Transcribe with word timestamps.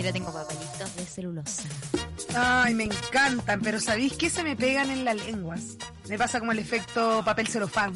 Mira, 0.00 0.12
tengo 0.14 0.32
papelitos 0.32 0.96
de 0.96 1.04
celulosa. 1.04 1.62
Ay, 2.34 2.72
me 2.74 2.84
encantan, 2.84 3.60
pero 3.60 3.78
¿sabéis 3.80 4.14
qué 4.14 4.30
se 4.30 4.42
me 4.42 4.56
pegan 4.56 4.90
en 4.90 5.04
las 5.04 5.14
lenguas? 5.14 5.76
Me 6.08 6.16
pasa 6.16 6.38
como 6.38 6.52
el 6.52 6.58
efecto 6.58 7.22
papel 7.22 7.48
celofán. 7.48 7.92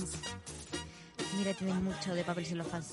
Mira, 1.39 1.55
tienen 1.55 1.83
mucho 1.83 2.15
de 2.15 2.23
papel 2.23 2.45
celofán. 2.45 2.85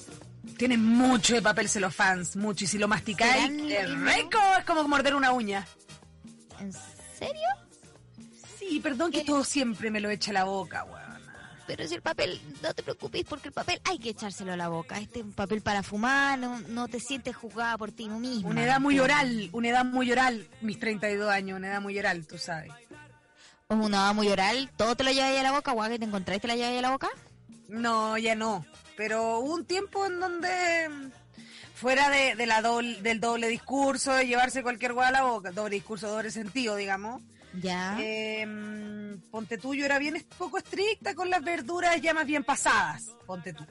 Tienen 0.58 0.82
mucho 0.86 1.36
de 1.36 1.42
papel 1.42 1.68
celofán, 1.68 2.24
mucho. 2.36 2.64
Y 2.64 2.68
si 2.68 2.78
lo 2.78 2.88
masticáis, 2.88 3.34
¿Serán 3.34 3.60
es 3.70 4.16
rico, 4.16 4.40
es 4.58 4.64
como 4.64 4.88
morder 4.88 5.14
una 5.16 5.34
uña. 5.34 5.68
¿En 6.62 6.72
serio? 6.72 7.50
Sí, 8.60 8.80
perdón 8.80 9.12
que 9.12 9.20
¿Qué? 9.20 9.26
todo 9.26 9.44
siempre 9.44 9.92
me 9.92 10.00
lo 10.00 10.10
echa 10.10 10.32
la 10.32 10.46
boca, 10.46 10.86
weón. 10.86 11.01
Pero 11.68 11.88
si 11.88 11.96
el 11.96 12.02
papel, 12.02 12.42
no 12.62 12.74
te 12.74 12.84
preocupes 12.84 13.24
porque 13.28 13.48
el 13.48 13.54
papel 13.54 13.80
hay 13.86 13.98
que 14.00 14.10
echárselo 14.10 14.52
a 14.54 14.58
la 14.58 14.68
boca. 14.68 14.98
Este 15.00 15.20
es 15.20 15.26
un 15.26 15.32
papel 15.34 15.62
para 15.62 15.84
fumar, 15.84 16.38
no, 16.38 16.60
no 16.68 16.88
te 16.88 17.00
sientes 17.00 17.36
juzgada 17.36 17.78
por 17.78 17.92
ti 17.92 18.10
mismo. 18.10 18.50
Una 18.50 18.64
edad 18.64 18.80
muy 18.80 19.00
oral, 19.00 19.50
una 19.54 19.70
edad 19.70 19.86
muy 19.86 20.12
oral, 20.12 20.48
mis 20.62 20.80
32 20.80 21.30
años, 21.30 21.58
una 21.58 21.68
edad 21.70 21.82
muy 21.82 21.98
oral, 21.98 22.26
tú 22.28 22.38
sabes. 22.38 22.72
O 23.68 23.76
una 23.76 23.98
edad 24.08 24.14
muy 24.14 24.28
oral, 24.28 24.70
todo 24.76 24.96
te 24.96 25.04
lo 25.06 25.12
llevas 25.12 25.38
a 25.40 25.44
la 25.44 25.52
boca, 25.54 25.72
guau, 25.72 25.90
que 25.90 26.00
te 26.00 26.06
encontraste 26.06 26.42
te 26.42 26.48
la 26.48 26.56
llevas 26.56 26.78
a 26.80 26.82
la 26.82 26.92
boca. 26.92 27.10
No, 27.70 28.18
ya 28.18 28.36
no. 28.36 28.66
Pero 28.98 29.40
hubo 29.40 29.54
un 29.54 29.66
tiempo 29.66 30.06
en 30.06 30.20
donde 30.20 30.90
fuera 31.74 32.10
de, 32.10 32.36
de 32.36 32.46
la 32.48 32.62
doble- 32.62 33.00
del 33.02 33.22
doble 33.22 33.48
discurso, 33.48 34.14
de 34.14 34.28
llevarse 34.28 34.62
cualquier 34.62 34.92
hueá 34.92 35.08
a 35.08 35.12
la 35.12 35.24
boca, 35.24 35.52
doble 35.52 35.76
discurso, 35.76 36.10
doble 36.10 36.32
sentido, 36.32 36.76
digamos. 36.76 37.22
Ya. 37.54 37.98
Eh, 38.00 39.18
ponte 39.30 39.58
tú, 39.58 39.74
yo 39.76 39.86
era 39.86 40.00
bien 40.00 40.26
poco 40.38 40.58
estricta 40.58 41.14
con 41.16 41.30
las 41.30 41.44
verduras 41.44 42.00
ya 42.02 42.14
más 42.14 42.26
bien 42.26 42.44
pasadas. 42.44 43.12
Ponte 43.26 43.54
tú. 43.54 43.66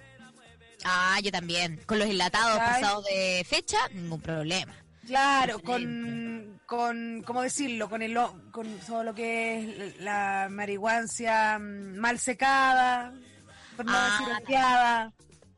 Ah, 0.85 1.19
yo 1.23 1.31
también. 1.31 1.81
Con 1.87 1.99
los 1.99 2.09
enlatados 2.09 2.59
pasados 2.59 3.05
de 3.07 3.45
fecha, 3.49 3.79
ningún 3.93 4.21
problema. 4.21 4.75
Claro, 5.07 5.61
con, 5.61 6.61
con, 6.67 7.23
¿cómo 7.27 7.43
decirlo? 7.43 7.89
Con 7.91 8.03
el, 8.03 8.17
con 8.53 8.79
todo 8.87 9.03
lo 9.03 9.15
que 9.15 9.59
es 9.91 10.01
la 10.01 10.49
marihuancia 10.51 11.59
mm, 11.59 11.97
mal 11.97 12.19
secada, 12.19 13.13
por 13.77 13.87
no 13.87 13.93
Ah, 13.95 14.19
decir. 14.41 15.11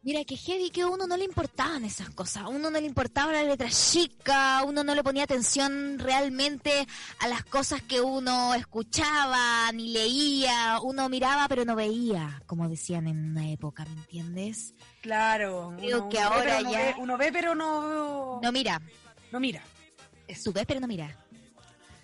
Mira, 0.04 0.24
que 0.24 0.36
heavy 0.36 0.70
que 0.70 0.82
a 0.82 0.88
uno 0.88 1.06
no 1.06 1.16
le 1.16 1.24
importaban 1.24 1.84
esas 1.84 2.10
cosas. 2.10 2.42
A 2.44 2.48
uno 2.48 2.70
no 2.70 2.80
le 2.80 2.86
importaba 2.86 3.30
la 3.32 3.44
letra 3.44 3.68
chica, 3.70 4.58
a 4.58 4.64
uno 4.64 4.82
no 4.82 4.96
le 4.96 5.04
ponía 5.04 5.22
atención 5.22 5.96
realmente 6.00 6.88
a 7.20 7.28
las 7.28 7.44
cosas 7.44 7.82
que 7.82 8.00
uno 8.00 8.52
escuchaba 8.54 9.70
ni 9.72 9.92
leía. 9.92 10.80
Uno 10.82 11.08
miraba 11.08 11.46
pero 11.46 11.64
no 11.64 11.76
veía, 11.76 12.42
como 12.46 12.68
decían 12.68 13.06
en 13.06 13.30
una 13.30 13.48
época, 13.50 13.84
¿me 13.84 13.92
entiendes? 13.92 14.74
Claro. 15.02 15.72
Creo 15.78 16.08
que 16.08 16.16
ve, 16.16 16.22
ahora 16.24 16.60
no 16.62 16.72
ya- 16.72 16.78
ve- 16.80 16.94
uno 16.98 17.16
ve, 17.16 17.30
pero 17.32 17.54
no, 17.54 18.40
No 18.42 18.50
mira, 18.52 18.82
no 19.30 19.38
mira. 19.38 19.62
Tú 20.42 20.52
ves 20.52 20.64
pero 20.66 20.80
no 20.80 20.88
mira. 20.88 21.16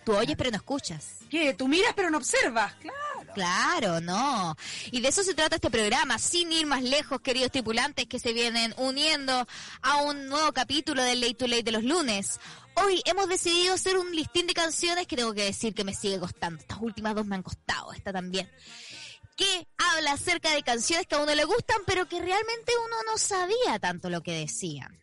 Tú 0.04 0.14
oyes 0.16 0.36
pero 0.36 0.50
no 0.52 0.56
escuchas. 0.56 1.18
¿Qué? 1.28 1.52
Tú 1.54 1.66
miras, 1.66 1.92
pero 1.96 2.10
no 2.10 2.18
observas. 2.18 2.74
Claro. 2.76 2.98
Claro, 3.34 4.00
no. 4.00 4.56
Y 4.90 5.00
de 5.00 5.08
eso 5.08 5.22
se 5.22 5.34
trata 5.34 5.56
este 5.56 5.70
programa, 5.70 6.18
sin 6.18 6.50
ir 6.52 6.66
más 6.66 6.82
lejos, 6.82 7.20
queridos 7.20 7.50
tripulantes 7.50 8.06
que 8.06 8.18
se 8.18 8.32
vienen 8.32 8.74
uniendo 8.76 9.46
a 9.82 10.02
un 10.02 10.28
nuevo 10.28 10.52
capítulo 10.52 11.02
del 11.02 11.20
Late 11.20 11.34
to 11.34 11.46
Late 11.46 11.62
de 11.62 11.72
los 11.72 11.84
lunes. 11.84 12.40
Hoy 12.74 13.02
hemos 13.04 13.28
decidido 13.28 13.74
hacer 13.74 13.98
un 13.98 14.14
listín 14.14 14.46
de 14.46 14.54
canciones 14.54 15.06
que 15.06 15.16
tengo 15.16 15.34
que 15.34 15.44
decir 15.44 15.74
que 15.74 15.84
me 15.84 15.94
sigue 15.94 16.20
costando. 16.20 16.60
Estas 16.60 16.78
últimas 16.80 17.14
dos 17.14 17.26
me 17.26 17.36
han 17.36 17.42
costado, 17.42 17.92
esta 17.92 18.12
también. 18.12 18.50
Que 19.36 19.68
habla 19.76 20.12
acerca 20.12 20.52
de 20.52 20.62
canciones 20.62 21.06
que 21.06 21.14
a 21.14 21.20
uno 21.20 21.34
le 21.34 21.44
gustan, 21.44 21.78
pero 21.86 22.08
que 22.08 22.20
realmente 22.20 22.72
uno 22.86 22.96
no 23.10 23.18
sabía 23.18 23.78
tanto 23.80 24.10
lo 24.10 24.22
que 24.22 24.32
decían. 24.32 24.98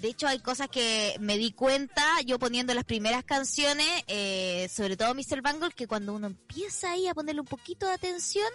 De 0.00 0.08
hecho, 0.08 0.28
hay 0.28 0.40
cosas 0.40 0.68
que 0.68 1.16
me 1.20 1.38
di 1.38 1.52
cuenta 1.52 2.20
yo 2.24 2.38
poniendo 2.38 2.74
las 2.74 2.84
primeras 2.84 3.24
canciones, 3.24 3.86
eh, 4.06 4.68
sobre 4.74 4.96
todo 4.96 5.14
Mr. 5.14 5.40
Bangle, 5.42 5.70
que 5.74 5.86
cuando 5.86 6.12
uno 6.14 6.26
empieza 6.26 6.92
ahí 6.92 7.08
a 7.08 7.14
ponerle 7.14 7.40
un 7.40 7.46
poquito 7.46 7.86
de 7.86 7.94
atención, 7.94 8.48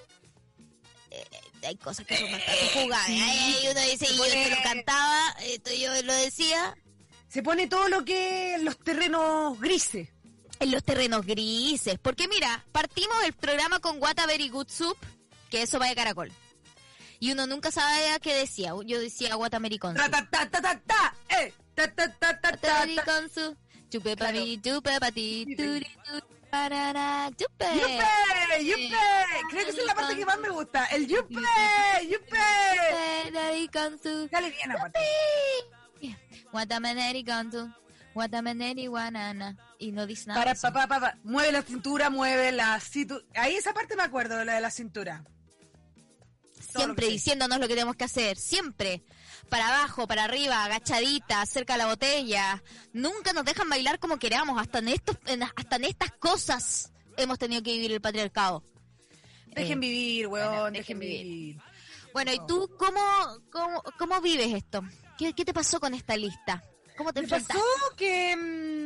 eh, 1.10 1.26
hay 1.64 1.76
cosas 1.78 2.06
que 2.06 2.18
son 2.18 2.32
bastante 2.32 2.70
jugadas. 2.82 3.06
sí. 3.08 3.20
Ahí, 3.20 3.56
uno 3.72 3.82
dice, 3.82 4.06
y 4.12 4.18
yo 4.18 4.24
esto 4.26 4.56
lo 4.56 4.64
cantaba, 4.64 5.36
esto 5.44 5.72
yo 5.74 6.02
lo 6.04 6.14
decía, 6.14 6.76
Se 7.28 7.42
pone 7.42 7.68
todo 7.68 7.90
lo 7.90 8.06
que 8.06 8.58
los 8.62 8.78
terrenos 8.80 9.60
grises. 9.60 10.10
en 10.60 10.70
los 10.72 10.84
terrenos 10.84 11.26
grises. 11.26 11.98
Porque 12.02 12.28
mira, 12.28 12.64
partimos 12.72 13.16
el 13.24 13.34
programa 13.34 13.80
con 13.80 14.00
What 14.02 14.20
a 14.20 14.28
Very 14.28 14.50
Good 14.50 14.68
Soup, 14.70 14.98
que 15.50 15.64
eso 15.64 15.80
va 15.80 15.88
de 15.88 15.96
caracol. 15.96 16.32
Y 17.22 17.32
uno 17.32 17.46
nunca 17.46 17.70
sabía 17.70 18.18
qué 18.20 18.34
decía. 18.34 18.74
Yo 18.84 19.00
decía 19.00 19.38
What 19.38 19.54
a 19.54 19.58
American 19.58 19.94
Ta 19.96 20.06
Soup. 20.06 20.12
ta 20.12 20.28
ta 20.32 20.50
ta 20.50 20.62
ta 20.62 20.82
ta. 20.88 21.16
Ta 21.76 21.88
ta 21.88 22.10
ta 22.20 22.40
ta 22.42 22.52
ta 22.52 22.58
ta. 22.58 22.82
American 22.82 23.30
Soup. 23.30 23.56
Chupe 23.92 24.16
mí, 24.32 24.58
ti, 25.12 25.56
turi, 25.56 25.88
parara. 26.50 27.30
¡Yupe! 27.38 27.66
¡Yupe! 28.64 28.96
Creo 29.52 29.66
que 29.66 29.70
esa 29.70 29.82
es 29.82 29.86
la 29.86 29.94
parte 29.94 30.16
que 30.16 30.26
más 30.26 30.40
me 30.40 30.50
gusta. 30.50 30.86
El 30.86 31.08
yupe. 31.08 31.36
Dale 34.32 34.50
bien 34.50 34.72
aparte. 34.72 35.00
Y 39.78 39.92
no 39.92 40.08
dice 40.08 40.28
nada. 40.28 40.42
Para. 40.42 40.56
Mueve 41.24 41.52
la 41.52 41.62
cintura, 41.62 42.10
mueve 42.10 42.52
la 42.52 42.80
cintura. 42.80 43.24
Ahí 43.36 43.56
esa 43.56 43.74
parte 43.74 43.96
me 43.96 44.04
acuerdo, 44.04 44.44
la 44.44 44.56
de 44.56 44.62
la 44.62 44.72
cintura. 44.72 45.24
Lo 46.74 46.80
Siempre 46.86 47.08
diciéndonos 47.08 47.60
lo 47.60 47.68
que 47.68 47.74
tenemos 47.76 47.96
que 47.96 48.04
hacer. 48.06 48.38
Siempre. 48.38 49.04
Para 49.50 49.68
abajo, 49.68 50.08
para 50.08 50.24
arriba, 50.24 50.64
agachadita, 50.64 51.46
cerca 51.46 51.74
de 51.74 51.80
la 51.80 51.88
botella. 51.88 52.64
Nunca 52.94 53.34
nos 53.34 53.44
dejan 53.46 53.68
bailar 53.70 54.00
como 54.00 54.18
queramos. 54.18 54.60
Hasta 54.62 54.80
en, 54.80 54.88
estos, 54.90 55.18
en- 55.26 55.44
hasta 55.44 55.76
en 55.76 55.84
estas 55.86 56.12
cosas 56.14 56.92
hemos 57.18 57.38
tenido 57.38 57.62
que 57.62 57.74
vivir 57.74 57.92
el 57.92 58.02
patriarcado. 58.02 58.64
Dejen 59.48 59.80
Eh, 59.80 59.82
vivir, 59.82 60.28
weón, 60.28 60.48
bueno, 60.50 60.64
dejen 60.72 60.98
dejen 60.98 61.00
vivir. 61.00 61.58
Bueno, 62.14 62.32
¿y 62.34 62.40
tú 62.48 62.70
cómo, 62.78 63.02
cómo, 63.52 63.84
cómo 63.98 64.22
vives 64.22 64.54
esto? 64.54 64.82
¿Qué, 65.18 65.34
¿Qué 65.34 65.44
te 65.46 65.54
pasó 65.54 65.80
con 65.80 65.94
esta 65.94 66.16
lista? 66.16 66.64
¿Cómo 66.98 67.12
te 67.14 67.20
Me 67.22 67.26
enfrentas? 67.26 67.56
pasó 67.58 67.96
que 67.98 68.36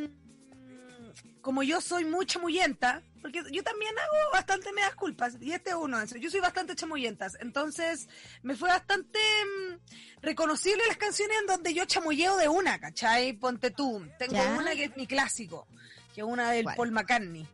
mm, 0.09 1.41
como 1.41 1.63
yo 1.63 1.81
soy 1.81 2.05
muy 2.05 2.25
chamuyenta, 2.25 3.01
porque 3.25 3.41
yo 3.51 3.63
también 3.63 3.91
hago 3.97 4.31
bastante 4.33 4.71
me 4.71 4.81
das 4.81 4.93
culpas, 4.93 5.35
y 5.41 5.51
este 5.51 5.71
es 5.71 5.75
uno 5.75 5.97
de 5.97 6.05
esos, 6.05 6.19
yo 6.21 6.29
soy 6.29 6.41
bastante 6.41 6.75
chamuyentas, 6.75 7.33
entonces 7.39 8.07
me 8.43 8.55
fue 8.55 8.69
bastante 8.69 9.17
mm, 9.19 10.21
reconocible 10.21 10.83
las 10.87 10.97
canciones 10.97 11.35
en 11.41 11.47
donde 11.47 11.73
yo 11.73 11.85
chamulleo 11.85 12.37
de 12.37 12.47
una, 12.47 12.79
¿cachai? 12.79 13.33
Ponte 13.33 13.71
tú, 13.71 14.07
tengo 14.19 14.33
Ya. 14.35 14.57
una 14.59 14.75
que 14.75 14.83
es 14.83 14.95
mi 14.95 15.07
clásico, 15.07 15.67
que 16.13 16.21
es 16.21 16.27
una 16.27 16.51
del 16.51 16.65
¿Cuál? 16.65 16.75
Paul 16.75 16.91
McCartney, 16.91 17.47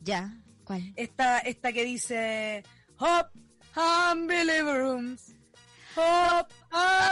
Ya, 0.00 0.32
¿cuál? 0.62 0.92
esta, 0.94 1.40
esta 1.40 1.72
que 1.72 1.84
dice 1.84 2.62
Hop, 2.98 3.30
Unbeliever 4.12 4.76
Rooms, 4.78 5.34
Hop, 5.96 6.46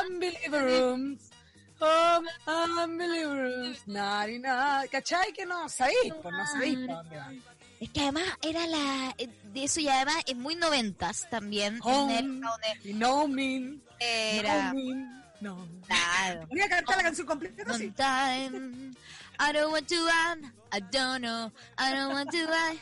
Unbeliever 0.09 0.62
Rooms, 0.62 1.30
Hop, 1.80 2.25
Unbeliever 2.84 3.42
Rooms, 3.56 3.88
Nari, 3.88 4.38
nari. 4.38 4.88
¿cachai? 4.88 5.32
Que 5.32 5.44
no 5.47 5.69
sabéis, 5.69 6.15
pues 6.22 6.32
no 6.32 6.47
sabéis 6.47 6.78
para 6.86 6.94
dónde 7.03 7.16
va. 7.16 7.32
Es 7.81 7.91
que 7.91 8.00
además 8.00 8.25
era 8.43 8.66
la... 8.66 9.15
eh, 9.19 9.28
De 9.53 9.65
eso 9.65 9.81
y 9.81 9.89
además 9.89 10.16
es 10.27 10.37
muy 10.37 10.56
noventas 10.56 11.28
también. 11.31 11.78
Home, 11.83 12.19
En 12.19 12.25
el- 12.84 12.99
no 12.99 13.28
mean, 13.28 13.83
Era... 14.00 14.72
no 14.72 14.75
mean, 14.75 15.22
no. 15.41 15.69
Claro. 15.87 16.47
Voy 16.49 16.61
a 16.61 16.69
cantar 16.69 16.97
la 16.97 17.03
canción 17.05 17.27
completa, 17.27 17.72
sí. 17.75 17.91
time, 17.93 18.93
I 19.41 19.53
don't 19.53 19.72
want 19.72 19.87
to 19.89 20.09
add, 20.09 20.39
I 20.72 20.81
don't 20.91 21.21
know, 21.21 21.53
I 21.78 21.94
don't 21.94 22.12
want 22.12 22.31
to 22.33 22.39
add, 22.39 22.77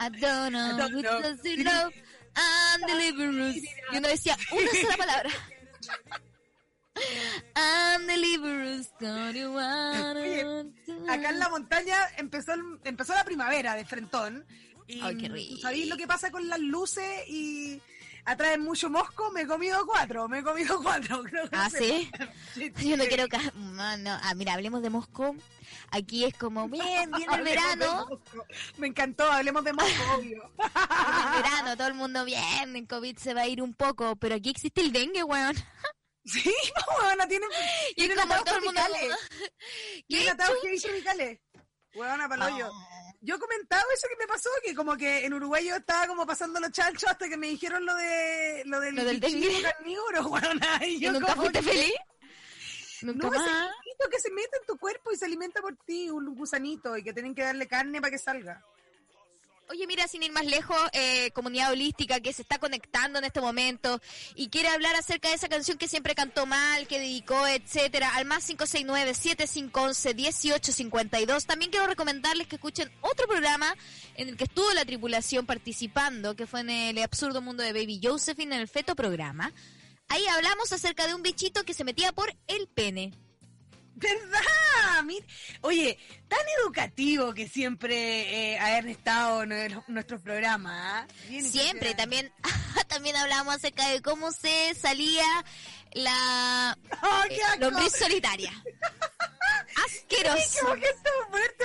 I 0.00 0.08
don't 0.20 0.50
know, 0.52 0.74
I 0.76 0.78
don't 0.78 1.02
know. 1.02 1.64
love, 1.64 1.92
and 2.34 2.86
deliverance. 2.86 3.62
Y 3.92 3.96
uno 3.96 4.08
decía 4.08 4.36
una 4.52 4.70
sola 4.82 4.96
palabra. 4.96 5.30
Oye, 10.14 10.66
Acá 11.08 11.30
en 11.30 11.38
la 11.38 11.48
montaña 11.48 11.96
empezó, 12.16 12.52
el- 12.54 12.80
empezó 12.84 13.14
la 13.14 13.24
primavera 13.24 13.74
de 13.74 13.84
Frentón. 13.84 14.46
Y 14.86 15.00
Ay, 15.02 15.16
qué 15.16 15.28
¿tú 15.28 15.34
rico. 15.34 15.60
¿Sabéis 15.60 15.88
lo 15.88 15.96
que 15.96 16.06
pasa 16.06 16.30
con 16.30 16.48
las 16.48 16.58
luces 16.58 17.28
y 17.28 17.80
atraen 18.24 18.60
mucho 18.62 18.90
mosco? 18.90 19.30
Me 19.30 19.42
he 19.42 19.46
comido 19.46 19.86
cuatro, 19.86 20.28
me 20.28 20.40
he 20.40 20.42
comido 20.42 20.82
cuatro. 20.82 21.22
creo 21.24 21.48
que 21.48 21.56
¿Ah, 21.56 21.70
sí? 21.70 22.10
Sí, 22.54 22.72
Yo 22.88 22.96
no 22.96 23.04
quiero 23.04 23.28
que... 23.28 23.38
no, 23.54 23.96
no. 23.98 24.18
Ah, 24.22 24.34
mira, 24.34 24.54
hablemos 24.54 24.82
de 24.82 24.90
Moscú. 24.90 25.36
Aquí 25.92 26.24
es 26.24 26.34
como, 26.34 26.68
bien, 26.68 27.10
viene 27.16 27.34
el 27.36 27.42
verano. 27.44 28.06
Mosco. 28.08 28.46
Me 28.78 28.88
encantó, 28.88 29.30
hablemos 29.30 29.62
de 29.64 29.72
Mosco, 29.72 30.02
obvio. 30.16 30.42
El 30.58 31.42
verano, 31.42 31.76
todo 31.76 31.86
el 31.88 31.94
mundo 31.94 32.24
bien, 32.24 32.74
el 32.76 32.86
COVID 32.88 33.16
se 33.16 33.32
va 33.34 33.42
a 33.42 33.46
ir 33.48 33.62
un 33.62 33.74
poco, 33.74 34.16
pero 34.16 34.34
aquí 34.34 34.50
existe 34.50 34.80
el 34.80 34.90
dengue, 34.92 35.22
weón. 35.22 35.56
Sí, 36.24 36.42
Y 37.90 37.94
tienen 37.94 38.18
como 38.18 38.34
atados 38.34 38.62
el. 38.62 39.16
Tienen 40.06 40.26
¿Qué 40.26 40.30
atados 40.30 40.58
heavy 40.62 40.80
tropicales. 40.80 41.40
Huevona, 41.94 42.28
paloyo. 42.28 42.70
Yo 43.22 43.34
he 43.34 43.38
comentado 43.38 43.84
eso 43.94 44.08
que 44.08 44.16
me 44.16 44.26
pasó, 44.26 44.48
que 44.64 44.74
como 44.74 44.96
que 44.96 45.26
en 45.26 45.34
Uruguay 45.34 45.66
yo 45.66 45.76
estaba 45.76 46.06
como 46.06 46.26
pasando 46.26 46.58
los 46.60 46.70
chanchos 46.70 47.10
hasta 47.10 47.28
que 47.28 47.36
me 47.36 47.48
dijeron 47.48 47.84
lo 47.84 47.94
de 47.94 48.62
lo 48.64 48.80
del, 48.80 48.94
Lo 48.94 49.04
del 49.04 49.20
carnívoro, 49.20 50.26
huevona, 50.28 50.80
y 50.86 50.94
¿Y 50.94 51.00
yo 51.00 51.12
nunca 51.12 51.34
como 51.34 51.42
fuiste 51.42 51.60
que- 51.60 51.68
feliz? 51.70 51.94
Nunca 53.02 53.26
no, 53.26 53.32
más. 53.32 53.70
bichito 53.84 54.08
que 54.10 54.20
se 54.20 54.30
mete 54.30 54.56
en 54.60 54.66
tu 54.66 54.78
cuerpo 54.78 55.10
y 55.12 55.16
se 55.16 55.24
alimenta 55.24 55.60
por 55.62 55.74
ti, 55.84 56.10
un 56.10 56.34
gusanito, 56.34 56.96
y 56.96 57.02
que 57.02 57.12
tienen 57.14 57.34
que 57.34 57.42
darle 57.42 57.66
carne 57.66 58.00
para 58.00 58.10
que 58.10 58.18
salga. 58.18 58.62
Oye, 59.70 59.86
mira, 59.86 60.06
sin 60.08 60.22
ir 60.24 60.32
más 60.32 60.46
lejos, 60.46 60.76
eh, 60.92 61.30
comunidad 61.30 61.70
holística 61.70 62.18
que 62.18 62.32
se 62.32 62.42
está 62.42 62.58
conectando 62.58 63.20
en 63.20 63.24
este 63.24 63.40
momento 63.40 64.00
y 64.34 64.48
quiere 64.48 64.66
hablar 64.66 64.96
acerca 64.96 65.28
de 65.28 65.36
esa 65.36 65.48
canción 65.48 65.78
que 65.78 65.86
siempre 65.86 66.16
cantó 66.16 66.44
mal, 66.44 66.88
que 66.88 66.98
dedicó, 66.98 67.46
etcétera, 67.46 68.16
al 68.16 68.24
más 68.24 68.50
569-7511-1852. 68.50 71.46
También 71.46 71.70
quiero 71.70 71.86
recomendarles 71.86 72.48
que 72.48 72.56
escuchen 72.56 72.90
otro 73.00 73.28
programa 73.28 73.72
en 74.16 74.30
el 74.30 74.36
que 74.36 74.42
estuvo 74.44 74.72
la 74.72 74.84
tripulación 74.84 75.46
participando, 75.46 76.34
que 76.34 76.48
fue 76.48 76.62
en 76.62 76.70
el 76.70 76.98
absurdo 76.98 77.40
mundo 77.40 77.62
de 77.62 77.72
Baby 77.72 78.00
Josephine, 78.02 78.56
en 78.56 78.62
el 78.62 78.66
Feto 78.66 78.96
programa. 78.96 79.52
Ahí 80.08 80.26
hablamos 80.26 80.72
acerca 80.72 81.06
de 81.06 81.14
un 81.14 81.22
bichito 81.22 81.62
que 81.62 81.74
se 81.74 81.84
metía 81.84 82.10
por 82.10 82.34
el 82.48 82.66
pene. 82.66 83.12
¿Verdad? 83.94 85.02
Mir- 85.04 85.26
Oye, 85.62 85.98
tan 86.28 86.38
educativo 86.62 87.34
que 87.34 87.48
siempre 87.48 88.52
eh, 88.54 88.58
haber 88.58 88.86
estado 88.88 89.42
en 89.42 89.82
nuestros 89.88 90.22
programas. 90.22 90.72
¿ah? 90.74 91.06
Siempre, 91.42 91.94
también, 91.94 92.32
también 92.88 93.16
hablamos 93.16 93.56
acerca 93.56 93.88
de 93.88 94.00
cómo 94.00 94.30
se 94.32 94.74
salía 94.74 95.24
la 95.92 96.78
¡Oh, 97.02 97.22
eh, 97.28 97.38
lombriz 97.58 97.92
solitaria. 97.96 98.52
¿Qué 100.08 100.16
Asqueroso. 100.26 100.66
ponerte 101.30 101.64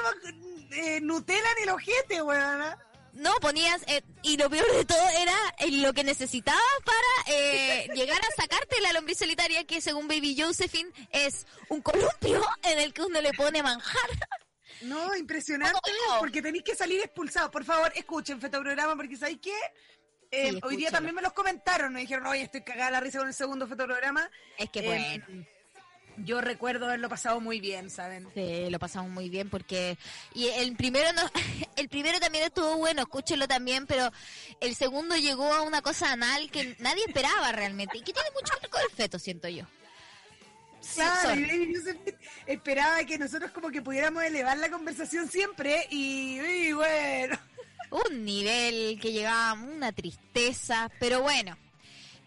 eh, 0.71 0.99
Nutella 1.01 1.47
en 1.57 1.63
el 1.63 1.69
ojete, 1.69 2.21
weón? 2.21 2.63
No, 3.13 3.33
ponías, 3.39 3.81
eh, 3.87 4.01
y 4.23 4.35
lo 4.35 4.49
peor 4.49 4.69
de 4.73 4.83
todo 4.83 5.07
era 5.17 5.35
lo 5.69 5.93
que 5.93 6.03
necesitabas 6.03 6.61
para 6.83 7.33
eh, 7.37 7.64
llegar 7.95 8.19
a 8.21 8.41
sacarte 8.41 8.79
la 8.81 8.93
lombriz 8.93 9.17
solitaria, 9.17 9.65
que 9.65 9.81
según 9.81 10.07
Baby 10.07 10.39
Josephine 10.39 10.91
es 11.11 11.45
un 11.69 11.81
columpio 11.81 12.41
en 12.63 12.79
el 12.79 12.93
que 12.93 13.01
uno 13.03 13.21
le 13.21 13.31
pone 13.33 13.63
manjar. 13.63 14.09
No, 14.81 15.15
impresionante, 15.15 15.79
Oh. 16.09 16.17
porque 16.19 16.41
tenéis 16.41 16.63
que 16.63 16.75
salir 16.75 16.99
expulsados. 17.01 17.49
Por 17.49 17.63
favor, 17.63 17.91
escuchen 17.95 18.41
Fetoprograma, 18.41 18.95
porque 18.95 19.15
¿sabéis 19.15 19.39
qué? 19.41 19.53
Eh, 20.31 20.51
Sí, 20.51 20.59
hoy 20.63 20.75
día 20.75 20.91
también 20.91 21.15
me 21.15 21.21
los 21.21 21.33
comentaron, 21.33 21.93
me 21.93 22.01
dijeron, 22.01 22.25
oye, 22.27 22.41
estoy 22.41 22.63
cagada 22.63 22.91
la 22.91 22.99
risa 22.99 23.19
con 23.19 23.27
el 23.27 23.33
segundo 23.33 23.67
Fetoprograma. 23.67 24.29
Es 24.57 24.69
que 24.69 24.79
Eh, 24.79 24.85
bueno. 25.25 25.45
Yo 26.17 26.41
recuerdo 26.41 26.85
haberlo 26.85 27.09
pasado 27.09 27.39
muy 27.39 27.59
bien, 27.59 27.89
¿saben? 27.89 28.27
Sí, 28.33 28.69
lo 28.69 28.79
pasamos 28.79 29.11
muy 29.11 29.29
bien 29.29 29.49
porque 29.49 29.97
y 30.33 30.47
el 30.47 30.75
primero 30.75 31.11
no 31.13 31.21
el 31.75 31.89
primero 31.89 32.19
también 32.19 32.45
estuvo 32.45 32.77
bueno, 32.77 33.01
escúchenlo 33.01 33.47
también, 33.47 33.85
pero 33.85 34.11
el 34.61 34.75
segundo 34.75 35.17
llegó 35.17 35.53
a 35.53 35.61
una 35.61 35.81
cosa 35.81 36.11
anal 36.11 36.49
que 36.51 36.75
nadie 36.79 37.03
esperaba 37.05 37.51
realmente 37.51 37.97
y 37.97 38.01
que 38.01 38.13
tiene 38.13 38.29
mucho 38.31 38.53
que 38.55 38.61
ver 38.61 38.69
con 38.69 38.81
el 38.81 38.89
feto, 38.89 39.19
siento 39.19 39.47
yo. 39.47 39.65
Claro, 40.93 41.35
y 41.39 41.43
Baby 41.43 41.73
esperaba 42.45 43.03
que 43.05 43.17
nosotros 43.17 43.51
como 43.51 43.69
que 43.69 43.81
pudiéramos 43.81 44.23
elevar 44.23 44.57
la 44.57 44.69
conversación 44.69 45.27
siempre 45.27 45.87
y, 45.89 46.39
y 46.39 46.73
bueno. 46.73 47.37
un 47.89 48.23
nivel 48.23 48.99
que 49.01 49.11
llegaba 49.11 49.53
una 49.53 49.91
tristeza, 49.91 50.91
pero 50.99 51.21
bueno, 51.23 51.57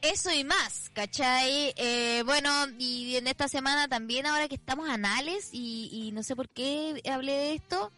eso 0.02 0.32
y 0.32 0.44
más, 0.44 0.90
¿cachai? 0.94 1.72
Eh, 1.76 2.22
bueno, 2.24 2.50
y 2.78 3.16
en 3.16 3.26
esta 3.26 3.48
semana 3.48 3.88
también, 3.88 4.26
ahora 4.26 4.48
que 4.48 4.54
estamos 4.56 4.88
anales, 4.88 5.50
y, 5.52 5.90
y 5.92 6.12
no 6.12 6.22
sé 6.22 6.36
por 6.36 6.48
qué 6.48 7.00
hablé 7.10 7.32
de 7.32 7.54
esto, 7.54 7.92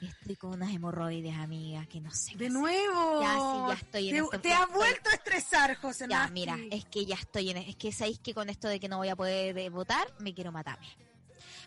estoy 0.00 0.36
con 0.36 0.52
unas 0.54 0.72
hemorroides, 0.72 1.34
amigas, 1.36 1.86
que 1.88 2.00
no 2.00 2.10
sé. 2.10 2.32
qué 2.32 2.38
De 2.38 2.46
hacer. 2.46 2.58
nuevo. 2.58 3.20
Ya, 3.22 3.32
sí, 3.34 3.68
ya 3.68 3.74
estoy 3.74 4.08
en 4.10 4.14
Te, 4.16 4.36
este 4.36 4.38
te 4.48 4.56
punto. 4.56 4.72
vuelto 4.74 5.10
a 5.10 5.14
estresar, 5.14 5.76
José 5.76 6.06
Ya, 6.08 6.28
mira, 6.28 6.56
es 6.70 6.84
que 6.86 7.04
ya 7.04 7.16
estoy 7.16 7.50
en... 7.50 7.58
Es 7.58 7.76
que 7.76 7.92
sabéis 7.92 8.18
que 8.20 8.32
con 8.34 8.48
esto 8.48 8.68
de 8.68 8.80
que 8.80 8.88
no 8.88 8.96
voy 8.98 9.08
a 9.08 9.16
poder 9.16 9.56
eh, 9.58 9.68
votar, 9.68 10.06
me 10.20 10.32
quiero 10.34 10.52
matarme. 10.52 10.86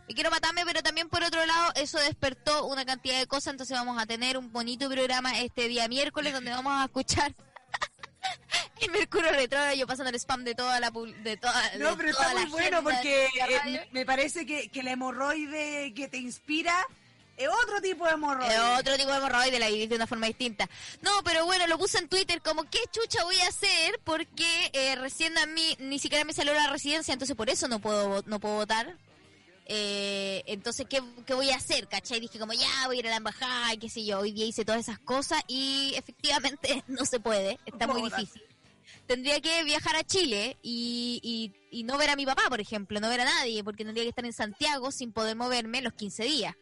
Me 0.07 0.13
quiero 0.15 0.30
matarme, 0.31 0.63
pero 0.65 0.81
también 0.81 1.07
por 1.09 1.24
otro 1.24 1.45
lado, 1.45 1.71
eso 1.75 1.97
despertó 2.00 2.65
una 2.65 2.83
cantidad 2.85 3.18
de 3.19 3.27
cosas, 3.27 3.53
entonces 3.53 3.77
vamos 3.77 4.01
a 4.01 4.06
tener 4.06 4.38
un 4.38 4.51
bonito 4.51 4.89
programa 4.89 5.39
este 5.39 5.68
día 5.69 5.88
miércoles 5.88 6.33
donde 6.33 6.51
vamos 6.51 6.74
a 6.74 6.85
escuchar 6.85 7.33
el 8.81 8.92
Mercurio 8.92 9.31
Retrógrado, 9.31 9.75
yo 9.75 9.88
pasando 9.88 10.10
el 10.10 10.16
spam 10.16 10.44
de 10.44 10.56
toda 10.56 10.80
la... 10.80 10.92
De 11.24 11.38
toda, 11.38 11.54
No, 11.78 11.92
de 11.92 11.98
pero 11.98 12.12
toda 12.16 12.28
está 12.30 12.42
muy 12.42 12.50
bueno 12.52 12.84
porque 12.84 13.25
eh, 13.25 13.88
me- 13.92 14.06
parece 14.06 14.46
que, 14.46 14.70
que 14.70 14.84
la 14.84 14.92
hemorroide 14.92 15.94
que 15.96 16.08
te 16.08 16.18
inspira 16.18 16.75
es 17.38 17.48
otro 17.48 17.81
tipo 17.81 18.06
de 18.06 18.12
hemorroide. 18.14 18.54
Eh, 18.54 18.60
otro 18.80 18.96
tipo 18.96 19.10
de 19.12 19.18
hemorroide, 19.18 19.58
la 19.60 19.68
vivís 19.70 19.90
de 19.90 19.96
una 19.96 20.06
forma 20.08 20.28
distinta. 20.28 20.70
No, 21.02 21.12
pero 21.24 21.46
bueno, 21.46 21.66
lo 21.68 21.78
puse 21.80 21.98
en 21.98 22.08
Twitter 22.08 22.42
como, 22.42 22.64
¿qué 22.70 22.80
chucha 22.92 23.24
voy 23.24 23.40
a 23.40 23.48
hacer? 23.48 24.00
Porque 24.04 24.69
eh, 24.74 24.96
recién 24.96 25.36
a 25.40 25.46
mí 25.48 25.76
ni 25.80 25.98
siquiera 25.98 26.26
me 26.26 26.34
salió 26.34 26.54
la 26.54 26.69
residencia, 26.69 27.12
entonces 27.14 27.36
por 27.36 27.50
eso 27.50 27.68
no 27.68 27.80
puedo 27.80 28.24
no 28.28 28.40
puedo 28.40 28.56
votar. 28.56 28.96
Eh, 29.65 30.44
entonces, 30.48 30.86
¿qué, 30.89 31.01
¿qué 31.25 31.33
voy 31.33 31.50
a 31.51 31.56
hacer? 31.56 31.88
¿Cachai? 31.88 32.19
Dije 32.19 32.39
como, 32.39 32.54
ya, 32.54 32.88
voy 32.88 32.98
a 32.98 33.00
ir 33.00 33.07
a 33.07 33.12
la 33.12 33.18
embajada, 33.18 33.74
y 33.74 33.77
qué 33.77 33.89
sé 33.89 34.04
yo. 34.04 34.19
Hoy 34.19 34.31
día 34.31 34.45
hice 34.45 34.65
todas 34.65 34.81
esas 34.81 35.00
cosas 35.00 35.42
y 35.48 35.94
efectivamente 35.98 36.83
no 36.88 37.06
se 37.06 37.19
puede, 37.19 37.60
está 37.65 37.88
muy 37.88 38.01
difícil. 38.04 38.44
Tendría 39.07 39.42
que 39.42 39.63
viajar 39.63 39.98
a 39.98 40.04
Chile 40.04 40.57
y, 40.62 41.19
y, 41.21 41.77
y 41.77 41.83
no 41.83 41.98
ver 41.98 42.10
a 42.10 42.15
mi 42.15 42.25
papá, 42.25 42.44
por 42.50 42.62
ejemplo, 42.62 43.00
no 43.01 43.10
ver 43.10 43.21
a 43.21 43.25
nadie, 43.25 43.63
porque 43.63 43.83
tendría 43.83 44.06
que 44.06 44.10
estar 44.10 44.25
en 44.25 44.33
Santiago 44.33 44.92
sin 44.92 45.12
poder 45.12 45.36
moverme 45.36 45.81
los 45.81 45.94
15 45.94 46.24
días. 46.24 46.56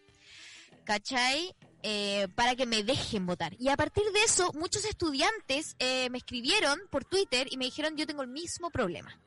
¿cachai? 0.84 1.56
Eh, 1.84 2.28
para 2.36 2.56
que 2.56 2.66
me 2.66 2.84
dejen 2.84 3.26
votar. 3.26 3.56
Y 3.58 3.70
a 3.70 3.78
partir 3.78 4.04
de 4.12 4.24
eso, 4.24 4.52
muchos 4.54 4.86
estudiantes 4.86 5.76
eh, 5.80 6.10
me 6.12 6.20
escribieron 6.20 6.80
por 6.92 7.06
Twitter 7.06 7.48
y 7.50 7.58
me 7.58 7.66
dijeron, 7.66 7.98
yo 7.98 8.06
tengo 8.06 8.22
el 8.22 8.28
mismo 8.28 8.70
problema. 8.70 9.18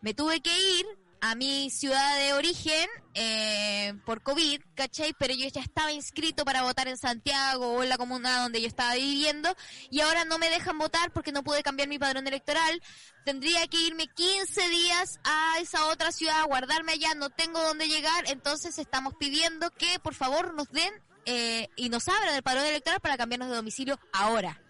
Me 0.00 0.14
tuve 0.14 0.40
que 0.40 0.78
ir 0.78 0.86
a 1.22 1.36
mi 1.36 1.70
ciudad 1.70 2.18
de 2.18 2.34
origen 2.34 2.88
eh, 3.14 3.94
por 4.04 4.22
COVID, 4.22 4.60
¿cachai? 4.74 5.14
Pero 5.16 5.32
yo 5.32 5.48
ya 5.48 5.60
estaba 5.60 5.92
inscrito 5.92 6.44
para 6.44 6.62
votar 6.62 6.88
en 6.88 6.96
Santiago 6.96 7.74
o 7.74 7.82
en 7.84 7.88
la 7.88 7.96
comuna 7.96 8.42
donde 8.42 8.60
yo 8.60 8.66
estaba 8.66 8.94
viviendo 8.94 9.54
y 9.88 10.00
ahora 10.00 10.24
no 10.24 10.38
me 10.38 10.50
dejan 10.50 10.78
votar 10.78 11.12
porque 11.12 11.30
no 11.30 11.44
pude 11.44 11.62
cambiar 11.62 11.88
mi 11.88 11.98
padrón 11.98 12.26
electoral. 12.26 12.82
Tendría 13.24 13.68
que 13.68 13.80
irme 13.80 14.08
15 14.08 14.68
días 14.68 15.20
a 15.22 15.60
esa 15.60 15.86
otra 15.86 16.10
ciudad, 16.10 16.44
guardarme 16.46 16.92
allá, 16.92 17.14
no 17.14 17.30
tengo 17.30 17.62
dónde 17.62 17.86
llegar, 17.86 18.24
entonces 18.26 18.76
estamos 18.78 19.14
pidiendo 19.14 19.70
que 19.70 20.00
por 20.00 20.14
favor 20.14 20.54
nos 20.54 20.68
den 20.70 20.92
eh, 21.24 21.68
y 21.76 21.88
nos 21.88 22.08
abran 22.08 22.34
el 22.34 22.42
padrón 22.42 22.66
electoral 22.66 23.00
para 23.00 23.16
cambiarnos 23.16 23.48
de 23.48 23.56
domicilio 23.56 24.00
ahora. 24.12 24.60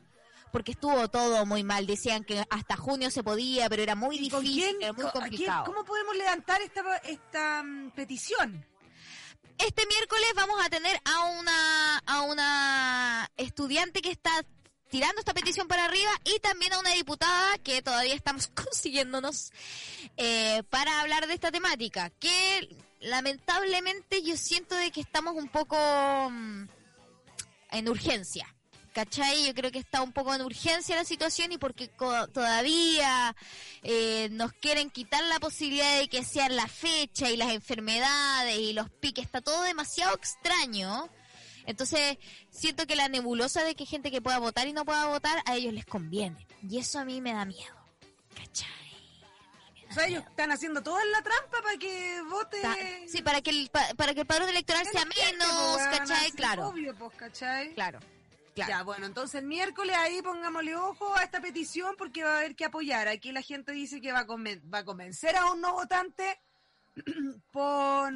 Porque 0.52 0.72
estuvo 0.72 1.08
todo 1.08 1.44
muy 1.46 1.64
mal. 1.64 1.86
Decían 1.86 2.24
que 2.24 2.44
hasta 2.50 2.76
junio 2.76 3.10
se 3.10 3.22
podía, 3.24 3.68
pero 3.70 3.82
era 3.82 3.94
muy 3.94 4.16
¿Y 4.18 4.28
con 4.30 4.42
difícil, 4.44 4.62
quién- 4.64 4.82
era 4.82 4.92
muy 4.92 5.02
quién- 5.02 5.12
complicado. 5.12 5.64
¿Cómo 5.64 5.84
podemos 5.84 6.14
levantar 6.16 6.60
esta, 6.62 6.96
esta 6.98 7.62
mm, 7.62 7.90
petición? 7.92 8.66
Este 9.58 9.86
miércoles 9.86 10.26
vamos 10.34 10.56
a 10.64 10.68
tener 10.70 11.00
a 11.04 11.24
una, 11.38 11.98
a 12.06 12.22
una 12.22 13.30
estudiante 13.36 14.00
que 14.02 14.10
está 14.10 14.30
tirando 14.90 15.20
esta 15.20 15.32
petición 15.34 15.68
para 15.68 15.84
arriba 15.86 16.10
y 16.24 16.38
también 16.40 16.72
a 16.74 16.78
una 16.80 16.90
diputada 16.90 17.56
que 17.58 17.80
todavía 17.80 18.14
estamos 18.14 18.48
consiguiéndonos 18.54 19.52
eh, 20.16 20.62
para 20.68 21.00
hablar 21.00 21.26
de 21.26 21.34
esta 21.34 21.50
temática. 21.50 22.10
Que 22.10 22.76
lamentablemente 23.00 24.22
yo 24.22 24.36
siento 24.36 24.74
de 24.74 24.90
que 24.90 25.00
estamos 25.00 25.34
un 25.34 25.48
poco 25.48 25.76
mm, 26.30 26.64
en 27.70 27.88
urgencia. 27.88 28.54
¿Cachai? 28.92 29.46
Yo 29.46 29.54
creo 29.54 29.70
que 29.72 29.78
está 29.78 30.02
un 30.02 30.12
poco 30.12 30.34
en 30.34 30.42
urgencia 30.42 30.94
la 30.96 31.04
situación 31.04 31.50
y 31.52 31.56
porque 31.58 31.88
co- 31.88 32.28
todavía 32.28 33.34
eh, 33.82 34.28
nos 34.32 34.52
quieren 34.52 34.90
quitar 34.90 35.24
la 35.24 35.40
posibilidad 35.40 35.98
de 35.98 36.08
que 36.08 36.24
sean 36.24 36.54
la 36.56 36.66
fecha 36.68 37.30
y 37.30 37.36
las 37.38 37.50
enfermedades 37.52 38.58
y 38.58 38.74
los 38.74 38.90
piques. 38.90 39.24
Está 39.24 39.40
todo 39.40 39.62
demasiado 39.62 40.14
extraño. 40.14 41.08
Entonces, 41.64 42.18
siento 42.50 42.86
que 42.86 42.96
la 42.96 43.08
nebulosa 43.08 43.64
de 43.64 43.74
que 43.74 43.86
gente 43.86 44.10
que 44.10 44.20
pueda 44.20 44.38
votar 44.38 44.66
y 44.68 44.72
no 44.74 44.84
pueda 44.84 45.06
votar, 45.06 45.42
a 45.46 45.54
ellos 45.54 45.72
les 45.72 45.86
conviene. 45.86 46.46
Y 46.68 46.78
eso 46.78 46.98
a 46.98 47.04
mí 47.06 47.20
me 47.22 47.32
da 47.32 47.44
miedo. 47.46 47.74
¿Cachai? 48.36 48.68
O 49.90 49.94
sea, 49.94 50.06
ellos 50.06 50.24
están 50.28 50.50
haciendo 50.52 50.82
toda 50.82 51.02
la 51.06 51.22
trampa 51.22 51.62
para 51.62 51.78
que 51.78 52.20
vote. 52.28 52.60
Sí, 53.08 53.22
para 53.22 53.40
que 53.40 53.50
el, 53.50 53.70
pa- 53.70 53.88
para 53.96 54.12
que 54.12 54.20
el 54.20 54.26
padrón 54.26 54.48
electoral 54.50 54.84
sea 54.86 55.00
Gente, 55.02 55.16
pues, 55.16 55.32
menos, 55.32 55.76
weón, 55.76 55.90
¿cachai? 55.98 56.26
así, 56.26 56.32
Claro, 56.32 56.68
Obvio, 56.68 56.94
pues, 56.94 57.12
¿cachai? 57.16 57.72
claro, 57.74 58.00
claro. 58.54 58.70
Ya, 58.70 58.82
bueno, 58.82 59.06
entonces 59.06 59.40
el 59.40 59.46
miércoles 59.46 59.96
ahí 59.96 60.20
pongámosle 60.22 60.76
ojo 60.76 61.14
a 61.16 61.22
esta 61.22 61.40
petición 61.40 61.94
porque 61.96 62.24
va 62.24 62.34
a 62.34 62.38
haber 62.38 62.54
que 62.56 62.64
apoyar. 62.66 63.08
Aquí 63.08 63.32
la 63.32 63.42
gente 63.42 63.72
dice 63.72 64.00
que 64.00 64.12
va 64.12 64.20
a, 64.20 64.26
conven- 64.26 64.62
va 64.72 64.78
a 64.78 64.84
convencer 64.84 65.36
a 65.36 65.50
un 65.50 65.60
no 65.60 65.72
votante 65.72 66.40
por, 67.50 68.12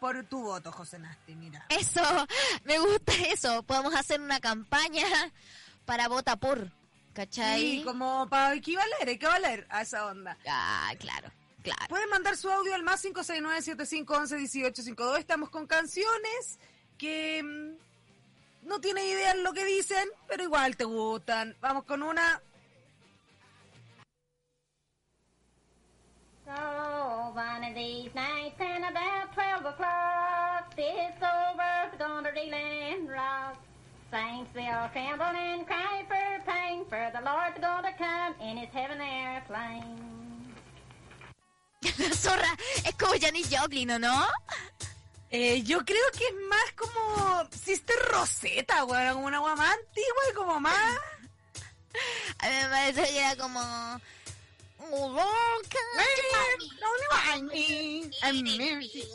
por 0.00 0.24
tu 0.26 0.42
voto, 0.42 0.72
José 0.72 0.98
Nasti, 0.98 1.34
mira. 1.34 1.66
Eso, 1.68 2.02
me 2.64 2.78
gusta 2.78 3.12
eso. 3.28 3.62
Podemos 3.62 3.94
hacer 3.94 4.20
una 4.20 4.40
campaña 4.40 5.06
para 5.84 6.08
vota 6.08 6.36
por, 6.36 6.70
¿cachai? 7.12 7.60
Sí, 7.60 7.82
como 7.84 8.28
para 8.28 8.54
equivaler, 8.54 9.08
equivaler 9.08 9.66
a 9.70 9.82
esa 9.82 10.06
onda. 10.06 10.36
Ah, 10.48 10.92
claro, 10.98 11.30
claro. 11.62 11.86
Pueden 11.88 12.08
mandar 12.08 12.36
su 12.36 12.50
audio 12.50 12.74
al 12.74 12.82
más 12.82 13.04
569-7511-1852. 13.04 15.18
Estamos 15.18 15.50
con 15.50 15.66
canciones 15.66 16.58
que 16.98 17.42
mm, 17.42 17.76
no 18.70 18.80
tienen 18.80 19.04
idea 19.04 19.34
lo 19.34 19.52
que 19.52 19.64
dicen, 19.64 20.08
pero 20.28 20.44
igual 20.44 20.76
te 20.76 20.84
gustan. 20.84 21.56
Vamos 21.60 21.84
con 21.84 22.04
una. 22.04 22.40
So 26.46 27.32
one 27.34 27.64
of 27.64 27.74
these 27.74 28.14
nights 28.14 28.60
and 28.60 28.84
tablecloth, 29.34 30.74
sits 30.76 31.20
over 31.20 31.90
the 31.90 31.98
gonna 31.98 32.30
reeling 32.32 33.08
rock. 33.08 33.58
Saints 34.10 34.50
they 34.54 34.68
all 34.68 34.88
tremble 34.90 35.26
and 35.26 35.66
cry 35.66 36.04
for 36.08 36.40
pain, 36.46 36.84
for 36.88 37.10
the 37.12 37.24
Lord's 37.24 37.58
gonna 37.60 37.92
come 37.98 38.34
in 38.40 38.56
his 38.56 38.70
heaven 38.72 39.00
airplane. 39.00 40.54
La 41.98 42.14
zorra 42.14 42.56
es 42.84 42.94
como 42.94 43.14
Janis 43.20 43.48
Joplin, 43.50 43.90
¿o 43.92 43.98
no? 43.98 44.26
Eh, 45.32 45.62
yo 45.62 45.84
creo 45.84 46.04
que 46.16 46.26
es 46.26 46.34
más 46.48 46.72
como 46.76 47.48
Sister 47.50 47.96
Rosetta, 48.10 48.84
weón, 48.84 49.14
como 49.14 49.26
una 49.26 49.36
agua 49.36 49.54
más 49.54 49.76
antigua 49.76 50.22
y 50.30 50.34
como 50.34 50.58
más... 50.58 50.98
A 52.38 52.48
mí 52.48 52.54
me 52.62 52.68
parece 52.68 53.02
que 53.04 53.18
era 53.18 53.36
como... 53.36 54.00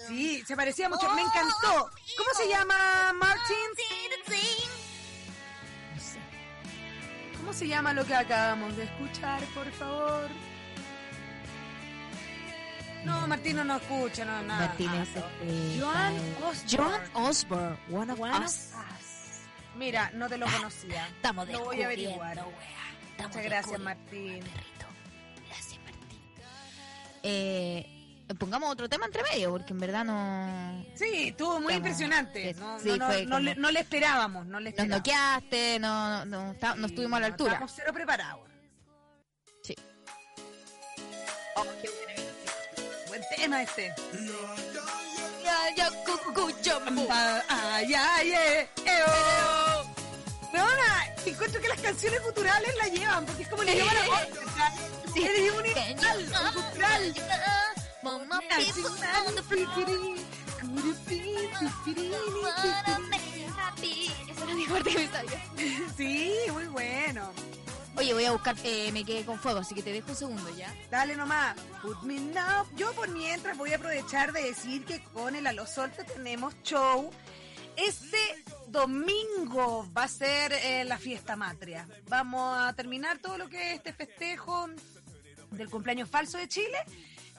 Sí, 0.07 0.43
se 0.48 0.55
parecía 0.55 0.88
mucho, 0.88 1.10
me 1.10 1.22
encantó. 1.22 1.89
¿Cómo 2.17 2.29
se 2.38 2.48
llama, 2.48 3.12
Martin? 3.13 3.57
No 5.95 6.01
sé. 6.01 6.19
¿Cómo 7.38 7.53
se 7.53 7.67
llama 7.67 7.93
lo 7.93 8.05
que 8.05 8.15
acabamos 8.15 8.77
de 8.77 8.84
escuchar, 8.84 9.43
por 9.53 9.69
favor? 9.74 10.29
No, 13.05 13.27
Martín 13.27 13.55
no 13.57 13.63
nos 13.63 13.81
escucha, 13.81 14.25
no, 14.25 14.41
nada. 14.43 14.67
Martín 14.67 14.91
es 14.95 15.09
Ah, 15.15 15.21
este, 15.41 15.79
Joan 15.79 16.15
tal- 16.15 16.43
Osborne. 16.43 16.77
Joan 16.77 17.01
Osborne, 17.25 17.77
one 17.91 18.12
of 18.13 18.19
One 18.19 18.45
us. 18.45 18.53
Us. 18.74 19.45
Mira, 19.75 20.09
no 20.13 20.27
te 20.27 20.38
lo 20.38 20.45
conocía. 20.47 21.07
Estamos 21.07 21.47
Lo 21.50 21.65
voy 21.65 21.81
a 21.81 21.85
averiguar. 21.85 22.43
Muchas 23.17 23.43
gracias, 23.43 23.79
Martín. 23.79 24.43
Gracias, 25.47 25.79
Martín. 25.83 26.19
Eh, 27.24 28.25
pongamos 28.39 28.71
otro 28.71 28.89
tema 28.89 29.05
entre 29.05 29.21
medio, 29.24 29.51
porque 29.51 29.74
en 29.74 29.79
verdad 29.79 30.03
no... 30.05 30.85
Sí, 30.95 31.27
estuvo 31.29 31.59
muy 31.59 31.74
Estamos- 31.74 31.77
impresionante. 31.77 32.53
No, 32.55 32.79
sí, 32.79 32.89
no, 32.89 32.97
no, 32.97 33.05
fue 33.07 33.24
no 33.25 33.29
como- 33.35 33.39
le, 33.39 33.55
no 33.55 33.71
le 33.71 33.79
esperábamos, 33.81 34.45
no 34.47 34.59
le 34.59 34.71
Nos 34.71 34.79
esperábamos. 34.79 34.97
noqueaste, 34.97 35.79
no, 35.79 36.25
no, 36.25 36.51
está- 36.53 36.75
no 36.75 36.88
estuvimos 36.88 37.17
a 37.17 37.19
la 37.21 37.27
altura. 37.27 37.53
Estamos 37.53 37.74
cero 37.75 37.91
preparados. 37.93 38.50
Sí. 39.62 39.75
Buen 41.55 41.67
tema. 43.36 43.63
Ya, 45.44 45.58
ya, 45.75 45.89
cucu, 46.06 46.51
jambu. 46.63 47.08
Ay, 47.10 47.94
ay, 47.94 48.32
eh, 48.32 48.70
eh, 48.86 49.04
oh. 49.08 49.56
Encuentro 51.25 51.60
que 51.60 51.68
las 51.68 51.82
canciones 51.82 52.20
culturales 52.22 52.75
la 52.77 52.88
llevan, 52.88 53.25
porque 53.25 53.44
es 53.44 53.50
como 53.50 53.63
el 53.63 53.70
idioma 53.70 53.94
de 53.94 54.00
la 54.00 54.06
voz. 54.06 54.20
Sí. 55.13 55.24
Es 55.24 55.32
es 55.32 56.54
cultural. 56.54 57.13
Que 64.84 64.92
me 64.92 65.08
sabía. 65.08 65.44
Sí, 65.98 66.36
muy 66.51 66.65
bueno. 66.65 67.32
Oye, 67.97 68.13
voy 68.13 68.25
a 68.25 68.31
buscar, 68.31 68.55
eh, 68.63 68.91
me 68.91 69.05
quedé 69.05 69.23
con 69.23 69.39
fuego, 69.39 69.59
así 69.59 69.73
que 69.73 69.81
te 69.81 69.93
dejo 69.93 70.09
un 70.09 70.17
segundo 70.17 70.49
ya. 70.57 70.73
Dale 70.91 71.15
nomás. 71.15 71.55
Put 71.81 72.01
me 72.01 72.19
now. 72.19 72.65
Yo 72.75 72.91
por 72.93 73.09
mientras 73.09 73.57
voy 73.57 73.71
a 73.71 73.77
aprovechar 73.77 74.33
de 74.33 74.43
decir 74.43 74.83
que 74.83 75.01
con 75.01 75.35
el 75.35 75.47
Alo 75.47 75.65
Solta 75.65 76.03
tenemos 76.03 76.53
show. 76.63 77.09
Este 77.77 78.17
domingo 78.67 79.89
va 79.95 80.03
a 80.03 80.07
ser 80.09 80.51
eh, 80.53 80.83
la 80.83 80.97
fiesta 80.97 81.35
matria. 81.35 81.87
Vamos 82.09 82.57
a 82.57 82.73
terminar 82.73 83.19
todo 83.19 83.37
lo 83.37 83.47
que 83.47 83.71
es 83.71 83.75
este 83.75 83.93
festejo 83.93 84.67
del 85.51 85.69
cumpleaños 85.69 86.09
falso 86.09 86.37
de 86.37 86.47
Chile 86.49 86.77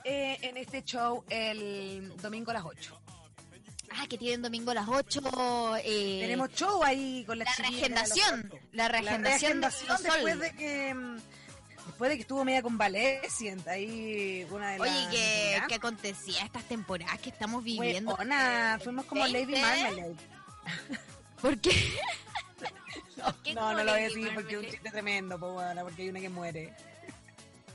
eh, 0.04 0.38
en 0.40 0.56
este 0.56 0.82
show 0.84 1.24
el 1.28 2.16
domingo 2.16 2.50
a 2.50 2.54
las 2.54 2.64
8. 2.64 3.00
Ah, 3.90 4.06
que 4.08 4.18
tienen 4.18 4.42
domingo 4.42 4.70
a 4.72 4.74
las 4.74 4.88
8. 4.88 5.76
Eh, 5.84 6.18
Tenemos 6.22 6.50
show 6.54 6.82
ahí 6.82 7.24
con 7.26 7.38
la 7.38 7.44
la 7.44 7.50
de 7.52 7.56
reagendación. 7.62 8.50
La 8.72 8.84
La 8.84 8.88
reagendación, 8.88 9.60
de 9.60 9.68
reagendación 9.68 9.98
Sol. 9.98 10.06
después 10.12 10.38
de 10.40 10.52
que 10.54 10.94
mm, 10.94 11.16
después 11.86 12.10
de 12.10 12.16
que 12.16 12.20
estuvo 12.22 12.44
media 12.44 12.62
convaleciente 12.62 13.70
ahí 13.70 14.46
una 14.50 14.72
de 14.72 14.78
las 14.78 14.88
Oye, 14.88 15.06
¿qué, 15.10 15.56
¿ya? 15.60 15.66
¿qué 15.66 15.74
acontecía 15.76 16.42
estas 16.44 16.64
temporadas 16.64 17.18
que 17.20 17.30
estamos 17.30 17.62
viviendo? 17.64 18.14
Weona, 18.14 18.78
fuimos 18.82 19.04
como 19.06 19.26
Lady 19.26 19.44
¿Veinte? 19.46 19.60
Marmalade. 19.60 20.16
¿Por 21.40 21.58
qué? 21.58 21.70
¿Por 23.24 23.34
qué 23.42 23.54
No, 23.54 23.72
no 23.72 23.84
lo 23.84 23.92
voy 23.92 24.00
a 24.02 24.08
Lady 24.08 24.14
decir 24.14 24.34
porque 24.34 24.54
es 24.54 24.60
un 24.64 24.70
chiste 24.70 24.90
tremendo, 24.90 25.38
pues 25.38 25.52
bueno, 25.52 25.82
porque 25.82 26.02
hay 26.02 26.08
una 26.08 26.20
que 26.20 26.28
muere. 26.28 26.74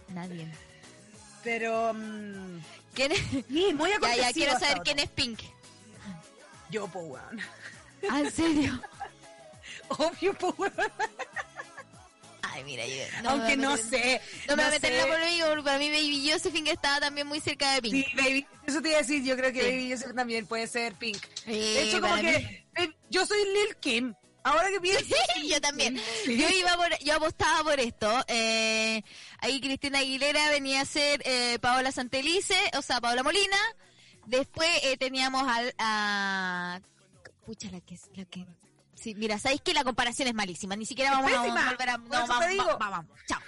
Nadie. 0.09 0.47
Pero 1.43 1.93
mm, 1.93 2.59
¿Quién 2.93 3.11
es? 3.13 3.19
sí, 3.47 3.73
muy 3.73 3.89
Ya, 4.01 4.15
ya, 4.15 4.33
quiero 4.33 4.59
saber 4.59 4.81
quién 4.83 4.99
es 4.99 5.09
Pink. 5.09 5.39
Yo, 6.71 6.85
weón. 6.93 7.39
Ah, 8.09 8.21
¿en 8.21 8.31
serio? 8.31 8.81
Obvio, 9.89 10.35
weón. 10.57 10.73
Ay, 12.41 12.63
mira, 12.63 12.85
yo... 12.85 13.29
Aunque 13.29 13.55
me 13.55 13.63
no 13.63 13.77
sé. 13.77 14.19
No 14.47 14.55
me 14.55 14.63
voy 14.63 14.69
a 14.69 14.75
meter 14.75 14.93
la 14.93 15.07
polémica 15.13 15.45
porque 15.47 15.63
para 15.63 15.77
mí 15.77 15.89
Baby 15.89 16.31
Josephine 16.31 16.71
estaba 16.71 16.99
también 16.99 17.27
muy 17.27 17.39
cerca 17.39 17.73
de 17.73 17.81
Pink. 17.81 17.93
Sí, 17.93 18.05
Baby, 18.15 18.47
eso 18.65 18.81
te 18.81 18.89
iba 18.89 18.97
a 18.97 19.01
decir, 19.01 19.23
yo 19.23 19.37
creo 19.37 19.53
que 19.53 19.61
Sí. 19.61 19.67
Baby 19.67 19.91
Joseph 19.91 20.15
también 20.15 20.47
puede 20.47 20.67
ser 20.67 20.93
Pink. 20.95 21.21
Sí, 21.45 21.51
De 21.51 21.83
hecho, 21.83 22.01
como 22.01 22.15
que 22.15 22.65
eh, 22.75 22.91
yo 23.09 23.25
soy 23.25 23.39
Lil 23.45 23.75
Kim. 23.79 24.13
Ahora 24.43 24.69
que 24.69 24.81
pienso, 24.81 25.15
yo 25.47 25.61
también. 25.61 26.01
Yo 26.25 26.49
iba 26.49 26.75
por, 26.75 26.97
yo 26.99 27.15
apostaba 27.15 27.63
por 27.63 27.79
esto. 27.79 28.23
Eh, 28.27 29.03
ahí 29.39 29.61
Cristina 29.61 29.99
Aguilera 29.99 30.49
venía 30.49 30.81
a 30.81 30.85
ser 30.85 31.21
eh, 31.25 31.59
Paola 31.61 31.91
Santelice, 31.91 32.57
o 32.77 32.81
sea, 32.81 32.99
Paola 32.99 33.23
Molina. 33.23 33.57
Después 34.25 34.69
eh, 34.83 34.97
teníamos 34.97 35.43
al, 35.47 35.73
a... 35.77 36.79
Pucha, 37.45 37.69
la 37.71 37.81
que... 37.81 37.97
La 38.15 38.25
que 38.25 38.45
sí, 38.95 39.15
mira, 39.15 39.39
sabéis 39.39 39.61
que 39.61 39.73
la 39.73 39.83
comparación 39.83 40.27
es 40.27 40.33
malísima. 40.33 40.75
Ni 40.75 40.85
siquiera 40.85 41.11
vamos 41.11 41.31
a 41.33 41.39
volver 41.41 41.89
a... 41.89 41.97
No, 41.97 42.09
vamos, 42.09 42.47
digo. 42.47 42.65
vamos, 42.65 42.79
vamos. 42.79 43.19
Chao. 43.27 43.39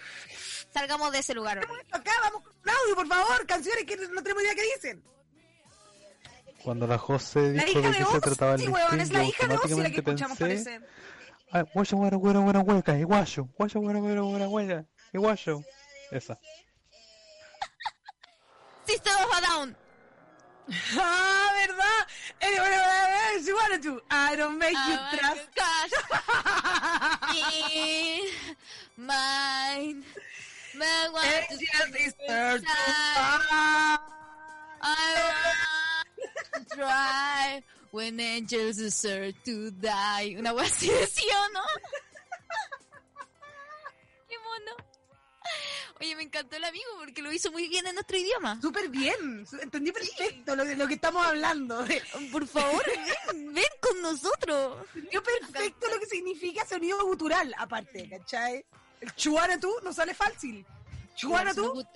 Salgamos 0.73 1.11
de 1.11 1.19
ese 1.19 1.33
lugar. 1.35 1.59
acá 1.91 2.11
vamos 2.23 2.41
con 2.41 2.53
un 2.63 2.69
audio, 2.69 2.95
por 2.95 3.07
favor, 3.07 3.45
canciones 3.45 3.85
que 3.85 3.95
no 3.95 4.23
tenemos 4.23 4.43
idea 4.43 4.55
qué 4.55 4.63
dicen. 4.75 5.03
Cuando 6.63 6.87
la 6.87 6.97
José 6.97 7.53
La 7.53 7.65
dijo 7.65 7.79
hija 7.79 7.89
de 7.91 7.97
de 7.99 8.05
qué 8.05 8.11
se 8.11 8.21
trataba 8.21 8.55
el 8.55 8.69
weón, 8.69 8.99
es 9.01 9.11
la 9.11 9.23
hija 9.23 9.47
de 9.47 9.55
Ozzy 9.55 9.69
la 9.69 9.91
que 9.91 9.99
automáticamente 9.99 9.99
escuchamos, 9.99 10.37
pensé, 10.37 10.79
parece. 10.79 10.93
ah, 11.51 11.63
guayo, 11.73 11.97
guara, 11.97 12.17
guara, 12.17 12.39
guara, 12.39 12.59
hueca, 12.61 12.97
iguayo, 12.97 13.49
guayo, 13.57 13.81
iguayo. 15.13 15.61
Esa. 16.11 16.39
System 18.87 19.13
of 19.23 19.37
a 19.37 19.41
Down. 19.41 19.77
Ah, 20.97 21.49
¿verdad? 21.59 22.07
You 23.45 23.55
wanted 23.55 23.83
to, 23.83 24.01
I 24.09 24.35
don't 24.35 24.57
make 24.57 24.71
you 24.71 24.97
I 24.97 25.17
trust. 25.17 25.47
you 27.35 27.43
in 27.75 29.05
mine. 29.05 30.03
Me 30.75 30.85
want 31.11 31.49
to 31.49 31.57
this 31.91 32.13
third. 32.27 32.63
I 32.65 33.97
want 36.13 36.69
to 36.69 36.75
try 36.75 37.63
when 37.91 38.19
angels 38.19 38.77
deserve 38.77 39.33
to 39.45 39.71
die. 39.71 40.35
Una 40.37 40.53
wea 40.53 40.65
así 40.65 40.87
decía, 40.89 41.35
¿o 41.35 41.47
¿no? 41.53 41.61
Oye, 46.03 46.17
me 46.17 46.23
encantó 46.23 46.57
el 46.57 46.65
amigo 46.65 46.83
porque 46.99 47.21
lo 47.21 47.31
hizo 47.31 47.49
muy 47.49 47.69
bien 47.69 47.87
en 47.87 47.93
nuestro 47.95 48.17
idioma. 48.17 48.59
Súper 48.59 48.89
bien, 48.89 49.45
entendí 49.61 49.89
perfecto 49.93 50.53
lo, 50.53 50.65
de 50.65 50.75
lo 50.75 50.85
que 50.85 50.95
estamos 50.95 51.25
hablando. 51.25 51.85
Por 52.31 52.45
favor, 52.45 52.83
ven, 53.31 53.53
ven 53.53 53.63
con 53.79 54.01
nosotros. 54.01 54.85
Entendió 54.95 55.23
perfecto 55.23 55.87
lo 55.87 55.99
que 56.01 56.05
significa 56.07 56.65
sonido 56.67 57.05
gutural, 57.05 57.55
aparte, 57.57 58.09
¿cachai? 58.09 58.65
El 58.99 59.15
chuana 59.15 59.57
tú 59.57 59.73
no 59.81 59.93
sale 59.93 60.13
fácil. 60.13 60.65
Chuana 61.15 61.51
Es 61.51 61.55
tú, 61.55 61.87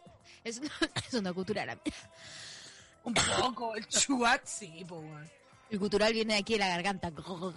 Es 0.46 0.58
una, 0.60 0.72
es 1.08 1.14
una 1.14 1.30
amiga. 1.32 1.78
un 3.04 3.14
poco. 3.14 3.76
El 3.76 3.86
chuat, 3.90 4.46
sí, 4.46 4.86
po. 4.88 5.04
El 5.70 5.80
cultural 5.80 6.14
viene 6.14 6.36
de 6.36 6.40
aquí 6.40 6.54
de 6.54 6.60
la 6.60 6.70
garganta. 6.70 7.12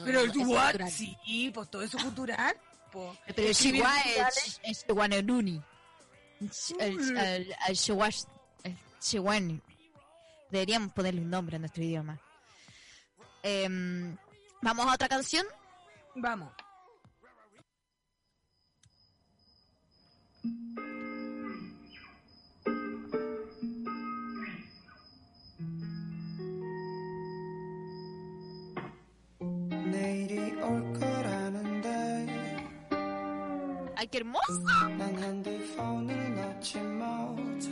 Pero 0.04 0.23
el 0.23 0.30
es 0.30 0.37
chuat, 0.37 0.88
sí, 0.88 1.52
pues 1.54 1.71
todo 1.71 1.83
eso 1.83 1.97
es 1.97 2.02
cultural. 2.02 2.57
po. 2.90 3.16
Pero 3.37 3.47
el 3.49 3.54
chihuahua 3.54 4.28
es, 4.28 4.61
es 4.64 4.85
chihuaneluni 4.85 5.62
al, 6.80 7.16
al, 7.18 7.56
al 7.66 7.75
Shewash, 7.75 8.25
Deberíamos 10.50 10.92
ponerle 10.92 11.20
un 11.20 11.30
nombre 11.30 11.56
a 11.56 11.59
nuestro 11.59 11.82
idioma. 11.85 12.18
Em, 13.42 14.16
¿Vamos 14.62 14.87
a 14.87 14.94
otra 14.94 15.09
canción? 15.09 15.47
Vamos. 16.16 16.52
¡Ay, 33.97 34.09
qué 34.09 34.18
hermoso! 34.18 34.62
난 36.60 36.60
핸드폰을 36.60 36.60
놓지 36.60 36.77
못해 36.79 37.72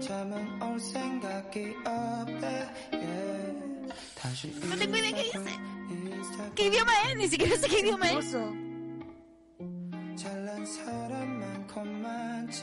잠은 0.00 0.62
올 0.62 0.78
생각 0.80 1.46
여기 1.46 1.74
없대 1.84 2.68
yeah. 2.92 3.94
다시 4.16 4.48
No 4.64 4.76
tengo 4.76 4.96
idea 4.96 5.12
qué 5.12 5.22
dice. 5.22 5.58
인스타 5.90 6.54
¿Qué 6.54 6.66
idioma 6.68 6.92
es? 7.08 7.16
Ni 7.16 7.28
siquiera 7.28 7.56
sé 7.56 7.68
qué 7.68 7.80
idioma 7.80 8.10
es. 8.12 8.16
Oso. 8.34 8.52
잘난 10.16 10.64
사람 10.64 11.40
많고 11.40 11.84
많지 11.84 12.62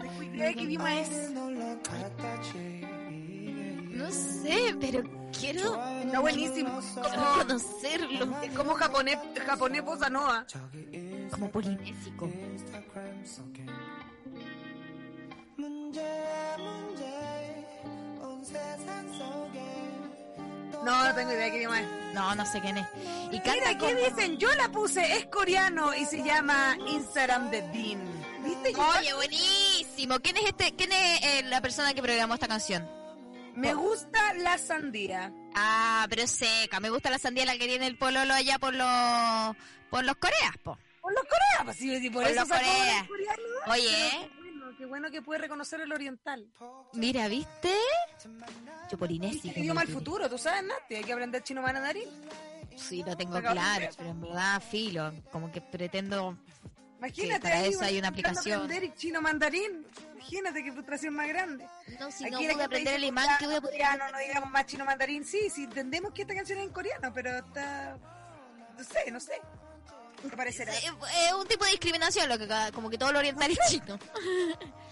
tengo 0.00 0.22
idea 0.22 0.46
de 0.48 0.54
qué 0.54 0.62
idioma 0.62 0.94
es. 1.00 1.30
놀러 1.32 1.82
갔다지 1.82 2.82
No 3.94 4.10
sé, 4.10 4.74
pero 4.80 5.02
quiero 5.38 5.74
Está 6.02 6.20
buenísimo. 6.20 6.80
conocerlo. 7.38 8.40
Es 8.42 8.50
como 8.52 8.74
japonés, 8.74 9.18
japonés 9.46 9.82
bossa 9.84 10.08
nova. 10.08 10.44
저기 10.46 10.88
como 11.29 11.49
polinésico. 11.49 12.29
No, 20.83 21.03
no 21.03 21.15
tengo 21.15 21.31
idea 21.31 21.45
de 21.45 21.51
qué 21.51 21.57
idioma. 21.57 21.81
No, 22.13 22.35
no 22.35 22.45
sé 22.45 22.61
quién 22.61 22.77
es. 22.77 22.87
Mira, 23.31 23.77
¿qué 23.77 23.95
dicen? 23.95 24.37
Yo 24.37 24.53
la 24.55 24.69
puse, 24.71 25.17
es 25.17 25.25
coreano 25.25 25.93
y 25.93 26.05
se 26.05 26.23
llama 26.23 26.77
Instagram 26.87 27.49
de 27.49 27.61
Dean. 27.61 28.01
Oye, 28.97 29.13
buenísimo. 29.13 30.19
¿Quién 30.19 30.37
es, 30.37 30.45
este, 30.45 30.73
quién 30.75 30.91
es 30.91 31.23
eh, 31.23 31.43
la 31.43 31.61
persona 31.61 31.93
que 31.93 32.01
programó 32.01 32.35
esta 32.35 32.47
canción? 32.47 32.87
Me 33.55 33.73
gusta 33.73 34.33
la 34.35 34.57
sandía. 34.57 35.33
Ah, 35.55 36.05
pero 36.09 36.27
seca. 36.27 36.79
Me 36.79 36.89
gusta 36.89 37.09
la 37.09 37.17
sandía 37.17 37.45
la 37.45 37.57
que 37.57 37.67
tiene 37.67 37.87
el 37.87 37.97
pololo 37.97 38.33
allá 38.33 38.59
por 38.59 38.73
los, 38.73 39.55
por 39.89 40.05
los 40.05 40.15
coreas, 40.17 40.57
po. 40.63 40.77
Los 41.17 41.27
coreanos, 41.27 41.65
pues 41.65 41.77
sí, 41.77 42.09
por, 42.09 42.23
eso 42.23 42.39
los 42.39 42.49
Corea. 42.49 42.99
el 43.01 43.07
coreano. 43.07 43.43
Oye, 43.67 44.29
bueno, 44.41 44.77
qué 44.77 44.85
bueno 44.85 45.11
que 45.11 45.21
puede 45.21 45.39
reconocer 45.39 45.81
el 45.81 45.91
oriental. 45.91 46.47
mira, 46.93 47.27
¿viste? 47.27 47.73
Yo 48.91 48.97
polinésico. 48.97 49.55
El 49.55 49.63
idioma 49.63 49.81
del 49.81 49.93
futuro, 49.93 50.29
tú 50.29 50.37
sabes, 50.37 50.63
Nati, 50.63 50.95
hay 50.95 51.03
que 51.03 51.13
aprender 51.13 51.43
chino 51.43 51.61
mandarín. 51.61 52.07
Sí, 52.75 53.03
lo 53.03 53.17
tengo 53.17 53.39
claro, 53.39 53.87
pero 53.97 54.09
en 54.09 54.21
verdad, 54.21 54.61
filo. 54.61 55.11
Como 55.31 55.51
que 55.51 55.61
pretendo. 55.61 56.37
Imagínate 56.99 57.41
para 57.41 57.59
ahí, 57.59 57.69
eso 57.69 57.83
hay 57.83 57.99
una 57.99 58.09
aplicación. 58.09 58.61
aprender 58.61 58.93
chino 58.95 59.21
mandarín. 59.21 59.85
Imagínate 60.15 60.63
qué 60.63 60.71
frustración 60.71 61.13
más 61.13 61.27
grande. 61.27 61.65
No, 61.99 62.11
si 62.11 62.25
Aquí 62.25 62.33
no 62.33 62.39
gente 62.39 62.63
aprender 62.63 62.93
dice 62.93 62.95
alemán, 62.95 63.27
¿qué 63.39 63.45
voy 63.45 63.55
a 63.55 63.61
poder 63.61 63.73
coreano, 63.73 64.11
no 64.11 64.17
digamos 64.17 64.49
más 64.51 64.65
chino 64.65 64.85
mandarín. 64.85 65.25
Sí, 65.25 65.49
sí, 65.49 65.63
entendemos 65.63 66.11
que 66.13 66.23
esta 66.23 66.35
canción 66.35 66.59
es 66.59 66.65
en 66.65 66.71
coreano, 66.71 67.11
pero 67.13 67.37
está... 67.37 67.97
No 68.77 68.83
sé, 68.83 69.11
no 69.11 69.19
sé. 69.19 69.41
Es 70.23 70.59
es 70.59 71.33
un 71.33 71.47
tipo 71.47 71.63
de 71.65 71.71
discriminación, 71.71 72.27
lo 72.29 72.37
que 72.37 72.47
como 72.73 72.89
que 72.89 72.97
todo 72.97 73.11
lo 73.11 73.19
oriental 73.19 73.51
es 73.51 73.59
chino. 73.69 73.97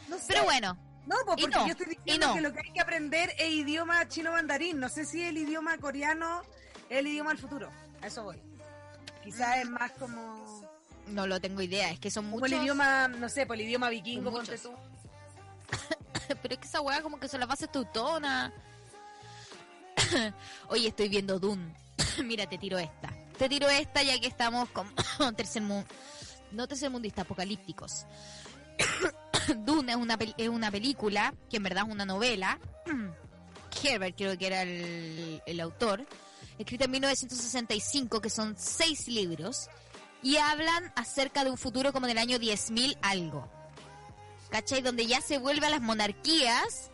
No 0.07 0.17
sé. 0.19 0.25
Pero 0.27 0.43
bueno, 0.43 0.77
No, 1.07 1.15
pues 1.25 1.41
porque 1.41 1.47
no, 1.47 1.65
yo 1.65 1.71
estoy 1.71 1.87
diciendo 1.87 2.27
no. 2.27 2.33
que 2.35 2.41
lo 2.41 2.53
que 2.53 2.59
hay 2.59 2.71
que 2.71 2.79
aprender 2.79 3.33
es 3.39 3.49
idioma 3.49 4.07
chino 4.07 4.31
mandarín. 4.31 4.79
No 4.79 4.87
sé 4.87 5.03
si 5.03 5.23
el 5.23 5.35
idioma 5.35 5.75
coreano 5.79 6.43
es 6.89 6.99
el 6.99 7.07
idioma 7.07 7.31
del 7.31 7.39
futuro. 7.39 7.71
A 8.03 8.07
eso 8.07 8.23
voy. 8.23 8.39
Quizás 9.23 9.57
es 9.57 9.67
más 9.67 9.91
como, 9.93 10.61
no 11.07 11.25
lo 11.25 11.41
tengo 11.41 11.61
idea, 11.63 11.89
es 11.89 11.99
que 11.99 12.11
son 12.11 12.25
como 12.25 12.37
muchos. 12.37 12.51
el 12.51 12.61
idioma, 12.61 13.07
no 13.07 13.27
sé, 13.29 13.47
por 13.47 13.55
el 13.55 13.63
idioma 13.63 13.89
vikingo, 13.89 14.31
ponte 14.31 14.57
tú. 14.59 14.71
Pero 16.41 16.53
es 16.53 16.59
que 16.59 16.67
esa 16.67 16.81
weá 16.81 17.01
como 17.01 17.19
que 17.19 17.27
son 17.27 17.39
las 17.39 17.49
bases 17.49 17.71
teutonas. 17.71 18.53
Oye, 20.67 20.89
estoy 20.89 21.09
viendo 21.09 21.39
Dune. 21.39 21.73
Mira, 22.23 22.47
te 22.47 22.59
tiro 22.59 22.77
esta. 22.77 23.09
Te 23.37 23.49
tiro 23.49 23.69
esta 23.69 24.03
ya 24.03 24.19
que 24.19 24.27
estamos 24.27 24.69
con 24.69 24.87
tercer 25.35 25.61
mundo. 25.61 25.87
No 26.51 26.67
tercermundistas, 26.67 27.25
apocalípticos. 27.25 28.05
Dune 29.57 29.91
es 29.91 29.97
una, 29.97 30.17
es 30.37 30.49
una 30.49 30.71
película, 30.71 31.33
que 31.49 31.57
en 31.57 31.63
verdad 31.63 31.83
es 31.85 31.91
una 31.91 32.05
novela. 32.05 32.59
Herbert 33.83 34.15
creo 34.15 34.37
que 34.37 34.47
era 34.47 34.61
el, 34.61 35.41
el 35.45 35.59
autor. 35.59 36.05
Escrita 36.57 36.85
en 36.85 36.91
1965, 36.91 38.21
que 38.21 38.29
son 38.29 38.55
seis 38.57 39.07
libros. 39.07 39.69
Y 40.23 40.37
hablan 40.37 40.91
acerca 40.95 41.43
de 41.43 41.51
un 41.51 41.57
futuro 41.57 41.93
como 41.93 42.07
del 42.07 42.17
año 42.17 42.37
10.000 42.37 42.97
algo. 43.01 43.49
¿cachai? 44.55 44.81
Donde 44.81 45.05
ya 45.05 45.19
se 45.21 45.37
vuelve 45.37 45.67
a 45.67 45.69
las 45.69 45.81
monarquías 45.81 46.89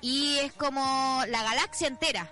y 0.00 0.36
es 0.38 0.52
como 0.52 1.22
la 1.28 1.42
galaxia 1.42 1.88
entera. 1.88 2.30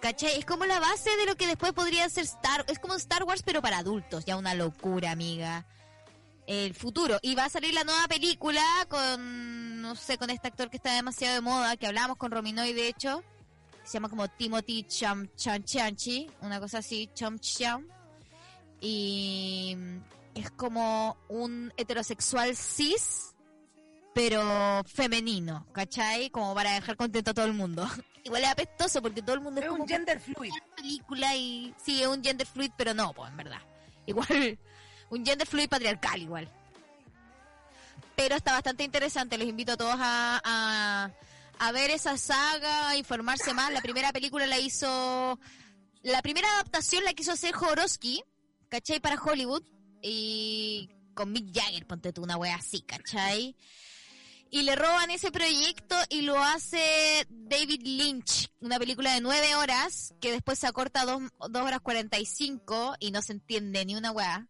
¿Cachai? 0.00 0.38
Es 0.38 0.44
como 0.44 0.64
la 0.64 0.78
base 0.78 1.10
de 1.16 1.26
lo 1.26 1.36
que 1.36 1.46
después 1.46 1.72
podría 1.72 2.08
ser 2.08 2.24
Star 2.24 2.64
Es 2.68 2.78
como 2.78 2.94
Star 2.94 3.24
Wars, 3.24 3.42
pero 3.44 3.60
para 3.60 3.78
adultos. 3.78 4.24
Ya 4.24 4.36
una 4.36 4.54
locura, 4.54 5.10
amiga. 5.10 5.66
El 6.46 6.74
futuro. 6.74 7.18
Y 7.20 7.34
va 7.34 7.46
a 7.46 7.48
salir 7.50 7.74
la 7.74 7.84
nueva 7.84 8.06
película 8.08 8.62
con, 8.88 9.82
no 9.82 9.96
sé, 9.96 10.16
con 10.16 10.30
este 10.30 10.48
actor 10.48 10.70
que 10.70 10.76
está 10.76 10.94
demasiado 10.94 11.34
de 11.34 11.40
moda, 11.40 11.76
que 11.76 11.86
hablábamos 11.86 12.16
con 12.16 12.30
Rominoy, 12.30 12.72
de 12.72 12.88
hecho. 12.88 13.22
Se 13.84 13.94
llama 13.94 14.08
como 14.08 14.28
Timothy 14.28 14.84
Cham 14.84 15.28
Chanchanchi, 15.34 16.30
una 16.42 16.60
cosa 16.60 16.78
así, 16.78 17.10
Cham 17.14 17.38
Cham. 17.38 17.86
Y 18.80 19.76
es 20.34 20.50
como 20.52 21.16
un 21.28 21.72
heterosexual 21.76 22.54
cis, 22.54 23.34
pero 24.18 24.82
femenino, 24.84 25.64
¿cachai? 25.72 26.28
Como 26.30 26.52
para 26.52 26.72
dejar 26.72 26.96
contento 26.96 27.30
a 27.30 27.34
todo 27.34 27.44
el 27.44 27.52
mundo. 27.52 27.86
Igual 28.24 28.42
es 28.42 28.50
apestoso 28.50 29.00
porque 29.00 29.22
todo 29.22 29.36
el 29.36 29.40
mundo 29.42 29.60
es, 29.60 29.66
Es 29.66 29.70
como 29.70 29.84
un 29.84 29.88
gender 29.88 30.18
fluid. 30.18 30.50
película 30.74 31.36
y 31.36 31.72
sí, 31.80 32.02
es 32.02 32.08
un 32.08 32.20
gender 32.20 32.44
fluid, 32.44 32.72
pero 32.76 32.94
no, 32.94 33.12
pues 33.12 33.30
en 33.30 33.36
verdad. 33.36 33.60
Igual, 34.06 34.58
un 35.10 35.24
gender 35.24 35.46
fluid 35.46 35.68
patriarcal 35.68 36.20
igual. 36.20 36.50
Pero 38.16 38.34
está 38.34 38.50
bastante 38.54 38.82
interesante, 38.82 39.38
los 39.38 39.46
invito 39.46 39.72
a 39.72 39.76
todos 39.76 39.94
a, 39.96 40.40
a, 40.44 41.10
a 41.60 41.72
ver 41.72 41.90
esa 41.90 42.16
saga, 42.18 42.88
a 42.88 42.96
informarse 42.96 43.54
más. 43.54 43.72
La 43.72 43.82
primera 43.82 44.12
película 44.12 44.48
la 44.48 44.58
hizo, 44.58 45.38
la 46.02 46.22
primera 46.22 46.50
adaptación 46.54 47.04
la 47.04 47.12
quiso 47.12 47.30
hacer 47.30 47.54
Jodorowsky, 47.54 48.24
¿cachai? 48.68 48.98
Para 48.98 49.22
Hollywood 49.22 49.62
y 50.02 50.90
con 51.14 51.30
Mick 51.30 51.54
Jagger, 51.54 51.86
ponte 51.86 52.12
tú 52.12 52.24
una 52.24 52.36
wea 52.36 52.56
así, 52.56 52.80
¿cachai? 52.82 53.54
Y 54.50 54.62
le 54.62 54.74
roban 54.76 55.10
ese 55.10 55.30
proyecto 55.30 55.94
y 56.08 56.22
lo 56.22 56.42
hace 56.42 57.26
David 57.28 57.82
Lynch, 57.84 58.50
una 58.60 58.78
película 58.78 59.12
de 59.12 59.20
nueve 59.20 59.54
horas 59.54 60.14
que 60.22 60.32
después 60.32 60.58
se 60.58 60.66
acorta 60.66 61.02
a 61.02 61.04
dos, 61.04 61.22
dos 61.50 61.62
horas 61.62 61.80
cuarenta 61.80 62.18
y 62.18 62.24
cinco 62.24 62.94
y 62.98 63.10
no 63.10 63.20
se 63.20 63.32
entiende 63.32 63.84
ni 63.84 63.94
una 63.94 64.10
weá. 64.10 64.46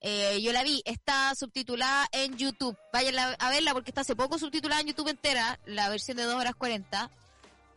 Eh, 0.00 0.40
yo 0.42 0.52
la 0.52 0.62
vi, 0.62 0.82
está 0.84 1.34
subtitulada 1.34 2.06
en 2.12 2.36
YouTube. 2.36 2.76
Vayan 2.92 3.18
a- 3.38 3.50
verla 3.50 3.72
porque 3.72 3.90
está 3.90 4.02
hace 4.02 4.14
poco 4.16 4.38
subtitulada 4.38 4.80
en 4.80 4.88
YouTube 4.88 5.08
entera, 5.08 5.58
la 5.66 5.88
versión 5.88 6.16
de 6.16 6.24
dos 6.24 6.36
horas 6.36 6.54
cuarenta. 6.54 7.10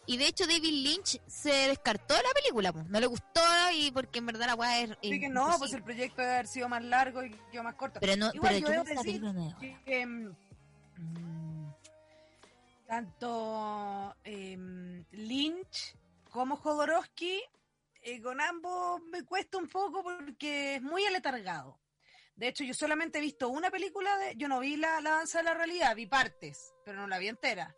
Y 0.08 0.17
de 0.17 0.28
hecho 0.28 0.45
David 0.45 0.71
Lynch 0.71 1.19
se 1.25 1.49
descartó 1.49 2.13
de 2.15 2.21
la 2.21 2.30
película, 2.36 2.71
po. 2.73 2.84
no 2.84 2.99
le 2.99 3.08
gustó 3.08 3.41
y 3.75 3.89
porque 3.89 4.19
en 4.19 4.28
verdad 4.28 4.45
la 4.45 4.56
weá 4.56 4.82
es... 4.82 4.91
Así 4.91 5.19
que 5.19 5.30
no, 5.30 5.56
pues 5.58 5.73
el 5.73 5.82
proyecto 5.82 6.21
debe 6.21 6.34
haber 6.36 6.47
sido 6.47 6.69
más 6.69 6.84
largo 6.84 7.23
y 7.23 7.32
quedó 7.51 7.63
más 7.63 7.73
corto. 7.73 7.99
Pero 8.01 8.15
no, 8.15 8.32
Igual 8.32 8.54
pero 8.54 8.67
yo 8.67 8.73
yo 8.75 8.84
debo 8.84 9.01
decir 9.04 9.21
que, 9.60 9.78
que, 9.84 10.06
tanto 12.88 14.15
em, 14.24 15.04
Lynch 15.12 15.95
como 16.30 16.58
Jodorowsky, 16.58 17.41
eh, 18.02 18.21
con 18.21 18.39
ambos 18.41 19.02
me 19.04 19.24
cuesta 19.24 19.58
un 19.58 19.67
poco 19.67 20.04
porque 20.04 20.76
es 20.76 20.82
muy 20.82 21.06
aletargado. 21.06 21.80
De 22.36 22.50
hecho, 22.50 22.63
yo 22.63 22.74
solamente 22.74 23.19
he 23.19 23.21
visto 23.21 23.48
una 23.50 23.71
película 23.71 24.17
de, 24.17 24.36
yo 24.36 24.48
no 24.48 24.60
vi 24.60 24.76
la, 24.76 25.00
danza 25.02 25.38
de 25.38 25.45
la 25.45 25.54
realidad, 25.54 25.95
vi 25.95 26.06
partes, 26.06 26.74
pero 26.84 26.98
no 26.98 27.08
la 27.08 27.17
vi 27.17 27.30
entera. 27.30 27.76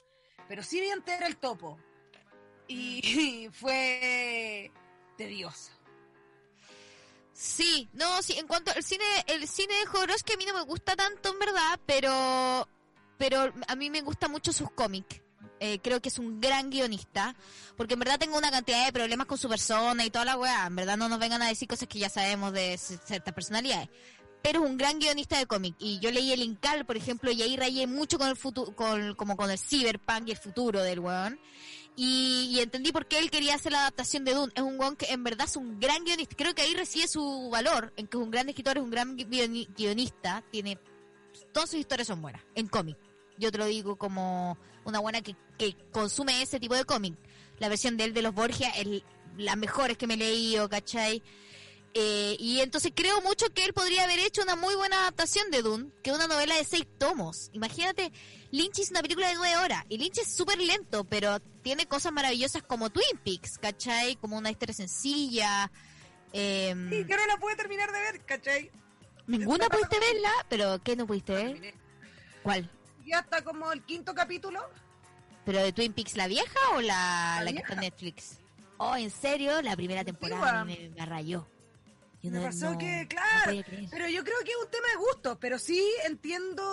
Pero 0.48 0.64
sí 0.64 0.82
vi 0.82 0.90
entera 0.90 1.28
el 1.28 1.38
topo. 1.38 1.80
Y 2.68 3.50
fue 3.54 4.72
tediosa. 5.16 5.74
Sí, 7.34 7.88
no, 7.94 8.24
sí, 8.24 8.34
en 8.40 8.48
cuanto 8.48 8.72
al 8.72 8.84
cine, 8.84 9.06
el 9.28 9.48
cine 9.48 9.76
de 9.76 9.86
Jodorowsky 9.86 10.34
a 10.34 10.38
mí 10.38 10.46
no 10.46 10.56
me 10.56 10.64
gusta 10.64 10.96
tanto 10.96 11.30
en 11.30 11.38
verdad, 11.38 11.80
pero, 11.86 12.68
pero 13.18 13.54
a 13.68 13.76
mí 13.76 13.90
me 13.90 14.02
gusta 14.02 14.28
mucho 14.28 14.52
sus 14.54 14.70
cómics. 14.72 15.22
Eh, 15.60 15.80
creo 15.80 16.00
que 16.00 16.10
es 16.10 16.20
un 16.20 16.40
gran 16.40 16.70
guionista, 16.70 17.36
porque 17.76 17.96
en 17.96 18.00
verdad 18.02 18.20
tengo 18.20 18.38
una 18.38 18.52
cantidad 18.52 18.86
de 18.86 18.94
problemas 18.94 19.26
con 19.26 19.40
su 19.40 19.50
persona 19.50 20.06
y 20.06 20.12
toda 20.12 20.24
la 20.24 20.38
weá. 20.38 20.68
En 20.68 20.76
verdad 20.76 20.98
no 20.98 21.10
nos 21.10 21.18
vengan 21.18 21.42
a 21.42 21.48
decir 21.48 21.68
cosas 21.68 21.88
que 21.88 21.98
ya 21.98 22.10
sabemos 22.10 22.54
de 22.54 22.78
ciertas 22.78 23.34
personalidades. 23.34 23.90
Pero 24.44 24.64
es 24.64 24.70
un 24.70 24.78
gran 24.78 25.00
guionista 25.00 25.40
de 25.40 25.48
cómic. 25.48 25.76
Y 25.80 25.98
yo 26.00 26.12
leí 26.12 26.32
el 26.32 26.44
Incal, 26.44 26.86
por 26.86 26.96
ejemplo, 26.96 27.32
y 27.32 27.42
ahí 27.42 27.58
rayé 27.58 27.88
mucho 27.88 28.20
con 28.20 28.30
el 28.30 28.36
futuro, 28.36 28.76
con, 28.76 29.16
como 29.16 29.36
con 29.36 29.50
el 29.50 29.58
cyberpunk 29.58 30.28
y 30.28 30.32
el 30.32 30.38
futuro 30.38 30.84
del 30.84 31.00
weón. 31.00 31.40
Y, 31.96 32.50
y 32.52 32.60
entendí 32.60 32.92
por 32.92 33.08
qué 33.08 33.18
él 33.18 33.32
quería 33.32 33.56
hacer 33.56 33.72
la 33.72 33.80
adaptación 33.82 34.26
de 34.26 34.36
Dune. 34.36 34.54
Es 34.56 34.62
un 34.62 34.80
weón 34.80 34.96
que 34.96 35.08
en 35.08 35.24
verdad 35.24 35.48
es 35.48 35.56
un 35.56 35.80
gran 35.80 36.04
guionista. 36.06 36.36
Creo 36.36 36.54
que 36.54 36.62
ahí 36.62 36.76
recibe 36.76 37.08
su 37.08 37.50
valor, 37.52 37.92
en 37.98 38.06
que 38.08 38.16
es 38.16 38.24
un 38.24 38.30
gran 38.30 38.48
escritor, 38.48 38.78
es 38.78 38.84
un 38.84 38.92
gran 38.92 39.18
guioni- 39.18 39.68
guionista. 39.76 40.44
Tiene, 40.52 40.78
todas 41.52 41.72
sus 41.72 41.80
historias 41.80 42.08
son 42.08 42.22
buenas, 42.22 42.44
en 42.54 42.68
cómic. 42.68 42.96
Yo 43.38 43.52
te 43.52 43.58
lo 43.58 43.66
digo 43.66 43.96
como 43.96 44.58
una 44.86 45.00
buena 45.00 45.22
que, 45.22 45.36
que 45.58 45.76
consume 45.92 46.42
ese 46.42 46.60
tipo 46.60 46.76
de 46.76 46.86
cómic. 46.86 47.16
La 47.60 47.70
versión 47.70 47.98
de 47.98 48.06
él 48.06 48.14
de 48.14 48.22
los 48.22 48.34
Borgia 48.34 48.70
es 48.72 49.04
las 49.38 49.58
mejores 49.58 49.98
que 49.98 50.08
me 50.08 50.16
he 50.16 50.18
leído, 50.18 50.70
¿cachai? 50.70 51.22
Eh, 51.94 52.36
y 52.40 52.60
entonces 52.60 52.92
creo 52.94 53.22
mucho 53.22 53.52
que 53.54 53.64
él 53.66 53.74
podría 53.74 54.04
haber 54.04 54.20
hecho 54.20 54.44
una 54.44 54.56
muy 54.56 54.76
buena 54.76 55.00
adaptación 55.00 55.50
de 55.50 55.64
Dune, 55.64 55.90
que 56.04 56.12
es 56.12 56.16
una 56.16 56.28
novela 56.28 56.56
de 56.56 56.64
seis 56.64 56.86
tomos. 57.00 57.50
Imagínate, 57.54 58.12
Lynch 58.52 58.80
hizo 58.80 58.92
una 58.92 59.02
película 59.02 59.30
de 59.30 59.36
nueve 59.36 59.58
horas, 59.58 59.84
y 59.90 59.98
Lynch 59.98 60.20
es 60.20 60.32
súper 60.32 60.60
lento, 60.60 61.06
pero 61.06 61.40
tiene 61.64 61.88
cosas 61.88 62.12
maravillosas 62.12 62.62
como 62.62 62.92
Twin 62.92 63.18
Peaks, 63.24 63.58
¿cachai? 63.58 64.16
Como 64.18 64.38
una 64.38 64.52
historia 64.52 64.76
sencilla. 64.76 65.72
em, 66.34 66.90
Sí, 66.90 67.06
que 67.06 67.16
no 67.16 67.26
la 67.26 67.38
pude 67.38 67.56
terminar 67.56 67.92
de 67.92 68.00
ver, 68.00 68.26
¿cachai? 68.26 68.70
Ninguna 69.26 69.68
pudiste 69.68 70.00
verla, 70.00 70.32
pero 70.50 70.82
¿qué 70.84 70.96
no 70.96 71.08
pudiste 71.08 71.34
ver? 71.34 71.74
¿Cuál? 72.44 72.70
Hasta 73.14 73.44
como 73.44 73.72
el 73.72 73.84
quinto 73.84 74.14
capítulo. 74.14 74.62
¿Pero 75.46 75.60
de 75.64 75.72
Twin 75.72 75.94
Peaks 75.94 76.16
la 76.18 76.28
vieja 76.28 76.60
o 76.76 76.82
la, 76.82 77.38
La 77.40 77.44
la 77.46 77.52
que 77.52 77.58
está 77.60 77.74
en. 77.74 77.80
Netflix? 77.80 78.40
Oh, 78.78 78.96
¿en 78.96 79.10
serio? 79.10 79.62
La 79.62 79.76
primera 79.76 80.04
temporada 80.04 80.64
me, 80.66 80.90
me 80.90 81.06
rayó. 81.06 81.48
Yo 82.22 82.32
Me 82.32 82.40
no- 82.40 82.46
pasó 82.46 82.72
no- 82.72 82.78
que, 82.78 83.08
claro, 83.08 83.54
pero 83.92 84.08
yo 84.10 84.24
creo 84.24 84.38
que 84.44 84.52
es 84.52 84.58
un 84.64 84.70
tema 84.72 84.88
de 84.90 84.96
gusto, 84.98 85.40
pero 85.40 85.58
sí 85.60 85.82
entiendo 86.06 86.64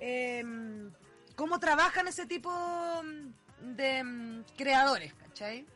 em, 0.00 0.90
cómo 1.36 1.58
trabajan 1.58 2.08
ese 2.08 2.26
tipo 2.26 2.50
mm, 3.02 3.74
de 3.76 4.04
mm, 4.04 4.44
creadores, 4.56 5.12
¿cachai? 5.14 5.66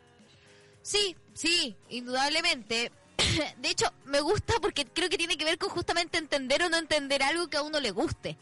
Sí, 0.83 1.17
sí, 1.35 1.77
indudablemente. 1.89 2.93
De 3.59 3.69
hecho, 3.71 3.93
me 4.05 4.21
gusta 4.21 4.55
porque 4.61 4.85
creo 4.87 5.09
que 5.09 5.19
tiene 5.19 5.37
que 5.37 5.45
ver 5.45 5.59
con 5.59 5.69
justamente 5.71 6.19
entender 6.19 6.63
o 6.63 6.69
no 6.69 6.77
entender 6.77 7.23
algo 7.23 7.49
que 7.49 7.57
a 7.57 7.63
uno 7.63 7.81
le 7.81 7.91
guste. 7.91 8.37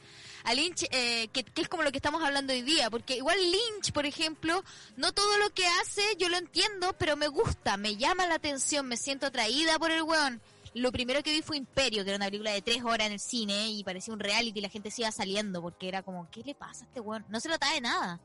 A 0.45 0.53
Lynch, 0.53 0.85
eh, 0.91 1.29
que, 1.29 1.45
es 1.57 1.69
como 1.69 1.83
lo 1.83 1.91
que 1.91 1.97
estamos 1.97 2.23
hablando 2.23 2.53
hoy 2.53 2.61
día, 2.61 2.91
porque 2.91 3.17
igual 3.17 3.39
Lynch, 3.39 3.93
por 3.93 4.05
ejemplo, 4.05 4.63
no 4.97 5.13
todo 5.13 5.39
lo 5.39 5.49
que 5.51 5.67
hace 5.67 6.03
yo 6.19 6.29
lo 6.29 6.37
entiendo, 6.37 6.95
pero 6.99 7.17
me 7.17 7.29
gusta, 7.29 7.79
me 7.79 7.97
llama 7.97 8.27
la 8.27 8.35
atención, 8.35 8.87
me 8.87 8.99
siento 8.99 9.27
atraída 9.27 9.79
por 9.79 9.91
el 9.91 10.03
weón. 10.03 10.43
Lo 10.75 10.93
primero 10.93 11.23
que 11.23 11.33
vi 11.33 11.41
fue 11.41 11.57
Imperio, 11.57 12.05
que 12.05 12.11
era 12.11 12.17
una 12.17 12.27
película 12.27 12.51
de 12.51 12.61
tres 12.61 12.83
horas 12.83 13.07
en 13.07 13.15
el 13.15 13.21
cine 13.21 13.69
y 13.69 13.83
parecía 13.85 14.13
un 14.13 14.21
reality 14.21 14.59
y 14.59 14.63
la 14.63 14.69
gente 14.69 14.91
se 14.91 15.03
iba 15.03 15.13
saliendo 15.13 15.63
porque 15.63 15.89
era 15.89 16.03
como, 16.03 16.29
¿qué 16.31 16.43
le 16.43 16.55
pasa 16.55 16.85
a 16.85 16.89
este 16.89 17.01
weón? 17.01 17.25
No 17.31 17.41
se 17.41 17.49
notaba 17.49 17.73
de 17.73 17.81
nada. 17.81 18.21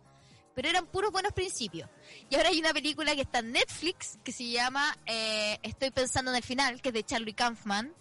Pero 0.55 0.67
eran 0.67 0.87
puros 0.87 1.11
buenos 1.11 1.31
principios. 1.31 1.89
Y 2.29 2.35
ahora 2.35 2.49
hay 2.49 2.59
una 2.59 2.73
película 2.73 3.15
que 3.15 3.21
está 3.21 3.39
en 3.39 3.53
Netflix 3.53 4.17
que 4.25 4.33
se 4.33 4.49
llama 4.49 4.97
eh, 5.05 5.57
Estoy 5.63 5.91
pensando 5.91 6.31
en 6.31 6.37
el 6.37 6.43
final, 6.43 6.81
que 6.81 6.89
es 6.89 6.93
de 6.93 7.03
Charlie 7.03 7.33
Kaufman. 7.33 7.93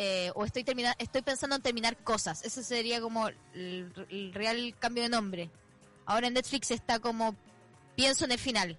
Eh, 0.00 0.30
o 0.36 0.44
estoy 0.44 0.62
termina 0.62 0.94
estoy 1.00 1.22
pensando 1.22 1.56
en 1.56 1.62
terminar 1.62 1.96
cosas. 1.96 2.44
Ese 2.44 2.62
sería 2.62 3.00
como 3.00 3.28
el, 3.52 4.32
real 4.32 4.76
cambio 4.78 5.02
de 5.02 5.08
nombre. 5.08 5.50
Ahora 6.06 6.28
en 6.28 6.34
Netflix 6.34 6.70
está 6.70 7.00
como 7.00 7.34
Pienso 7.96 8.24
en 8.24 8.30
el 8.30 8.38
final. 8.38 8.78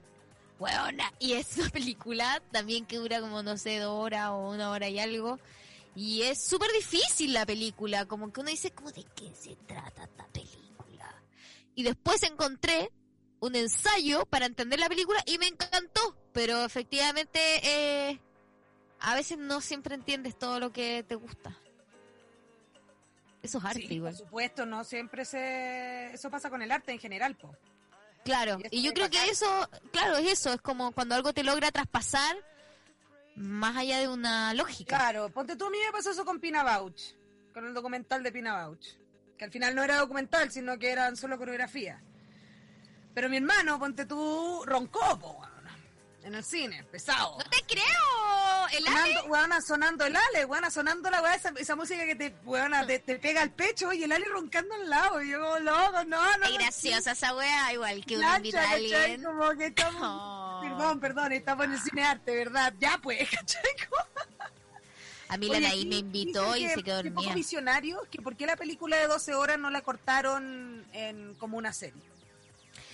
Weona. 0.59 1.11
Y 1.19 1.33
es 1.33 1.57
una 1.57 1.67
película 1.71 2.41
también 2.51 2.85
que 2.85 2.95
dura 2.95 3.19
como, 3.19 3.43
no 3.43 3.57
sé, 3.57 3.79
dos 3.79 3.99
horas 3.99 4.29
o 4.29 4.49
una 4.49 4.71
hora 4.71 4.87
y 4.87 4.97
algo. 4.97 5.39
Y 5.93 6.21
es 6.21 6.41
súper 6.41 6.71
difícil 6.71 7.33
la 7.33 7.45
película. 7.45 8.05
Como 8.05 8.31
que 8.31 8.39
uno 8.39 8.49
dice, 8.49 8.71
como 8.71 8.89
de 8.93 9.03
qué 9.13 9.29
se 9.35 9.57
trata 9.67 10.05
esta 10.05 10.25
película? 10.27 11.21
Y 11.75 11.83
después 11.83 12.23
encontré 12.23 12.93
un 13.41 13.57
ensayo 13.57 14.25
para 14.25 14.45
entender 14.45 14.79
la 14.79 14.87
película 14.87 15.21
y 15.25 15.37
me 15.37 15.47
encantó. 15.47 16.15
Pero 16.31 16.63
efectivamente, 16.63 17.39
eh, 17.61 18.21
a 19.01 19.15
veces 19.15 19.37
no 19.37 19.61
siempre 19.61 19.95
entiendes 19.95 20.37
todo 20.37 20.59
lo 20.59 20.71
que 20.71 21.03
te 21.07 21.15
gusta. 21.15 21.55
Eso 23.41 23.57
es 23.59 23.65
arte 23.65 23.79
Sí, 23.87 23.93
igual. 23.95 24.13
por 24.13 24.25
supuesto, 24.25 24.65
no 24.65 24.83
siempre 24.83 25.23
se... 25.25 26.11
Eso 26.13 26.29
pasa 26.29 26.49
con 26.49 26.61
el 26.61 26.71
arte 26.71 26.91
en 26.91 26.99
general, 26.99 27.35
po. 27.35 27.55
Claro, 28.25 28.59
Y 28.69 28.81
yo 28.81 28.93
creo 28.93 29.09
que 29.09 29.17
bacán. 29.17 29.31
eso, 29.31 29.69
claro, 29.93 30.17
es 30.17 30.29
eso, 30.33 30.53
es 30.53 30.61
como 30.61 30.91
cuando 30.91 31.15
algo 31.15 31.33
te 31.33 31.43
logra 31.43 31.71
traspasar 31.71 32.35
más 33.35 33.77
allá 33.77 33.99
de 33.99 34.09
una 34.09 34.53
lógica. 34.53 34.97
Claro, 34.97 35.29
ponte 35.29 35.55
tú, 35.55 35.65
a 35.67 35.69
mí 35.69 35.77
me 35.85 35.91
pasó 35.93 36.11
eso 36.11 36.25
con 36.25 36.39
Pina 36.41 36.61
Bauch, 36.63 36.99
con 37.53 37.65
el 37.65 37.73
documental 37.73 38.21
de 38.21 38.31
Pina 38.33 38.53
Bauch, 38.55 38.85
que 39.37 39.45
al 39.45 39.51
final 39.51 39.73
no 39.73 39.83
era 39.83 39.95
documental, 39.97 40.51
sino 40.51 40.77
que 40.77 40.91
eran 40.91 41.15
solo 41.15 41.37
coreografía. 41.37 42.01
Pero 43.13 43.29
mi 43.29 43.37
hermano, 43.37 43.79
ponte 43.79 44.05
tú, 44.05 44.63
roncó, 44.65 45.17
po, 45.17 45.41
en 46.29 46.35
el 46.35 46.43
cine, 46.43 46.83
pesado. 46.85 47.37
¡No 47.37 47.43
te 47.49 47.61
creo! 47.67 48.67
¿El 48.71 48.87
Ale? 48.87 49.13
Sonando, 49.13 49.23
weona, 49.31 49.61
sonando 49.61 50.05
el 50.05 50.15
ale, 50.15 50.45
weona, 50.45 50.69
sonando 50.71 51.09
la 51.09 51.21
weá, 51.21 51.35
esa, 51.35 51.49
esa 51.57 51.75
música 51.75 52.05
que 52.05 52.15
te, 52.15 52.33
weona, 52.45 52.85
te, 52.85 52.99
te 52.99 53.17
pega 53.17 53.41
al 53.41 53.51
pecho 53.51 53.91
y 53.91 54.03
el 54.03 54.11
ale 54.11 54.25
roncando 54.25 54.73
al 54.75 54.89
lado. 54.89 55.21
Y 55.21 55.31
yo, 55.31 55.39
como, 55.39 55.59
loco, 55.59 56.03
no, 56.05 56.37
no. 56.37 56.43
Es 56.45 56.51
no, 56.51 56.57
graciosa 56.57 57.11
esa 57.11 57.35
wea, 57.35 57.73
igual 57.73 58.05
que 58.05 58.15
Plancha, 58.15 58.37
invita 58.37 58.71
alguien. 58.71 59.23
Como 59.23 59.49
que 59.57 59.65
estamos... 59.67 60.01
Oh. 60.01 60.61
Perdón, 60.61 60.99
perdón, 60.99 61.31
estamos 61.31 61.65
en 61.65 61.73
el 61.73 61.79
cine 61.79 62.03
arte, 62.03 62.35
¿verdad? 62.35 62.73
Ya 62.79 62.99
pues, 63.01 63.29
¿cachai? 63.35 63.63
A 65.29 65.37
mí 65.37 65.47
la 65.47 65.59
Naí 65.59 65.85
me 65.85 65.97
invitó 65.97 66.55
y 66.55 66.67
se 66.69 66.81
quedó 66.81 67.03
que 67.03 67.09
poco 67.09 67.21
dormida. 67.21 67.35
visionarios, 67.35 68.01
que 68.09 68.19
por 68.19 68.35
qué 68.35 68.47
la 68.47 68.55
película 68.55 68.97
de 68.97 69.07
12 69.07 69.35
horas 69.35 69.59
no 69.59 69.69
la 69.69 69.81
cortaron 69.81 70.85
en 70.91 71.35
como 71.35 71.57
una 71.57 71.71
serie. 71.71 72.01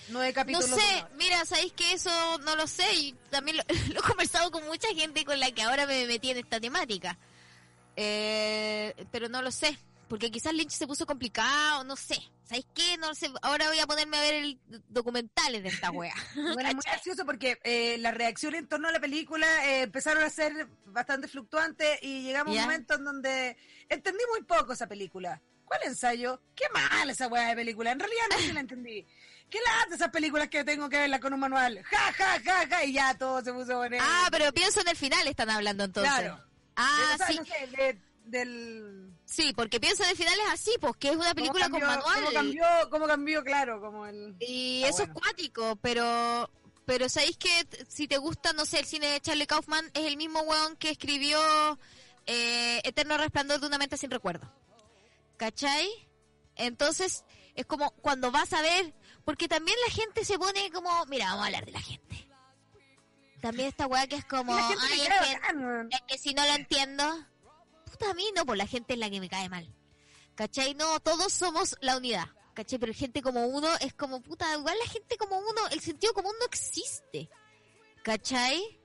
Nueve 0.08 0.28
No 0.28 0.34
capítulos. 0.34 0.72
una 0.72 0.76
sé, 0.76 1.04
mira, 1.16 1.44
sabéis 1.44 1.72
que 1.72 1.92
eso 1.92 2.38
no 2.38 2.56
lo 2.56 2.66
sé 2.66 2.90
y 2.94 3.12
también 3.30 3.56
lo, 3.56 3.62
lo 3.94 4.00
he 4.00 4.02
conversado 4.02 4.50
con 4.50 4.64
mucha 4.66 4.88
gente 4.94 5.24
con 5.24 5.38
la 5.40 5.50
que 5.50 5.62
ahora 5.62 5.86
me 5.86 6.06
metí 6.06 6.30
en 6.30 6.38
esta 6.38 6.60
temática. 6.60 7.18
Eh, 7.96 8.94
pero 9.10 9.28
no 9.28 9.40
lo 9.42 9.50
sé, 9.50 9.78
porque 10.08 10.30
quizás 10.30 10.52
Lynch 10.52 10.70
se 10.70 10.86
puso 10.86 11.06
complicado, 11.06 11.82
no 11.84 11.96
sé. 11.96 12.18
¿Sabéis 12.44 12.66
qué? 12.74 12.96
No 12.98 13.12
sé. 13.14 13.28
Ahora 13.42 13.66
voy 13.68 13.80
a 13.80 13.86
ponerme 13.88 14.16
a 14.18 14.20
ver 14.20 14.34
el 14.34 14.60
documentales 14.88 15.62
de 15.64 15.68
esta 15.68 15.90
wea. 15.90 16.14
Bueno, 16.54 16.68
es 16.68 16.74
muy 16.76 16.84
gracioso 16.86 17.24
porque 17.24 17.58
eh, 17.64 17.96
las 17.98 18.14
reacciones 18.14 18.60
en 18.60 18.68
torno 18.68 18.88
a 18.88 18.92
la 18.92 19.00
película 19.00 19.46
eh, 19.66 19.82
empezaron 19.82 20.22
a 20.22 20.30
ser 20.30 20.68
bastante 20.84 21.26
fluctuantes 21.26 21.98
y 22.02 22.22
llegamos 22.22 22.56
a 22.56 22.60
un 22.60 22.64
momento 22.66 22.94
en 22.94 23.04
donde 23.04 23.56
entendí 23.88 24.22
muy 24.30 24.44
poco 24.44 24.74
esa 24.74 24.86
película. 24.86 25.42
¿Cuál 25.64 25.80
ensayo? 25.86 26.40
Qué 26.54 26.66
mal 26.72 27.10
esa 27.10 27.26
weá 27.26 27.48
de 27.48 27.56
película. 27.56 27.90
En 27.90 27.98
realidad 27.98 28.24
no 28.30 28.38
sí 28.38 28.52
la 28.52 28.60
entendí. 28.60 29.04
¿Qué 29.50 29.58
lata 29.60 29.94
esas 29.94 30.10
películas 30.10 30.48
que 30.48 30.64
tengo 30.64 30.88
que 30.88 30.96
verlas 30.98 31.20
con 31.20 31.32
un 31.32 31.40
manual? 31.40 31.82
Ja, 31.84 32.12
ja, 32.12 32.40
ja, 32.44 32.66
ja. 32.68 32.84
Y 32.84 32.92
ya 32.94 33.16
todo 33.16 33.42
se 33.42 33.52
puso 33.52 33.76
bueno. 33.78 33.96
Ah, 34.00 34.28
pero 34.30 34.52
pienso 34.52 34.80
en 34.80 34.88
el 34.88 34.96
final 34.96 35.26
están 35.28 35.50
hablando 35.50 35.84
entonces. 35.84 36.12
Claro. 36.12 36.42
Ah, 36.76 37.14
sea, 37.16 37.26
sí. 37.28 37.36
no 37.38 37.44
sé, 37.44 37.66
de- 37.76 38.00
del... 38.24 39.12
Sí, 39.24 39.52
porque 39.56 39.78
pienso 39.80 40.02
en 40.02 40.10
el 40.10 40.16
final 40.16 40.34
es 40.46 40.52
así, 40.52 40.72
pues 40.80 40.94
que 40.96 41.10
es 41.10 41.16
una 41.16 41.32
película 41.34 41.66
¿Cómo 41.70 41.78
con 41.78 41.88
cambió- 41.88 41.96
manual. 42.04 42.20
¿Cómo 42.24 42.32
cambió, 42.34 42.64
cómo 42.90 43.06
cambió, 43.06 43.44
claro, 43.44 43.80
como 43.80 44.04
el... 44.06 44.34
Y 44.40 44.82
Está 44.82 44.88
eso 44.88 44.96
bueno. 44.98 45.14
es 45.14 45.20
cuático, 45.22 45.76
pero 45.76 46.50
pero 46.84 47.08
sabéis 47.08 47.36
que 47.36 47.66
si 47.88 48.06
te 48.06 48.16
gusta, 48.18 48.52
no 48.52 48.64
sé, 48.66 48.78
el 48.80 48.86
cine 48.86 49.08
de 49.08 49.20
Charlie 49.20 49.46
Kaufman 49.48 49.90
es 49.94 50.04
el 50.06 50.16
mismo 50.16 50.40
weón 50.42 50.76
que 50.76 50.90
escribió 50.90 51.38
eh, 52.26 52.80
Eterno 52.84 53.16
Resplandor 53.16 53.58
de 53.60 53.66
una 53.66 53.78
mente 53.78 53.96
sin 53.96 54.10
recuerdo. 54.10 54.52
¿Cachai? 55.36 55.88
Entonces, 56.54 57.24
es 57.54 57.66
como 57.66 57.90
cuando 57.90 58.30
vas 58.30 58.52
a 58.52 58.62
ver, 58.62 58.94
porque 59.26 59.48
también 59.48 59.76
la 59.84 59.92
gente 59.92 60.24
se 60.24 60.38
pone 60.38 60.70
como, 60.70 60.88
mira, 61.06 61.26
vamos 61.26 61.42
a 61.42 61.46
hablar 61.46 61.66
de 61.66 61.72
la 61.72 61.80
gente. 61.80 62.28
También 63.42 63.68
esta 63.68 63.88
weá 63.88 64.06
que 64.06 64.14
es 64.14 64.24
como, 64.24 64.54
ay, 64.54 65.00
es 65.00 65.08
que, 65.08 65.96
es 65.96 66.02
que 66.06 66.18
si 66.18 66.32
no 66.32 66.46
lo 66.46 66.54
entiendo, 66.54 67.26
puta 67.90 68.08
a 68.08 68.14
mí 68.14 68.24
no, 68.36 68.46
pues 68.46 68.56
la 68.56 68.68
gente 68.68 68.94
es 68.94 69.00
la 69.00 69.10
que 69.10 69.18
me 69.18 69.28
cae 69.28 69.48
mal. 69.48 69.68
¿Cachai? 70.36 70.74
No, 70.74 71.00
todos 71.00 71.32
somos 71.32 71.76
la 71.80 71.96
unidad. 71.96 72.28
¿Cachai? 72.54 72.78
Pero 72.78 72.94
gente 72.94 73.20
como 73.20 73.48
uno 73.48 73.68
es 73.80 73.94
como, 73.94 74.22
puta, 74.22 74.46
igual 74.56 74.78
la 74.78 74.88
gente 74.88 75.16
como 75.16 75.38
uno, 75.38 75.68
el 75.72 75.80
sentido 75.80 76.14
común 76.14 76.32
no 76.38 76.46
existe. 76.46 77.28
¿Cachai? 78.04 78.78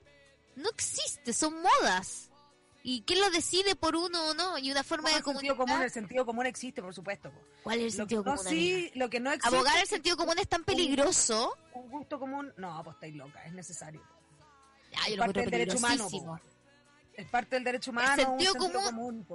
No 0.56 0.68
existe, 0.70 1.32
son 1.32 1.62
modas. 1.62 2.30
¿Y 2.82 3.02
quién 3.02 3.20
lo 3.20 3.30
decide 3.30 3.76
por 3.76 3.94
uno 3.94 4.30
o 4.30 4.34
no? 4.34 4.58
Y 4.58 4.72
una 4.72 4.82
forma 4.82 5.08
¿Cómo 5.08 5.12
de 5.12 5.18
el 5.18 5.24
sentido 5.24 5.56
comunicar. 5.56 5.56
común, 5.56 5.82
el 5.84 5.92
sentido 5.92 6.26
común 6.26 6.46
existe, 6.46 6.82
por 6.82 6.92
supuesto. 6.92 7.30
po. 7.30 7.38
¿Cuál 7.62 7.78
es 7.80 7.84
el 7.84 7.90
Lo 7.90 7.96
sentido 7.96 8.24
común? 8.24 8.38
amiga? 8.38 8.50
sí, 8.50 8.90
lo 8.94 9.08
que 9.10 9.20
no 9.20 9.30
existe 9.32 9.54
Abogar 9.56 9.78
al 9.78 9.86
sentido 9.86 10.16
común 10.16 10.34
es 10.38 10.48
tan 10.48 10.64
peligroso. 10.64 11.56
un 11.74 11.88
gusto 11.90 12.18
común. 12.18 12.52
No, 12.56 12.82
pues 12.84 12.94
estáis 12.94 13.14
loca, 13.14 13.44
es 13.44 13.52
necesario. 13.52 14.02
Ay, 14.96 15.12
Es 15.12 15.16
yo 15.16 15.22
parte 15.22 15.40
del 15.40 15.50
derecho 15.50 15.78
humano. 15.78 16.08
po. 16.10 16.40
Es 17.14 17.26
parte 17.28 17.56
del 17.56 17.64
derecho 17.64 17.90
humano. 17.90 18.16
sentido 18.16 18.52
un 18.54 18.72
común-. 18.72 19.26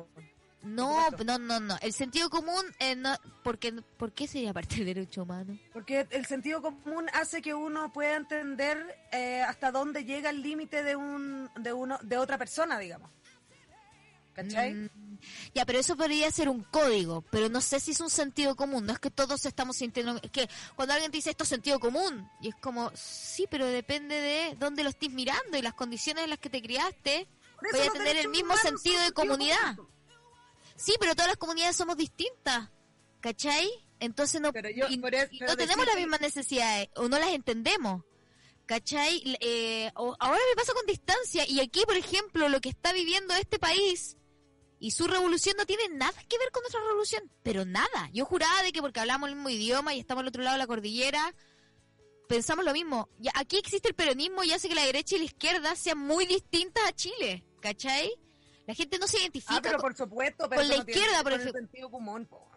No, 0.63 1.09
no, 1.23 1.37
no, 1.37 1.59
no. 1.59 1.77
El 1.81 1.93
sentido 1.93 2.29
común, 2.29 2.63
eh, 2.79 2.95
no, 2.95 3.15
porque, 3.43 3.71
¿por 3.97 4.11
qué 4.11 4.27
sería 4.27 4.53
parte 4.53 4.77
del 4.77 4.85
derecho 4.87 5.23
humano? 5.23 5.57
Porque 5.71 6.07
el 6.09 6.25
sentido 6.25 6.61
común 6.61 7.05
hace 7.13 7.41
que 7.41 7.53
uno 7.53 7.93
pueda 7.93 8.15
entender 8.15 8.97
eh, 9.11 9.41
hasta 9.41 9.71
dónde 9.71 10.03
llega 10.03 10.29
el 10.31 10.41
límite 10.41 10.83
de 10.83 10.95
un 10.95 11.49
de 11.55 11.71
uno 11.73 11.97
de 12.01 12.17
otra 12.17 12.37
persona, 12.37 12.77
digamos. 12.79 13.09
¿Cachai? 14.37 14.73
Mm, 14.75 14.89
ya, 15.55 15.65
pero 15.65 15.79
eso 15.79 15.97
podría 15.97 16.29
ser 16.29 16.47
un 16.47 16.61
código, 16.63 17.23
pero 17.31 17.49
no 17.49 17.59
sé 17.59 17.79
si 17.79 17.89
es 17.91 17.99
un 18.01 18.09
sentido 18.11 18.55
común. 18.55 18.85
No 18.85 18.93
es 18.93 18.99
que 18.99 19.09
todos 19.09 19.43
estamos 19.47 19.77
sintiendo. 19.77 20.19
Es 20.21 20.29
que 20.29 20.47
cuando 20.75 20.93
alguien 20.93 21.11
te 21.11 21.17
dice 21.17 21.31
esto 21.31 21.43
es 21.43 21.49
sentido 21.49 21.79
común, 21.79 22.29
y 22.39 22.49
es 22.49 22.55
como, 22.61 22.91
sí, 22.93 23.47
pero 23.49 23.65
depende 23.65 24.13
de 24.21 24.55
dónde 24.59 24.83
lo 24.83 24.89
estés 24.91 25.09
mirando 25.09 25.57
y 25.57 25.61
las 25.63 25.73
condiciones 25.73 26.23
en 26.25 26.29
las 26.29 26.37
que 26.39 26.51
te 26.51 26.61
criaste. 26.61 27.27
Voy 27.71 27.81
a 27.81 27.91
tener 27.91 28.15
el 28.17 28.27
mismo 28.29 28.55
sentido 28.57 29.01
de 29.01 29.11
comunidad. 29.11 29.75
común. 29.75 29.91
Sí, 30.75 30.93
pero 30.99 31.15
todas 31.15 31.29
las 31.29 31.37
comunidades 31.37 31.75
somos 31.75 31.97
distintas, 31.97 32.69
¿cachai? 33.19 33.67
Entonces 33.99 34.39
no, 34.39 34.53
Pero 34.53 34.69
yo- 34.69 34.85
y- 34.87 34.99
por 34.99 35.15
eso- 35.15 35.29
y 35.31 35.39
pero 35.39 35.51
no 35.53 35.57
tenemos 35.57 35.83
las 35.87 35.95
mismas 35.95 36.21
necesidades 36.21 36.89
o 36.95 37.09
no 37.09 37.17
las 37.17 37.29
entendemos. 37.31 38.03
¿Cachai? 38.67 39.23
Eh, 39.39 39.89
ahora 39.95 40.37
me 40.49 40.55
pasa 40.55 40.73
con 40.73 40.85
distancia 40.85 41.47
y 41.47 41.61
aquí, 41.61 41.83
por 41.85 41.95
ejemplo, 41.95 42.49
lo 42.49 42.59
que 42.61 42.67
está 42.69 42.91
viviendo 42.93 43.33
este 43.33 43.57
país 43.59 44.17
y 44.79 44.91
su 44.91 45.07
revolución 45.07 45.55
no 45.57 45.65
tiene 45.65 45.89
nada 45.89 46.13
que 46.27 46.37
ver 46.37 46.51
con 46.51 46.61
nuestra 46.63 46.81
revolución, 46.81 47.23
pero 47.43 47.65
nada. 47.65 48.09
Yo 48.13 48.25
juraba 48.25 48.61
de 48.63 48.71
que 48.71 48.81
porque 48.81 48.99
hablamos 48.99 49.29
el 49.29 49.35
mismo 49.35 49.49
idioma 49.49 49.93
y 49.93 49.99
estamos 49.99 50.21
al 50.21 50.27
otro 50.27 50.43
lado 50.43 50.55
de 50.55 50.59
la 50.59 50.67
cordillera, 50.67 51.33
pensamos 52.27 52.63
lo 52.65 52.73
mismo. 52.73 53.09
Ya, 53.19 53.31
aquí 53.35 53.57
existe 53.57 53.87
el 53.89 53.95
peronismo 53.95 54.43
y 54.43 54.51
hace 54.51 54.67
que 54.69 54.75
la 54.75 54.83
derecha 54.85 55.15
y 55.15 55.19
la 55.19 55.25
izquierda 55.25 55.75
sean 55.75 55.97
muy 55.97 56.25
distintas 56.25 56.83
a 56.85 56.93
Chile, 56.93 57.43
¿cachai? 57.61 58.11
La 58.67 58.73
gente 58.73 58.99
no 58.99 59.07
se 59.07 59.19
identifica 59.19 59.55
Ah, 59.57 59.61
pero 59.61 59.77
con- 59.77 59.89
por 59.93 59.97
supuesto, 59.97 60.49
pero 60.49 60.61
con 60.61 60.69
la 60.69 60.75
no 60.77 60.81
izquierda, 60.83 61.23
por 61.23 61.33
ejemplo. 61.33 61.53
sentido 61.53 61.89
común, 61.89 62.25
po. 62.25 62.47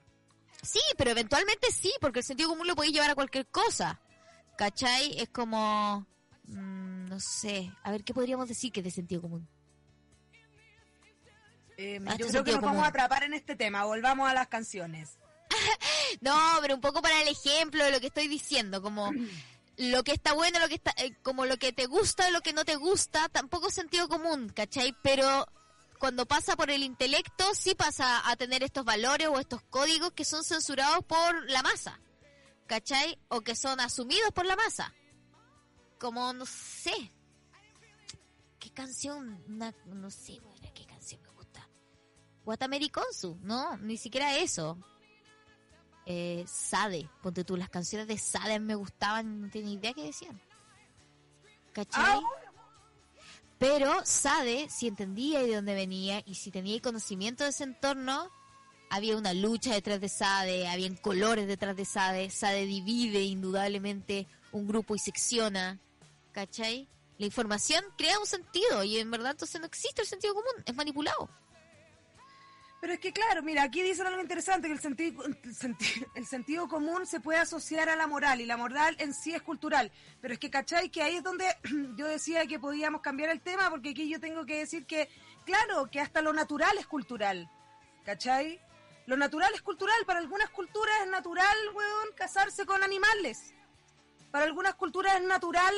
Sí, 0.63 0.81
pero 0.99 1.13
eventualmente 1.13 1.71
sí, 1.73 1.91
porque 2.01 2.19
el 2.19 2.25
sentido 2.25 2.51
común 2.51 2.67
lo 2.67 2.75
podéis 2.75 2.93
llevar 2.95 3.11
a 3.11 3.15
cualquier 3.15 3.47
cosa. 3.47 4.01
¿Cachai? 4.59 5.19
Es 5.19 5.31
como... 5.31 6.07
mm, 6.45 7.07
no 7.07 7.19
sé. 7.21 7.73
A 7.83 7.91
ver, 7.93 8.05
¿qué 8.05 8.13
podríamos 8.13 8.47
decir 8.49 8.71
que 8.73 8.81
es 8.81 8.85
de 8.85 8.91
sentido 8.91 9.23
común? 9.23 9.49
Eh, 11.83 11.99
Ah, 12.07 12.17
yo 12.17 12.27
creo 12.29 12.45
que 12.45 12.53
nos 12.53 12.61
vamos 12.61 12.85
a 12.85 12.89
atrapar 12.89 13.23
en 13.25 13.33
este 13.33 13.57
tema. 13.57 13.85
Volvamos 13.85 14.29
a 14.29 14.35
las 14.35 14.49
canciones. 14.49 15.17
No, 16.21 16.37
pero 16.61 16.75
un 16.75 16.81
poco 16.81 17.01
para 17.01 17.23
el 17.23 17.29
ejemplo 17.29 17.83
de 17.85 17.93
lo 17.93 18.01
que 18.01 18.09
estoy 18.09 18.27
diciendo, 18.29 18.83
como 18.83 19.11
lo 19.77 20.03
que 20.05 20.13
está 20.13 20.33
bueno, 20.35 20.59
lo 20.59 20.69
que 20.69 20.75
está, 20.75 20.93
eh, 20.99 21.15
como 21.23 21.47
lo 21.47 21.57
que 21.57 21.73
te 21.73 21.87
gusta, 21.87 22.29
lo 22.31 22.41
que 22.43 22.53
no 22.53 22.65
te 22.65 22.75
gusta, 22.77 23.29
tampoco 23.29 23.69
es 23.69 23.75
sentido 23.75 24.09
común, 24.09 24.49
¿cachai? 24.51 24.95
Pero 25.03 25.47
cuando 25.99 26.27
pasa 26.27 26.57
por 26.57 26.71
el 26.71 26.83
intelecto, 26.83 27.55
sí 27.55 27.75
pasa 27.75 28.29
a 28.29 28.37
tener 28.37 28.63
estos 28.63 28.85
valores 28.85 29.29
o 29.29 29.39
estos 29.39 29.63
códigos 29.71 30.13
que 30.13 30.25
son 30.25 30.43
censurados 30.45 31.05
por 31.05 31.49
la 31.51 31.63
masa, 31.63 32.01
¿cachai? 32.67 33.19
O 33.29 33.41
que 33.41 33.55
son 33.55 33.81
asumidos 33.81 34.31
por 34.33 34.47
la 34.47 34.57
masa. 34.57 34.93
Como, 35.99 36.33
no 36.33 36.45
sé. 36.45 37.13
¿Qué 38.59 38.71
canción? 38.73 39.43
Una- 39.49 39.75
no 39.87 40.11
sé, 40.11 40.41
Guatamericonsu, 42.45 43.39
no, 43.43 43.77
ni 43.79 43.97
siquiera 43.97 44.37
eso 44.37 44.79
eh, 46.07 46.45
Sade, 46.47 47.09
ponte 47.23 47.45
tú, 47.45 47.57
las 47.57 47.71
canciones 47.71 48.09
de 48.09 48.19
Sade 48.19 48.59
me 48.59 48.75
gustaban, 48.75 49.43
no 49.43 49.51
tenía 49.51 49.75
idea 49.75 49.93
qué 49.93 50.07
decían. 50.07 50.41
¿Cachai? 51.73 52.03
Ah, 52.05 52.21
Pero 53.59 54.05
Sade, 54.05 54.69
si 54.71 54.89
entendía 54.89 55.41
de 55.41 55.55
dónde 55.55 55.75
venía 55.75 56.23
y 56.27 56.35
si 56.35 56.51
tenía 56.51 56.81
conocimiento 56.81 57.45
de 57.45 57.51
ese 57.51 57.65
entorno, 57.65 58.29
había 58.91 59.17
una 59.17 59.35
lucha 59.35 59.73
detrás 59.73 60.01
de 60.01 60.09
Sade, 60.09 60.67
habían 60.67 60.97
colores 60.97 61.47
detrás 61.47 61.77
de 61.77 61.85
Sade, 61.85 62.29
Sade 62.31 62.67
divide 62.67 63.23
indudablemente 63.23 64.27
un 64.51 64.67
grupo 64.67 64.97
y 64.97 64.99
secciona, 64.99 65.79
¿cachai? 66.33 66.89
La 67.19 67.27
información 67.27 67.85
crea 67.97 68.19
un 68.19 68.27
sentido 68.27 68.83
y 68.83 68.99
en 68.99 69.11
verdad 69.13 69.33
entonces 69.33 69.61
no 69.61 69.67
existe 69.67 70.03
el 70.03 70.09
sentido 70.09 70.35
común, 70.35 70.65
es 70.65 70.75
manipulado. 70.75 71.31
Pero 72.81 72.95
es 72.95 72.99
que 73.01 73.13
claro, 73.13 73.43
mira, 73.43 73.63
aquí 73.63 73.83
dicen 73.83 74.07
algo 74.07 74.23
interesante, 74.23 74.67
que 74.69 74.73
el 74.73 74.81
sentido, 74.81 75.25
el, 75.27 75.37
senti- 75.55 76.07
el 76.15 76.27
sentido 76.27 76.67
común 76.67 77.07
se 77.07 77.21
puede 77.21 77.39
asociar 77.39 77.91
a 77.91 77.97
la 77.97 78.07
moral 78.07 78.41
y 78.41 78.47
la 78.47 78.57
moral 78.57 78.97
en 78.99 79.13
sí 79.13 79.35
es 79.35 79.43
cultural. 79.43 79.93
Pero 80.23 80.33
es 80.35 80.41
que, 80.41 80.51
¿cachai? 80.51 80.89
Que 80.89 81.03
ahí 81.03 81.17
es 81.17 81.23
donde 81.23 81.45
yo 81.97 82.07
decía 82.07 82.47
que 82.47 82.59
podíamos 82.59 83.03
cambiar 83.03 83.29
el 83.31 83.43
tema, 83.43 83.69
porque 83.69 83.91
aquí 83.91 84.09
yo 84.09 84.19
tengo 84.19 84.47
que 84.47 84.59
decir 84.59 84.87
que, 84.87 85.11
claro, 85.45 85.91
que 85.91 86.01
hasta 86.01 86.23
lo 86.23 86.33
natural 86.33 86.77
es 86.79 86.87
cultural, 86.87 87.51
¿cachai? 88.05 88.59
Lo 89.07 89.17
natural 89.17 89.53
es 89.55 89.61
cultural, 89.63 89.97
para 90.07 90.21
algunas 90.21 90.49
culturas 90.51 90.95
es 91.03 91.09
natural, 91.09 91.57
weón, 91.75 92.09
casarse 92.17 92.65
con 92.65 92.83
animales. 92.83 93.53
Para 94.31 94.45
algunas 94.47 94.75
culturas 94.77 95.17
es 95.17 95.23
natural 95.23 95.75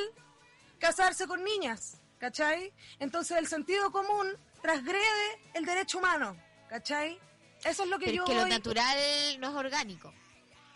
casarse 0.78 1.26
con 1.26 1.42
niñas, 1.42 2.00
¿cachai? 2.18 2.72
Entonces 3.00 3.38
el 3.38 3.46
sentido 3.48 3.90
común 3.90 4.28
transgrede 4.60 5.40
el 5.54 5.64
derecho 5.64 5.98
humano, 5.98 6.36
¿cachai? 6.72 7.18
Eso 7.64 7.82
es 7.84 7.88
lo 7.90 7.98
que 7.98 8.06
Pero 8.06 8.16
yo 8.16 8.22
es 8.24 8.28
que 8.30 8.34
lo 8.36 8.46
natural 8.46 8.96
no 9.40 9.48
es 9.50 9.54
orgánico, 9.54 10.12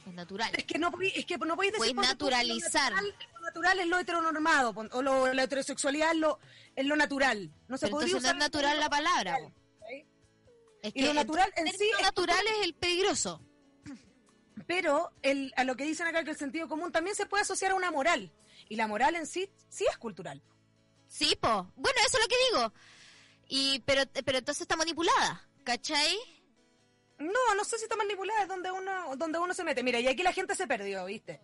es 0.07 0.13
natural. 0.13 0.53
es 0.55 0.65
que 0.65 0.79
no 0.79 0.93
es 1.03 1.25
que 1.25 1.39
no 1.39 1.57
podéis 1.57 1.73
decir 1.73 1.95
tú, 1.97 2.03
naturalizar. 2.03 2.93
Lo 2.93 3.01
natural, 3.01 3.17
lo 3.33 3.41
natural 3.41 3.81
es 3.81 3.87
lo 3.87 3.99
heteronormado, 3.99 4.75
o 4.93 5.03
lo- 5.03 5.33
la 5.33 5.43
heterosexualidad 5.45 6.11
es 6.13 6.19
lo, 6.19 6.39
es 6.77 6.85
lo 6.85 6.97
natural. 6.97 7.51
No 7.69 7.79
se 7.79 7.87
Pero 7.87 7.93
podría 7.93 8.07
entonces 8.09 8.13
no 8.13 8.19
es 8.19 8.23
usar 8.25 8.37
natural 8.37 8.79
la 8.79 8.91
palabra. 8.91 9.39
Es 10.83 10.93
Y 10.95 11.03
lo 11.03 11.15
natural 11.15 11.51
en 11.57 11.67
sí 11.73 11.91
es 11.99 12.03
natural 12.03 12.47
es 12.47 12.65
el 12.67 12.75
peligroso. 12.75 13.41
Pero 14.67 15.13
el, 15.23 15.53
a 15.57 15.65
lo 15.65 15.77
que 15.77 15.85
dicen 15.85 16.07
acá 16.07 16.25
que 16.25 16.31
el 16.31 16.37
sentido 16.37 16.69
común 16.69 16.93
también 16.93 17.17
se 17.17 17.27
puede 17.27 17.43
asociar 17.43 17.73
a 17.73 17.75
una 17.75 17.91
moral. 17.91 18.31
Y 18.69 18.77
la 18.77 18.87
moral 18.87 19.15
en 19.17 19.27
sí 19.27 19.49
sí 19.69 19.85
es 19.91 19.97
cultural. 19.97 20.43
Sí, 21.09 21.37
po. 21.41 21.73
Bueno, 21.77 21.99
eso 22.07 22.19
es 22.19 22.23
lo 22.25 22.29
que 22.29 22.37
digo. 22.51 22.73
Y 23.49 23.79
pero 23.81 24.03
pero 24.25 24.39
entonces 24.39 24.63
está 24.63 24.77
manipulada, 24.77 25.49
¿cachai? 25.67 26.17
No, 27.19 27.55
no 27.57 27.65
sé 27.65 27.77
si 27.77 27.85
está 27.85 27.97
manipulada, 27.97 28.43
es 28.43 28.49
donde 28.49 28.71
uno, 28.71 29.17
donde 29.17 29.39
uno 29.39 29.53
se 29.53 29.65
mete. 29.65 29.83
Mira, 29.83 29.99
y 29.99 30.07
aquí 30.07 30.23
la 30.23 30.33
gente 30.33 30.55
se 30.55 30.67
perdió, 30.67 31.05
¿viste? 31.07 31.41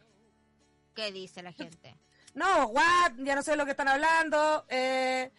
¿Qué 0.94 1.12
dice 1.12 1.42
la 1.42 1.52
gente? 1.52 1.94
No, 2.35 2.68
what, 2.68 3.12
ya 3.18 3.35
no 3.35 3.42
sé 3.42 3.50
de 3.50 3.58
lo 3.58 3.66
que 3.66 3.72
están 3.72 3.88
hablando. 3.88 4.64
Eh, 4.70 5.30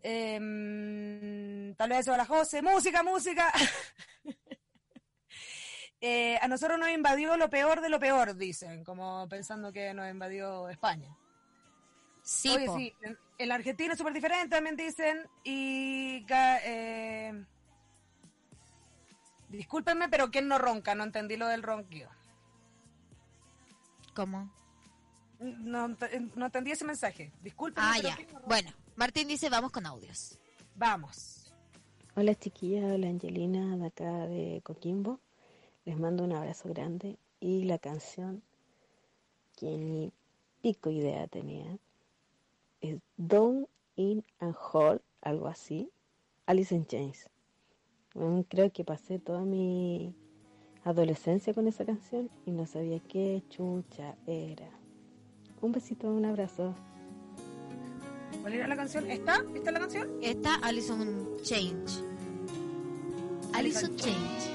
em, 0.00 1.74
tal 1.74 1.88
vez 1.88 1.98
eso 2.02 2.14
a 2.14 2.16
la 2.16 2.24
José. 2.24 2.62
Música, 2.62 3.02
música. 3.02 3.52
Eh, 6.02 6.38
a 6.40 6.48
nosotros 6.48 6.78
nos 6.78 6.88
invadió 6.88 7.36
lo 7.36 7.50
peor 7.50 7.82
de 7.82 7.90
lo 7.90 7.98
peor, 8.00 8.34
dicen, 8.34 8.84
como 8.84 9.28
pensando 9.28 9.70
que 9.70 9.92
nos 9.92 10.08
invadió 10.08 10.70
España. 10.70 11.14
Sí, 12.22 12.48
Oye, 12.48 12.68
sí, 12.74 12.94
en, 13.02 13.18
en 13.36 13.48
la 13.48 13.56
Argentina 13.56 13.92
es 13.92 13.98
súper 13.98 14.14
diferente, 14.14 14.56
también 14.56 14.76
dicen. 14.76 15.28
Y. 15.44 16.24
eh, 16.30 17.44
discúlpenme, 19.50 20.08
pero 20.08 20.30
¿quién 20.30 20.48
no 20.48 20.58
ronca? 20.58 20.94
No 20.94 21.04
entendí 21.04 21.36
lo 21.36 21.46
del 21.48 21.62
ronquido. 21.62 22.08
¿Cómo? 24.14 24.50
No, 25.38 25.88
ent- 25.88 26.32
no 26.34 26.46
entendí 26.46 26.70
ese 26.72 26.84
mensaje. 26.84 27.32
Discúlpenme. 27.42 27.86
Ah, 27.88 27.94
pero 27.96 28.08
ya. 28.08 28.16
¿quién 28.16 28.28
no 28.28 28.34
ronca? 28.34 28.46
Bueno, 28.48 28.70
Martín 28.96 29.28
dice, 29.28 29.48
vamos 29.50 29.70
con 29.72 29.86
audios. 29.86 30.38
Vamos. 30.74 31.52
Hola 32.16 32.34
chiquillas, 32.34 32.84
hola 32.84 33.06
Angelina 33.08 33.76
de 33.76 33.86
acá 33.86 34.26
de 34.26 34.60
Coquimbo. 34.64 35.20
Les 35.84 35.96
mando 35.98 36.24
un 36.24 36.32
abrazo 36.32 36.68
grande 36.68 37.18
y 37.38 37.64
la 37.64 37.78
canción 37.78 38.42
que 39.56 39.76
ni 39.78 40.12
pico 40.60 40.90
idea 40.90 41.26
tenía 41.28 41.78
es 42.80 42.98
Down 43.16 43.66
in 43.96 44.24
and 44.40 44.54
Hall, 44.72 45.00
algo 45.22 45.46
así, 45.48 45.90
Alice 46.46 46.74
in 46.74 46.86
Chains. 46.86 47.28
Creo 48.48 48.72
que 48.72 48.84
pasé 48.84 49.18
toda 49.18 49.42
mi 49.42 50.14
adolescencia 50.84 51.54
con 51.54 51.68
esa 51.68 51.84
canción 51.84 52.28
y 52.44 52.50
no 52.50 52.66
sabía 52.66 52.98
qué 53.00 53.42
chucha 53.48 54.16
era. 54.26 54.68
Un 55.60 55.72
besito, 55.72 56.08
un 56.08 56.24
abrazo. 56.24 56.74
¿Cuál 58.40 58.54
era 58.54 58.66
la 58.66 58.76
canción? 58.76 59.10
¿Esta? 59.10 59.44
¿Esta 59.54 59.70
es 59.70 59.72
la 59.72 59.80
canción? 59.80 60.08
Está 60.22 60.54
Alison 60.56 61.36
Change. 61.42 62.02
Alison 63.52 63.94
Change. 63.96 64.50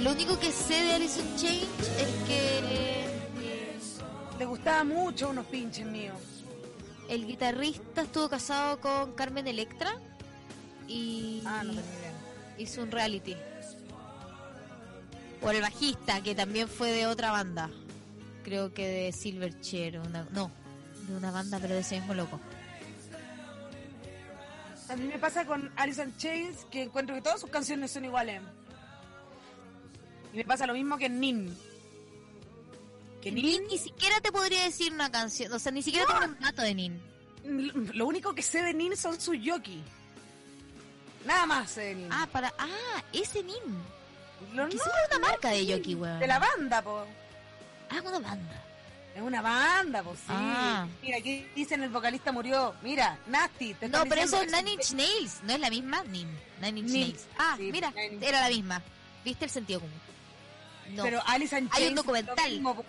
Lo 0.00 0.12
único 0.12 0.38
que 0.38 0.52
sé 0.52 0.74
de 0.74 0.92
Alison 0.92 1.26
Change 1.36 1.66
es 1.98 2.22
que 2.26 3.08
Le 4.38 4.44
gustaba 4.46 4.84
mucho 4.84 5.30
unos 5.30 5.46
pinches 5.46 5.84
míos. 5.84 6.44
el 7.08 7.26
guitarrista 7.26 8.02
estuvo 8.02 8.28
casado 8.28 8.80
con 8.80 9.12
Carmen 9.14 9.48
Electra 9.48 9.98
y 10.88 11.42
Ah, 11.44 11.62
no 11.64 11.72
hizo 12.58 12.82
un 12.82 12.90
reality. 12.90 13.36
Por 15.40 15.54
el 15.54 15.62
bajista, 15.62 16.20
que 16.22 16.34
también 16.34 16.68
fue 16.68 16.90
de 16.90 17.06
otra 17.06 17.30
banda. 17.30 17.70
Creo 18.42 18.72
que 18.74 18.88
de 18.88 19.12
Silverchair, 19.12 20.00
una, 20.00 20.26
no, 20.32 20.50
de 21.06 21.16
una 21.16 21.30
banda 21.30 21.58
pero 21.60 21.74
de 21.74 21.80
ese 21.80 21.98
mismo 22.00 22.14
loco. 22.14 22.40
A 24.88 24.96
mí 24.96 25.06
me 25.06 25.18
pasa 25.18 25.44
con 25.44 25.70
Alison 25.76 26.16
Chains 26.16 26.64
que 26.70 26.84
encuentro 26.84 27.14
que 27.14 27.20
todas 27.20 27.40
sus 27.40 27.50
canciones 27.50 27.90
son 27.90 28.06
iguales. 28.06 28.40
Y 30.32 30.38
me 30.38 30.44
pasa 30.44 30.66
lo 30.66 30.72
mismo 30.72 30.96
que 30.96 31.08
Nin. 31.08 31.54
Que 33.20 33.30
Nin 33.30 33.44
Nin, 33.44 33.66
ni 33.68 33.78
siquiera 33.78 34.20
te 34.20 34.32
podría 34.32 34.64
decir 34.64 34.92
una 34.92 35.10
canción, 35.10 35.52
o 35.52 35.58
sea, 35.58 35.72
ni 35.72 35.82
siquiera 35.82 36.06
tengo 36.06 36.32
un 36.32 36.40
dato 36.40 36.62
de 36.62 36.74
Nin. 36.74 37.00
lo 37.94 38.06
único 38.06 38.34
que 38.34 38.42
sé 38.42 38.62
de 38.62 38.72
Nin 38.74 38.96
son 38.96 39.20
sus 39.20 39.36
yoki. 39.38 39.82
Nada 41.28 41.46
más 41.46 41.76
Nin. 41.76 42.08
Ah, 42.10 42.26
para, 42.32 42.52
ah, 42.58 43.02
ese 43.12 43.42
Nin. 43.42 43.54
Lo- 44.54 44.68
Que 44.68 44.76
no, 44.76 44.82
sí 44.82 44.88
es 44.88 45.16
una 45.16 45.28
marca 45.28 45.50
de 45.50 45.72
jockey, 45.72 45.94
weón. 45.94 46.18
de 46.20 46.26
la 46.26 46.38
banda, 46.38 46.82
po. 46.82 47.04
Ah, 47.90 48.00
una 48.02 48.18
banda. 48.18 48.64
Es 49.14 49.22
una 49.22 49.42
banda, 49.42 50.02
po, 50.02 50.14
sí. 50.14 50.22
Ah. 50.28 50.86
Mira, 51.02 51.18
aquí 51.18 51.46
dicen 51.54 51.82
el 51.82 51.90
vocalista 51.90 52.32
murió. 52.32 52.74
Mira, 52.82 53.18
Nasty. 53.26 53.74
te 53.74 53.88
No, 53.88 54.04
pero 54.06 54.22
eso 54.22 54.40
es 54.40 54.50
Nine 54.52 54.72
Inch 54.72 54.92
Nails, 54.92 55.40
¿no 55.42 55.52
es 55.54 55.60
la 55.60 55.70
misma? 55.70 56.02
Nin. 56.04 56.28
Nine 56.62 56.80
Inch 56.80 56.90
Nails. 56.90 57.26
Ah, 57.38 57.54
sí, 57.58 57.70
mira, 57.72 57.90
Nine 57.90 58.26
era 58.26 58.40
la 58.40 58.48
misma. 58.48 58.80
¿Viste 59.24 59.44
el 59.44 59.50
sentido 59.50 59.80
común? 59.80 60.00
No. 60.90 61.02
Pero 61.02 61.20
Alice 61.26 61.58
in 61.58 61.68
Hay 61.72 61.88
un 61.88 61.94
documental. 61.96 62.38
es 62.46 62.52
mismo. 62.52 62.84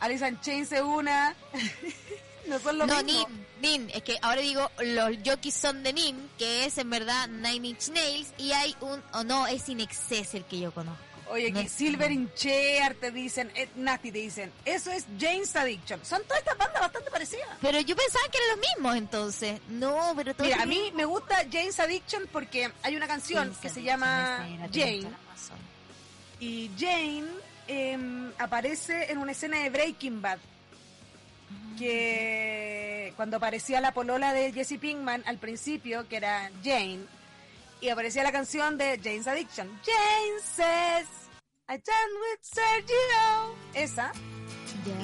Alice 0.00 0.28
in 0.28 0.40
Chains 0.40 0.72
es 0.72 0.82
una. 0.82 1.34
no 2.46 2.58
son 2.58 2.78
lo 2.78 2.86
no, 2.86 3.02
mismo. 3.02 3.28
Nin, 3.60 3.86
Nin, 3.86 3.90
es 3.94 4.02
que 4.02 4.18
ahora 4.22 4.40
digo, 4.40 4.70
los 4.82 5.16
jockeys 5.24 5.54
son 5.54 5.82
de 5.82 5.92
Nin, 5.92 6.30
que 6.38 6.64
es 6.64 6.78
en 6.78 6.90
verdad 6.90 7.28
Nine 7.28 7.68
Inch 7.68 7.88
Nails, 7.88 8.28
y 8.38 8.52
hay 8.52 8.74
un, 8.80 9.02
o 9.12 9.24
no, 9.24 9.46
es 9.46 9.68
In 9.68 9.80
Excess 9.80 10.34
el 10.34 10.44
que 10.44 10.60
yo 10.60 10.72
conozco. 10.72 11.04
Oye, 11.30 11.52
No 11.52 11.60
que 11.60 11.68
Silver 11.68 12.10
in 12.10 12.28
Chair 12.34 12.96
te 12.96 13.12
dicen, 13.12 13.52
eh, 13.54 13.68
Nasty 13.76 14.10
te 14.10 14.18
dicen, 14.18 14.52
eso 14.64 14.90
es 14.90 15.06
James 15.18 15.54
Addiction. 15.54 16.04
Son 16.04 16.20
todas 16.24 16.38
estas 16.40 16.58
bandas 16.58 16.80
bastante 16.80 17.08
parecidas. 17.08 17.48
Pero 17.60 17.80
yo 17.80 17.94
pensaba 17.94 18.24
que 18.32 18.38
eran 18.38 18.58
los 18.58 18.68
mismos 18.68 18.96
entonces. 18.96 19.60
No, 19.68 20.12
pero 20.16 20.34
todo 20.34 20.44
Mira, 20.44 20.62
a 20.62 20.66
mí 20.66 20.90
me 20.92 21.04
gusta 21.04 21.36
James 21.50 21.78
Addiction 21.78 22.28
porque 22.32 22.72
hay 22.82 22.96
una 22.96 23.06
canción 23.06 23.54
que 23.62 23.68
se 23.68 23.82
llama 23.82 24.44
Jane 24.72 25.06
y 26.40 26.70
Jane 26.76 27.26
em, 27.68 28.32
aparece 28.38 29.12
en 29.12 29.18
una 29.18 29.32
escena 29.32 29.58
de 29.58 29.70
Breaking 29.70 30.22
Bad 30.22 30.38
que 31.80 33.14
cuando 33.16 33.38
aparecía 33.38 33.80
la 33.80 33.92
polola 33.92 34.34
de 34.34 34.52
Jesse 34.52 34.78
Pinkman 34.78 35.22
al 35.26 35.38
principio, 35.38 36.06
que 36.08 36.16
era 36.18 36.50
Jane, 36.62 37.00
y 37.80 37.88
aparecía 37.88 38.22
la 38.22 38.32
canción 38.32 38.76
de 38.76 39.00
Jane's 39.02 39.26
Addiction. 39.26 39.66
Jane 39.82 40.40
says, 40.42 41.08
I 41.70 41.78
done 41.78 42.12
with 42.20 42.40
Sergio. 42.42 43.56
Esa. 43.72 44.12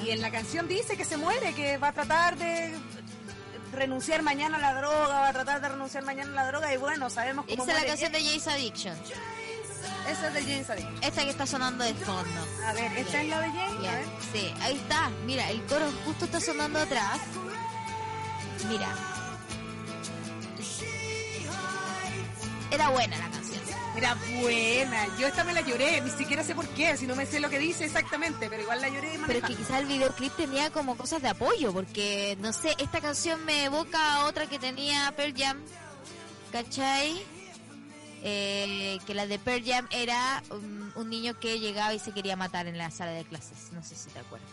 Y 0.04 0.10
en 0.10 0.20
la 0.20 0.30
canción 0.30 0.68
dice 0.68 0.98
que 0.98 1.06
se 1.06 1.16
muere, 1.16 1.54
que 1.54 1.78
va 1.78 1.88
a 1.88 1.92
tratar 1.92 2.36
de 2.36 2.74
renunciar 3.72 4.22
mañana 4.22 4.58
a 4.58 4.60
la 4.60 4.74
droga, 4.74 5.08
va 5.08 5.28
a 5.28 5.32
tratar 5.32 5.62
de 5.62 5.68
renunciar 5.70 6.04
mañana 6.04 6.30
a 6.32 6.44
la 6.44 6.46
droga 6.48 6.74
y 6.74 6.76
bueno, 6.76 7.08
sabemos 7.08 7.46
cómo 7.46 7.62
Esa 7.62 7.72
es 7.72 7.80
la 7.80 7.86
canción 7.86 8.12
de 8.12 8.18
Jane. 8.20 8.38
Jace 8.38 8.50
Addiction. 8.50 8.96
Esa 10.08 10.28
es 10.28 10.34
de 10.34 10.42
Jane's 10.42 10.70
Addiction. 10.70 10.98
Esta 11.02 11.24
que 11.24 11.30
está 11.30 11.46
sonando 11.46 11.84
de 11.84 11.94
fondo. 11.94 12.40
A 12.66 12.72
ver, 12.72 12.92
¿esta 12.96 13.22
es 13.22 13.28
la 13.28 13.40
de 13.40 13.48
Jane? 13.50 13.88
A 13.88 13.92
ver. 13.92 14.06
Sí, 14.32 14.54
ahí 14.60 14.76
está. 14.76 15.10
Mira, 15.24 15.50
el 15.50 15.62
coro 15.66 15.90
justo 16.04 16.24
está 16.24 16.40
sonando 16.40 16.78
atrás. 16.78 17.18
Mira. 18.68 18.88
Era 22.70 22.88
buena 22.90 23.16
la 23.18 23.30
canción. 23.30 23.56
Era 23.96 24.14
buena, 24.42 25.06
yo 25.18 25.26
esta 25.26 25.42
me 25.42 25.54
la 25.54 25.62
lloré, 25.62 26.02
ni 26.02 26.10
siquiera 26.10 26.44
sé 26.44 26.54
por 26.54 26.68
qué, 26.68 26.98
si 26.98 27.06
no 27.06 27.16
me 27.16 27.24
sé 27.24 27.40
lo 27.40 27.48
que 27.48 27.58
dice 27.58 27.86
exactamente, 27.86 28.50
pero 28.50 28.60
igual 28.60 28.82
la 28.82 28.90
lloré 28.90 29.18
Pero 29.26 29.38
es 29.38 29.44
que 29.46 29.54
quizás 29.54 29.80
el 29.80 29.86
videoclip 29.86 30.36
tenía 30.36 30.70
como 30.70 30.98
cosas 30.98 31.22
de 31.22 31.28
apoyo, 31.28 31.72
porque 31.72 32.36
no 32.40 32.52
sé, 32.52 32.74
esta 32.76 33.00
canción 33.00 33.42
me 33.46 33.64
evoca 33.64 34.16
a 34.16 34.26
otra 34.26 34.46
que 34.46 34.58
tenía 34.58 35.10
Pearl 35.16 35.32
Jam, 35.34 35.62
¿cachai? 36.52 37.24
Eh, 38.22 38.98
que 39.06 39.14
la 39.14 39.26
de 39.26 39.38
Pearl 39.38 39.62
Jam 39.64 39.86
era 39.90 40.42
um, 40.50 40.90
un 40.96 41.10
niño 41.10 41.38
que 41.38 41.60
llegaba 41.60 41.94
y 41.94 41.98
se 41.98 42.12
quería 42.12 42.34
matar 42.36 42.66
en 42.66 42.76
la 42.78 42.90
sala 42.90 43.12
de 43.12 43.24
clases, 43.24 43.70
no 43.72 43.82
sé 43.84 43.94
si 43.94 44.08
te 44.10 44.18
acuerdas. 44.18 44.48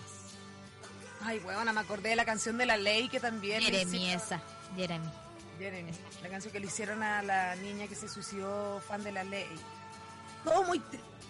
Ay, 1.22 1.40
huevona, 1.40 1.72
me 1.74 1.80
acordé 1.80 2.10
de 2.10 2.16
la 2.18 2.26
canción 2.26 2.58
de 2.58 2.66
la 2.66 2.76
ley 2.78 3.08
que 3.10 3.20
también... 3.20 3.62
Jeremy 3.62 3.98
hicieron- 3.98 4.22
esa, 4.22 4.42
Jeremy. 4.76 5.08
Jeremy, 5.58 5.92
la 6.22 6.30
canción 6.30 6.52
que 6.52 6.60
le 6.60 6.66
hicieron 6.68 7.02
a 7.04 7.22
la 7.24 7.56
niña 7.56 7.88
que 7.88 7.96
se 7.96 8.10
suicidó 8.10 8.82
fan 8.82 9.04
de 9.04 9.12
la 9.14 9.24
ley. 9.24 9.48
Todo 10.44 10.64
muy 10.64 10.80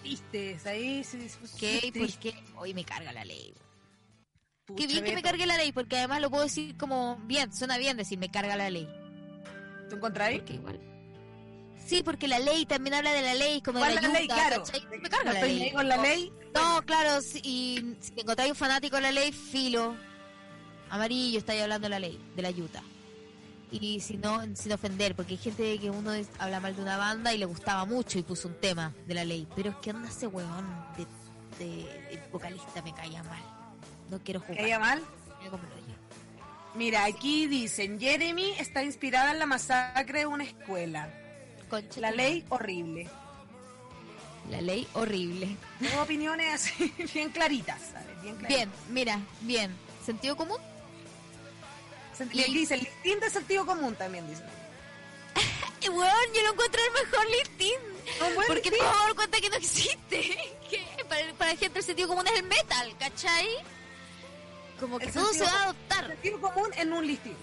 triste, 0.02 0.58
ahí 0.66 1.04
se 1.04 1.30
¿Qué? 1.58 1.92
¿Por 1.96 2.12
qué? 2.18 2.34
Hoy 2.56 2.74
me 2.74 2.84
carga 2.84 3.12
la 3.12 3.24
ley. 3.24 3.54
Pucha, 4.66 4.78
Qué 4.80 4.86
bien 4.86 5.04
que 5.04 5.10
me 5.10 5.16
Beto. 5.16 5.28
cargue 5.28 5.46
la 5.46 5.56
ley, 5.56 5.72
porque 5.72 5.98
además 5.98 6.20
lo 6.20 6.30
puedo 6.30 6.42
decir 6.42 6.76
como 6.76 7.16
bien, 7.24 7.54
suena 7.54 7.78
bien 7.78 7.96
decir 7.96 8.18
me 8.18 8.30
carga 8.30 8.56
la 8.56 8.70
ley. 8.70 8.88
¿Tú 9.88 9.96
encontráis? 9.96 10.38
Porque 10.38 10.54
igual. 10.54 10.80
Sí, 11.86 12.02
porque 12.02 12.26
la 12.28 12.38
ley 12.38 12.64
también 12.66 12.94
habla 12.94 13.12
de 13.12 13.22
la 13.22 13.34
ley, 13.34 13.60
como 13.60 13.78
de 13.78 13.84
¿Cuál 13.84 13.94
la, 13.96 14.00
es 14.00 14.06
la 14.08 14.18
ley? 14.18 14.26
Claro. 14.28 14.62
Me 14.90 14.96
No 14.98 15.08
carga 15.10 15.32
la 15.32 15.38
estoy 15.40 15.58
ley. 15.58 15.72
con 15.72 15.88
la 15.88 15.96
ley. 15.98 16.32
No, 16.54 16.82
claro, 16.86 17.20
si, 17.20 17.38
y 17.44 17.96
si 18.00 18.12
encontráis 18.20 18.50
un 18.52 18.56
fanático 18.56 18.96
de 18.96 19.02
la 19.02 19.12
ley, 19.12 19.32
filo. 19.32 19.94
Amarillo, 20.90 21.38
estáis 21.38 21.60
hablando 21.62 21.86
de 21.86 21.90
la 21.90 21.98
ley, 21.98 22.18
de 22.36 22.42
la 22.42 22.50
yuta. 22.50 22.82
Y 23.70 24.00
si 24.00 24.16
no, 24.16 24.40
sin 24.54 24.72
ofender, 24.72 25.14
porque 25.16 25.32
hay 25.32 25.38
gente 25.38 25.78
que 25.78 25.90
uno 25.90 26.12
es- 26.12 26.28
habla 26.38 26.60
mal 26.60 26.76
de 26.76 26.82
una 26.82 26.96
banda 26.96 27.32
y 27.34 27.38
le 27.38 27.44
gustaba 27.44 27.84
mucho 27.84 28.18
y 28.18 28.22
puso 28.22 28.48
un 28.48 28.54
tema 28.60 28.92
de 29.06 29.14
la 29.14 29.24
ley. 29.24 29.48
Pero 29.56 29.70
es 29.70 29.76
que 29.76 29.90
onda 29.90 30.08
ese 30.08 30.26
huevón 30.28 30.64
de, 30.96 31.64
de- 31.64 31.82
de 32.10 32.22
vocalista 32.30 32.80
me 32.82 32.94
caía 32.94 33.22
mal. 33.24 33.42
No 34.10 34.18
quiero 34.20 34.40
jugar. 34.40 34.56
¿Caía 34.58 34.78
mal? 34.78 35.02
Lo. 35.50 35.58
Mira, 36.76 37.04
aquí 37.04 37.46
dicen, 37.46 37.98
Jeremy 38.00 38.52
está 38.58 38.82
inspirada 38.82 39.32
en 39.32 39.38
la 39.38 39.46
masacre 39.46 40.20
de 40.20 40.26
una 40.26 40.44
escuela. 40.44 41.12
Concha 41.68 42.00
La 42.00 42.10
ley 42.10 42.44
horrible. 42.48 43.08
La 44.50 44.60
ley 44.60 44.86
horrible. 44.94 45.56
Tengo 45.80 46.02
opiniones 46.02 46.54
así 46.54 46.92
bien 47.14 47.30
claritas, 47.30 47.80
¿sabes? 47.92 48.22
Bien 48.22 48.36
claritas. 48.36 48.48
Bien, 48.48 48.72
mira, 48.90 49.20
bien. 49.40 49.74
¿Sentido 50.04 50.36
común? 50.36 50.58
Sent- 52.18 52.30
Y- 52.34 52.52
dice, 52.52 52.76
listín 52.76 53.18
de 53.20 53.30
sentido 53.30 53.64
común 53.64 53.94
también 53.94 54.28
dicen. 54.28 54.46
Eh, 55.80 55.88
weón, 55.88 56.12
yo 56.34 56.42
lo 56.42 56.52
encuentro 56.52 56.80
el 56.82 57.04
mejor 57.04 57.26
listín. 57.30 57.78
Porque 58.46 58.70
a 58.80 58.84
dar 58.84 59.14
cuenta 59.14 59.40
que 59.40 59.48
no 59.50 59.56
existe. 59.56 60.36
Que 60.70 61.04
para, 61.04 61.32
para 61.34 61.52
la 61.52 61.56
gente 61.58 61.78
el 61.78 61.84
sentido 61.84 62.08
común 62.08 62.26
es 62.26 62.32
el 62.32 62.42
metal, 62.44 62.96
¿cachai? 62.98 63.46
Como 64.80 64.98
que 64.98 65.04
El 65.06 65.12
todo 65.12 65.32
se 65.32 65.44
va 65.44 65.50
a 65.52 65.64
adoptar. 65.64 66.06
Sentido 66.08 66.40
común 66.40 66.68
en 66.76 66.92
un 66.92 67.06
listín. 67.06 67.36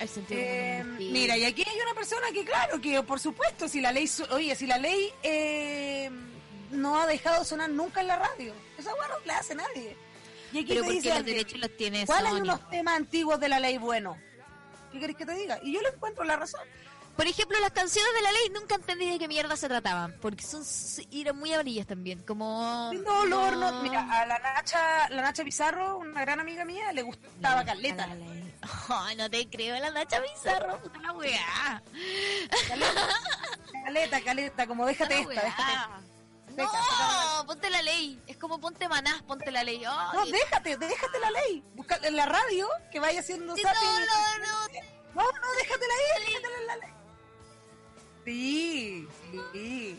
El 0.00 0.08
sentido 0.08 0.40
Eh, 0.42 0.78
común. 0.82 0.98
sí. 0.98 1.10
mira, 1.12 1.36
y 1.36 1.44
aquí 1.44 1.64
hay 1.66 1.80
una 1.80 1.94
persona 1.94 2.26
que, 2.32 2.44
claro, 2.44 2.80
que 2.80 3.02
por 3.02 3.20
supuesto, 3.20 3.68
si 3.68 3.80
la 3.80 3.92
ley, 3.92 4.10
oye, 4.30 4.54
si 4.56 4.66
la 4.66 4.78
ley 4.78 5.10
eh, 5.22 6.10
no 6.70 7.00
ha 7.00 7.06
dejado 7.06 7.44
sonar 7.44 7.70
nunca 7.70 8.00
en 8.00 8.08
la 8.08 8.16
radio, 8.16 8.52
esa 8.78 8.92
hueá 8.94 9.08
no 9.08 9.14
la 9.24 9.38
hace 9.38 9.54
nadie. 9.54 9.96
Y 10.52 10.58
aquí 10.58 10.68
Pero 10.68 10.80
te 10.82 10.86
porque 10.86 11.00
dice 11.00 11.14
los 11.14 11.24
derechos 11.24 11.58
los 11.60 11.76
tiene 11.76 12.06
¿cuál 12.06 12.26
hay 12.26 12.32
Sony. 12.32 12.40
unos 12.42 12.70
temas 12.70 12.96
antiguos 12.96 13.40
de 13.40 13.48
la 13.48 13.60
ley 13.60 13.78
bueno? 13.78 14.16
¿Qué 14.92 15.00
querés 15.00 15.16
que 15.16 15.26
te 15.26 15.34
diga? 15.34 15.58
Y 15.62 15.72
yo 15.72 15.80
le 15.82 15.88
encuentro 15.88 16.22
la 16.24 16.36
razón. 16.36 16.60
Por 17.16 17.26
ejemplo, 17.28 17.58
las 17.60 17.70
canciones 17.70 18.12
de 18.14 18.22
la 18.22 18.32
ley 18.32 18.50
nunca 18.52 18.74
entendí 18.74 19.08
de 19.08 19.18
qué 19.20 19.28
mierda 19.28 19.56
se 19.56 19.68
trataban. 19.68 20.16
Porque 20.20 20.42
son 20.44 20.62
eran 21.12 21.36
muy 21.38 21.52
amarillas 21.52 21.86
también. 21.86 22.20
Como. 22.22 22.90
Sin 22.90 23.04
dolor, 23.04 23.56
no. 23.56 23.82
Mira, 23.82 24.00
a 24.20 24.26
la 24.26 24.38
Nacha, 24.40 25.08
la 25.10 25.22
Nacha 25.22 25.44
Pizarro, 25.44 25.98
una 25.98 26.20
gran 26.22 26.40
amiga 26.40 26.64
mía, 26.64 26.92
le 26.92 27.02
gustaba 27.02 27.64
Caleta. 27.64 28.06
La 28.08 28.14
ley. 28.16 28.43
Ay, 28.88 29.16
no 29.16 29.28
te 29.30 29.48
creo, 29.48 29.78
la 29.78 29.90
Nacha 29.90 30.20
Bizarro, 30.20 30.80
puta 30.80 30.98
la 31.00 31.12
weá. 31.12 31.82
Caleta, 33.84 34.20
caleta, 34.22 34.66
como 34.66 34.86
déjate 34.86 35.14
La 35.14 35.20
esta, 35.20 35.30
déjate 35.34 35.48
esta. 35.48 36.00
Seca. 36.56 36.68
No, 37.36 37.46
ponte 37.46 37.68
la 37.70 37.82
ley. 37.82 38.20
Es 38.26 38.36
como 38.36 38.60
ponte 38.60 38.88
manás, 38.88 39.22
ponte 39.22 39.50
la 39.50 39.64
ley. 39.64 39.80
No, 39.80 40.10
Ay, 40.20 40.30
déjate, 40.32 40.76
déjate 40.76 41.18
la 41.20 41.30
ley. 41.32 41.64
Busca 41.74 41.96
en 42.02 42.16
la 42.16 42.26
radio 42.26 42.68
que 42.92 43.00
vaya 43.00 43.20
haciendo 43.20 43.54
Sí, 43.56 43.62
zapping. 43.62 43.80
no, 43.82 44.38
no, 44.38 44.68
no. 44.68 45.22
No, 45.22 45.22
no, 45.32 45.52
déjatela 45.58 45.94
ahí, 45.94 46.24
déjatela 46.26 46.58
en 46.60 46.66
la 46.66 46.76
ley. 46.76 46.90
Sí, 48.24 49.08
sí. 49.52 49.98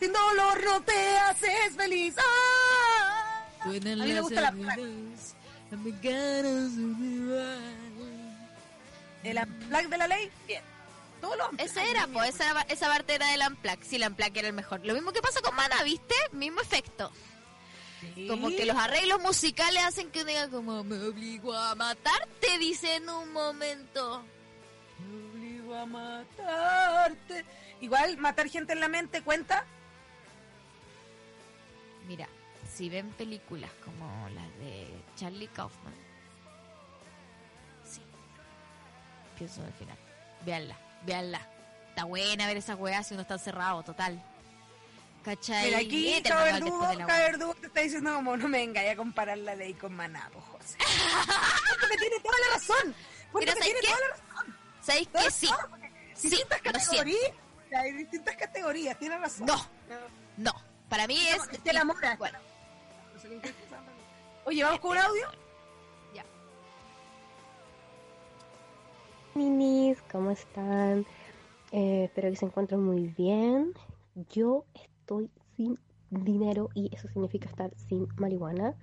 Sin 0.00 0.12
dolor 0.12 0.64
no 0.64 0.82
te 0.82 1.18
haces 1.18 1.76
feliz. 1.76 2.14
¡Ah! 2.18 3.46
A 3.60 3.66
mí 3.66 3.80
me 3.80 4.20
gusta 4.20 4.40
la 4.40 4.52
El 9.22 9.38
unplug 9.38 9.88
de 9.88 9.98
la 9.98 10.06
ley, 10.08 10.30
bien. 10.46 10.62
Todos 11.20 11.36
los 11.36 11.48
Ese 11.58 11.88
era, 11.88 12.06
Dios 12.06 12.18
pues, 12.18 12.34
esa, 12.34 12.62
esa 12.62 12.88
parte 12.88 13.14
era 13.14 13.30
del 13.30 13.42
Unplugged. 13.46 13.84
Sí, 13.84 13.96
el 13.96 14.08
Unplugged 14.08 14.38
era 14.38 14.48
el 14.48 14.54
mejor. 14.54 14.84
Lo 14.84 14.94
mismo 14.94 15.12
que 15.12 15.22
pasa 15.22 15.40
con 15.40 15.54
Mana, 15.54 15.82
¿viste? 15.84 16.14
Mismo 16.32 16.60
efecto. 16.60 17.12
Sí. 18.14 18.26
Como 18.26 18.48
que 18.48 18.66
los 18.66 18.76
arreglos 18.76 19.20
musicales 19.20 19.84
hacen 19.84 20.10
que 20.10 20.22
uno 20.22 20.30
diga 20.30 20.50
como, 20.50 20.82
me 20.82 20.96
obligo 21.04 21.54
a 21.54 21.76
matarte, 21.76 22.58
dice 22.58 22.96
en 22.96 23.08
un 23.08 23.32
momento. 23.32 24.24
Me 24.98 25.30
obligo 25.30 25.74
a 25.76 25.86
matarte. 25.86 27.44
Igual, 27.80 28.16
matar 28.18 28.48
gente 28.48 28.72
en 28.72 28.80
la 28.80 28.88
mente 28.88 29.22
cuenta. 29.22 29.64
Mira, 32.08 32.28
si 32.74 32.88
ven 32.88 33.10
películas 33.10 33.70
como 33.84 34.28
las 34.30 34.58
de 34.58 34.88
Charlie 35.14 35.46
Kaufman, 35.46 35.94
pienso 39.36 39.60
en 39.60 39.66
el 39.66 39.72
final. 39.74 39.96
Veanla, 40.44 40.76
veanla. 41.04 41.40
Está 41.88 42.04
buena 42.04 42.46
ver 42.46 42.56
esa 42.56 42.74
weá 42.74 43.02
si 43.02 43.14
uno 43.14 43.22
está 43.22 43.34
encerrado, 43.34 43.82
total. 43.82 44.22
¿Cachai? 45.24 45.66
Mira, 45.66 45.78
aquí 45.78 46.14
de 46.14 46.22
Cabo 46.22 46.42
weá. 46.80 47.06
Verdugo 47.06 47.54
te 47.54 47.66
está 47.66 47.80
diciendo 47.80 48.14
como 48.14 48.36
no 48.36 48.48
me 48.48 48.58
vengáis 48.58 48.90
a 48.92 48.96
comparar 48.96 49.38
la 49.38 49.54
ley 49.54 49.74
con 49.74 49.94
Maná, 49.94 50.28
po, 50.32 50.40
José. 50.40 50.76
Porque 51.80 51.96
tiene 51.98 52.16
toda 52.20 52.36
la 52.38 52.54
razón. 52.54 52.94
Porque 53.32 53.46
Mira, 53.46 53.52
¿sabes 53.52 53.64
tiene 53.66 53.80
qué? 53.80 53.86
toda 53.86 54.00
la 54.00 54.08
razón. 54.08 54.56
¿Sabéis 54.80 55.08
que 55.08 55.30
sí? 55.30 55.48
Sí, 56.14 56.28
distintas 56.28 56.60
categorías. 56.60 57.32
Hay 57.76 57.92
distintas 57.92 58.36
categorías, 58.36 58.98
tiene 58.98 59.18
razón. 59.18 59.46
No. 59.46 59.66
No, 60.36 60.52
para 60.88 61.06
mí 61.06 61.16
es... 61.28 61.38
Es 61.52 61.58
que 61.60 61.72
la 61.72 61.84
mora. 61.84 62.16
Bueno, 62.16 62.38
Oye, 64.44 64.64
vamos 64.64 64.80
con 64.80 64.90
un 64.92 64.98
audio. 64.98 65.30
Ninis, 69.34 70.02
¿cómo 70.12 70.30
están? 70.30 71.06
Eh, 71.70 72.04
espero 72.04 72.28
que 72.28 72.36
se 72.36 72.44
encuentren 72.44 72.82
muy 72.82 73.08
bien. 73.08 73.72
Yo 74.28 74.66
estoy 74.74 75.30
sin 75.56 75.78
dinero 76.10 76.68
y 76.74 76.94
eso 76.94 77.08
significa 77.08 77.48
estar 77.48 77.72
sin 77.88 78.08
marihuana. 78.16 78.76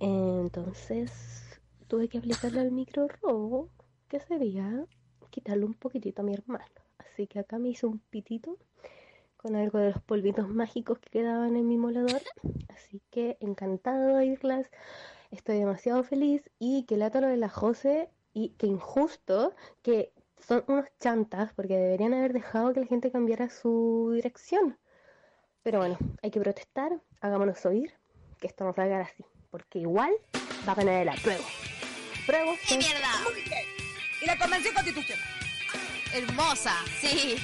Entonces 0.00 1.60
tuve 1.88 2.08
que 2.08 2.18
aplicarle 2.18 2.60
al 2.60 2.72
micro 2.72 3.06
robo, 3.20 3.68
que 4.08 4.18
sería 4.18 4.86
quitarle 5.28 5.66
un 5.66 5.74
poquitito 5.74 6.22
a 6.22 6.24
mi 6.24 6.32
hermano. 6.32 6.64
Así 6.96 7.26
que 7.26 7.40
acá 7.40 7.58
me 7.58 7.68
hice 7.68 7.84
un 7.84 7.98
pitito 7.98 8.56
con 9.36 9.56
algo 9.56 9.78
de 9.78 9.90
los 9.90 10.02
polvitos 10.02 10.48
mágicos 10.48 10.98
que 11.00 11.10
quedaban 11.10 11.54
en 11.54 11.68
mi 11.68 11.76
molador. 11.76 12.22
Así 12.68 13.02
que 13.10 13.36
encantada 13.40 14.06
de 14.06 14.14
oírlas. 14.14 14.70
Estoy 15.30 15.58
demasiado 15.58 16.02
feliz 16.02 16.50
y 16.58 16.84
que 16.84 16.96
lata 16.96 17.20
lo 17.20 17.28
de 17.28 17.36
la 17.36 17.50
Jose 17.50 18.08
y 18.38 18.50
que 18.50 18.66
injusto 18.66 19.54
que 19.82 20.12
son 20.46 20.62
unos 20.68 20.86
chantas 21.00 21.52
porque 21.54 21.76
deberían 21.76 22.14
haber 22.14 22.32
dejado 22.32 22.72
que 22.72 22.80
la 22.80 22.86
gente 22.86 23.10
cambiara 23.10 23.50
su 23.50 24.12
dirección. 24.14 24.78
Pero 25.64 25.78
bueno, 25.80 25.98
hay 26.22 26.30
que 26.30 26.40
protestar, 26.40 26.92
hagámonos 27.20 27.66
oír, 27.66 27.92
que 28.38 28.46
esto 28.46 28.64
no 28.64 28.72
salga 28.72 29.00
así, 29.00 29.24
porque 29.50 29.80
igual 29.80 30.12
va 30.66 30.72
a 30.72 30.76
ganar 30.76 31.02
el 31.02 31.08
apruebo. 31.08 31.44
Apruebo, 32.22 32.52
¡Qué 32.62 32.74
sí. 32.74 32.78
mierda! 32.78 33.08
Y 34.22 34.26
la 34.26 34.38
Convención 34.38 34.74
Constitucional. 34.74 35.24
Hermosa, 36.14 36.74
sí. 37.00 37.36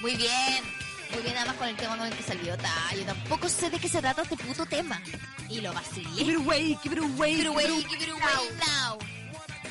Muy 0.00 0.16
bien. 0.16 0.64
Muy 1.12 1.22
bien, 1.22 1.36
además 1.36 1.56
con 1.56 1.68
el 1.68 1.76
tema 1.76 1.96
con 1.96 2.06
el 2.06 2.14
que 2.14 2.22
salió. 2.22 2.56
Ta, 2.56 2.94
yo 2.96 3.04
tampoco 3.04 3.48
sé 3.48 3.70
de 3.70 3.78
qué 3.78 3.88
se 3.88 4.00
trata 4.00 4.22
este 4.22 4.36
puto 4.36 4.66
tema. 4.66 5.00
Y 5.48 5.60
lo 5.60 5.72
vacilé. 5.72 6.08
Give 6.10 6.32
it 6.32 6.38
away, 6.38 6.78
give 6.82 6.96
it 6.96 7.02
away, 7.02 7.36
Give 7.36 7.42
it 7.42 7.46
away, 7.46 7.66
give 7.66 7.78
it 7.78 7.88
give 7.88 8.02
it 8.02 8.10
away 8.10 8.50
now. 8.66 8.98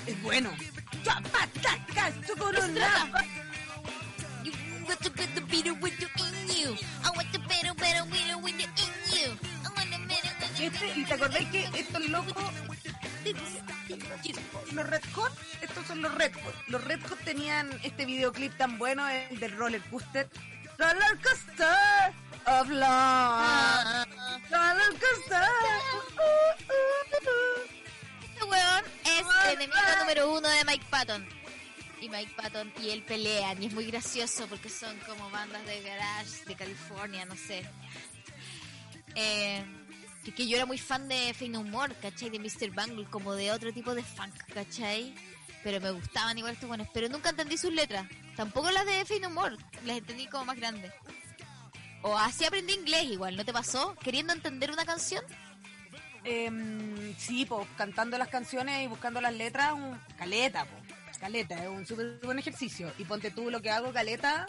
Es 0.10 0.24
bueno. 0.24 0.49
Este, 10.60 10.99
¿Y 10.99 11.05
te 11.05 11.14
acordáis 11.14 11.47
que 11.49 11.70
estos 11.78 12.10
locos, 12.10 12.43
los 14.74 14.88
Red 14.88 15.03
Hot, 15.14 15.32
estos 15.62 15.86
son 15.86 16.01
los 16.01 16.14
Red 16.16 16.34
Hot. 16.43 16.55
Los 16.68 16.84
Red 16.84 17.01
Hot 17.07 17.20
tenían 17.20 17.70
este 17.84 18.05
videoclip 18.05 18.57
tan 18.57 18.80
bueno, 18.80 19.07
el 19.07 19.39
del 19.39 19.55
roller 19.57 19.82
coaster. 19.91 20.28
Roller 20.80 21.20
coaster 21.24 22.14
of 22.45 22.68
love. 22.70 22.82
Ah, 22.89 24.05
Roller 24.49 24.99
coaster. 24.99 25.49
Este 28.40 28.52
weón 28.52 28.84
es 29.04 29.26
el 29.48 29.54
enemigo 29.56 29.82
número 30.00 30.32
uno 30.32 30.48
de 30.48 30.64
Mike 30.64 30.86
Patton. 30.90 31.28
Y 32.00 32.08
Mike 32.08 32.32
Patton 32.38 32.72
y 32.82 32.92
él 32.92 33.04
pelean. 33.04 33.62
Y 33.62 33.66
es 33.66 33.74
muy 33.74 33.86
gracioso 33.86 34.48
porque 34.48 34.70
son 34.70 34.98
como 35.00 35.30
bandas 35.30 35.66
de 35.66 35.82
garage 35.82 36.46
de 36.46 36.56
California, 36.56 37.26
no 37.26 37.36
sé. 37.36 37.66
Eh, 39.16 39.66
que 40.34 40.48
yo 40.48 40.56
era 40.56 40.66
muy 40.66 40.78
fan 40.78 41.10
de 41.10 41.34
Fame 41.34 41.50
No 41.50 41.64
More, 41.64 41.94
¿cachai? 41.96 42.30
De 42.30 42.40
Mr. 42.40 42.72
Bangle, 42.72 43.10
como 43.10 43.34
de 43.34 43.52
otro 43.52 43.74
tipo 43.74 43.94
de 43.94 44.04
funk, 44.04 44.34
¿cachai? 44.54 45.14
Pero 45.62 45.82
me 45.82 45.92
gustaban 45.92 46.38
igual 46.38 46.54
estos 46.54 46.70
buenos. 46.70 46.88
Pero 46.94 47.10
nunca 47.10 47.32
entendí 47.32 47.58
sus 47.58 47.74
letras. 47.74 48.08
Tampoco 48.38 48.72
las 48.72 48.86
de 48.86 49.04
Fame 49.04 49.20
No 49.20 49.32
More. 49.32 49.58
Las 49.84 49.98
entendí 49.98 50.28
como 50.28 50.46
más 50.46 50.56
grandes. 50.56 50.94
O 52.04 52.18
así 52.18 52.46
aprendí 52.46 52.72
inglés 52.72 53.04
igual, 53.04 53.36
¿no 53.36 53.44
te 53.44 53.52
pasó? 53.52 53.96
Queriendo 53.96 54.32
entender 54.32 54.72
una 54.72 54.86
canción. 54.86 55.26
Em, 56.24 57.15
sí, 57.17 57.45
pues 57.45 57.67
cantando 57.78 58.17
las 58.17 58.28
canciones 58.28 58.84
y 58.84 58.88
buscando 58.88 59.22
las 59.22 59.34
letras, 59.34 59.74
un 59.74 59.99
caleta, 60.17 60.65
po. 60.65 60.76
Caleta, 61.20 61.61
es 61.61 61.67
un 61.70 61.86
súper 61.86 62.20
buen 62.24 62.39
ejercicio. 62.39 62.93
Y 62.97 63.03
ponte 63.03 63.30
tú 63.32 63.49
lo 63.51 63.61
que 63.61 63.70
hago, 63.70 63.91
caleta, 63.91 64.47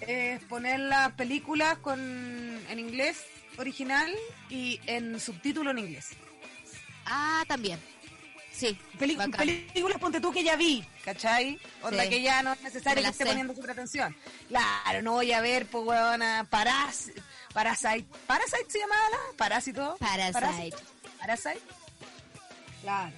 es 0.00 0.42
poner 0.44 0.80
las 0.80 1.12
películas 1.12 1.78
con 1.78 2.00
en 2.00 2.78
inglés 2.80 3.24
original 3.58 4.12
y 4.50 4.80
en 4.86 5.20
subtítulo 5.20 5.70
en 5.70 5.78
inglés. 5.78 6.10
Ah, 7.06 7.44
también. 7.46 7.78
Sí, 8.52 8.76
Peli- 8.98 9.14
bacán. 9.16 9.32
películas, 9.32 9.98
ponte 9.98 10.20
tú 10.20 10.30
que 10.32 10.42
ya 10.44 10.56
vi, 10.56 10.84
¿cachai? 11.04 11.58
Onda 11.82 12.02
Sí. 12.04 12.10
que 12.10 12.22
ya 12.22 12.42
no 12.42 12.52
es 12.52 12.60
necesario 12.62 13.02
que 13.02 13.08
esté 13.08 13.24
sé. 13.24 13.30
poniendo 13.30 13.54
super 13.54 13.70
atención. 13.70 14.14
Claro, 14.48 15.00
no 15.02 15.12
voy 15.12 15.32
a 15.32 15.40
ver, 15.40 15.66
pues, 15.66 15.84
weona, 15.86 16.44
Paras, 16.50 17.10
Parasite. 17.52 18.06
¿Parasite 18.26 18.66
se 18.68 18.78
llamaba 18.78 19.10
la? 19.10 19.36
¿Parásito? 19.36 19.96
Parasite. 19.98 20.76
Parasite. 21.18 21.60
Claro, 22.82 23.12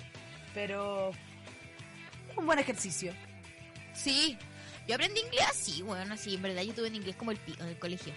pero 0.52 1.10
es 2.30 2.36
un 2.36 2.46
buen 2.46 2.58
ejercicio. 2.58 3.14
Sí, 3.94 4.36
yo 4.86 4.94
aprendí 4.96 5.20
inglés 5.20 5.46
así, 5.48 5.82
bueno, 5.82 6.14
así, 6.14 6.34
en 6.34 6.42
verdad 6.42 6.62
yo 6.62 6.74
tuve 6.74 6.88
en 6.88 6.96
inglés 6.96 7.16
como 7.16 7.30
el 7.30 7.38
pico 7.38 7.62
en 7.62 7.70
el 7.70 7.78
colegio. 7.78 8.12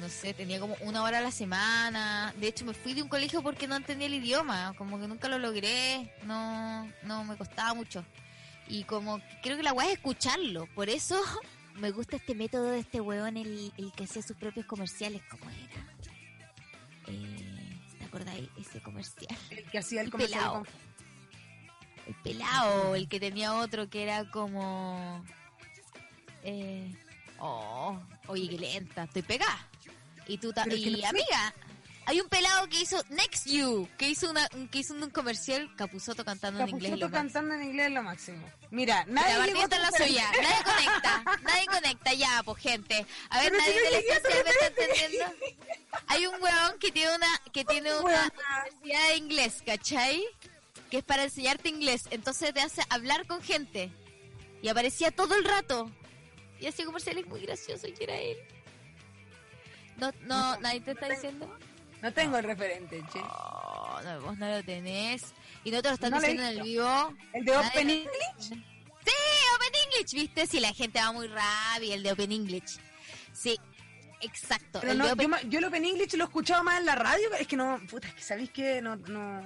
No 0.00 0.08
sé, 0.08 0.32
tenía 0.32 0.58
como 0.58 0.74
una 0.80 1.02
hora 1.02 1.18
a 1.18 1.20
la 1.20 1.30
semana. 1.30 2.32
De 2.38 2.48
hecho, 2.48 2.64
me 2.64 2.72
fui 2.72 2.94
de 2.94 3.02
un 3.02 3.08
colegio 3.08 3.42
porque 3.42 3.66
no 3.66 3.76
entendía 3.76 4.06
el 4.06 4.14
idioma. 4.14 4.74
Como 4.78 4.98
que 4.98 5.06
nunca 5.06 5.28
lo 5.28 5.38
logré. 5.38 6.14
No, 6.24 6.90
no 7.02 7.24
me 7.24 7.36
costaba 7.36 7.74
mucho. 7.74 8.02
Y 8.68 8.84
como 8.84 9.20
creo 9.42 9.58
que 9.58 9.62
la 9.62 9.74
weá 9.74 9.88
es 9.88 9.94
escucharlo. 9.94 10.66
Por 10.74 10.88
eso 10.88 11.22
me 11.76 11.90
gusta 11.90 12.16
este 12.16 12.34
método 12.34 12.66
de 12.70 12.80
este 12.80 13.00
weón, 13.00 13.36
el, 13.36 13.72
el 13.76 13.92
que 13.92 14.04
hacía 14.04 14.22
sus 14.22 14.36
propios 14.36 14.66
comerciales. 14.66 15.22
¿Cómo 15.30 15.50
era? 15.50 15.86
Eh, 17.08 17.78
¿Te 17.98 18.04
acordáis 18.04 18.48
ese 18.58 18.80
comercial? 18.82 19.36
El 19.50 19.64
que 19.70 19.78
hacía 19.78 20.00
el, 20.00 20.06
El 20.06 20.12
comercial 20.12 20.40
pelao. 20.40 20.54
con- 20.64 20.68
El 22.06 22.14
pelado, 22.22 22.94
el 22.94 23.08
que 23.08 23.20
tenía 23.20 23.54
otro 23.54 23.88
que 23.88 24.02
era 24.02 24.30
como. 24.30 25.24
Eh, 26.44 26.92
oh, 27.38 28.00
oye, 28.26 28.48
qué 28.48 28.58
lenta, 28.58 29.04
estoy 29.04 29.22
pegada. 29.22 29.68
Y 30.28 30.38
tú 30.38 30.50
y 30.50 30.90
no 30.90 31.00
sé. 31.18 31.24
Hay 32.06 32.20
un 32.20 32.28
pelado 32.28 32.68
que 32.68 32.80
hizo 32.80 33.02
Next 33.10 33.46
You, 33.46 33.88
que 33.98 34.08
hizo 34.08 34.28
una, 34.30 34.48
un- 34.54 34.68
que 34.68 34.78
hizo 34.78 34.92
un 34.94 35.08
comercial 35.10 35.70
Capuzoto 35.76 36.24
cantando 36.24 36.60
en 36.62 36.68
inglés. 36.70 36.90
Capuzoto 36.90 37.12
cantando 37.12 37.54
en 37.54 37.62
inglés 37.62 37.86
es 37.88 37.92
lo 37.92 38.02
máximo. 38.02 38.50
Mira, 38.70 39.04
La 39.06 39.22
nadie 39.22 39.46
llegó 39.54 39.60
la 39.62 39.68
tan- 39.68 39.92
suya, 40.08 40.30
nadie 40.42 40.64
conecta, 40.64 41.24
nadie 41.42 41.66
conecta 41.66 42.14
ya, 42.14 42.42
pues 42.44 42.62
gente. 42.62 43.06
A 43.30 43.40
ver, 43.40 43.50
Pero 43.52 43.62
nadie 43.62 43.82
de 43.82 43.90
la 43.90 43.98
estación 43.98 44.44
me 44.44 44.50
está 44.50 44.66
entendiendo. 44.66 45.24
Hay 46.08 46.26
un 46.26 46.42
weón 46.42 46.78
que 46.80 46.90
tiene 46.92 47.14
una, 47.14 47.40
que 47.52 47.64
tiene 47.64 47.94
una 47.94 48.32
universidad 48.80 49.08
de 49.08 49.16
inglés, 49.16 49.62
¿cachai? 49.64 50.22
Que 50.90 50.98
es 50.98 51.04
para 51.04 51.24
enseñarte 51.24 51.68
inglés. 51.68 52.04
Entonces 52.10 52.52
te 52.52 52.60
hace 52.60 52.82
hablar 52.90 53.26
con 53.26 53.42
gente. 53.42 53.90
Y 54.62 54.68
aparecía 54.68 55.10
todo 55.10 55.34
el 55.34 55.44
rato. 55.44 55.90
Y 56.60 56.66
hacía 56.66 56.84
comerciales 56.84 57.26
muy 57.26 57.40
graciosos 57.40 57.90
y 57.98 58.02
era 58.04 58.14
él. 58.16 58.36
No, 59.96 60.10
no, 60.22 60.56
nadie 60.60 60.80
te 60.80 60.92
está 60.92 61.08
diciendo. 61.08 61.58
No 62.02 62.12
tengo 62.12 62.36
el 62.36 62.44
referente, 62.44 63.02
che. 63.12 63.20
No, 63.20 64.20
vos 64.22 64.36
no 64.36 64.48
lo 64.48 64.62
tenés. 64.64 65.22
Y 65.64 65.70
no 65.70 65.80
te 65.80 65.88
lo 65.88 65.94
están 65.94 66.10
No 66.10 66.18
diciendo 66.20 66.42
en 66.42 66.48
el 66.58 66.62
vivo. 66.62 67.14
El 67.32 67.44
de 67.44 67.56
Open 67.56 67.88
English. 67.90 68.48
Sí, 68.48 69.12
Open 69.56 69.72
English, 69.86 70.12
¿viste? 70.12 70.46
Si 70.46 70.58
la 70.60 70.72
gente 70.74 70.98
va 70.98 71.12
muy 71.12 71.28
rápido, 71.28 71.94
el 71.94 72.02
de 72.02 72.12
Open 72.12 72.32
English. 72.32 72.78
Sí, 73.32 73.56
exacto. 74.20 74.80
Pero 74.80 74.92
el 74.92 74.98
no, 74.98 75.06
de 75.06 75.12
Open- 75.12 75.30
yo, 75.44 75.48
yo 75.48 75.58
el 75.60 75.64
Open 75.66 75.84
English 75.84 76.14
lo 76.14 76.24
he 76.24 76.26
escuchado 76.26 76.64
más 76.64 76.80
en 76.80 76.86
la 76.86 76.96
radio. 76.96 77.32
Es 77.38 77.46
que 77.46 77.56
no, 77.56 77.80
puta, 77.88 78.08
es 78.08 78.14
que 78.14 78.22
sabéis 78.22 78.50
que 78.50 78.82
no. 78.82 78.96
no 78.96 79.42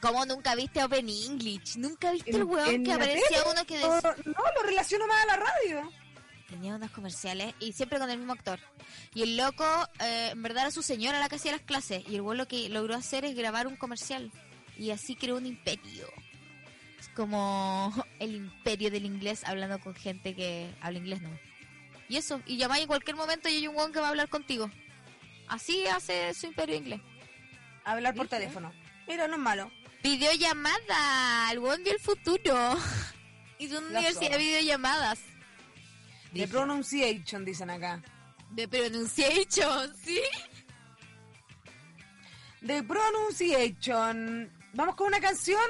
¿Cómo 0.00 0.24
nunca 0.24 0.54
viste 0.54 0.82
Open 0.82 1.08
English? 1.08 1.76
¿Nunca 1.76 2.10
viste 2.12 2.30
el 2.30 2.36
en- 2.42 2.58
en 2.74 2.84
que 2.84 2.92
aparecía 2.92 3.22
tele, 3.28 3.40
uno 3.50 3.64
que 3.66 3.74
decía... 3.74 4.16
no, 4.24 4.44
lo 4.56 4.62
relaciono 4.64 5.06
más 5.06 5.22
a 5.24 5.26
la 5.26 5.36
radio. 5.36 5.92
Tenía 6.50 6.74
unos 6.74 6.90
comerciales 6.90 7.54
y 7.60 7.72
siempre 7.72 8.00
con 8.00 8.10
el 8.10 8.18
mismo 8.18 8.32
actor. 8.32 8.58
Y 9.14 9.22
el 9.22 9.36
loco, 9.36 9.64
eh, 10.00 10.30
en 10.32 10.42
verdad 10.42 10.64
era 10.64 10.70
su 10.72 10.82
señora 10.82 11.20
la 11.20 11.28
que 11.28 11.36
hacía 11.36 11.52
las 11.52 11.60
clases. 11.60 12.02
Y 12.08 12.16
el 12.16 12.22
weón 12.22 12.38
lo 12.38 12.48
que 12.48 12.68
logró 12.68 12.96
hacer 12.96 13.24
es 13.24 13.36
grabar 13.36 13.68
un 13.68 13.76
comercial. 13.76 14.32
Y 14.76 14.90
así 14.90 15.14
creó 15.14 15.36
un 15.36 15.46
imperio. 15.46 16.08
Es 16.98 17.08
como 17.10 17.94
el 18.18 18.34
imperio 18.34 18.90
del 18.90 19.04
inglés 19.06 19.44
hablando 19.44 19.78
con 19.78 19.94
gente 19.94 20.34
que 20.34 20.74
habla 20.80 20.98
inglés, 20.98 21.22
¿no? 21.22 21.30
Y 22.08 22.16
eso, 22.16 22.42
y 22.44 22.56
llamáis 22.56 22.82
en 22.82 22.88
cualquier 22.88 23.16
momento 23.16 23.48
y 23.48 23.54
hay 23.54 23.68
un 23.68 23.76
weón 23.76 23.92
que 23.92 24.00
va 24.00 24.06
a 24.06 24.10
hablar 24.10 24.28
contigo. 24.28 24.68
Así 25.46 25.86
hace 25.86 26.34
su 26.34 26.46
imperio 26.46 26.74
inglés. 26.74 27.00
Hablar 27.84 28.14
por 28.14 28.24
¿Viste? 28.24 28.38
teléfono. 28.38 28.72
Mira, 29.06 29.28
no 29.28 29.34
es 29.34 29.40
malo. 29.40 29.70
Videollamada, 30.02 31.52
el 31.52 31.60
weón 31.60 31.84
vio 31.84 31.92
el 31.92 32.00
futuro. 32.00 32.76
Hizo 33.58 33.78
una 33.78 33.88
universidad 33.88 34.32
de 34.32 34.38
videollamadas. 34.38 35.20
De 36.32 36.46
pronunciation, 36.46 37.44
dicen 37.44 37.70
acá. 37.70 38.00
de 38.50 38.68
pronunciation, 38.68 39.94
¿sí? 39.96 40.20
De 42.60 42.82
pronunciation. 42.82 44.50
Vamos 44.74 44.94
con 44.94 45.08
una 45.08 45.20
canción. 45.20 45.60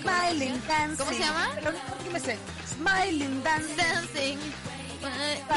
Smiling 0.00 0.60
dancing. 0.68 0.96
¿Cómo 0.98 1.12
se 1.12 1.18
llama? 1.18 1.50
Pero 1.54 1.72
no, 1.72 1.78
¿por 1.78 1.98
qué 1.98 2.10
me 2.10 2.20
sé? 2.20 2.38
Smiling 2.74 3.42
dancing. 3.42 3.76
Dancing. 3.76 4.38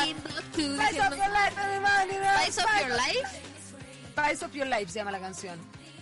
in 0.06 0.18
the 0.24 0.42
two- 0.56 0.76
Spice 0.76 1.00
of 1.00 1.16
your 1.16 1.30
life, 1.30 1.56
everybody, 1.58 2.14
Spice 2.44 2.58
of 2.58 2.88
your 2.88 2.98
life. 2.98 3.42
Spice 4.12 4.42
of 4.46 4.54
your 4.56 4.68
life 4.68 4.90
se 4.92 5.00
llama 5.00 5.12
la 5.12 5.20
canción. 5.20 5.58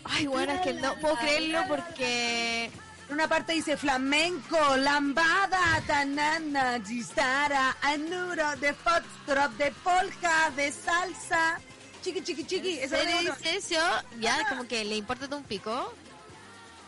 Ay, 0.06 0.28
bueno, 0.28 0.54
es 0.54 0.62
que 0.62 0.74
no 0.74 0.96
puedo 0.96 1.16
creerlo 1.18 1.64
porque 1.68 2.72
En 3.08 3.14
una 3.14 3.28
parte 3.28 3.54
dice 3.54 3.78
flamenco, 3.78 4.58
lambada, 4.78 5.80
tanana, 5.86 6.80
gistara, 6.84 7.78
anuro, 7.84 8.56
de 8.56 8.74
foxtrot, 8.74 9.52
de 9.58 9.72
polka, 9.84 10.50
de 10.56 10.72
salsa, 10.72 11.60
chiqui 12.06 12.22
chiqui 12.24 12.46
chiqui. 12.46 12.80
Eso 12.80 12.96
¿Serio 12.96 13.18
es 13.18 13.24
lo 13.26 13.36
dice 13.36 13.56
eso? 13.56 13.82
Ya, 14.20 14.48
como 14.50 14.68
que 14.68 14.86
le 14.86 14.96
importa 14.96 15.34
un 15.36 15.44
pico. 15.44 15.92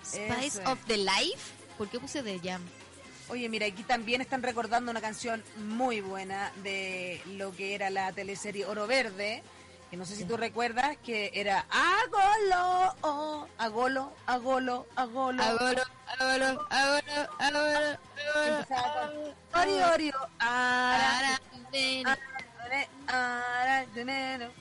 Spice 0.03 0.61
of 0.65 0.79
the 0.87 0.97
Life. 0.97 1.53
¿Por 1.77 1.89
qué 1.89 1.99
puse 1.99 2.21
The 2.23 2.39
Jam? 2.39 2.61
Oye, 3.29 3.49
mira, 3.49 3.65
aquí 3.65 3.83
también 3.83 4.21
están 4.21 4.41
recordando 4.41 4.89
una 4.91 5.01
canción 5.01 5.43
muy 5.57 6.01
buena 6.01 6.51
de 6.63 7.21
lo 7.35 7.53
que 7.55 7.75
era 7.75 7.89
la 7.89 8.11
teleserie 8.13 8.65
Oro 8.65 8.87
Verde, 8.87 9.43
que 9.91 9.97
no 9.97 10.05
sé 10.05 10.15
si 10.15 10.23
tú 10.23 10.37
recuerdas, 10.37 10.97
que 11.03 11.31
era 11.33 11.65
Agolo, 11.69 12.95
oh, 13.01 13.47
Agolo, 13.57 14.13
Agolo, 14.27 14.87
Agolo. 14.95 15.43
Agoro, 15.43 15.83
agoro, 16.07 16.67
agoro. 17.39 17.97
Empezaba 18.45 19.11
con 19.11 19.61
Ori, 19.61 19.73
Ori, 19.93 20.11
ara, 20.39 21.17
Ara, 21.17 21.41
nene. 21.71 22.03
ara, 23.07 24.55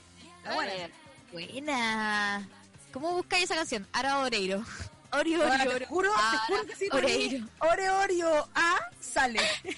Está 0.46 0.54
buena. 0.54 2.48
¿Cómo 2.92 3.12
buscáis 3.12 3.44
esa 3.44 3.56
canción? 3.56 3.86
Ara 3.92 4.18
Oreiro. 4.20 4.64
Ori, 5.12 5.34
ori, 5.36 5.42
Ahora, 5.50 5.64
ori. 5.64 5.78
te 5.80 5.86
juro, 5.86 6.12
te 6.12 6.38
juro 6.46 6.66
que 6.66 6.76
sí, 6.76 6.88
Oreiro. 6.92 7.46
Ore, 7.60 7.90
Orio, 7.90 8.48
A, 8.54 8.78
sale. 9.00 9.40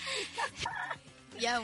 Ya. 1.40 1.60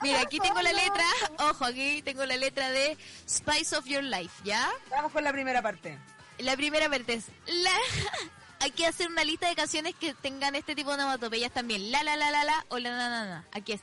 Mira, 0.00 0.22
aquí 0.22 0.40
tengo 0.40 0.62
la 0.62 0.72
letra. 0.72 1.04
Ojo, 1.40 1.66
aquí 1.66 2.00
tengo 2.00 2.24
la 2.24 2.34
letra 2.38 2.70
de 2.70 2.96
Spice 3.28 3.76
of 3.76 3.84
Your 3.84 4.02
Life, 4.02 4.32
¿ya? 4.42 4.70
Vamos 4.88 5.12
con 5.12 5.22
la 5.22 5.32
primera 5.32 5.60
parte. 5.60 5.98
La 6.38 6.56
primera 6.56 6.88
parte 6.88 7.12
es 7.14 7.26
la... 7.46 7.70
Hay 8.60 8.70
que 8.70 8.86
hacer 8.86 9.08
una 9.08 9.22
lista 9.22 9.48
de 9.50 9.54
canciones 9.54 9.94
que 9.96 10.14
tengan 10.14 10.54
este 10.54 10.74
tipo 10.74 10.88
de 10.96 11.02
onomatopeyas 11.02 11.52
también. 11.52 11.90
La 11.90 12.02
la 12.04 12.16
la 12.16 12.30
la 12.30 12.44
la 12.44 12.64
o 12.70 12.78
la 12.78 12.90
na 12.90 13.10
na 13.10 13.24
na. 13.26 13.44
Aquí 13.52 13.72
es 13.72 13.82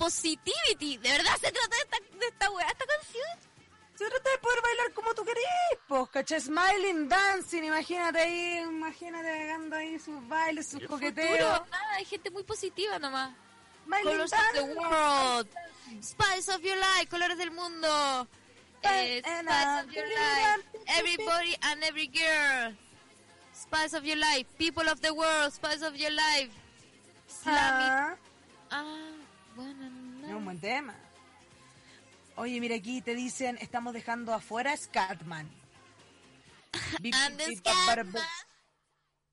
positivity. 0.00 0.96
¿De 0.98 1.10
verdad 1.10 1.36
se 1.40 1.52
trata 1.52 1.76
de 1.76 1.82
esta, 1.84 1.98
de 2.18 2.26
esta 2.26 2.50
weá, 2.50 2.66
esta 2.66 2.84
canción? 2.86 3.38
Se 3.94 4.08
trata 4.08 4.30
de 4.30 4.38
poder 4.38 4.62
bailar 4.62 4.92
como 4.94 5.14
tú 5.14 5.24
querés, 5.24 5.44
pues, 5.86 6.08
¿cachai? 6.08 6.40
Smiling, 6.40 7.06
dancing, 7.08 7.64
imagínate 7.64 8.18
ahí, 8.18 8.58
imagínate 8.60 9.28
pegando 9.28 9.76
ahí 9.76 9.98
sus 9.98 10.26
bailes, 10.26 10.68
sus 10.68 10.82
coqueteos. 10.86 11.28
Futuro, 11.28 11.66
nada, 11.70 11.94
hay 11.96 12.04
gente 12.06 12.30
muy 12.30 12.42
positiva 12.44 12.98
nomás. 12.98 13.30
Smiling, 13.84 14.04
Colors 14.04 14.32
of 14.32 14.52
the 14.54 14.62
world. 14.62 15.48
Spice 16.00 16.48
of 16.48 16.62
your 16.62 16.76
life, 16.78 17.08
colores 17.10 17.36
del 17.36 17.50
mundo. 17.50 18.26
Eh, 18.82 19.20
spice 19.20 19.84
of 19.84 19.92
your 19.92 20.06
life. 20.06 20.64
Everybody 20.98 21.56
and 21.60 21.84
every 21.84 22.06
girl. 22.06 22.74
Spice 23.52 23.92
of 23.94 24.04
your 24.04 24.16
life. 24.16 24.46
People 24.56 24.88
of 24.88 25.00
the 25.02 25.12
world. 25.12 25.52
Spice 25.52 25.82
of 25.82 25.94
your 25.96 26.10
life. 26.12 26.50
Slammy. 27.28 27.88
Ah, 27.90 28.16
Ah, 28.72 29.10
es 30.30 30.36
un 30.36 30.44
buen 30.44 30.60
tema. 30.60 30.94
Oye, 32.36 32.60
mira 32.60 32.76
aquí 32.76 33.02
te 33.02 33.14
dicen, 33.14 33.58
estamos 33.60 33.92
dejando 33.92 34.32
afuera 34.32 34.76
Scatman. 34.76 35.50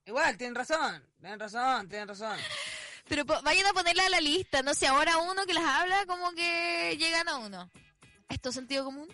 Igual, 0.06 0.38
tienen 0.38 0.56
razón, 0.56 1.04
tienen 1.20 1.40
razón, 1.40 1.88
tienen 1.88 2.08
razón. 2.08 2.38
Pero 3.08 3.24
vayan 3.26 3.68
a 3.68 3.74
ponerla 3.74 4.06
a 4.06 4.10
la 4.10 4.22
lista. 4.22 4.62
No 4.62 4.74
sé, 4.74 4.88
ahora 4.88 5.18
uno 5.18 5.46
que 5.46 5.54
las 5.54 5.64
habla 5.64 6.06
como 6.06 6.32
que 6.32 6.96
llegan 6.98 7.28
a 7.30 7.38
uno. 7.38 7.70
¿Esto 8.30 8.50
es 8.50 8.56
sentido 8.56 8.86
común? 8.86 9.08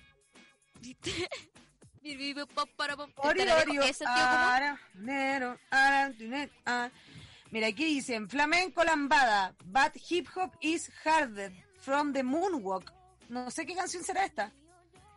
Mira, 7.54 7.68
aquí 7.68 7.86
dicen, 7.86 8.28
flamenco 8.28 8.84
lambada, 8.84 9.54
but 9.66 9.92
hip 10.10 10.28
hop 10.36 10.50
is 10.60 10.92
harder, 11.04 11.54
from 11.84 12.14
the 12.14 12.24
moonwalk. 12.24 12.92
No 13.30 13.50
sé 13.52 13.66
qué 13.66 13.76
canción 13.76 14.04
será 14.04 14.26
esta. 14.26 14.52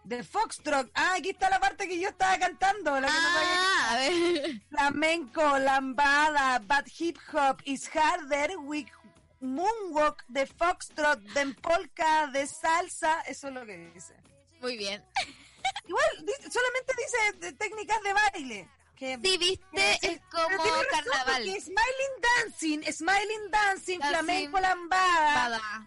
The 0.08 0.22
Foxtrot. 0.22 0.88
Ah, 0.94 1.14
aquí 1.18 1.30
está 1.30 1.50
la 1.50 1.58
parte 1.58 1.88
que 1.88 1.98
yo 1.98 2.08
estaba 2.10 2.38
cantando. 2.38 3.00
La 3.00 3.08
que 3.08 3.12
no 3.12 3.18
Ah, 3.18 3.88
a 3.90 3.96
ver. 3.96 4.60
Flamenco, 4.70 5.58
lambada, 5.58 6.60
but 6.60 6.86
hip 7.00 7.18
hop 7.32 7.60
is 7.64 7.88
harder 7.88 8.56
with 8.58 8.86
moonwalk, 9.40 10.22
de 10.28 10.46
foxtrot, 10.46 11.20
de 11.34 11.54
polka, 11.60 12.28
de 12.32 12.46
salsa. 12.46 13.20
Eso 13.22 13.48
es 13.48 13.54
lo 13.54 13.66
que 13.66 13.76
dice. 13.94 14.14
Muy 14.60 14.76
bien. 14.76 15.04
Igual, 15.88 16.08
solamente 16.50 16.92
dice 16.96 17.38
de 17.40 17.52
técnicas 17.54 18.00
de 18.02 18.12
baile. 18.12 18.68
Que, 18.94 19.18
Sí, 19.22 19.36
viste, 19.36 19.98
que- 20.00 20.06
es 20.08 20.20
como 20.30 20.56
carnaval. 20.90 21.42
Smiling 21.42 22.14
dancing, 22.22 22.82
smiling 22.92 23.50
dancing, 23.50 23.98
Dancing, 23.98 23.98
flamenco 24.00 24.60
lambada. 24.60 25.86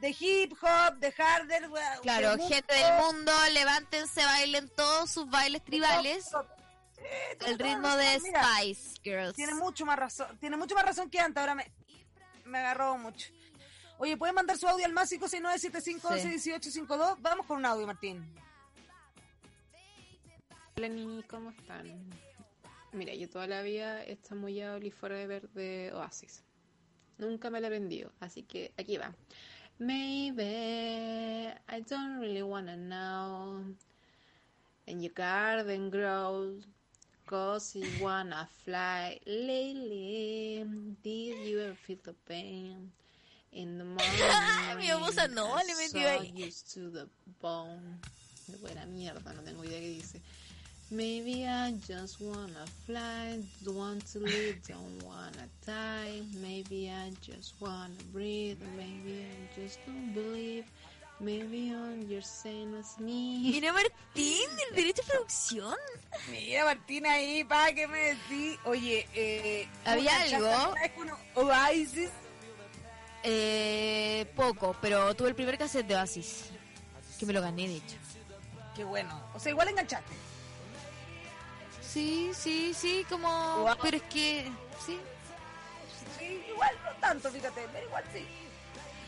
De 0.00 0.16
hip 0.18 0.52
hop, 0.62 0.96
de 0.98 1.12
harder. 1.16 1.68
wea- 1.70 2.00
Claro, 2.02 2.36
de 2.36 2.44
gente 2.46 2.74
del 2.74 2.92
mundo, 3.02 3.32
levántense, 3.52 4.24
bailen 4.24 4.68
todos 4.70 5.10
sus 5.10 5.28
bailes 5.30 5.62
tribales 5.64 6.28
toda 6.30 7.56
ritmo 7.58 7.96
de 7.96 8.20
mira. 8.20 8.42
Spice 8.44 9.00
Girls. 9.02 9.34
Tiene 9.36 9.54
mucho 9.54 9.84
más 9.86 9.98
razón, 9.98 10.38
tiene 10.38 10.56
mucho 10.56 10.74
más 10.74 10.84
razón 10.84 11.10
que 11.10 11.20
antes, 11.20 11.38
ahora 11.40 11.54
me, 11.54 11.70
me 12.44 12.58
agarró 12.58 12.96
mucho. 12.98 13.30
Oye, 13.98 14.16
¿pueden 14.16 14.34
mandar 14.34 14.56
su 14.58 14.66
audio 14.66 14.84
al 14.86 14.92
más 14.92 15.08
56975 15.10 16.08
11 16.08 16.24
1852? 16.28 17.20
Vamos 17.22 17.46
con 17.46 17.58
un 17.58 17.66
audio, 17.66 17.86
Martín. 17.86 18.34
Hola 20.76 20.88
Ni, 20.88 21.22
¿cómo 21.24 21.50
están? 21.50 22.10
Mira, 22.92 23.14
yo 23.14 23.28
toda 23.28 23.46
la 23.46 23.62
vida 23.62 24.02
he 24.04 24.16
chamullado 24.20 24.76
el 24.76 24.92
Forever 24.92 25.48
de 25.50 25.92
Oasis. 25.92 26.42
Nunca 27.18 27.50
me 27.50 27.60
la 27.60 27.68
he 27.68 27.70
vendido, 27.70 28.12
así 28.20 28.42
que 28.42 28.72
aquí 28.76 28.96
va. 28.96 29.14
Maybe 29.78 31.50
I 31.68 31.80
don't 31.80 32.20
really 32.20 32.42
wanna 32.42 32.76
know. 32.76 33.64
And 34.86 35.02
your 35.02 35.12
garden 35.12 35.90
grows, 35.90 36.62
cause 37.26 37.74
you 37.74 37.86
wanna 38.00 38.46
fly. 38.64 39.18
Lately, 39.26 40.64
did 41.02 41.38
you 41.48 41.60
ever 41.60 41.74
feel 41.74 41.98
the 42.04 42.14
pain? 42.28 42.90
In 43.52 43.78
the 43.78 43.84
morning, 43.84 44.78
Mi 44.78 44.88
babosa 44.88 45.28
no, 45.32 45.54
le 45.54 45.74
metió 45.76 46.02
so 46.02 46.20
ahí. 46.20 46.34
used 46.36 46.72
to 46.74 46.90
the 46.90 47.06
bone. 47.40 47.98
De 48.48 48.56
buena 48.58 48.84
mierda, 48.86 49.32
no 49.32 49.42
tengo 49.42 49.62
idea 49.64 49.78
qué 49.80 49.88
dice. 49.94 50.20
Maybe 50.94 51.44
I 51.44 51.72
just 51.88 52.20
wanna 52.20 52.64
fly, 52.86 53.40
want 53.66 54.06
to 54.12 54.20
live, 54.20 54.62
don't 54.68 55.02
wanna 55.02 55.48
die. 55.66 56.22
Maybe 56.40 56.88
I 56.88 57.10
just 57.20 57.54
wanna 57.60 57.98
breathe, 58.12 58.60
maybe 58.76 59.26
I 59.26 59.60
just 59.60 59.80
don't 59.86 60.14
believe. 60.14 60.64
Maybe 61.18 61.72
I'm 61.74 62.08
your 62.08 62.22
same 62.22 62.76
as 62.78 62.96
me. 63.00 63.40
Mira 63.42 63.72
Martín, 63.72 64.48
el 64.70 64.76
derecho 64.76 65.02
de 65.02 65.08
producción. 65.08 65.74
Mira, 66.30 66.64
Martín 66.64 67.06
ahí, 67.06 67.42
pa, 67.42 67.72
que 67.72 67.88
me 67.88 68.14
decís. 68.14 68.58
Oye, 68.64 69.08
eh. 69.14 69.68
¿Había 69.84 70.10
¿tú 70.10 70.36
enganchaste 70.36 70.86
algo? 70.86 71.18
Oasis. 71.34 72.10
Eh, 73.24 74.26
poco, 74.36 74.76
pero 74.80 75.12
tuve 75.16 75.30
el 75.30 75.34
primer 75.34 75.58
cassette 75.58 75.88
de 75.88 75.96
Oasis. 75.96 76.50
Que 77.18 77.26
me 77.26 77.32
lo 77.32 77.40
gané, 77.40 77.66
de 77.66 77.76
hecho. 77.78 77.96
Qué 78.76 78.84
bueno. 78.84 79.20
O 79.34 79.40
sea, 79.40 79.50
igual 79.50 79.68
enganchaste. 79.68 80.23
Sí, 81.94 82.30
sí, 82.34 82.74
sí, 82.74 83.06
como... 83.08 83.28
Wow. 83.58 83.76
Pero 83.82 83.96
es 83.98 84.02
que... 84.04 84.50
Sí, 84.84 84.98
Sí, 86.18 86.42
igual 86.50 86.74
no 86.84 86.90
tanto, 87.00 87.30
fíjate, 87.30 87.68
pero 87.72 87.86
igual 87.86 88.04
sí. 88.12 88.26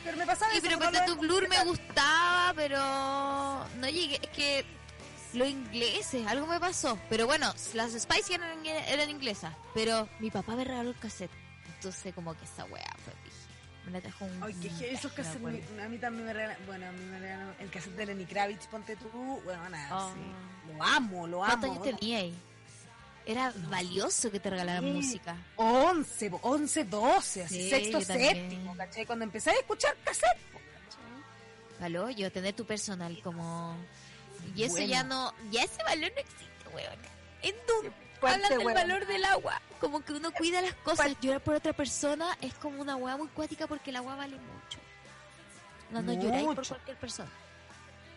Pero 0.04 0.16
me 0.18 0.26
pasaba 0.26 0.52
Sí, 0.52 0.58
eso, 0.58 0.78
pero 0.78 0.90
lo 0.92 1.04
tu 1.04 1.16
Blur 1.16 1.48
me 1.48 1.64
gustaba, 1.64 2.52
pero 2.54 2.78
no 2.78 3.88
llegué. 3.88 4.20
Es 4.22 4.28
que 4.30 4.64
los 5.34 5.48
ingleses, 5.48 6.26
algo 6.26 6.46
me 6.46 6.60
pasó. 6.60 6.98
Pero 7.08 7.26
bueno, 7.26 7.52
las 7.74 7.92
Spice 7.92 8.34
eran, 8.34 8.64
eran 8.64 9.10
inglesas. 9.10 9.52
Pero 9.74 10.08
mi 10.20 10.30
papá 10.30 10.54
me 10.54 10.64
regaló 10.64 10.90
el 10.90 10.98
cassette. 10.98 11.30
Entonces, 11.74 12.14
como 12.14 12.34
que 12.36 12.44
esa 12.44 12.64
weá 12.66 12.84
fue. 13.04 13.12
Me 13.86 13.92
la 13.92 14.00
trajo 14.00 14.24
un. 14.24 14.42
Ay, 14.42 14.54
que 14.54 14.92
esos 14.92 15.12
cassettes, 15.12 15.40
me- 15.70 15.82
a 15.82 15.88
mí 15.88 15.98
también 15.98 16.26
me 16.26 16.32
regalan, 16.32 16.56
bueno, 16.66 16.86
a 16.88 16.92
mí 16.92 17.04
me 17.04 17.18
regalan 17.20 17.54
el 17.60 17.70
cassette 17.70 17.94
de 17.96 18.06
Lenny 18.06 18.26
Kravitz, 18.26 18.66
ponte 18.66 18.96
tú, 18.96 19.08
bueno, 19.44 19.68
nada, 19.70 19.96
Oh. 20.06 20.12
sí. 20.12 20.72
Lo 20.76 20.82
amo, 20.82 21.26
lo 21.28 21.38
¿Cuántos 21.38 21.70
amo. 21.70 21.82
años 21.84 21.98
tenía 21.98 22.18
ahí? 22.18 22.34
Era 23.26 23.52
valioso 23.68 24.30
que 24.30 24.38
te 24.38 24.48
regalaran 24.50 24.84
Sí. 24.84 24.90
música. 24.92 25.36
11, 25.56 26.30
po, 26.30 26.38
11, 26.42 26.84
12, 26.84 27.42
así, 27.44 27.62
Sí, 27.62 27.70
sexto, 27.70 28.00
séptimo, 28.00 28.76
¿cachai? 28.76 29.04
Cuando 29.04 29.24
empecé 29.24 29.50
a 29.50 29.54
escuchar 29.54 29.96
cassette, 30.04 30.38
¿cachai? 30.52 31.80
Valor, 31.80 32.10
yo 32.12 32.30
tener 32.30 32.54
tu 32.54 32.64
personal 32.64 33.18
como... 33.22 33.76
Y 34.54 34.62
eso 34.62 34.74
Bueno. 34.74 34.88
ya 34.88 35.02
no... 35.02 35.34
Ya 35.50 35.64
ese 35.64 35.82
valor 35.82 36.12
no 36.14 36.20
existe, 36.20 36.68
weón. 36.72 36.98
En 37.42 37.54
tu... 37.66 37.92
Hablan 38.26 38.58
del 38.58 38.64
valor 38.74 39.06
del 39.06 39.24
agua. 39.24 39.60
Como 39.80 40.00
que 40.04 40.12
uno 40.12 40.30
cuida 40.32 40.62
las 40.62 40.74
cosas. 40.76 41.14
Llorar 41.20 41.42
por 41.42 41.54
otra 41.54 41.72
persona 41.72 42.26
es 42.40 42.54
como 42.54 42.80
una 42.80 42.96
weá 42.96 43.16
muy 43.16 43.28
cuática 43.28 43.66
porque 43.66 43.90
el 43.90 43.96
agua 43.96 44.16
vale 44.16 44.36
mucho. 44.36 44.78
No, 45.90 46.00
no 46.02 46.12
lloráis 46.14 46.46
por 46.46 46.66
cualquier 46.66 46.96
persona. 46.96 47.30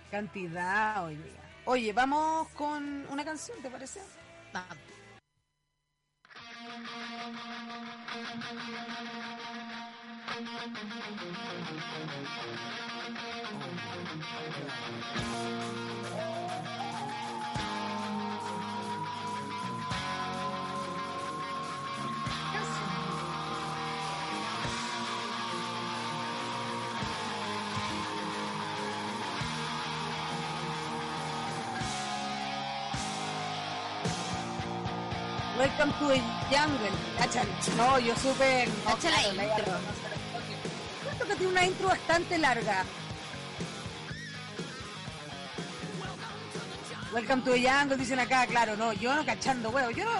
Cantidad, 0.10 1.03
oye. 1.05 1.18
Oye, 1.66 1.93
vamos 1.93 2.47
con 2.49 3.05
una 3.10 3.24
canción, 3.26 3.62
¿te 3.62 3.70
parece? 3.70 4.01
Vamos. 4.53 4.78
Oh, 6.72 7.00
Welcome 35.80 35.98
to 36.00 36.14
the 36.14 36.22
Jungle. 36.52 36.92
Cachan. 37.18 37.48
No, 37.78 37.98
yo 38.00 38.14
súper. 38.18 38.68
no, 38.68 38.84
Cacha 38.84 39.12
la 39.12 39.18
claro, 39.18 39.34
la 39.34 39.44
intro. 39.46 39.60
intro. 39.60 39.80
Siento 41.04 41.26
que 41.26 41.36
tiene 41.36 41.52
una 41.54 41.66
intro 41.66 41.88
bastante 41.88 42.38
larga. 42.38 42.84
Welcome 47.14 47.44
to 47.44 47.52
the 47.54 47.70
Jungle, 47.70 47.96
dicen 47.96 48.20
acá, 48.20 48.46
claro, 48.48 48.76
no, 48.76 48.92
yo 48.92 49.16
no 49.16 49.26
cachando, 49.26 49.70
huevo, 49.70 49.90
yo 49.92 50.04
no. 50.04 50.12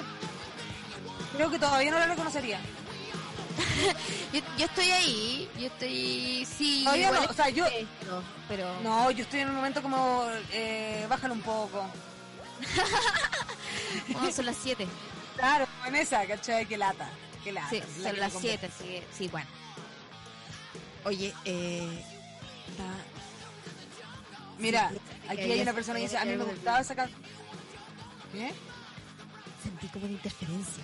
Creo 1.36 1.52
que 1.52 1.60
todavía 1.60 1.92
no 1.92 2.00
la 2.00 2.08
reconocería. 2.08 2.62
Yo, 4.32 4.40
yo 4.58 4.66
estoy 4.66 4.90
ahí, 4.92 5.50
yo 5.60 5.68
estoy... 5.68 6.46
Sí, 6.46 6.84
Todavía 6.86 7.12
no, 7.12 7.22
o 7.24 7.34
sea, 7.34 7.50
yo- 7.50 7.66
esto, 7.66 8.24
Pero... 8.48 8.80
No, 8.82 9.12
yo 9.12 9.24
estoy 9.24 9.42
en 9.42 9.50
un 9.50 9.56
momento 9.56 9.82
como. 9.82 10.26
Eh, 10.54 11.06
bájalo 11.10 11.34
un 11.34 11.42
poco. 11.42 11.86
Son 14.34 14.46
las 14.46 14.56
7. 14.56 14.88
Claro, 15.40 15.68
en 15.86 15.96
esa, 15.96 16.26
¿cachai? 16.26 16.66
Que 16.66 16.78
lata. 16.78 17.10
Que 17.44 17.52
lata. 17.54 17.70
Sí, 17.70 17.80
la 17.80 18.04
son 18.04 18.14
que 18.14 18.20
las 18.20 18.34
me 18.34 18.40
7, 18.42 18.70
sí, 18.78 19.04
sí, 19.18 19.28
bueno. 19.30 19.48
Oye, 21.06 21.34
eh... 21.46 22.04
Mira, 24.58 24.92
aquí 25.30 25.38
que 25.38 25.54
hay 25.54 25.62
una 25.62 25.74
persona 25.74 25.98
que 26.00 26.04
dice, 26.04 26.18
a 26.18 26.26
mí 26.26 26.36
me 26.36 26.44
gustaba 26.44 26.82
esa 26.82 26.94
canción. 26.94 27.22
¿Qué? 28.34 28.52
Sentí 29.64 29.88
como 29.88 30.06
una 30.06 30.14
interferencia. 30.14 30.84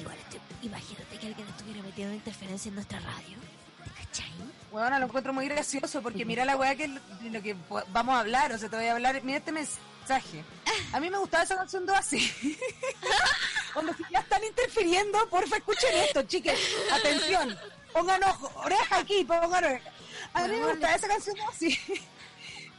Igual 0.00 0.16
estoy, 0.16 0.40
imagínate 0.62 1.18
que 1.18 1.26
alguien 1.26 1.46
estuviera 1.48 1.82
metiendo 1.82 2.14
interferencia 2.14 2.70
en 2.70 2.74
nuestra 2.76 2.98
radio. 3.00 3.36
¿Te 3.84 3.90
cachai? 3.90 4.32
Bueno, 4.70 4.98
lo 4.98 5.04
encuentro 5.04 5.34
muy 5.34 5.46
gracioso 5.48 6.00
porque 6.00 6.24
mira 6.24 6.46
la 6.46 6.56
weá 6.56 6.74
que 6.74 6.88
lo 6.88 7.42
que 7.42 7.54
vamos 7.92 8.14
a 8.14 8.20
hablar, 8.20 8.52
o 8.52 8.58
sea, 8.58 8.70
te 8.70 8.76
voy 8.76 8.86
a 8.86 8.92
hablar, 8.92 9.22
mira 9.22 9.38
este 9.38 9.52
mensaje. 10.02 10.44
A 10.92 11.00
mí 11.00 11.10
me 11.10 11.18
gustaba 11.18 11.44
esa 11.44 11.56
canción 11.56 11.86
2 11.86 11.96
así. 11.96 12.32
Cuando 13.72 13.94
ya 14.10 14.20
están 14.20 14.44
interfiriendo, 14.44 15.28
porfa 15.28 15.56
escuchen 15.56 15.94
esto, 15.94 16.22
chiques. 16.24 16.58
Atención, 16.90 17.56
pongan 17.92 18.22
ojo, 18.24 18.52
oreja 18.56 18.98
aquí, 18.98 19.24
pongan 19.24 19.64
oreja. 19.64 19.90
A 20.34 20.46
mí 20.48 20.56
me 20.56 20.70
gustaba 20.70 20.94
esa 20.94 21.08
canción 21.08 21.36
2 21.36 21.48
así. 21.48 21.78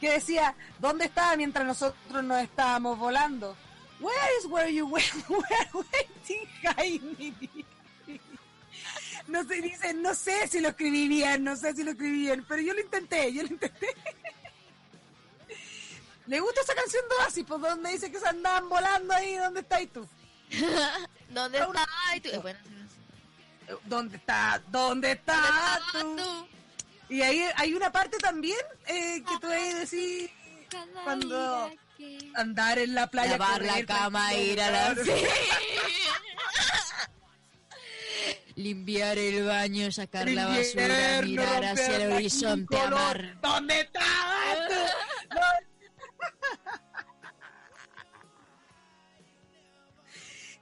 Que 0.00 0.10
decía, 0.10 0.54
¿dónde 0.80 1.06
estaba 1.06 1.34
mientras 1.36 1.64
nosotros 1.64 2.22
nos 2.24 2.42
estábamos 2.42 2.98
volando? 2.98 3.56
Where 4.00 4.38
is 4.38 4.46
where 4.46 4.70
you 4.70 4.86
were, 4.86 5.04
were 5.28 5.86
waiting 5.92 6.46
high? 6.62 7.00
No 9.28 9.44
sé, 9.44 9.62
dicen, 9.62 10.02
no 10.02 10.14
sé 10.14 10.46
si 10.48 10.60
lo 10.60 10.70
escribí 10.70 11.08
bien, 11.08 11.44
no 11.44 11.56
sé 11.56 11.72
si 11.74 11.84
lo 11.84 11.92
escribí 11.92 12.22
bien, 12.22 12.44
pero 12.46 12.60
yo 12.60 12.74
lo 12.74 12.80
intenté, 12.80 13.32
yo 13.32 13.44
lo 13.44 13.48
intenté. 13.48 13.86
¿Le 16.26 16.40
gusta 16.40 16.60
esa 16.62 16.74
canción 16.74 17.02
de 17.08 17.14
Oasis? 17.16 17.44
Pues 17.46 17.60
donde 17.60 17.90
dice 17.90 18.10
que 18.10 18.18
se 18.18 18.28
andaban 18.28 18.68
volando 18.68 19.12
ahí, 19.14 19.36
¿dónde 19.36 19.60
estás 19.60 19.80
tú? 19.92 20.08
¿Dónde 21.30 21.58
está? 21.58 21.86
Ay, 22.06 22.20
tú- 22.20 22.40
bueno, 22.40 22.58
¿Dónde 23.84 24.16
está? 24.16 24.62
¿Dónde 24.68 25.12
está 25.12 25.80
tú? 25.92 26.16
tú? 26.16 26.48
Y 27.08 27.20
ahí 27.22 27.44
hay 27.56 27.74
una 27.74 27.90
parte 27.92 28.16
también 28.18 28.58
eh, 28.86 29.22
que 29.26 29.38
tú 29.40 29.46
ahí 29.48 29.72
decís 29.74 30.30
Cuando- 31.04 31.70
andar 32.34 32.78
en 32.78 32.94
la 32.94 33.06
playa. 33.08 33.32
Lavar 33.32 33.62
la 33.62 33.68
correr, 33.72 33.86
cama, 33.86 34.28
tranquilo, 34.28 34.52
ir 34.52 34.60
a 34.60 34.70
la... 34.70 34.94
Limpiar 38.56 39.18
el 39.18 39.44
baño, 39.44 39.90
sacar 39.90 40.28
la 40.28 40.42
El 40.56 40.64
basura, 40.64 41.22
mirar 41.22 41.64
hacia 41.64 41.96
el 41.96 42.08
la 42.10 42.14
horizonte, 42.16 42.76
color. 42.76 42.92
amar. 42.92 43.40
¿Dónde 43.40 43.80
estabas 43.80 44.58
tú? 44.68 45.38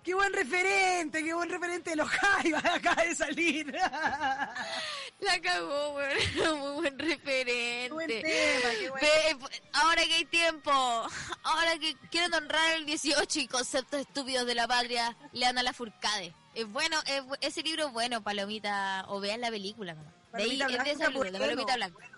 Qué 0.02 0.14
buen 0.14 0.32
referente, 0.32 1.22
qué 1.22 1.32
buen 1.32 1.48
referente 1.48 1.90
de 1.90 1.96
los 1.96 2.08
Jaivas 2.08 2.64
acaba 2.74 3.02
de 3.04 3.14
salir. 3.14 3.70
La 3.72 5.40
cagó, 5.40 5.90
weón. 5.94 6.18
Muy 6.58 6.72
buen 6.82 6.98
referente. 6.98 7.86
Qué 7.86 7.88
buen 7.92 8.08
tema, 8.08 8.70
qué 8.80 8.90
buen 8.90 9.00
Ve, 9.00 9.38
ahora 9.74 10.02
que 10.04 10.14
hay 10.14 10.24
tiempo, 10.24 10.72
ahora 10.72 11.78
que 11.78 11.94
quieren 12.10 12.34
honrar 12.34 12.72
el 12.74 12.84
18 12.86 13.38
y 13.40 13.46
conceptos 13.46 14.00
estúpidos 14.00 14.44
de 14.44 14.56
la 14.56 14.66
patria, 14.66 15.16
lean 15.32 15.56
a 15.58 15.62
la 15.62 15.72
Furcade. 15.72 16.34
Es 16.54 16.66
bueno, 16.66 16.98
es 17.06 17.22
bu- 17.22 17.38
ese 17.40 17.62
libro 17.62 17.86
es 17.86 17.92
bueno, 17.92 18.22
Palomita, 18.24 19.04
o 19.06 19.20
vean 19.20 19.40
la 19.40 19.50
película. 19.50 19.94
nomás. 19.94 20.12
De 20.32 20.42
ahí 20.42 20.58
Palomita 20.58 20.64
es 20.64 20.68
de 20.68 20.74
Blanca, 20.74 20.90
ese 20.90 21.12
libro, 21.12 21.18
bueno. 21.30 21.38
Palomita 21.38 21.76
Blanca. 21.76 22.10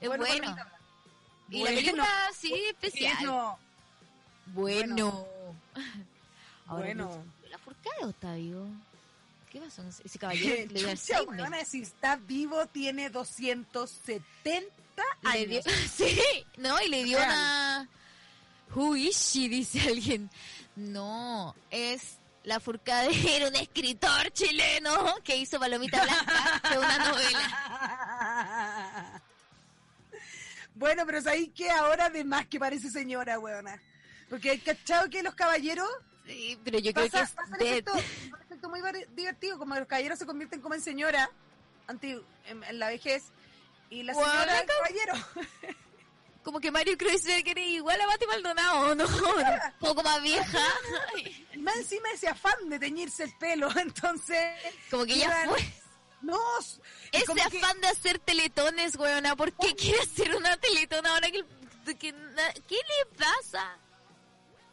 Es 0.00 0.08
bueno. 0.08 0.56
Y 1.52 1.58
la 1.62 1.70
película, 1.70 2.06
sí, 2.38 2.52
especial. 2.68 3.16
Bueno, 3.26 3.58
Bueno. 4.46 5.26
Ahora, 6.66 6.84
Bueno. 6.86 7.24
¿La 7.50 7.58
Furcade 7.58 8.04
o 8.04 8.08
está 8.10 8.34
vivo? 8.34 8.66
¿Qué 9.50 9.60
pasó? 9.60 9.82
Ese 10.04 10.18
caballero 10.18 10.54
le 10.72 10.80
dio 10.80 10.96
si 11.66 11.82
está 11.82 12.16
vivo 12.16 12.66
tiene 12.68 13.10
270 13.10 14.72
Le 15.34 15.46
dio- 15.46 15.60
años. 15.60 15.64
sí, 15.94 16.18
no, 16.56 16.80
y 16.80 16.88
le 16.88 17.04
dio 17.04 17.18
Real. 17.18 17.28
una... 17.30 17.88
Who 18.74 18.96
is 18.96 19.16
she? 19.32 19.48
Dice 19.50 19.80
alguien. 19.80 20.30
No, 20.76 21.54
es... 21.70 22.16
La 22.44 22.58
Furcade 22.58 23.36
era 23.36 23.46
un 23.48 23.54
escritor 23.54 24.32
chileno 24.32 25.14
que 25.22 25.36
hizo 25.36 25.60
Palomita 25.60 26.02
Blanca, 26.02 26.60
de 26.70 26.78
una 26.78 26.98
novela. 27.10 29.11
Bueno, 30.74 31.04
pero 31.06 31.20
sabéis 31.20 31.50
que 31.54 31.70
ahora 31.70 32.08
de 32.10 32.24
más 32.24 32.46
que 32.46 32.58
parece 32.58 32.88
señora, 32.90 33.38
weona. 33.38 33.80
Porque 34.30 34.50
hay 34.50 34.58
cachado 34.58 35.08
que 35.10 35.22
los 35.22 35.34
caballeros 35.34 35.88
Sí, 36.26 36.56
pero 36.64 36.78
yo 36.78 36.92
creo 36.92 37.06
que 37.06 37.10
pasa, 37.10 37.24
es 37.24 37.30
pasa 37.32 37.48
un 37.56 37.66
efecto, 37.66 37.92
un 37.94 38.40
efecto 38.42 38.68
muy 38.68 38.80
divertido, 39.16 39.58
como 39.58 39.74
los 39.74 39.88
caballeros 39.88 40.18
se 40.18 40.24
convierten 40.26 40.60
como 40.60 40.74
en 40.76 40.80
señora 40.80 41.28
anti- 41.88 42.22
en, 42.46 42.62
en 42.62 42.78
la 42.78 42.88
vejez 42.88 43.24
y 43.90 44.04
la 44.04 44.14
señora 44.14 44.62
cab- 44.64 44.66
caballero. 44.66 45.14
Como 46.44 46.58
que 46.58 46.72
Mario 46.72 46.98
Kreuzberger 46.98 47.56
era 47.56 47.60
igual 47.60 48.00
a 48.00 48.06
Mati 48.08 48.26
Maldonado, 48.26 48.94
¿no? 48.96 49.04
Un 49.04 49.78
poco 49.78 50.02
más 50.02 50.20
vieja. 50.22 50.58
Y 51.54 51.58
más 51.58 51.76
encima 51.76 52.08
ese 52.12 52.26
afán 52.26 52.68
de 52.68 52.80
teñirse 52.80 53.22
el 53.24 53.32
pelo, 53.38 53.68
entonces... 53.78 54.38
Como 54.90 55.04
que 55.04 55.18
ya 55.18 55.30
fue. 55.48 55.72
No, 56.22 56.38
Ese 57.10 57.26
como 57.26 57.42
que- 57.48 57.58
afán 57.58 57.80
de 57.80 57.88
hacer 57.88 58.18
teletones, 58.20 58.96
weona. 58.96 59.34
¿Por 59.36 59.52
qué 59.52 59.74
quiere 59.74 60.00
hacer 60.00 60.34
una 60.36 60.56
teletón 60.56 61.04
ahora 61.06 61.30
que, 61.30 61.44
¿Qué 61.98 62.12
le 62.12 63.06
pasa? 63.18 63.76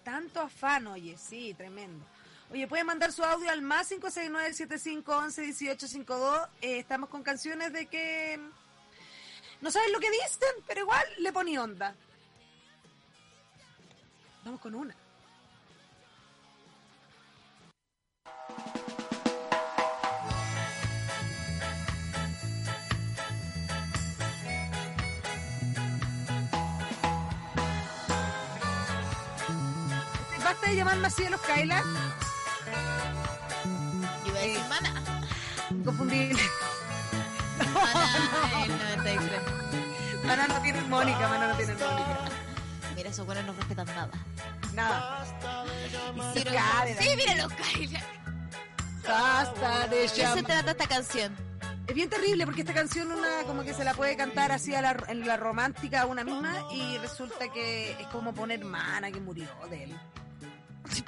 Tanto 0.04 0.42
afán, 0.42 0.86
oye, 0.88 1.18
sí, 1.18 1.54
tremendo. 1.56 2.06
Oye, 2.52 2.68
pueden 2.68 2.86
mandar 2.86 3.12
su 3.12 3.24
audio 3.24 3.50
al 3.50 3.62
más 3.64 3.90
569-7511-1852. 3.92 6.48
Eh, 6.62 6.78
estamos 6.80 7.10
con 7.10 7.24
canciones 7.24 7.74
de 7.74 7.88
que 7.88 8.40
no 9.62 9.72
saben 9.72 9.92
lo 9.92 10.00
que 10.00 10.12
dicen, 10.12 10.54
pero 10.68 10.82
igual 10.82 11.04
le 11.18 11.34
poní 11.34 11.58
onda. 11.58 11.96
Vamos 14.44 14.62
con 14.62 14.76
una. 14.76 14.96
Basta 30.50 30.68
de 30.68 30.76
llamarme 30.78 31.06
así 31.06 31.24
a 31.26 31.30
los 31.30 31.42
Kyla. 31.42 31.84
Yo 34.26 34.32
iba 34.32 34.40
a 34.40 34.42
decir 34.42 34.62
mana. 34.68 35.22
Inconfundible. 35.70 36.42
Mana 37.76 38.66
el 38.66 38.72
93. 38.72 39.42
Mana 40.26 40.48
no 40.48 40.62
tiene 40.64 40.82
Mónica, 40.82 41.28
Mana 41.28 41.48
no 41.50 41.56
tiene 41.56 41.74
Mónica. 41.74 42.20
Mira, 42.96 43.10
esos 43.12 43.28
buenos 43.28 43.46
no 43.46 43.54
respetan 43.54 43.86
nada. 43.86 44.10
Nada. 44.74 45.24
Hicieron... 46.34 46.54
Cállate. 46.56 47.04
Sí, 47.04 47.10
mira 47.16 47.36
los 47.36 47.54
Kyla. 47.54 48.04
Basta 49.08 49.88
de 49.88 50.02
¿Qué 50.02 50.10
se 50.10 50.22
llamar. 50.24 50.46
trata 50.46 50.72
esta 50.72 50.88
canción? 50.88 51.38
Es 51.86 51.94
bien 51.94 52.10
terrible 52.10 52.46
porque 52.46 52.62
esta 52.62 52.74
canción 52.74 53.12
una 53.12 53.44
como 53.46 53.62
que 53.62 53.76
se 53.76 53.84
la 53.84 53.94
puede 53.94 54.18
cantar 54.18 54.52
así 54.52 54.74
a 54.74 54.82
la, 54.82 54.98
en 55.10 55.28
la 55.28 55.38
romántica 55.38 56.02
a 56.02 56.06
una 56.08 56.24
misma 56.24 56.56
y 56.72 56.98
resulta 56.98 57.52
que 57.54 57.92
es 57.92 58.08
como 58.08 58.34
poner 58.34 58.66
mana 58.66 59.12
que 59.12 59.20
murió 59.20 59.48
de 59.70 59.84
él. 59.84 60.00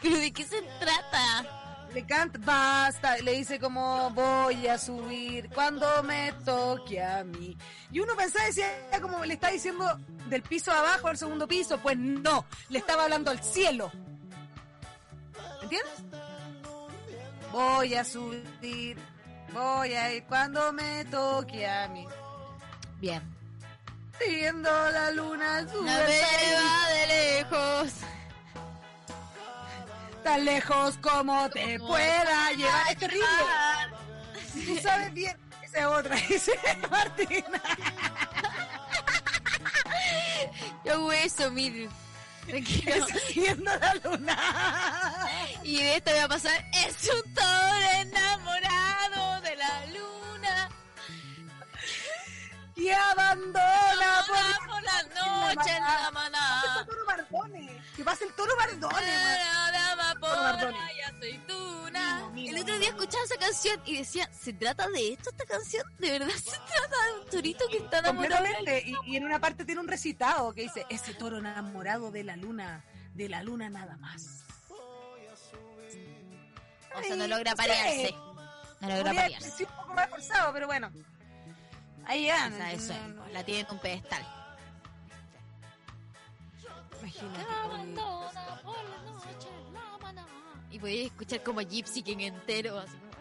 ¿Pero 0.02 0.18
de 0.18 0.32
qué 0.32 0.44
se 0.44 0.62
trata? 0.80 1.62
Le 1.94 2.06
canta, 2.06 2.40
basta, 2.42 3.18
le 3.18 3.34
dice 3.34 3.60
como 3.60 4.10
voy 4.12 4.66
a 4.68 4.78
subir 4.78 5.50
cuando 5.50 6.02
me 6.04 6.32
toque 6.46 7.04
a 7.04 7.24
mí. 7.24 7.58
Y 7.92 8.00
uno 8.00 8.16
pensaba, 8.16 8.46
decía 8.46 8.70
como 9.02 9.26
le 9.26 9.34
está 9.34 9.50
diciendo 9.50 9.86
del 10.28 10.42
piso 10.42 10.72
abajo 10.72 11.10
al 11.10 11.18
segundo 11.18 11.48
piso, 11.48 11.78
pues 11.80 11.98
no, 11.98 12.46
le 12.70 12.80
estaba 12.80 13.04
hablando 13.04 13.32
al 13.32 13.44
cielo. 13.44 13.92
¿Entiendes? 15.62 16.04
Voy 17.52 17.96
a 17.96 18.06
subir, 18.06 18.98
voy 19.54 19.94
a 19.94 20.14
ir 20.14 20.24
cuando 20.24 20.72
me 20.72 21.04
toque 21.06 21.68
a 21.68 21.90
mí. 21.90 22.08
Bien. 23.02 23.22
Viendo 24.20 24.70
la 24.70 25.12
luna 25.12 25.64
No 25.64 25.82
me 25.82 25.90
va 25.92 26.90
de 26.94 27.08
lejos. 27.08 27.94
Tan 30.24 30.46
lejos 30.46 30.98
como 30.98 31.50
te 31.50 31.80
pueda 31.80 32.52
llevar. 32.52 32.92
Es 32.92 32.98
terrible. 32.98 33.28
Tú 34.66 34.78
sabes 34.82 35.14
bien. 35.14 35.36
Esa 35.64 35.80
es 35.80 35.86
otra, 35.86 36.16
dice 36.16 36.52
Martina. 36.90 37.62
Yo 40.86 40.94
hago 40.94 41.12
eso, 41.12 41.52
mire. 41.52 41.90
Tranquilo. 42.48 43.06
Viendo 43.36 43.72
la 43.78 43.94
luna. 44.04 44.38
Y 45.64 45.78
de 45.78 45.96
esto 45.98 46.12
voy 46.12 46.20
a 46.20 46.28
pasar. 46.28 46.66
Es 46.74 47.10
un 47.10 47.34
toro 47.34 47.90
enamorado 48.00 49.42
de 49.42 49.56
la 49.56 49.86
luna. 49.88 50.70
Y 52.76 52.90
abandona 52.90 54.26
por... 54.28 54.68
por 54.68 54.84
la 54.84 55.04
noche 55.04 55.72
en 55.72 55.84
la 55.84 56.12
maná. 56.12 56.64
el 56.80 56.86
toro 56.86 57.06
Bardone. 57.06 57.82
Que 57.96 58.04
pasa 58.04 58.26
el 58.26 58.34
toro 58.34 58.54
Bardone. 58.58 59.42
Aceituna. 61.08 62.32
El 62.36 62.60
otro 62.60 62.80
día 62.80 62.90
escuchaba 62.90 63.24
esa 63.24 63.38
canción 63.38 63.82
y 63.86 63.98
decía, 63.98 64.30
¿se 64.34 64.54
trata 64.54 64.88
de 64.90 65.14
esto 65.14 65.30
esta 65.30 65.46
canción? 65.46 65.86
¿De 66.00 66.12
verdad 66.12 66.34
se 66.36 66.52
trata 66.52 67.06
de 67.06 67.20
un 67.22 67.30
torito 67.30 67.66
que 67.70 67.78
está 67.78 68.00
enamorado? 68.00 68.44
Completamente. 68.44 68.90
Y, 68.90 69.14
y 69.14 69.18
en 69.18 69.26
una 69.26 69.40
parte 69.40 69.66
tiene 69.66 69.82
un 69.82 69.88
recitado 69.88 70.54
que 70.54 70.62
dice, 70.64 70.86
ese 70.90 71.14
toro 71.14 71.38
enamorado 71.38 72.12
de 72.12 72.24
la 72.24 72.36
luna, 72.36 72.84
de 73.14 73.30
la 73.30 73.44
luna 73.44 73.70
nada 73.70 73.98
más. 73.98 74.42
O 76.96 77.04
sea, 77.04 77.16
no 77.16 77.28
logra 77.28 77.56
parearse. 77.56 78.16
No 78.82 78.90
logra 78.90 79.14
parearse. 79.14 79.52
ser 79.52 79.68
un 79.68 79.76
poco 79.76 79.94
más 79.94 80.10
forzado, 80.10 80.54
pero 80.54 80.68
bueno. 80.68 80.92
Ahí 82.06 82.26
ya. 82.26 82.50
O 82.52 82.58
sea, 82.58 82.72
eso 82.74 82.94
es, 82.94 83.34
la 83.34 83.44
tiene 83.44 83.62
en 83.62 83.72
un 83.72 83.80
pedestal. 83.80 84.26
Imagínate. 87.00 87.46
Abandona 87.64 88.62
por 88.64 88.84
la 88.84 89.12
noche. 89.12 89.48
Y 90.72 90.80
podéis 90.80 91.08
escuchar 91.08 91.44
como 91.44 91.62
Gypsy 91.62 92.02
King 92.02 92.20
entero, 92.20 92.80
así 92.80 92.96
como. 92.98 93.12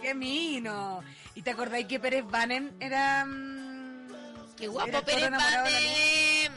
¡Qué 0.00 0.14
mino! 0.14 1.02
¿Y 1.34 1.42
te 1.42 1.50
acordáis 1.50 1.86
que 1.86 1.98
Pérez 1.98 2.24
Banen 2.24 2.76
era... 2.78 3.24
mm, 3.26 4.54
¡Qué 4.56 4.68
guapo 4.68 4.88
era 4.88 5.02
Pérez 5.04 5.30
Banem! 5.30 6.52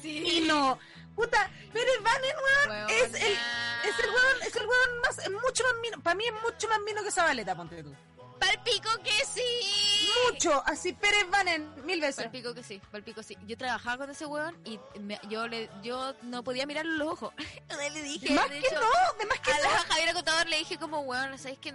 Sí. 0.00 0.20
Mino! 0.20 0.78
¡Puta! 1.16 1.50
Pérez 1.72 2.02
Banen, 2.02 2.36
weón, 2.68 2.90
es 2.90 3.02
el, 3.14 3.14
es 3.14 3.98
el 3.98 4.10
weón, 4.10 4.42
es 4.46 4.56
el 4.56 4.62
weón 4.66 5.00
más, 5.02 5.18
es 5.18 5.30
mucho 5.30 5.64
más 5.64 5.74
mino. 5.82 6.00
Para 6.02 6.14
mí 6.14 6.24
es 6.24 6.32
mucho 6.42 6.68
más 6.68 6.78
mino 6.86 7.02
que 7.02 7.10
Zabaleta, 7.10 7.56
ponte 7.56 7.82
tú. 7.82 7.92
¡Palpico 8.38 8.88
que 9.02 9.24
sí! 9.32 10.10
Mucho, 10.30 10.62
así 10.66 10.92
Pérez 10.92 11.28
Banen, 11.30 11.72
mil 11.84 12.00
veces. 12.00 12.24
Palpico 12.24 12.54
que 12.54 12.62
sí, 12.62 12.80
palpico 12.90 13.22
sí. 13.22 13.36
Yo 13.46 13.56
trabajaba 13.56 13.98
con 13.98 14.10
ese 14.10 14.26
weón 14.26 14.56
y 14.64 14.78
me- 15.00 15.20
yo 15.28 15.46
le, 15.48 15.70
yo 15.82 16.14
no 16.22 16.42
podía 16.44 16.66
mirarle 16.66 16.96
los 16.96 17.08
ojos. 17.12 17.32
Le 17.92 18.02
dije, 18.02 18.28
De 18.28 18.34
más 18.34 18.48
de 18.50 18.60
que 18.60 18.66
hecho, 18.66 18.80
no, 18.80 19.18
de 19.18 19.26
más 19.26 19.40
que 19.40 19.52
a 19.52 19.56
no. 19.58 19.62
la 19.62 19.78
Javiera 19.80 20.12
Contador 20.14 20.46
le 20.48 20.58
dije 20.58 20.78
como, 20.78 21.00
weón, 21.00 21.36
¿sabes 21.38 21.58
que 21.58 21.74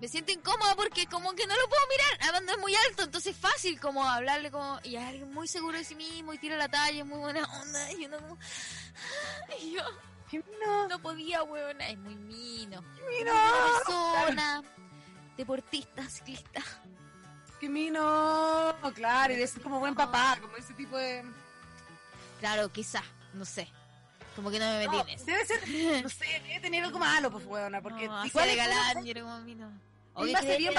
Me 0.00 0.08
siento 0.08 0.32
incómoda 0.32 0.74
porque 0.76 1.06
como 1.06 1.32
que 1.34 1.46
no 1.46 1.56
lo 1.56 1.68
puedo 1.68 1.82
mirar, 1.88 2.28
hablando 2.28 2.52
es 2.52 2.58
muy 2.58 2.74
alto, 2.88 3.02
entonces 3.04 3.34
es 3.34 3.40
fácil 3.40 3.80
como 3.80 4.04
hablarle 4.08 4.50
como, 4.50 4.78
y 4.84 4.96
es 4.96 5.02
alguien 5.04 5.32
muy 5.32 5.48
seguro 5.48 5.76
de 5.78 5.84
sí 5.84 5.94
mismo 5.94 6.32
y 6.32 6.38
tira 6.38 6.56
la 6.56 6.68
talla, 6.68 7.00
es 7.00 7.06
muy 7.06 7.18
buena 7.18 7.44
onda, 7.60 7.92
y 7.92 8.06
uno 8.06 8.18
como, 8.18 8.38
y 9.60 9.72
yo 9.72 9.82
¡Qué 10.30 10.42
mino! 10.42 10.88
no 10.88 10.98
podía, 11.00 11.42
weón, 11.42 11.80
es 11.80 11.96
muy 11.98 12.14
mino. 12.14 12.82
¡Mino! 13.08 13.32
Persona, 13.86 14.62
deportista, 15.38 16.02
ciclista. 16.10 16.60
¡Qué 17.60 17.68
mino! 17.68 18.74
Claro, 18.94 19.32
y 19.32 19.36
de 19.36 19.46
ser 19.46 19.62
como 19.62 19.78
buen 19.80 19.94
papá, 19.94 20.36
como 20.40 20.56
ese 20.56 20.74
tipo 20.74 20.96
de... 20.98 21.24
Claro, 22.40 22.70
quizá, 22.70 23.02
no 23.34 23.44
sé. 23.44 23.68
Como 24.36 24.50
que 24.50 24.58
no 24.58 24.66
me 24.66 24.78
metí 24.78 24.96
No, 24.96 25.02
en 25.02 25.08
eso. 25.08 25.24
debe 25.24 25.44
ser, 25.44 25.60
no 26.02 26.08
sé, 26.08 26.26
debe 26.46 26.60
tener 26.60 26.84
algo 26.84 26.98
malo, 26.98 27.30
pues, 27.30 27.44
weona, 27.46 27.80
porque 27.80 28.06
no, 28.06 28.24
igual 28.26 28.48
es 28.48 28.56
galán 28.56 29.06
y 29.06 29.10
era 29.10 29.20
como 29.22 29.32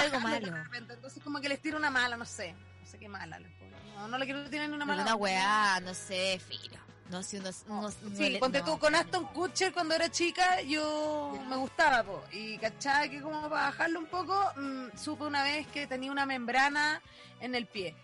algo 0.00 0.20
malo. 0.20 0.50
repente, 0.50 0.94
entonces 0.94 1.22
como 1.22 1.40
que 1.40 1.48
les 1.48 1.60
tira 1.60 1.76
una 1.76 1.90
mala, 1.90 2.16
no 2.16 2.24
sé. 2.24 2.54
No 2.80 2.86
sé 2.86 2.98
qué 2.98 3.08
mala 3.08 3.38
les 3.38 3.50
pongo. 3.52 3.76
No, 3.96 4.08
no 4.08 4.18
le 4.18 4.24
quiero 4.24 4.48
tirar 4.48 4.68
ni 4.68 4.74
una 4.74 4.84
mala. 4.84 5.02
una 5.02 5.14
weá, 5.14 5.80
no 5.80 5.92
sé, 5.94 6.38
filo. 6.46 6.78
No 7.10 7.18
unos... 7.18 7.64
Unos 7.68 7.94
sí, 8.16 8.30
no- 8.34 8.38
ponte 8.38 8.60
no. 8.60 8.64
tú 8.66 8.78
con 8.78 8.94
Aston 8.94 9.24
Kutcher 9.26 9.72
cuando 9.72 9.94
era 9.94 10.10
chica, 10.10 10.60
yo 10.62 11.36
me 11.48 11.56
gustaba, 11.56 12.04
po. 12.04 12.22
Y 12.30 12.56
cachaba 12.58 13.08
que 13.08 13.20
como 13.20 13.42
para 13.50 13.66
bajarlo 13.66 13.98
un 13.98 14.06
poco, 14.06 14.40
mm, 14.56 14.96
supe 14.96 15.24
una 15.24 15.42
vez 15.42 15.66
que 15.68 15.86
tenía 15.88 16.12
una 16.12 16.24
membrana 16.24 17.02
en 17.40 17.54
el 17.56 17.66
pie. 17.66 17.96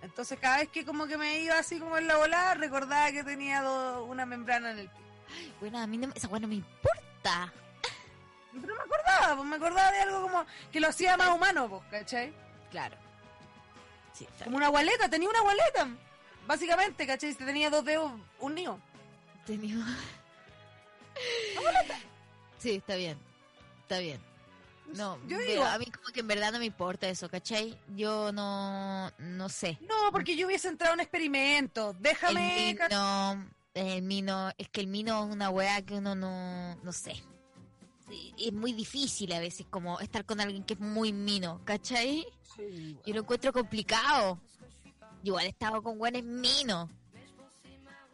Entonces 0.00 0.38
cada 0.40 0.58
vez 0.58 0.68
que 0.70 0.84
como 0.84 1.06
que 1.06 1.16
me 1.18 1.40
iba 1.40 1.58
así 1.58 1.78
como 1.78 1.98
en 1.98 2.06
la 2.06 2.16
volada, 2.16 2.54
recordaba 2.54 3.12
que 3.12 3.22
tenía 3.22 3.62
do- 3.62 4.04
una 4.04 4.24
membrana 4.26 4.70
en 4.70 4.78
el 4.80 4.88
pie. 4.88 5.04
Bueno, 5.60 5.78
a 5.78 5.86
mí 5.86 5.96
no, 5.98 6.08
me- 6.08 6.14
esa 6.14 6.28
weá 6.28 6.40
no 6.40 6.48
me 6.48 6.54
importa. 6.56 7.52
Pero 8.52 8.74
me 8.74 8.82
acordaba, 8.82 9.36
pues 9.36 9.48
me 9.48 9.56
acordaba 9.56 9.90
de 9.90 10.00
algo 10.00 10.22
como 10.22 10.46
que 10.72 10.80
lo 10.80 10.88
hacía 10.88 11.16
más 11.16 11.30
humano, 11.30 11.68
pues, 11.68 11.82
¿cachai? 11.90 12.32
Claro. 12.70 12.96
Sí, 14.12 14.26
Como 14.44 14.56
una 14.56 14.68
gualeta, 14.68 15.08
tenía 15.08 15.28
una 15.28 15.40
gualeta. 15.40 15.88
Básicamente, 16.46 17.06
¿cachai? 17.06 17.32
Si 17.32 17.38
tenía 17.44 17.70
dos 17.70 17.84
dedos 17.84 18.12
unidos. 18.40 18.78
Tenía- 19.46 19.84
Sí, 22.58 22.72
está 22.72 22.96
bien. 22.96 23.18
Está 23.82 23.98
bien. 23.98 24.20
No, 24.94 25.18
yo 25.26 25.38
digo, 25.38 25.64
a 25.64 25.78
mí 25.78 25.86
como 25.86 26.08
que 26.12 26.20
en 26.20 26.26
verdad 26.26 26.52
no 26.52 26.58
me 26.58 26.66
importa 26.66 27.08
eso, 27.08 27.28
¿cachai? 27.28 27.78
Yo 27.96 28.32
no, 28.32 29.10
no 29.18 29.48
sé. 29.48 29.78
no, 29.82 30.10
porque 30.12 30.36
yo 30.36 30.46
hubiese 30.46 30.68
entrado 30.68 30.92
en 30.94 30.98
un 30.98 31.00
experimento. 31.02 31.94
Déjame. 32.00 32.70
el 32.70 32.76
mino, 32.78 33.46
el 33.74 34.02
mino, 34.02 34.50
es 34.58 34.68
que 34.68 34.80
el 34.82 34.86
mino 34.86 35.24
es 35.24 35.32
una 35.32 35.50
weá 35.50 35.82
que 35.82 35.94
uno 35.94 36.14
no, 36.14 36.76
no 36.76 36.92
sé. 36.92 37.14
Es 38.38 38.52
muy 38.52 38.72
difícil 38.72 39.32
a 39.32 39.40
veces 39.40 39.66
como 39.70 39.98
estar 40.00 40.24
con 40.26 40.40
alguien 40.40 40.62
que 40.64 40.74
es 40.74 40.80
muy 40.80 41.12
mino, 41.12 41.60
¿cachai? 41.64 42.26
Sí, 42.56 42.96
Yo 43.04 43.14
lo 43.14 43.20
encuentro 43.20 43.52
complicado. 43.52 44.38
Igual 45.24 45.46
he 45.46 45.48
estado 45.48 45.82
con 45.82 45.98
buenos 45.98 46.22
minos. 46.22 46.88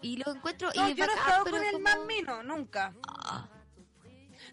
Y 0.00 0.16
lo 0.16 0.32
encuentro... 0.34 0.70
No, 0.74 0.88
y 0.88 0.94
yo 0.94 1.04
no 1.06 1.12
he 1.12 1.16
estado 1.16 1.44
con 1.44 1.62
el 1.62 1.72
como- 1.72 1.84
más 1.84 1.98
mino, 2.06 2.42
nunca. 2.42 2.94
Ah, 3.06 3.46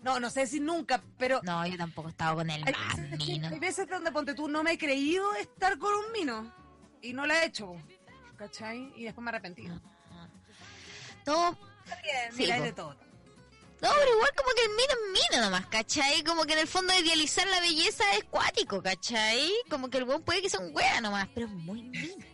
No, 0.01 0.19
no 0.19 0.29
sé 0.29 0.45
si 0.47 0.59
nunca, 0.59 1.01
pero 1.17 1.39
no, 1.43 1.65
yo 1.65 1.77
tampoco 1.77 2.09
he 2.09 2.11
estado 2.11 2.35
con 2.35 2.49
el 2.49 2.63
hay, 2.67 2.73
más 2.73 2.97
veces, 2.97 3.17
mino. 3.27 3.47
hay 3.47 3.59
veces 3.59 3.87
donde 3.87 4.11
ponte 4.11 4.33
tú 4.33 4.49
no 4.49 4.61
me 4.63 4.73
he 4.73 4.77
creído 4.77 5.33
estar 5.35 5.77
con 5.77 5.93
un 5.93 6.11
mino 6.11 6.53
y 7.01 7.13
no 7.13 7.25
la 7.25 7.41
he 7.43 7.45
hecho, 7.47 7.75
¿cachai? 8.35 8.91
Y 8.97 9.05
después 9.05 9.23
me 9.23 9.29
arrepentí. 9.29 9.67
Todo 11.23 11.57
Está 11.85 12.01
bien, 12.01 12.31
Sí, 12.31 12.37
mira, 12.39 12.59
de 12.59 12.73
todo. 12.73 12.93
No, 13.79 13.89
pero 13.95 14.11
igual 14.15 14.31
como 14.35 14.49
que 14.55 14.63
el 14.63 14.69
mino 14.71 14.93
es 14.93 15.29
mino 15.31 15.43
nomás, 15.45 15.65
¿cachai? 15.67 16.23
Como 16.23 16.43
que 16.45 16.53
en 16.53 16.59
el 16.59 16.67
fondo 16.67 16.93
idealizar 16.99 17.47
la 17.47 17.59
belleza 17.61 18.03
es 18.15 18.23
cuático, 18.25 18.81
¿cachai? 18.81 19.49
Como 19.69 19.89
que 19.89 19.99
el 19.99 20.03
buen 20.05 20.21
puede 20.23 20.41
que 20.41 20.49
sea 20.49 20.59
un 20.59 20.75
wea 20.75 20.99
nomás, 20.99 21.27
pero 21.33 21.45
es 21.45 21.51
muy 21.53 21.83
mino. 21.83 22.25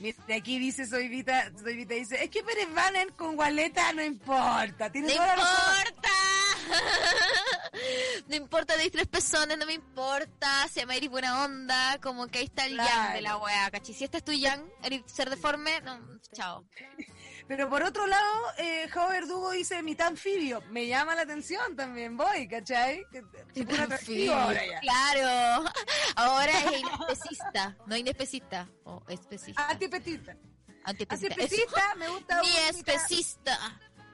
Mira, 0.00 0.16
aquí 0.36 0.58
dice 0.58 0.86
Soy 0.86 1.08
Vita, 1.08 1.50
Soy 1.62 1.76
Vita 1.76 1.94
dice, 1.94 2.22
es 2.22 2.30
que 2.30 2.42
Pérez 2.42 2.72
Banner 2.74 3.12
con 3.14 3.36
Gualeta 3.36 3.92
no 3.92 4.02
importa. 4.02 4.90
Tiene 4.90 5.08
¡No 5.08 5.12
importa! 5.14 6.10
no 8.28 8.36
importa, 8.36 8.76
de 8.76 8.90
tres 8.90 9.06
pezones, 9.06 9.56
no 9.58 9.66
me 9.66 9.74
importa. 9.74 10.66
Si 10.68 10.84
me 10.86 10.96
eres 10.96 11.10
buena 11.10 11.44
onda, 11.44 11.98
como 12.02 12.26
que 12.28 12.38
ahí 12.38 12.44
está 12.44 12.66
el 12.66 12.74
Claro. 12.74 12.90
yang 12.90 13.12
de 13.14 13.22
la 13.22 13.36
wea, 13.36 13.70
¿cachai? 13.70 13.94
Si 13.94 14.04
este 14.04 14.18
es 14.18 14.24
tu 14.24 14.32
yang, 14.32 14.62
eres 14.82 15.02
ser 15.06 15.30
deforme, 15.30 15.80
no, 15.82 15.98
chao. 16.32 16.64
Pero 17.46 17.68
por 17.68 17.82
otro 17.82 18.06
lado, 18.06 18.40
eh, 18.56 18.88
Jao 18.88 19.10
Verdugo 19.10 19.50
dice 19.50 19.82
mitad 19.82 20.08
anfibio. 20.08 20.62
Me 20.70 20.86
llama 20.86 21.14
la 21.14 21.22
atención 21.22 21.76
también, 21.76 22.16
voy, 22.16 22.48
¿cachai? 22.48 23.04
Ya. 23.54 24.80
Claro, 24.80 25.70
ahora 26.16 26.52
es 26.52 26.80
inespecista, 26.80 27.76
no 27.86 27.96
inespecista, 27.96 28.68
o 28.84 29.02
especista. 29.08 29.68
Antipetita. 29.68 30.36
Antipecista. 30.84 31.34
Antipetita, 31.34 31.94
me 31.98 32.08
gusta. 32.08 32.40
Ni 32.40 32.48
especista. 32.70 33.58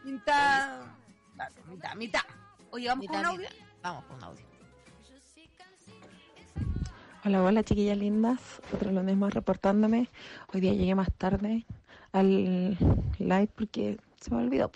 Mitad, 0.02 0.80
mitad, 1.68 1.94
mitad. 1.94 2.22
Oye, 2.70 2.88
vamos 2.88 3.06
con 3.06 3.16
un 3.16 3.26
audio. 3.26 3.48
mitad. 3.48 3.66
Vamos 3.82 4.04
con 4.06 4.16
un 4.16 4.24
audio. 4.24 4.50
Hola, 7.24 7.42
hola 7.42 7.62
chiquillas 7.62 7.98
lindas. 7.98 8.40
Otro 8.72 8.90
lunes 8.90 9.16
más 9.16 9.34
reportándome. 9.34 10.08
Hoy 10.52 10.60
día 10.60 10.72
llegué 10.72 10.94
más 10.94 11.12
tarde 11.16 11.66
al 12.12 12.76
live 13.18 13.48
porque 13.54 13.98
se 14.20 14.30
me 14.30 14.42
olvidó. 14.42 14.70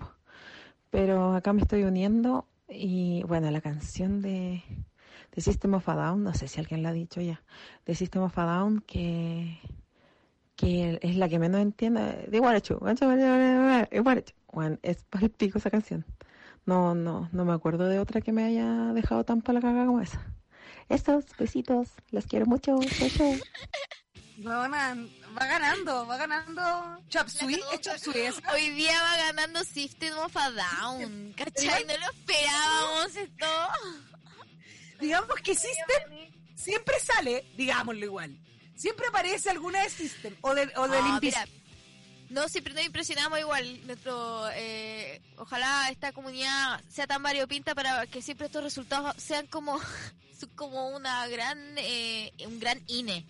Pero 0.91 1.35
acá 1.35 1.53
me 1.53 1.62
estoy 1.62 1.82
uniendo 1.85 2.47
y 2.68 3.22
bueno, 3.24 3.51
la 3.51 3.61
canción 3.61 4.22
de, 4.22 4.62
de 5.32 5.43
System 5.43 5.74
of 5.74 5.89
a 5.89 5.95
Down, 5.95 6.22
no 6.22 6.35
sé 6.35 6.49
si 6.49 6.61
alguien 6.61 6.82
la 6.82 6.91
ha 6.91 6.93
dicho 6.93 7.20
ya, 7.20 7.43
de 7.85 7.95
System 7.95 8.22
of 8.22 8.39
a 8.39 8.45
Down 8.45 8.80
que, 8.87 9.59
que 10.57 10.99
es 11.03 11.16
la 11.16 11.28
que 11.28 11.39
menos 11.39 11.61
entiendo, 11.61 12.01
de 12.01 12.39
Guarachu. 12.39 12.78
Bueno, 14.53 14.78
es 14.82 15.05
para 15.05 15.26
esa 15.26 15.70
canción. 15.70 16.05
No, 16.66 16.95
no, 16.95 17.28
no 17.32 17.45
me 17.45 17.53
acuerdo 17.53 17.89
de 17.89 17.99
otra 17.99 18.20
que 18.20 18.32
me 18.32 18.45
haya 18.45 18.93
dejado 18.95 19.24
tan 19.24 19.43
para 19.43 19.55
la 19.55 19.61
caga 19.61 19.87
como 19.87 20.01
esa. 20.01 20.24
Estos 20.89 21.24
besitos, 21.39 21.91
los 22.11 22.26
quiero 22.26 22.47
mucho. 22.47 22.78
Chau, 22.80 23.09
chau. 23.11 23.35
Va 25.37 25.47
ganando, 25.47 26.07
va 26.07 26.16
ganando. 26.16 26.62
Chop 27.09 27.28
Suey, 27.28 27.61
es 27.72 27.80
Chop 27.80 27.99
Suey. 27.99 28.30
Hoy 28.53 28.70
día 28.70 29.01
va 29.03 29.16
ganando 29.16 29.64
System 29.64 30.16
of 30.18 30.37
a 30.37 30.51
Down, 30.51 31.35
¿cachai? 31.37 31.85
No 31.85 31.97
lo 31.99 32.11
esperábamos 32.11 33.16
esto. 33.16 33.47
Digamos 35.01 35.37
que 35.43 35.55
System 35.55 36.30
siempre 36.55 36.95
sale, 37.01 37.45
digámoslo 37.57 38.05
igual. 38.05 38.39
Siempre 38.76 39.07
aparece 39.09 39.51
alguna 39.51 39.82
de 39.82 39.91
System 39.91 40.37
o 40.41 40.55
de, 40.55 40.70
o 40.76 40.89
de 40.89 40.99
Ah, 41.37 41.47
no, 42.30 42.49
siempre 42.49 42.74
nos 42.74 42.85
impresionamos 42.85 43.39
igual. 43.39 43.87
Nuestro, 43.87 44.49
eh, 44.55 45.20
ojalá 45.37 45.89
esta 45.91 46.12
comunidad 46.12 46.82
sea 46.89 47.07
tan 47.07 47.22
variopinta 47.22 47.74
para 47.74 48.07
que 48.07 48.22
siempre 48.22 48.47
estos 48.47 48.62
resultados 48.62 49.14
sean 49.18 49.47
como, 49.47 49.78
como 50.57 50.89
una 50.89 51.26
gran, 51.28 51.59
eh, 51.78 52.32
un 52.47 52.59
gran 52.59 52.80
INE. 52.87 53.24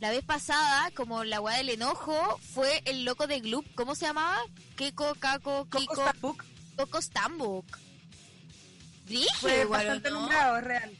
La 0.00 0.10
vez 0.10 0.24
pasada, 0.24 0.90
como 0.92 1.24
la 1.24 1.40
weá 1.40 1.58
del 1.58 1.68
enojo, 1.70 2.38
fue 2.54 2.82
el 2.86 3.04
loco 3.04 3.26
de 3.26 3.40
Gloop. 3.40 3.66
¿Cómo 3.74 3.94
se 3.94 4.06
llamaba? 4.06 4.38
Kiko, 4.76 5.14
Kako, 5.16 5.68
Kiko, 5.68 5.94
Starbuck 5.94 6.44
Coco 6.76 7.02
Stambuk. 7.02 7.78
Fue 9.40 9.60
igual, 9.62 9.66
¿o 9.66 9.68
bastante 9.88 10.10
no? 10.10 10.20
nombrado, 10.20 10.56
es 10.58 10.64
real. 10.64 10.96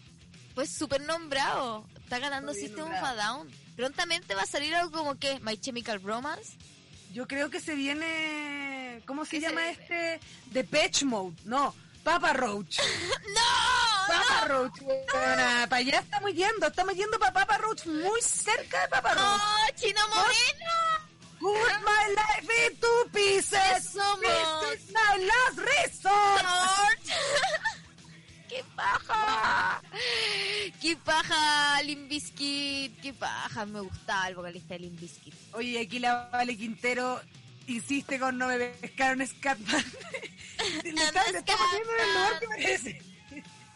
Fue 0.55 0.67
súper 0.67 1.01
nombrado. 1.03 1.87
Está 2.03 2.19
ganando 2.19 2.53
System 2.53 2.87
of 2.87 3.03
a 3.03 3.15
Down. 3.15 3.49
Prontamente 3.77 4.35
va 4.35 4.43
a 4.43 4.47
salir 4.47 4.75
algo 4.75 4.91
como 4.91 5.15
que 5.19 5.41
My 5.41 5.57
Chemical 5.57 6.03
Romance. 6.03 6.59
Yo 7.15 7.27
creo 7.27 7.49
que 7.49 7.61
se 7.61 7.75
viene. 7.75 9.01
¿Cómo 9.07 9.25
se 9.25 9.31
¿Qué 9.31 9.41
se 9.41 9.49
llama 9.49 9.63
viene? 9.63 9.79
este? 9.81 10.21
The 10.53 10.65
Patch 10.65 11.05
Mode. 11.05 11.37
No, 11.45 11.75
Papa 12.03 12.33
Roach. 12.35 12.79
¡No! 13.35 14.00
Papa 14.11 14.45
Roach. 14.49 14.79
Para 15.13 15.77
allá 15.77 16.01
estamos 16.01 16.33
yendo. 16.35 16.67
Estamos 16.67 16.95
yendo 16.95 17.19
para 17.19 17.33
Papa 17.33 17.59
Roach, 17.59 17.87
muy 17.87 18.21
cerca 18.23 18.83
de 18.83 18.89
Papa 18.89 19.15
Roach. 19.15 19.41
¡Oh, 19.41 19.77
Chino 19.77 20.01
Moreno! 20.09 21.11
Put 21.39 21.81
my 21.85 22.15
life 22.15 22.49
into 22.67 22.89
pieces. 23.13 23.93
somos. 23.93 24.21
This 24.21 24.81
is 24.81 24.93
my 24.93 25.25
last 25.25 25.59
resort. 25.59 26.45
¡Qué 28.49 28.65
paja! 28.75 29.81
¡Qué 30.81 30.97
paja, 30.97 31.83
Limbiskit! 31.85 33.01
¡Qué 33.01 33.15
paja! 33.15 33.65
Me 33.65 33.81
gustaba 33.81 34.29
el 34.29 34.35
vocalista 34.35 34.75
de 34.75 34.81
Limbiskit. 34.81 35.35
Oye, 35.53 35.81
aquí 35.81 36.01
la 36.01 36.29
Vale 36.33 36.57
Quintero 36.57 37.21
insiste 37.69 38.19
con 38.19 38.37
no 38.37 38.49
me 38.49 38.59
pescaron 38.59 39.27
Scatman. 39.27 39.85
le 40.85 40.91
está, 40.91 41.31
le 41.31 41.39
está 41.39 41.57
poniendo 41.57 41.93
en 41.95 42.01
el 42.01 42.15
lugar 42.15 42.41
que 42.41 42.49
merece. 42.49 43.03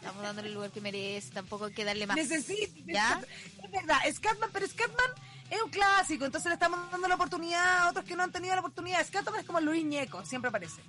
Estamos 0.05 0.21
dándole 0.21 0.49
el 0.49 0.53
lugar 0.53 0.69
que 0.69 0.81
merece. 0.81 1.31
Tampoco 1.31 1.65
hay 1.65 1.73
que 1.73 1.83
darle 1.83 2.05
más. 2.05 2.15
Necesita. 2.15 2.79
¿Ya? 2.85 3.21
Es 3.63 3.71
verdad, 3.71 3.97
Scatman, 4.13 4.51
pero 4.53 4.67
Scatman 4.67 5.09
es 5.49 5.59
un 5.63 5.71
clásico, 5.71 6.25
entonces 6.25 6.47
le 6.47 6.53
estamos 6.53 6.79
dando 6.91 7.07
la 7.07 7.15
oportunidad 7.15 7.79
a 7.79 7.89
otros 7.89 8.05
que 8.05 8.15
no 8.15 8.21
han 8.21 8.31
tenido 8.31 8.53
la 8.53 8.59
oportunidad. 8.59 9.03
Scatman 9.03 9.39
es 9.39 9.47
como 9.47 9.59
Luis 9.61 9.83
Ñeco, 9.83 10.23
siempre 10.23 10.49
aparece. 10.49 10.79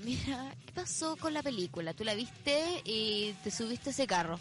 Mira, 0.00 0.54
¿qué 0.66 0.72
pasó 0.72 1.16
con 1.16 1.32
la 1.32 1.42
película? 1.42 1.94
Tú 1.94 2.04
la 2.04 2.12
viste 2.12 2.82
y 2.84 3.32
te 3.42 3.50
subiste 3.50 3.88
a 3.88 3.92
ese 3.92 4.06
carro. 4.06 4.38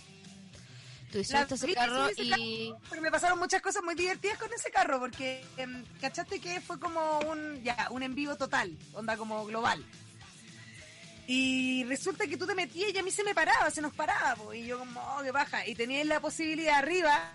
Tú 1.10 1.24
subiste 1.24 1.56
ese 1.56 1.74
carro 1.74 2.10
ese 2.10 2.24
y... 2.24 2.74
Pero 2.89 3.02
me 3.02 3.12
pasaron 3.12 3.39
muchas 3.39 3.62
cosas 3.62 3.82
muy 3.82 3.95
divertidas 3.95 4.38
con 4.38 4.52
ese 4.52 4.72
carro, 4.72 5.00
porque 5.00 5.41
em, 5.56 5.86
cachaste 6.02 6.41
que 6.41 6.60
fue 6.60 6.78
como 6.82 7.20
un 7.20 7.64
ya 7.64 7.88
un 7.91 8.04
en 8.04 8.14
vivo 8.14 8.36
total, 8.36 8.78
onda 8.93 9.16
como 9.16 9.45
global. 9.45 9.86
Y 11.32 11.84
resulta 11.84 12.26
que 12.26 12.38
tú 12.38 12.48
te 12.48 12.56
metías 12.56 12.92
y 12.92 12.98
a 12.98 13.04
mí 13.04 13.12
se 13.12 13.24
me 13.24 13.36
paraba, 13.36 13.70
se 13.70 13.84
nos 13.84 13.94
paraba, 13.94 14.36
po, 14.36 14.52
y 14.52 14.66
yo 14.66 14.80
como, 14.80 15.00
oh, 15.00 15.22
qué 15.22 15.30
baja. 15.30 15.68
Y 15.68 15.76
tenías 15.76 16.08
la 16.08 16.20
posibilidad 16.20 16.80
arriba 16.80 17.34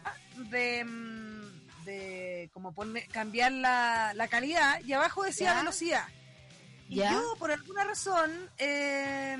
de, 0.50 0.84
mm, 0.84 1.84
de 1.84 2.50
como 2.52 2.72
poner, 2.72 3.06
cambiar 3.06 3.52
la, 3.52 4.12
la 4.14 4.26
calidad 4.26 4.80
y 4.84 4.94
abajo 4.94 5.22
decía 5.22 5.52
Ya. 5.52 5.58
velocidad. 5.60 6.08
Y 6.88 6.96
Ya. 6.96 7.12
yo, 7.12 7.36
por 7.38 7.52
alguna 7.52 7.84
razón, 7.84 8.32
eh, 8.58 9.38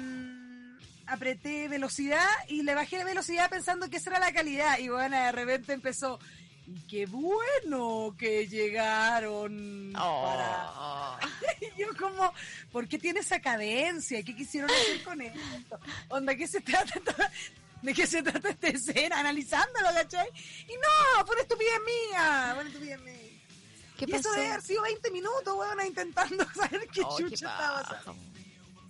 apreté 1.09 1.67
velocidad 1.67 2.25
y 2.47 2.63
le 2.63 2.77
bajé 2.77 2.99
la 2.99 3.05
velocidad 3.07 3.51
pensando 3.51 3.91
que 3.91 3.97
esa 3.97 4.11
era 4.11 4.21
la 4.21 4.33
calidad. 4.33 4.79
Y 4.79 4.89
bueno, 4.89 5.17
de 5.17 5.33
repente 5.33 5.73
empezó. 5.73 6.21
Y 6.67 6.81
qué 6.89 7.07
bueno 7.07 8.15
que 8.19 8.47
llegaron 8.49 9.91
para... 9.93 10.71
Oh. 10.77 11.19
Y 11.61 11.81
yo 11.81 11.89
como, 11.99 12.33
¿por 12.73 12.89
qué 12.89 12.99
tiene 12.99 13.21
esa 13.21 13.41
cadencia? 13.41 14.23
¿Qué 14.23 14.35
quisieron 14.35 14.71
hacer 14.71 15.03
con 15.05 15.21
esto? 15.21 15.79
Onda, 16.09 16.35
¿qué 16.35 16.47
se 16.47 16.61
trata? 16.61 17.01
¿De 17.83 17.95
qué 17.95 18.07
se 18.07 18.23
trata 18.23 18.49
esta 18.49 18.69
escena? 18.69 19.21
Analizándolo, 19.21 19.89
¿cachai? 19.95 20.29
Y 20.67 20.73
no, 20.73 21.25
una 21.31 21.41
estupidez 21.43 21.81
mía, 21.87 22.57
estupidez 22.67 23.01
mía. 23.03 23.15
¿Qué 23.99 24.07
y 24.09 24.12
eso 24.12 24.29
pasó? 24.29 24.33
debe 24.33 24.53
haber 24.53 24.62
sido 24.62 24.83
20 24.83 25.11
minutos, 25.11 25.55
weón, 25.55 25.87
intentando 25.87 26.45
saber 26.55 26.89
qué 26.89 27.03
Oh, 27.05 27.17
qué 27.17 27.25
chucha 27.25 27.51
estaba 27.51 27.83
pasando. 27.83 28.23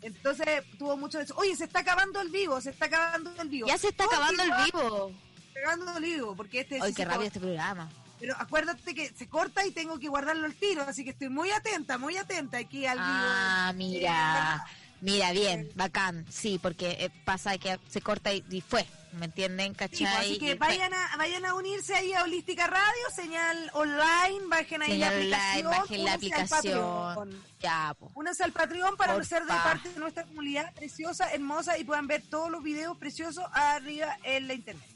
Entonces 0.01 0.47
tuvo 0.79 0.97
mucho 0.97 1.19
de 1.19 1.25
eso. 1.25 1.35
Oye, 1.37 1.57
se 1.57 1.65
está 1.65 1.81
acabando 1.81 2.21
el 2.21 2.29
vivo, 2.31 2.61
se 2.61 2.71
está 2.71 2.87
acabando 2.87 3.31
el 3.41 3.49
vivo. 3.49 3.67
Ya 3.67 3.79
se 3.79 3.89
está 3.89 4.05
acabando 4.05 4.43
el 4.43 4.53
vivo. 4.65 5.13
Acabando 5.59 5.97
el 5.99 6.05
vivo, 6.05 6.35
porque 6.37 6.61
este 6.61 6.79
Ay, 6.81 6.91
sí 6.91 6.97
qué 6.97 7.05
corta. 7.07 7.25
este 7.25 7.41
programa. 7.41 7.89
Pero 8.21 8.35
acuérdate 8.39 8.95
que 8.95 9.09
se 9.15 9.29
corta 9.29 9.67
y 9.67 9.71
tengo 9.73 9.99
que 9.99 10.09
guardarlo 10.09 10.47
al 10.47 10.55
tiro, 10.55 10.83
así 10.83 11.05
que 11.05 11.11
estoy 11.11 11.29
muy 11.29 11.51
atenta, 11.51 11.99
muy 11.99 12.17
atenta 12.17 12.59
aquí 12.59 12.87
al 12.87 12.99
vivo. 12.99 13.09
Ah, 13.11 13.73
mira. 13.75 14.65
Mira, 15.01 15.33
bien, 15.33 15.69
bacán. 15.75 16.25
Sí, 16.31 16.59
porque 16.63 16.93
eh, 16.99 17.11
pasa 17.27 17.59
que 17.59 17.79
se 17.91 18.01
corta 18.01 18.33
y, 18.33 18.43
y 18.51 18.63
fue. 18.63 18.87
¿Me 19.13 19.27
entienden? 19.27 19.73
Sí, 19.73 19.77
pues, 19.79 19.91
¿Cachai? 19.91 20.17
así 20.17 20.35
Y 20.35 20.39
que 20.39 20.55
vayan 20.55 20.93
a, 20.95 21.17
vayan 21.19 21.45
a 21.45 21.55
unirse 21.55 21.95
ahí 21.95 22.15
a 22.15 22.23
Holística 22.23 22.67
Radio, 22.67 23.11
señal 23.15 23.71
online, 23.75 24.47
bajen 24.49 24.83
ahí 24.83 24.93
Señal 24.93 25.31
la 25.31 25.37
online, 25.37 25.37
aplicación. 25.37 25.71
bajen 25.71 26.05
la 26.05 26.11
al 26.11 26.17
aplicación. 26.17 26.49
Patreon. 26.49 27.43
Ya, 27.61 27.95
po. 27.99 28.11
Únanse 28.15 28.45
al 28.45 28.53
Patreon 28.53 28.97
para 28.97 29.13
Porfa. 29.15 29.29
ser 29.29 29.43
de 29.43 29.49
parte 29.53 29.89
de 29.91 30.01
nuestra 30.01 30.25
comunidad 30.25 30.73
preciosa, 30.75 31.31
hermosa 31.33 31.77
y 31.79 31.85
puedan 31.85 32.07
ver 32.07 32.23
todos 32.23 32.51
los 32.51 32.63
videos 32.63 32.97
preciosos 32.97 33.45
arriba 33.53 34.17
en 34.25 34.49
la 34.49 34.55
internet. 34.55 34.89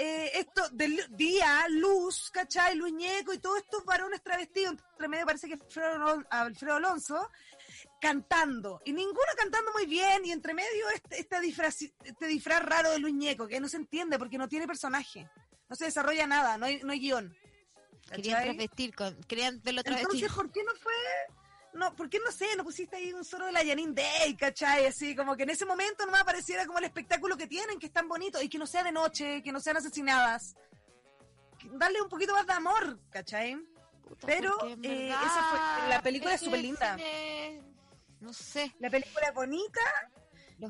eh, 0.00 0.30
esto 0.34 0.62
de 0.70 1.06
día, 1.10 1.66
luz, 1.70 2.30
¿cachai? 2.30 2.76
Luis 2.76 2.94
Ñeco 2.94 3.32
y 3.32 3.38
todos 3.38 3.58
estos 3.58 3.84
varones 3.84 4.22
travestidos, 4.22 4.76
entre 4.92 5.08
medio 5.08 5.26
parece 5.26 5.48
que 5.48 5.54
Alfredo, 5.54 6.24
Alfredo 6.30 6.76
Alonso, 6.76 7.28
cantando. 8.00 8.80
Y 8.84 8.92
ninguno 8.92 9.26
cantando 9.36 9.72
muy 9.72 9.86
bien, 9.86 10.24
y 10.24 10.30
entre 10.30 10.54
medio 10.54 10.88
este, 10.94 11.18
esta 11.18 11.40
disfraz, 11.40 11.82
este 11.82 12.26
disfraz 12.28 12.62
raro 12.62 12.92
de 12.92 13.00
Luis 13.00 13.14
Ñeco, 13.14 13.48
que 13.48 13.58
no 13.58 13.68
se 13.68 13.78
entiende 13.78 14.20
porque 14.20 14.38
no 14.38 14.48
tiene 14.48 14.68
personaje. 14.68 15.28
No 15.68 15.74
se 15.74 15.86
desarrolla 15.86 16.28
nada, 16.28 16.56
no 16.58 16.66
hay, 16.66 16.80
no 16.82 16.92
hay 16.92 17.00
guion. 17.00 17.36
Querían 18.14 18.44
travestir, 18.44 18.94
con, 18.94 19.20
querían 19.24 19.60
verlo 19.64 19.80
Entonces, 19.80 20.06
travestido. 20.06 20.34
¿por 20.36 20.52
qué 20.52 20.62
no 20.62 20.74
fue? 20.76 20.92
No, 21.78 21.94
¿por 21.94 22.10
qué 22.10 22.18
no 22.24 22.32
sé? 22.32 22.46
No 22.56 22.64
pusiste 22.64 22.96
ahí 22.96 23.12
un 23.12 23.24
solo 23.24 23.46
de 23.46 23.52
la 23.52 23.64
Janine 23.64 23.94
Day, 23.94 24.34
¿cachai? 24.36 24.86
Así 24.86 25.14
como 25.14 25.36
que 25.36 25.44
en 25.44 25.50
ese 25.50 25.64
momento 25.64 26.04
no 26.04 26.12
me 26.12 26.18
apareciera 26.18 26.66
como 26.66 26.78
el 26.78 26.84
espectáculo 26.84 27.36
que 27.36 27.46
tienen, 27.46 27.78
que 27.78 27.86
es 27.86 27.92
tan 27.92 28.08
bonito, 28.08 28.42
y 28.42 28.48
que 28.48 28.58
no 28.58 28.66
sea 28.66 28.82
de 28.82 28.90
noche, 28.92 29.42
que 29.42 29.52
no 29.52 29.60
sean 29.60 29.76
asesinadas. 29.76 30.56
Darle 31.72 32.00
un 32.02 32.08
poquito 32.08 32.32
más 32.34 32.46
de 32.46 32.52
amor, 32.52 32.98
¿cachai? 33.10 33.56
Puta, 34.02 34.26
pero, 34.26 34.56
eh, 34.82 35.08
esa 35.10 35.44
fue- 35.50 35.88
la 35.88 36.02
película 36.02 36.34
es 36.34 36.40
súper 36.40 36.60
linda. 36.60 36.96
No 38.20 38.32
sé. 38.32 38.74
La 38.80 38.90
película 38.90 39.28
es 39.28 39.34
bonita. 39.34 39.80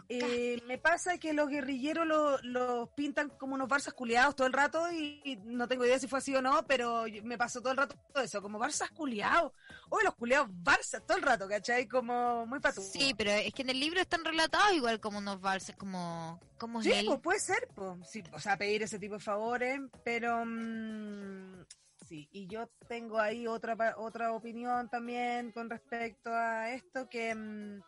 Eh, 0.09 0.61
me 0.67 0.79
pasa 0.79 1.19
que 1.19 1.33
los 1.33 1.49
guerrilleros 1.49 2.07
los 2.43 2.89
pintan 2.91 3.31
como 3.31 3.55
unos 3.55 3.69
barzas 3.69 3.95
culiados 3.95 4.37
todo 4.37 4.47
el 4.47 4.53
rato 4.53 4.91
y, 4.93 5.21
y 5.25 5.37
no 5.37 5.67
tengo 5.67 5.85
idea 5.85 5.99
si 5.99 6.07
fue 6.07 6.19
así 6.19 6.35
o 6.35 6.43
no, 6.43 6.67
pero 6.67 7.05
me 7.23 7.39
pasó 7.39 7.61
todo 7.61 7.71
el 7.73 7.79
rato 7.79 7.97
eso, 8.23 8.43
como 8.43 8.59
barzas 8.59 8.91
culiados. 8.91 9.53
Oye, 9.89 10.05
los 10.05 10.15
culiados 10.15 10.49
barzas 10.51 11.05
todo 11.07 11.17
el 11.17 11.23
rato, 11.23 11.49
¿cachai? 11.49 11.87
Como 11.87 12.47
muy 12.47 12.61
patudo. 12.61 12.85
Sí, 12.85 13.15
pero 13.17 13.31
es 13.31 13.53
que 13.55 13.63
en 13.63 13.71
el 13.71 13.81
libro 13.81 14.01
están 14.01 14.25
relatados 14.25 14.75
igual 14.75 15.01
como 15.01 15.19
unos 15.19 15.41
valses, 15.41 15.77
como, 15.77 16.41
como 16.59 16.83
Sí, 16.83 16.93
pues 17.07 17.21
puede 17.21 17.41
ser, 17.41 17.69
pues. 17.75 18.11
Sí, 18.11 18.23
o 18.33 18.41
sea, 18.41 18.57
pedir 18.57 18.83
ese 18.83 18.99
tipo 18.99 19.15
de 19.15 19.21
favores, 19.21 19.81
pero 20.05 20.45
mm, 20.45 21.65
sí, 22.07 22.29
y 22.33 22.47
yo 22.47 22.69
tengo 22.89 23.19
ahí 23.19 23.47
otra 23.47 23.77
otra 23.97 24.33
opinión 24.33 24.89
también 24.91 25.53
con 25.53 25.71
respecto 25.71 26.31
a 26.31 26.71
esto 26.71 27.09
que 27.09 27.35
mm, 27.35 27.81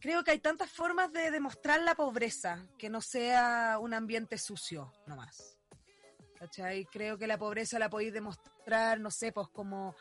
creo 0.00 0.24
que 0.24 0.32
hay 0.32 0.38
tantas 0.38 0.70
formas 0.70 1.12
de 1.12 1.30
demostrar 1.30 1.80
la 1.80 1.94
pobreza 1.94 2.66
que 2.78 2.88
no 2.88 3.00
sea 3.00 3.78
un 3.80 3.94
ambiente 3.94 4.38
sucio 4.38 4.92
nomás. 5.06 5.56
¿Cachai? 6.38 6.84
Creo 6.84 7.16
que 7.16 7.26
la 7.26 7.38
pobreza 7.38 7.78
la 7.78 7.88
podéis 7.88 8.12
demostrar, 8.12 9.00
no 9.00 9.10
sé, 9.10 9.32
pues 9.32 9.48
como 9.48 9.96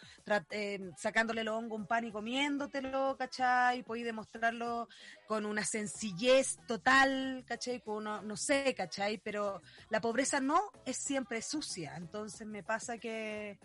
eh, 0.52 0.92
sacándole 0.98 1.42
el 1.42 1.48
hongo 1.48 1.76
a 1.76 1.80
un 1.80 1.88
pan 1.88 2.04
y 2.04 2.12
comiéndotelo, 2.12 3.16
¿cachai? 3.18 3.84
Podéis 3.84 4.06
demostrarlo 4.06 4.90
con 5.28 5.46
una 5.46 5.64
sencillez 5.64 6.58
total, 6.68 7.46
¿cachai? 7.48 7.80
Con 7.80 7.96
uno, 7.96 8.22
no 8.22 8.36
sé, 8.36 8.76
¿cachai? 8.76 9.18
Pero 9.18 9.62
la 9.90 10.02
pobreza 10.02 10.42
no 10.42 10.72
es 10.86 10.98
siempre 10.98 11.42
sucia, 11.42 11.96
entonces 11.96 12.46
me 12.46 12.64
pasa 12.64 12.98
que... 12.98 13.58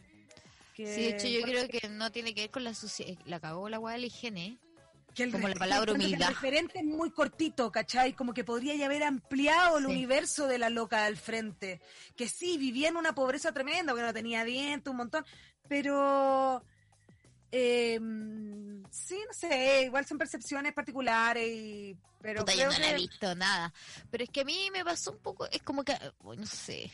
que 0.77 0.95
Sí, 0.95 1.03
de 1.03 1.09
hecho 1.09 1.27
yo 1.27 1.43
creo 1.43 1.69
que 1.69 1.89
no 1.89 2.13
tiene 2.13 2.35
que 2.35 2.43
ver 2.43 2.51
con 2.51 2.63
la 2.63 2.75
suciedad. 2.75 3.19
La 3.25 3.41
cagó 3.41 3.69
la 3.69 3.81
weá 3.81 3.95
de 3.95 4.03
la 4.03 4.07
higiene. 4.07 4.61
Que 5.15 5.25
el 5.25 5.33
como 5.33 5.49
la 5.49 5.55
palabra 5.55 5.93
humildad. 5.93 6.29
El 6.29 6.35
referente 6.35 6.79
es 6.79 6.85
muy 6.85 7.11
cortito, 7.11 7.71
¿cachai? 7.73 8.13
Como 8.15 8.33
que 8.35 8.45
podría 8.45 8.75
ya 8.77 8.87
haber 8.87 9.03
ampliado 9.03 9.79
el 9.79 9.85
Sí. 9.87 9.91
universo 9.91 10.47
de 10.47 10.59
la 10.59 10.71
loca 10.71 11.05
del 11.05 11.17
frente. 11.17 11.81
Que 12.17 12.29
sí, 12.29 12.59
vivía 12.59 12.89
en 12.89 12.97
una 12.97 13.15
pobreza 13.15 13.53
tremenda, 13.53 13.95
que 13.95 14.03
no 14.03 14.13
tenía 14.13 14.45
dientes, 14.45 14.91
un 14.91 14.97
montón. 14.97 15.25
Pero. 15.69 16.65
eh, 17.53 17.99
sí, 18.91 19.19
no 19.27 19.33
sé, 19.33 19.83
igual 19.87 20.07
son 20.07 20.19
percepciones 20.19 20.73
particulares, 20.73 21.45
y, 21.49 21.97
pero 22.23 22.41
Puta, 22.41 22.55
yo 22.55 22.67
no 22.71 22.79
la 22.79 22.91
he 22.91 22.95
visto 22.95 23.35
nada. 23.35 23.73
Pero 24.11 24.23
es 24.25 24.31
que 24.31 24.43
a 24.43 24.45
mí 24.45 24.69
me 24.73 24.85
pasó 24.85 25.11
un 25.13 25.19
poco, 25.19 25.47
es 25.51 25.61
como 25.63 25.83
que, 25.83 25.97
uy, 26.21 26.37
no 26.37 26.47
sé. 26.47 26.91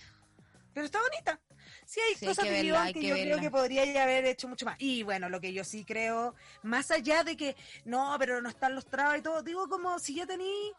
Pero 0.73 0.87
está 0.87 0.99
bonita. 1.01 1.39
Sí, 1.87 2.01
hay 2.01 2.15
Sí, 2.17 2.27
hay 2.27 2.29
cosas 2.29 2.45
que 2.45 2.51
verla, 2.51 2.83
hay 2.83 2.93
que, 2.93 3.01
que 3.01 3.07
yo 3.07 3.15
verla. 3.15 3.31
creo 3.37 3.41
que 3.43 3.51
podría 3.51 3.85
ya 3.87 4.03
haber 4.03 4.25
hecho 4.27 4.49
mucho 4.49 4.67
más. 4.67 4.77
Y 4.79 5.03
bueno, 5.05 5.29
lo 5.29 5.41
que 5.41 5.53
yo 5.53 5.65
sí 5.65 5.85
creo, 5.85 6.35
más 6.63 6.91
allá 6.91 7.23
de 7.25 7.37
que 7.37 7.57
no, 7.85 8.15
pero 8.19 8.43
no 8.43 8.49
están 8.49 8.75
los 8.75 8.87
trabas 8.87 9.19
y 9.19 9.23
todo, 9.23 9.43
digo 9.43 9.69
como 9.69 9.99
si 10.01 10.17
ya 10.17 10.27
tení 10.27 10.73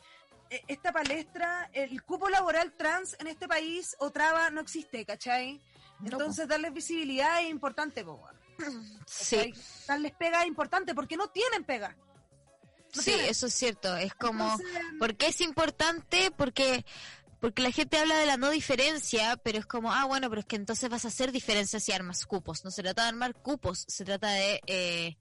eh, 0.49 0.61
esta 0.67 0.91
palestra, 0.91 1.69
el 1.73 2.03
cupo 2.03 2.29
laboral 2.29 2.73
trans 2.73 3.15
en 3.19 3.27
este 3.27 3.47
país 3.47 3.95
o 3.99 4.11
traba 4.11 4.49
no 4.49 4.61
existe, 4.61 5.05
¿cachai? 5.05 5.61
No, 5.99 6.11
Entonces 6.11 6.47
darles 6.47 6.73
visibilidad 6.73 7.41
es 7.41 7.49
importante, 7.49 8.05
Sí. 9.05 9.53
Darles 9.87 10.13
pega 10.13 10.41
es 10.41 10.47
importante 10.47 10.93
porque 10.93 11.15
no 11.17 11.29
tienen 11.29 11.63
pega. 11.63 11.95
No 12.95 13.01
sí, 13.01 13.11
tienen. 13.11 13.29
eso 13.29 13.47
es 13.47 13.53
cierto. 13.53 13.95
Es 13.97 14.13
como, 14.15 14.43
Entonces, 14.53 14.81
¿por 14.99 15.15
qué 15.15 15.27
es 15.27 15.41
importante? 15.41 16.31
Porque 16.31 16.85
porque 17.39 17.61
la 17.61 17.71
gente 17.71 17.97
habla 17.97 18.17
de 18.17 18.25
la 18.25 18.37
no 18.37 18.49
diferencia, 18.49 19.37
pero 19.43 19.59
es 19.59 19.65
como, 19.65 19.91
ah, 19.91 20.05
bueno, 20.05 20.29
pero 20.29 20.41
es 20.41 20.47
que 20.47 20.55
entonces 20.55 20.89
vas 20.89 21.05
a 21.05 21.09
hacer 21.09 21.31
diferencias 21.31 21.87
y 21.87 21.91
armas 21.91 22.25
cupos. 22.25 22.63
No 22.65 22.71
se 22.71 22.83
trata 22.83 23.03
de 23.03 23.09
armar 23.09 23.35
cupos, 23.35 23.85
se 23.87 24.05
trata 24.05 24.29
de 24.31 24.61
eh, 24.65 25.17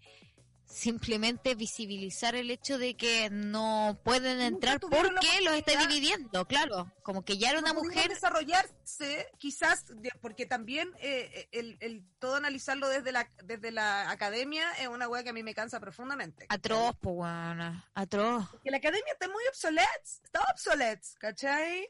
simplemente 0.66 1.54
visibilizar 1.54 2.34
el 2.34 2.50
hecho 2.50 2.78
de 2.78 2.96
que 2.96 3.30
no 3.30 3.98
pueden 4.04 4.40
entrar 4.40 4.80
porque 4.80 5.40
los 5.42 5.54
está 5.54 5.78
dividiendo, 5.86 6.46
claro. 6.46 6.92
Como 7.02 7.24
que 7.24 7.38
ya 7.38 7.50
era 7.50 7.60
una 7.60 7.72
no 7.72 7.82
mujer 7.82 8.08
desarrollarse 8.08 9.28
quizás 9.38 9.84
porque 10.20 10.44
también 10.44 10.92
eh, 11.00 11.48
el, 11.52 11.76
el 11.80 12.04
todo 12.18 12.34
analizarlo 12.34 12.88
desde 12.88 13.12
la 13.12 13.30
desde 13.44 13.70
la 13.70 14.10
academia 14.10 14.70
es 14.80 14.88
una 14.88 15.08
wea 15.08 15.22
que 15.22 15.30
a 15.30 15.32
mí 15.32 15.42
me 15.42 15.54
cansa 15.54 15.80
profundamente 15.80 16.46
atroz, 16.48 16.96
buena, 17.00 17.88
atroz. 17.94 18.48
que 18.62 18.70
la 18.70 18.78
academia 18.78 19.12
está 19.12 19.28
muy 19.28 19.44
obsoleta 19.48 19.86
está 20.24 20.40
obsoleta 20.52 21.08
¿cachai? 21.18 21.88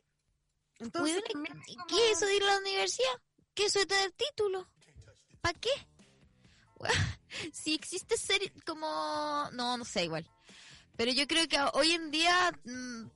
Entonces 0.79 1.14
Weona, 1.16 1.29
también 1.33 1.61
es 1.61 1.68
¿y 1.68 1.74
como- 1.77 1.87
¿Qué 1.87 2.11
es 2.11 2.16
eso 2.18 2.27
de 2.27 2.37
ir 2.37 2.43
a 2.43 2.47
la 2.47 2.59
universidad? 2.59 3.20
¿Qué 3.55 3.64
es 3.64 3.68
eso 3.70 3.79
de 3.81 3.87
tener 3.87 4.12
título? 4.12 4.68
¿Para 5.41 5.59
qué? 5.59 5.70
Si 7.53 7.74
existe 7.74 8.16
ser 8.16 8.41
como... 8.64 8.87
No, 9.53 9.77
no 9.77 9.85
sé, 9.85 10.05
igual. 10.05 10.27
Pero 10.97 11.12
yo 11.12 11.27
creo 11.27 11.47
que 11.49 11.59
hoy 11.74 11.93
en 11.93 12.11
día... 12.11 12.53
mm, 12.64 13.07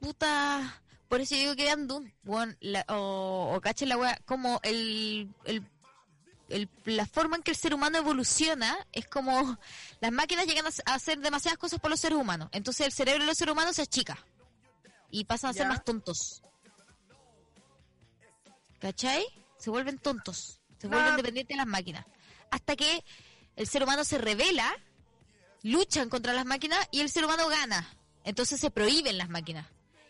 puta... 0.00 0.80
Por 1.08 1.20
eso 1.20 1.34
yo 1.34 1.40
digo 1.42 1.56
que 1.56 1.64
vean 1.64 1.86
Doom. 1.86 2.10
la- 2.60 2.84
o, 2.88 3.52
o 3.54 3.60
cachen 3.60 3.88
la 3.88 3.96
wea. 3.96 4.18
Como 4.26 4.60
el, 4.62 5.28
el, 5.44 5.62
el- 6.48 6.68
La 6.84 7.06
forma 7.06 7.36
en 7.36 7.42
que 7.42 7.50
el 7.52 7.56
ser 7.56 7.74
humano 7.74 7.98
evoluciona 7.98 8.76
es 8.92 9.06
como... 9.08 9.58
Las 10.00 10.12
máquinas 10.12 10.46
llegan 10.46 10.66
a 10.66 10.94
hacer 10.94 11.18
demasiadas 11.18 11.58
cosas 11.58 11.80
por 11.80 11.90
los 11.90 12.00
seres 12.00 12.18
humanos. 12.18 12.48
Entonces 12.52 12.86
el 12.86 12.92
cerebro 12.92 13.22
de 13.22 13.28
los 13.28 13.38
seres 13.38 13.52
humanos 13.52 13.76
se 13.76 13.82
achica. 13.82 14.18
Y 15.10 15.24
pasan 15.24 15.50
a 15.50 15.54
ser 15.54 15.66
más 15.68 15.84
tontos. 15.84 16.42
¿Cachai? 18.84 19.24
Se 19.56 19.70
vuelven 19.70 19.98
tontos. 19.98 20.60
Se 20.78 20.88
vuelven 20.88 21.16
dependientes 21.16 21.54
de 21.54 21.56
las 21.56 21.66
máquinas. 21.66 22.04
Hasta 22.50 22.76
que 22.76 23.02
el 23.56 23.66
ser 23.66 23.82
humano 23.82 24.04
se 24.04 24.18
revela, 24.18 24.76
luchan 25.62 26.10
contra 26.10 26.34
las 26.34 26.44
máquinas 26.44 26.86
y 26.90 27.00
el 27.00 27.08
ser 27.08 27.24
humano 27.24 27.48
gana. 27.48 27.88
Entonces 28.24 28.60
se 28.60 28.70
prohíben 28.70 29.16
las 29.16 29.30
máquinas 29.30 29.66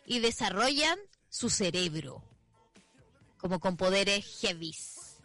y 0.07 0.19
desarrollan 0.19 0.99
su 1.29 1.51
cerebro. 1.51 2.25
Como 3.37 3.61
con 3.61 3.77
poderes 3.77 4.41
heavies. 4.41 5.19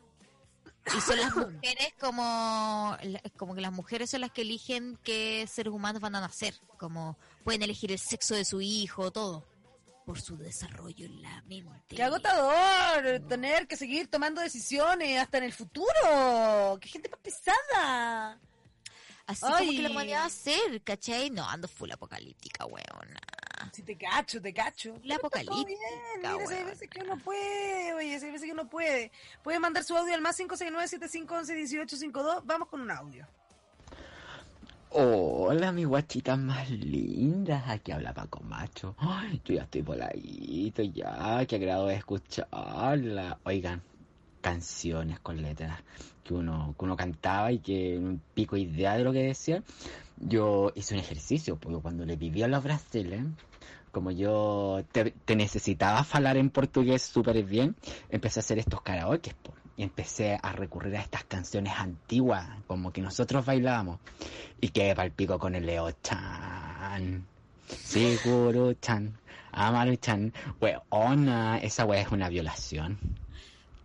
Y 0.95 1.01
son 1.01 1.17
las 1.17 1.35
mujeres 1.35 1.91
como, 1.99 2.95
como 3.35 3.55
que 3.55 3.61
las 3.61 3.73
mujeres 3.73 4.11
son 4.11 4.21
las 4.21 4.31
que 4.31 4.43
eligen 4.43 4.99
qué 5.03 5.49
seres 5.51 5.73
humanos 5.73 6.03
van 6.03 6.13
a 6.13 6.21
nacer. 6.21 6.53
Como 6.77 7.17
pueden 7.43 7.63
elegir 7.63 7.91
el 7.91 7.97
sexo 7.97 8.35
de 8.35 8.45
su 8.45 8.61
hijo, 8.61 9.09
todo. 9.09 9.48
Por 10.09 10.19
su 10.19 10.35
desarrollo 10.37 11.05
en 11.05 11.21
la 11.21 11.43
mente. 11.43 11.95
Qué 11.95 12.01
agotador 12.01 13.19
tener 13.27 13.67
que 13.67 13.77
seguir 13.77 14.07
tomando 14.07 14.41
decisiones 14.41 15.21
hasta 15.21 15.37
en 15.37 15.43
el 15.43 15.53
futuro. 15.53 16.79
Qué 16.81 16.89
gente 16.89 17.09
más 17.09 17.19
pesada. 17.19 18.39
Así 19.27 19.41
como 19.41 19.57
que 19.57 19.63
Ay. 19.65 19.77
la 19.77 19.91
humanidad 19.91 20.21
va 20.21 20.25
a 20.25 20.31
ser, 20.31 20.81
¿cachai? 20.83 21.29
No, 21.29 21.47
ando 21.47 21.67
full 21.67 21.91
apocalíptica, 21.91 22.65
weona. 22.65 23.19
Si 23.71 23.83
te 23.83 23.95
cacho, 23.95 24.41
te 24.41 24.51
cacho. 24.51 24.99
La 25.03 25.17
apocalíptica, 25.17 25.79
mira, 26.17 26.31
hay 26.31 26.63
veces 26.63 26.89
que 26.89 27.03
uno 27.03 27.15
puede, 27.19 27.93
oye, 27.93 28.15
hay 28.15 28.31
veces 28.31 28.47
que 28.47 28.51
uno 28.51 28.67
puede. 28.67 29.11
Puede 29.43 29.59
mandar 29.59 29.83
su 29.83 29.95
audio 29.95 30.15
al 30.15 30.21
más 30.21 30.39
569-7511-1852. 30.39 32.41
Vamos 32.45 32.67
con 32.67 32.81
un 32.81 32.89
audio. 32.89 33.27
Hola, 34.91 35.71
mis 35.71 35.85
guachitas 35.85 36.39
más 36.39 36.67
lindas. 36.71 37.69
Aquí 37.69 37.91
habla 37.91 38.11
Paco 38.11 38.41
Macho. 38.41 38.95
Ay, 38.97 39.39
yo 39.45 39.53
ya 39.53 39.61
estoy 39.61 39.83
voladito 39.83 40.81
ya. 40.81 41.45
Qué 41.47 41.57
agrado 41.57 41.91
escucharla. 41.91 43.37
Oigan, 43.43 43.83
canciones 44.41 45.19
con 45.19 45.43
letras 45.43 45.79
que 46.23 46.33
uno, 46.33 46.73
que 46.77 46.85
uno 46.85 46.97
cantaba 46.97 47.51
y 47.51 47.59
que 47.59 47.99
un 47.99 48.19
pico 48.33 48.57
idea 48.57 48.97
de 48.97 49.03
lo 49.03 49.13
que 49.13 49.25
decía. 49.25 49.61
Yo 50.17 50.71
hice 50.73 50.95
un 50.95 51.01
ejercicio, 51.01 51.57
porque 51.57 51.79
cuando 51.79 52.03
le 52.03 52.15
viví 52.15 52.41
a 52.41 52.47
los 52.47 52.63
brasiles, 52.63 53.21
como 53.91 54.09
yo 54.09 54.83
te, 54.91 55.13
necesitaba 55.35 56.03
hablar 56.11 56.37
en 56.37 56.49
portugués 56.49 57.03
súper 57.03 57.43
bien, 57.43 57.75
empecé 58.09 58.39
a 58.39 58.41
hacer 58.41 58.57
estos 58.57 58.81
karaokes, 58.81 59.35
po, 59.35 59.53
y 59.79 59.83
empecé 59.83 60.37
a 60.43 60.51
recurrir 60.51 60.97
a 60.97 60.99
estas 60.99 61.23
canciones 61.23 61.71
antiguas, 61.77 62.45
como 62.67 62.91
que 62.91 62.99
nosotros 62.99 63.45
bailábamos, 63.45 64.01
y 64.59 64.67
quedé 64.71 64.93
pa'l 64.93 65.11
pico 65.11 65.39
con 65.39 65.55
el 65.55 65.65
Leo 65.65 65.89
Chan. 66.03 67.25
Seguro 67.65 68.73
Chan, 68.73 69.17
Amaru 69.53 69.95
Chan, 69.95 70.33
weona, 70.59 71.59
esa 71.59 71.85
wea 71.85 72.01
es 72.01 72.11
una 72.11 72.27
violación. 72.27 72.99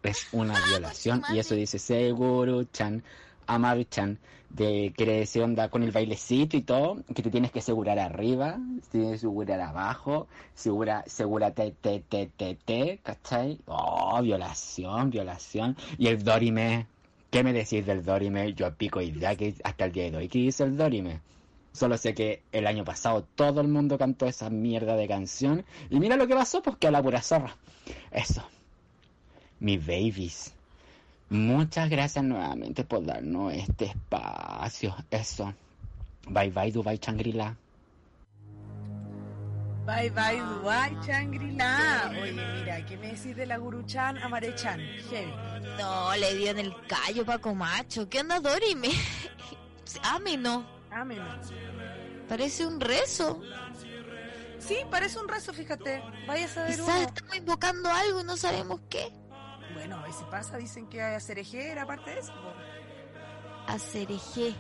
Es 0.03 0.27
una 0.33 0.59
violación, 0.67 1.23
y 1.33 1.39
eso 1.39 1.55
dice 1.55 1.79
Seguro 1.79 2.65
Chan, 2.65 3.05
Amaru 3.47 3.85
Chan, 3.85 4.19
de 4.55 4.93
decir 4.97 5.43
onda 5.43 5.69
con 5.69 5.83
el 5.83 5.91
bailecito 5.91 6.57
y 6.57 6.63
todo, 6.63 6.99
que 7.13 7.23
te 7.23 7.31
tienes 7.31 7.51
que 7.51 7.59
asegurar 7.59 7.99
arriba, 7.99 8.59
tienes 8.91 9.11
que 9.11 9.15
asegurar 9.17 9.61
abajo, 9.61 10.29
segura, 10.55 11.03
te, 11.53 11.73
te, 11.73 12.01
te, 12.01 12.55
te, 12.55 12.99
¿cachai? 13.03 13.59
Oh, 13.67 14.21
violación, 14.23 15.11
violación. 15.11 15.77
Y 15.99 16.07
el 16.07 16.23
Dorime, 16.23 16.87
¿qué 17.31 17.43
me 17.43 17.53
decís 17.53 17.85
del 17.85 18.05
Dorime? 18.05 18.55
Yo 18.55 18.73
pico 18.75 19.01
idea 19.01 19.35
que 19.35 19.55
hasta 19.65 19.87
el 19.87 19.93
día 19.93 20.11
de 20.11 20.17
hoy, 20.19 20.29
¿qué 20.29 20.39
dice 20.39 20.63
el 20.63 20.77
Dorime? 20.77 21.21
Solo 21.73 21.99
sé 21.99 22.15
que 22.15 22.43
el 22.53 22.69
año 22.69 22.85
pasado 22.85 23.27
todo 23.35 23.61
el 23.61 23.67
mundo 23.67 23.99
cantó 23.99 24.27
esa 24.27 24.49
mierda 24.51 24.95
de 24.95 25.09
canción. 25.09 25.65
Y 25.91 25.99
mira 25.99 26.17
lo 26.17 26.29
que 26.29 26.35
pasó, 26.37 26.63
pues 26.63 26.77
que 26.77 26.87
a 26.87 26.93
la 26.93 27.03
pura 27.03 27.21
zorra. 27.21 27.57
Eso. 28.13 28.45
Mis 29.59 29.85
babies. 29.85 30.55
Muchas 31.31 31.89
gracias 31.91 32.25
nuevamente 32.25 32.85
por 32.85 33.05
darnos 33.05 33.53
este 33.53 33.87
espacio. 33.87 34.95
Eso. 35.11 35.53
Bye 36.29 36.51
bye 36.51 36.71
Dubai 36.73 36.99
Changrila. 36.99 37.57
Bye 39.87 40.09
bye 40.11 40.41
Dubai, 40.41 40.97
Shangri-La. 41.07 42.11
Oye, 42.23 42.33
mira, 42.33 42.87
¿qué 42.87 42.97
me 42.97 43.09
decís 43.09 43.37
de 43.37 43.45
la 43.45 43.59
Guruchan 43.59 44.17
Amarechan? 44.17 44.81
Heavy. 45.11 45.31
No, 45.79 46.17
le 46.17 46.35
dio 46.37 46.51
en 46.53 46.59
el 46.61 46.75
callo 46.87 47.25
Paco 47.27 47.55
Macho. 47.55 48.09
¿Qué 48.09 48.21
onda, 48.21 48.41
Dori? 48.41 48.75
Me... 48.77 48.89
Ame, 50.03 50.39
no. 50.39 50.65
Amén. 50.91 51.21
Parece 52.31 52.67
un 52.67 52.81
rezo. 52.81 53.43
Sí, 54.59 54.77
parece 54.91 55.19
un 55.19 55.29
rezo, 55.29 55.53
fíjate. 55.53 56.03
Vaya 56.27 56.47
a 56.47 56.49
saber 56.49 56.71
Quizás 56.71 56.89
uno. 56.89 57.07
estamos 57.07 57.37
invocando 57.37 57.91
algo 57.91 58.21
y 58.23 58.25
no 58.25 58.37
sabemos 58.39 58.81
qué. 58.89 59.13
Bueno, 59.73 59.97
a 59.99 60.03
veces 60.03 60.25
pasa, 60.31 60.57
dicen 60.59 60.87
que 60.89 61.03
hay 61.03 61.21
cerejera, 61.21 61.83
aparte 61.83 62.11
de 62.11 62.21
eso. 62.21 62.33
po. 62.35 62.53
Acerejé. 63.67 64.55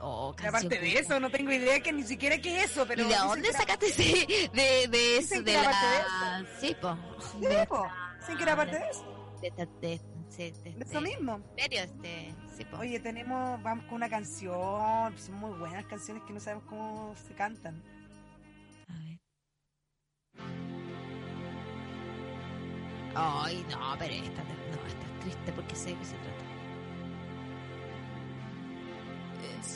Oh, 0.00 0.32
aparte 0.46 0.68
de 0.78 0.92
eso, 0.98 1.18
no 1.18 1.28
tengo 1.28 1.50
idea 1.50 1.80
que 1.80 1.92
ni 1.92 2.04
siquiera 2.04 2.38
qué 2.38 2.62
es 2.62 2.70
eso, 2.70 2.86
pero... 2.86 3.04
¿Y 3.04 3.08
de 3.08 3.16
dónde 3.16 3.48
era- 3.48 3.58
sacaste 3.58 3.86
ese? 3.88 4.48
De, 4.54 4.86
de 4.88 5.18
eso, 5.18 5.34
de 5.38 5.44
que 5.44 5.52
era 5.54 5.62
la... 5.64 6.46
Sí, 6.60 6.76
po. 6.80 6.96
Sí, 7.40 7.46
po. 7.68 7.84
Dicen 8.20 8.36
que 8.36 8.42
era 8.44 8.56
parte 8.56 8.78
de 8.78 8.88
eso. 8.90 9.34
De, 9.42 9.50
de, 9.50 9.66
de, 9.80 10.00
de- 10.38 10.72
De 10.72 10.84
eso 10.84 10.92
de- 10.94 11.00
mismo. 11.00 11.40
¿En 11.56 11.62
serio? 11.64 11.80
Este, 11.82 12.34
sí, 12.56 12.64
po. 12.64 12.76
Oye, 12.78 13.00
tenemos, 13.00 13.60
vamos 13.62 13.84
con 13.86 13.94
una 13.94 14.08
canción, 14.08 15.18
son 15.18 15.34
muy 15.34 15.58
buenas 15.58 15.84
canciones 15.86 16.22
que 16.24 16.32
no 16.32 16.38
sabemos 16.40 16.64
cómo 16.68 17.14
se 17.26 17.34
cantan. 17.34 17.82
Ay, 23.20 23.66
no, 23.68 23.96
pero 23.98 24.14
esta, 24.14 24.42
no, 24.44 24.86
esta 24.86 25.04
es 25.04 25.20
triste 25.20 25.52
porque 25.52 25.74
sé 25.74 25.86
de 25.86 25.96
qué 25.96 26.04
se 26.04 26.14
trata. 26.14 26.48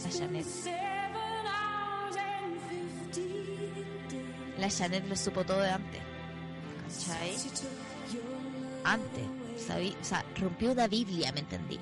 La 0.04 0.10
Janet. 0.18 0.46
La 4.58 4.70
Janet 4.70 5.08
lo 5.08 5.16
supo 5.16 5.44
todo 5.44 5.60
de 5.60 5.70
antes. 5.70 6.00
¿Cachai? 7.06 7.34
Antes. 8.84 9.24
Sabí, 9.66 9.96
o 10.00 10.04
sea, 10.04 10.24
rompió 10.38 10.72
una 10.72 10.86
Biblia, 10.86 11.32
me 11.32 11.40
entendí. 11.40 11.80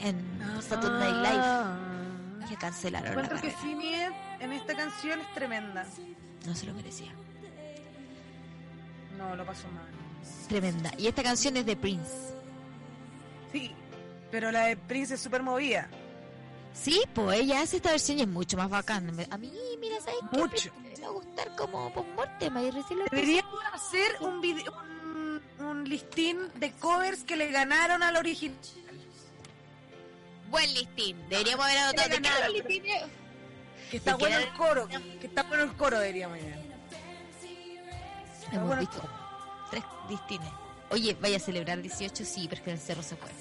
En 0.00 0.40
Saturday 0.62 1.12
Night 1.12 1.34
Live. 1.34 2.48
Que 2.48 2.56
cancelaron 2.56 3.14
la 3.14 3.22
Encuentro 3.22 3.40
que. 3.40 3.50
Simeon 3.60 4.12
en 4.40 4.52
esta 4.52 4.74
canción 4.74 5.20
es 5.20 5.34
tremenda. 5.34 5.86
No 6.46 6.54
se 6.54 6.66
lo 6.66 6.72
merecía. 6.72 7.12
No, 9.18 9.36
lo 9.36 9.44
pasó 9.44 9.68
mal. 9.68 10.01
Tremenda. 10.48 10.92
Y 10.98 11.06
esta 11.06 11.22
canción 11.22 11.56
es 11.56 11.66
de 11.66 11.76
Prince. 11.76 12.10
Sí, 13.52 13.72
pero 14.30 14.50
la 14.50 14.66
de 14.66 14.76
Prince 14.76 15.14
es 15.14 15.20
súper 15.20 15.42
movida. 15.42 15.88
Sí, 16.74 17.02
pues 17.14 17.40
ella 17.40 17.60
hace 17.60 17.76
esta 17.76 17.90
versión 17.90 18.18
y 18.18 18.22
es 18.22 18.28
mucho 18.28 18.56
más 18.56 18.68
bacán. 18.68 19.08
A 19.30 19.38
mí, 19.38 19.52
mira, 19.78 19.96
¿sabes 20.00 20.20
qué? 20.30 20.38
Mucho. 20.38 20.72
Me 20.82 21.00
va 21.00 21.06
a 21.06 21.10
gustar 21.10 21.56
como 21.56 21.92
lo 21.94 23.04
Deberíamos 23.10 23.60
hacer 23.72 24.16
un 24.20 24.40
video, 24.40 24.72
un, 25.04 25.42
un 25.60 25.84
listín 25.84 26.38
de 26.56 26.72
covers 26.72 27.24
que 27.24 27.36
le 27.36 27.50
ganaron 27.50 28.02
al 28.02 28.16
original. 28.16 28.56
Buen 30.50 30.72
listín. 30.74 31.16
Deberíamos 31.28 31.66
haber 31.66 31.78
anotado. 31.78 32.08
le 32.08 32.14
¿De 32.14 32.22
qué 32.22 32.28
ganaron, 32.28 32.38
era 32.38 32.46
el 32.46 32.52
listín? 32.52 32.82
Que 33.90 33.96
está 33.98 34.12
¿De 34.12 34.18
qué 34.18 34.24
bueno 34.24 34.38
el 34.38 34.52
coro, 34.54 34.88
que 34.88 35.26
está 35.26 35.42
bueno 35.42 35.64
el 35.64 35.72
coro, 35.76 35.98
deberíamos. 35.98 36.38
Hemos 38.50 38.66
bueno. 38.66 38.80
visto 38.80 39.21
tres 39.72 39.84
listines. 40.08 40.48
Oye, 40.90 41.16
vaya 41.20 41.38
a 41.38 41.40
celebrar 41.40 41.78
el 41.78 41.82
18, 41.82 42.24
sí, 42.24 42.46
pero 42.48 42.58
es 42.60 42.62
que 42.64 42.70
en 42.70 42.76
el 42.76 42.82
cerro 42.82 43.02
se 43.02 43.16
puede. 43.16 43.32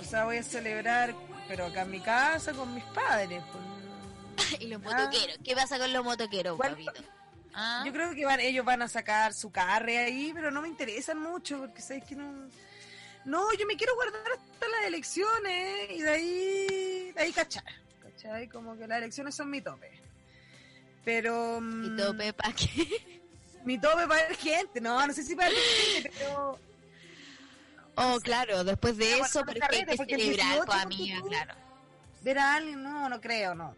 O 0.00 0.04
sea, 0.04 0.24
voy 0.24 0.36
a 0.38 0.42
celebrar, 0.42 1.14
pero 1.48 1.66
acá 1.66 1.82
en 1.82 1.90
mi 1.90 2.00
casa 2.00 2.52
con 2.52 2.72
mis 2.74 2.84
padres. 2.84 3.42
y 4.60 4.68
los 4.68 4.80
Ah. 4.86 4.90
motoqueros. 5.06 5.38
¿Qué 5.44 5.54
pasa 5.54 5.78
con 5.78 5.92
los 5.92 6.04
motoqueros. 6.04 6.58
¿Ah? 7.52 7.82
Yo 7.86 7.92
creo 7.92 8.14
que 8.14 8.24
van, 8.24 8.40
ellos 8.40 8.64
van 8.64 8.82
a 8.82 8.88
sacar 8.88 9.32
su 9.34 9.50
carre 9.50 9.98
ahí, 9.98 10.32
pero 10.34 10.50
no 10.50 10.62
me 10.62 10.68
interesan 10.68 11.18
mucho 11.20 11.58
porque 11.58 11.82
sabes 11.82 12.04
que 12.04 12.16
no. 12.16 12.48
No, 13.24 13.52
yo 13.54 13.66
me 13.66 13.76
quiero 13.76 13.94
guardar 13.94 14.22
hasta 14.32 14.68
las 14.68 14.86
elecciones 14.86 15.90
y 15.90 16.02
de 16.02 16.10
ahí, 16.10 17.12
de 17.12 17.20
ahí 17.22 17.32
cachar. 17.32 17.64
¿Cachai? 18.02 18.48
Como 18.48 18.76
que 18.76 18.86
las 18.86 18.98
elecciones 18.98 19.34
son 19.34 19.50
mi 19.50 19.60
tope. 19.60 19.90
Pero. 21.04 21.58
Y 21.58 21.90
mm, 21.90 21.96
todo 21.96 22.16
Pepa 22.16 22.52
que... 22.52 23.13
Mi 23.64 23.78
tope 23.78 24.06
para 24.06 24.28
ver 24.28 24.36
gente, 24.36 24.80
no, 24.80 25.06
no 25.06 25.12
sé 25.12 25.22
si 25.22 25.34
para 25.34 25.48
ver 25.48 25.58
gente, 25.58 26.12
pero. 26.18 26.58
Oh, 27.96 28.18
claro, 28.20 28.64
después 28.64 28.96
de 28.96 29.18
eso, 29.18 29.44
bueno, 29.44 29.60
pero 29.68 29.76
hay 29.78 29.84
que 29.84 29.96
celebrar, 29.96 30.46
18 30.48 30.64
pues, 30.66 30.82
amiga, 30.82 31.22
claro. 31.28 31.54
Ver 32.22 32.38
a 32.38 32.54
alguien, 32.56 32.82
no, 32.82 33.08
no 33.08 33.20
creo, 33.20 33.54
no. 33.54 33.74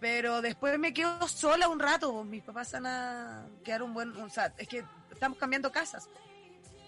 Pero 0.00 0.42
después 0.42 0.78
me 0.78 0.92
quedo 0.92 1.26
sola 1.28 1.68
un 1.68 1.78
rato, 1.78 2.12
pues, 2.12 2.26
mis 2.26 2.42
papás 2.42 2.72
van 2.72 2.86
a 2.86 3.46
quedar 3.64 3.82
un 3.82 3.94
buen. 3.94 4.16
O 4.16 4.28
sea, 4.28 4.52
es 4.58 4.68
que 4.68 4.84
estamos 5.10 5.38
cambiando 5.38 5.70
casas. 5.72 6.08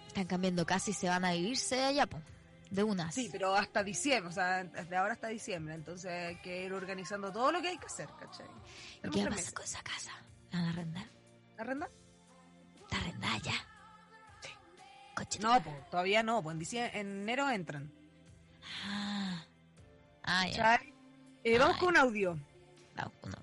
Están 0.08 0.26
cambiando 0.26 0.66
casa 0.66 0.90
y 0.90 0.94
se 0.94 1.08
van 1.08 1.24
a 1.24 1.32
vivirse 1.32 1.84
allá, 1.84 2.06
pues. 2.06 2.22
De 2.70 2.82
unas. 2.82 3.14
Sí, 3.14 3.30
pero 3.32 3.54
hasta 3.54 3.82
diciembre, 3.82 4.28
o 4.28 4.32
sea, 4.32 4.62
desde 4.62 4.94
ahora 4.94 5.14
hasta 5.14 5.28
diciembre, 5.28 5.74
entonces 5.74 6.10
hay 6.10 6.36
que 6.42 6.66
ir 6.66 6.72
organizando 6.74 7.32
todo 7.32 7.50
lo 7.50 7.62
que 7.62 7.68
hay 7.68 7.78
que 7.78 7.86
hacer, 7.86 8.08
¿cachai? 8.20 8.46
¿Y 9.04 9.08
qué 9.08 9.22
va 9.22 9.28
a 9.28 9.30
tres 9.30 9.36
pasar 9.36 9.54
con 9.54 9.64
esa 9.64 9.82
casa? 9.82 10.12
¿La 10.50 10.58
van 10.58 10.68
a 10.68 10.70
arrendar? 10.70 11.17
¿Arrenda? 11.58 11.90
¿Está 12.82 12.96
arrendada 12.98 13.38
ya? 13.38 13.52
Coche. 15.16 15.40
No, 15.40 15.60
pues, 15.60 15.90
todavía 15.90 16.22
no, 16.22 16.40
pues 16.40 16.54
en, 16.54 16.58
diciembre, 16.60 17.00
en 17.00 17.22
enero 17.22 17.50
entran. 17.50 17.92
Ah, 18.86 19.44
ah 20.22 20.48
ya. 20.48 20.80
Eh, 21.42 21.58
vamos 21.58 21.74
Ay. 21.74 21.80
con 21.80 21.88
un 21.88 21.96
audio. 21.96 22.38
No, 22.96 23.12
no. 23.28 23.38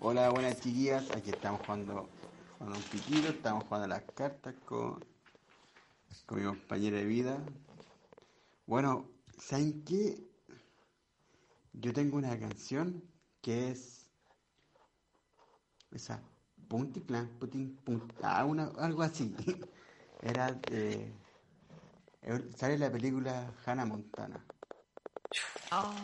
Hola, 0.00 0.28
buenas 0.30 0.60
chiquillas. 0.60 1.08
Aquí 1.12 1.30
estamos 1.30 1.60
jugando, 1.64 2.08
jugando 2.58 2.76
un 2.76 2.84
piquito, 2.84 3.28
estamos 3.28 3.62
jugando 3.64 3.86
las 3.86 4.02
cartas 4.12 4.54
con, 4.64 5.04
con 6.26 6.38
mi 6.40 6.44
compañera 6.44 6.96
de 6.96 7.04
vida. 7.04 7.38
Bueno, 8.66 9.08
¿saben 9.38 9.84
qué? 9.84 10.20
Yo 11.74 11.92
tengo 11.92 12.16
una 12.16 12.36
canción 12.38 13.04
que 13.40 13.70
es 13.70 14.03
esa 15.94 16.20
punti 16.68 17.00
plan, 17.00 17.28
putin, 17.38 17.78
pun- 17.84 18.12
ah, 18.22 18.44
una, 18.44 18.70
algo 18.78 19.02
así. 19.02 19.34
Era 20.22 20.52
de 20.52 21.12
sale 22.56 22.78
la 22.78 22.90
película 22.90 23.52
Hannah 23.64 23.84
Montana. 23.84 24.44
Oh. 25.72 25.94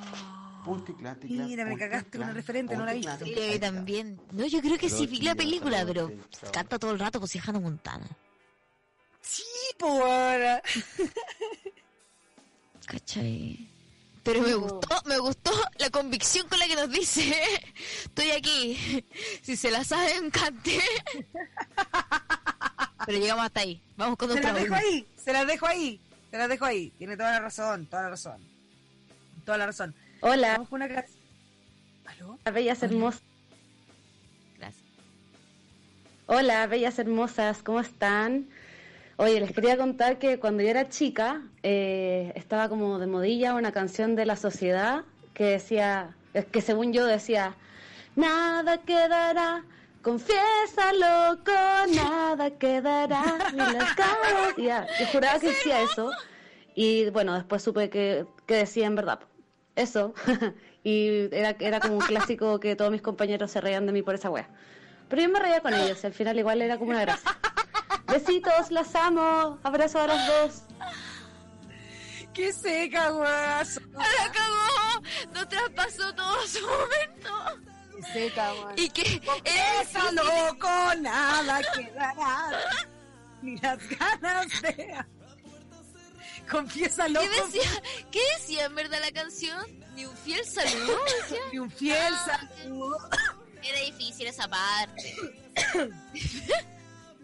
Punticla, 0.64 1.14
ticla, 1.14 1.46
Mira, 1.46 1.64
me 1.64 1.78
cagaste 1.78 2.18
una 2.18 2.32
referente, 2.32 2.76
no 2.76 2.84
la 2.84 2.92
he 2.92 2.96
visto. 2.96 3.12
punticla. 3.12 3.42
Sí, 3.42 3.52
vi 3.52 3.58
también. 3.58 4.20
No, 4.32 4.46
yo 4.46 4.60
creo 4.60 4.76
que 4.76 4.90
sí 4.90 5.06
vi 5.06 5.22
la 5.22 5.34
película, 5.34 5.84
pero, 5.86 6.08
sí, 6.08 6.46
canta 6.52 6.78
todo 6.78 6.90
el 6.90 6.98
rato 6.98 7.18
pues 7.18 7.34
Hannah 7.36 7.60
Montana. 7.60 8.06
Sí, 9.22 9.42
po, 9.78 9.86
ahora. 9.86 10.62
¿Cachai? 12.86 13.70
Pero 14.22 14.42
me 14.42 14.54
gustó, 14.54 15.02
me 15.06 15.18
gustó 15.18 15.50
la 15.78 15.88
convicción 15.90 16.46
con 16.48 16.58
la 16.58 16.66
que 16.66 16.74
nos 16.74 16.90
dice, 16.90 17.34
estoy 18.04 18.30
aquí, 18.32 19.04
si 19.42 19.56
se 19.56 19.70
la 19.70 19.82
saben, 19.84 20.30
cante. 20.30 20.78
Pero 23.06 23.18
llegamos 23.18 23.46
hasta 23.46 23.60
ahí, 23.60 23.82
vamos 23.96 24.18
con 24.18 24.30
Se 24.32 24.42
las 24.42 24.54
dejo 24.54 24.74
ahí, 24.74 25.06
se 25.16 25.32
las 25.32 25.46
dejo 25.46 25.66
ahí, 25.66 26.00
se 26.30 26.36
las 26.36 26.48
dejo 26.48 26.64
ahí. 26.66 26.90
Tiene 26.98 27.16
toda 27.16 27.30
la 27.30 27.40
razón, 27.40 27.86
toda 27.86 28.02
la 28.02 28.10
razón. 28.10 28.44
Toda 29.46 29.56
la 29.56 29.66
razón. 29.66 29.94
Hola, 30.20 30.52
Vamos 30.52 30.68
con 30.68 30.82
una. 30.82 31.04
¿Aló? 32.04 32.38
bellas 32.52 32.82
hermosas. 32.82 33.22
Gracias. 34.58 34.84
Hola, 36.26 36.66
bellas 36.66 36.98
hermosas, 36.98 37.62
¿cómo 37.62 37.80
están? 37.80 38.50
Oye, 39.22 39.38
les 39.38 39.52
quería 39.52 39.76
contar 39.76 40.18
que 40.18 40.40
cuando 40.40 40.62
yo 40.62 40.70
era 40.70 40.88
chica 40.88 41.42
eh, 41.62 42.32
estaba 42.36 42.70
como 42.70 42.98
de 42.98 43.06
modilla 43.06 43.52
una 43.52 43.70
canción 43.70 44.16
de 44.16 44.24
la 44.24 44.34
sociedad 44.34 45.04
que 45.34 45.44
decía, 45.44 46.16
eh, 46.32 46.46
que 46.50 46.62
según 46.62 46.94
yo 46.94 47.04
decía, 47.04 47.54
nada 48.16 48.78
quedará, 48.78 49.62
confiésalo 50.00 51.38
con 51.44 51.94
nada 51.94 52.52
quedará, 52.52 53.22
ni 53.52 53.58
las 53.58 53.94
caras. 53.94 54.56
Ya, 54.56 54.86
yo 54.98 55.06
juraba 55.12 55.38
que 55.38 55.48
decía 55.48 55.82
eso 55.82 56.10
y 56.74 57.10
bueno, 57.10 57.34
después 57.34 57.62
supe 57.62 57.90
que, 57.90 58.24
que 58.46 58.54
decía 58.54 58.86
en 58.86 58.94
verdad. 58.94 59.20
Eso, 59.76 60.14
y 60.82 61.28
era, 61.30 61.56
era 61.60 61.80
como 61.80 61.98
un 61.98 62.06
clásico 62.06 62.58
que 62.58 62.74
todos 62.74 62.90
mis 62.90 63.02
compañeros 63.02 63.50
se 63.50 63.60
reían 63.60 63.84
de 63.84 63.92
mí 63.92 64.00
por 64.00 64.14
esa 64.14 64.30
wea. 64.30 64.48
Pero 65.10 65.20
yo 65.20 65.28
me 65.28 65.40
reía 65.40 65.60
con 65.60 65.74
ellos, 65.74 66.02
y 66.02 66.06
al 66.06 66.14
final 66.14 66.38
igual 66.38 66.62
era 66.62 66.78
como 66.78 66.92
una 66.92 67.02
gracia. 67.02 67.30
Besitos, 68.10 68.70
las 68.70 68.94
amo. 68.94 69.58
Abrazo 69.62 70.00
a 70.00 70.06
las 70.06 70.26
dos. 70.26 70.62
¡Qué 72.34 72.52
seca, 72.52 73.10
guaso! 73.10 73.80
¡La 73.92 74.32
cagó! 74.32 75.02
No 75.34 75.48
traspasó 75.48 76.14
todo 76.14 76.46
su 76.46 76.60
momento. 76.60 77.60
¡Qué 77.96 78.02
seca, 78.12 78.52
guaso! 78.52 78.74
Y 78.76 78.88
que 78.90 79.20
Esa 79.44 80.12
loco, 80.12 80.68
nada 81.00 81.60
quedará. 81.74 82.50
Ni 83.42 83.56
las 83.58 83.78
ganas 83.88 84.62
de. 84.62 85.04
Confiesa 86.50 87.08
loco. 87.08 87.26
¿Qué 87.26 87.42
decía? 87.58 87.82
¿Qué 88.10 88.20
decía 88.38 88.64
en 88.66 88.74
verdad 88.74 88.98
la 89.00 89.10
canción? 89.12 89.64
Ni 89.94 90.04
un 90.04 90.16
fiel 90.16 90.44
saludo. 90.44 90.98
Ni 91.52 91.58
un 91.58 91.70
fiel 91.70 92.14
Ah, 92.14 92.48
saludo. 92.60 93.08
Era 93.62 93.80
difícil 93.80 94.26
esa 94.28 94.48
parte. 94.48 95.14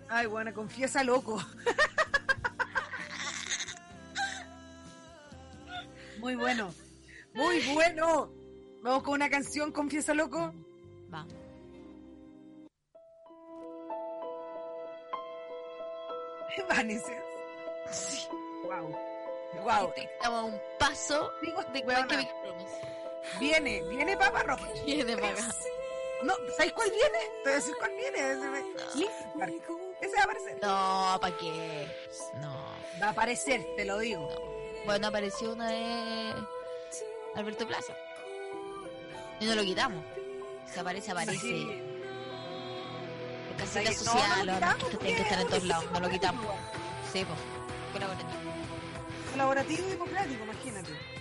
Ay, 0.09 0.27
bueno, 0.27 0.55
confiesa 0.55 1.03
loco. 1.03 1.43
Muy 6.19 6.35
bueno. 6.35 6.73
Muy 7.35 7.61
bueno. 7.75 8.31
Vamos 8.83 9.03
con 9.03 9.15
una 9.15 9.29
canción, 9.29 9.73
confiesa 9.73 10.15
loco. 10.15 10.55
Vamos. 11.09 11.35
Vanessa. 16.69 17.13
Sí. 17.91 18.29
Wow. 18.65 18.97
Wow. 19.63 19.93
Estamos 19.97 20.41
a 20.41 20.45
un 20.45 20.61
paso 20.79 21.31
Digo, 21.43 21.63
de 21.73 21.83
Romance. 21.83 22.31
Viene, 23.41 23.83
viene 23.89 24.17
Papa 24.17 24.43
Rock. 24.45 24.61
Viene 24.85 25.13
acá. 25.15 25.35
No, 26.23 26.35
¿sabes 26.57 26.73
cuál 26.73 26.91
viene? 26.91 27.19
Te 27.43 27.51
voy 27.51 27.53
a 27.53 27.57
decir 27.57 27.75
cuál 27.79 27.93
viene. 27.93 28.19
Park. 29.39 29.86
Ese 30.01 30.17
va 30.17 30.23
a 30.23 30.25
aparecer. 30.25 30.59
No, 30.63 31.19
¿para 31.21 31.37
qué? 31.37 31.87
No. 32.41 32.55
Va 33.01 33.07
a 33.07 33.11
aparecer, 33.11 33.67
te 33.77 33.85
lo 33.85 33.99
digo. 33.99 34.29
Bueno, 34.85 35.09
apareció 35.09 35.53
una 35.53 35.69
de 35.71 36.35
Alberto 37.35 37.67
Plaza. 37.67 37.95
Y 39.41 39.47
no 39.47 39.55
lo 39.55 39.63
quitamos. 39.63 40.05
Si 40.73 40.79
aparece, 40.79 41.11
aparece. 41.13 41.39
Sí. 41.39 41.83
No, 43.57 43.65
la 43.83 43.91
no 43.91 43.97
sociedad, 43.97 44.45
lo 44.45 44.99
tienen 44.99 45.17
que 45.17 45.23
estar 45.23 45.41
en 45.41 45.49
todos 45.49 45.65
lados. 45.65 45.91
No 45.93 46.01
lo 46.01 46.09
quitamos. 46.11 46.45
Sí, 47.13 47.25
pues. 47.25 47.39
Colaborativo. 47.93 48.31
Colaborativo 49.33 49.87
y 49.87 49.91
democrático, 49.91 50.45
imagínate. 50.45 51.16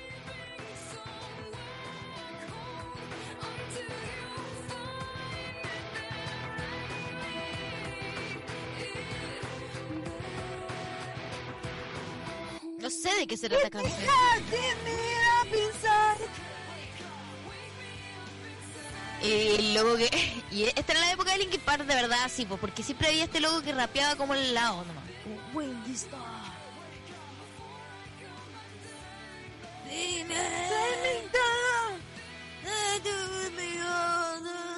Sé 13.05 13.15
de 13.19 13.27
qué 13.27 13.37
se 13.37 13.49
trata 13.49 13.63
la 13.65 13.69
canción. 13.69 14.09
Y 19.21 19.55
el 19.55 19.73
logo 19.73 19.95
que. 19.97 20.09
Y 20.51 20.63
esta 20.63 20.93
era 20.93 21.01
la 21.01 21.11
época 21.11 21.31
de 21.31 21.39
Linkin 21.39 21.59
Park, 21.61 21.85
de 21.85 21.95
verdad, 21.95 22.31
sí, 22.33 22.45
pues, 22.45 22.59
porque 22.61 22.81
siempre 22.81 23.09
había 23.09 23.25
este 23.25 23.41
logo 23.41 23.61
que 23.61 23.73
rapeaba 23.73 24.15
como 24.15 24.33
el 24.33 24.53
lado 24.53 24.85
nomás. 24.85 25.03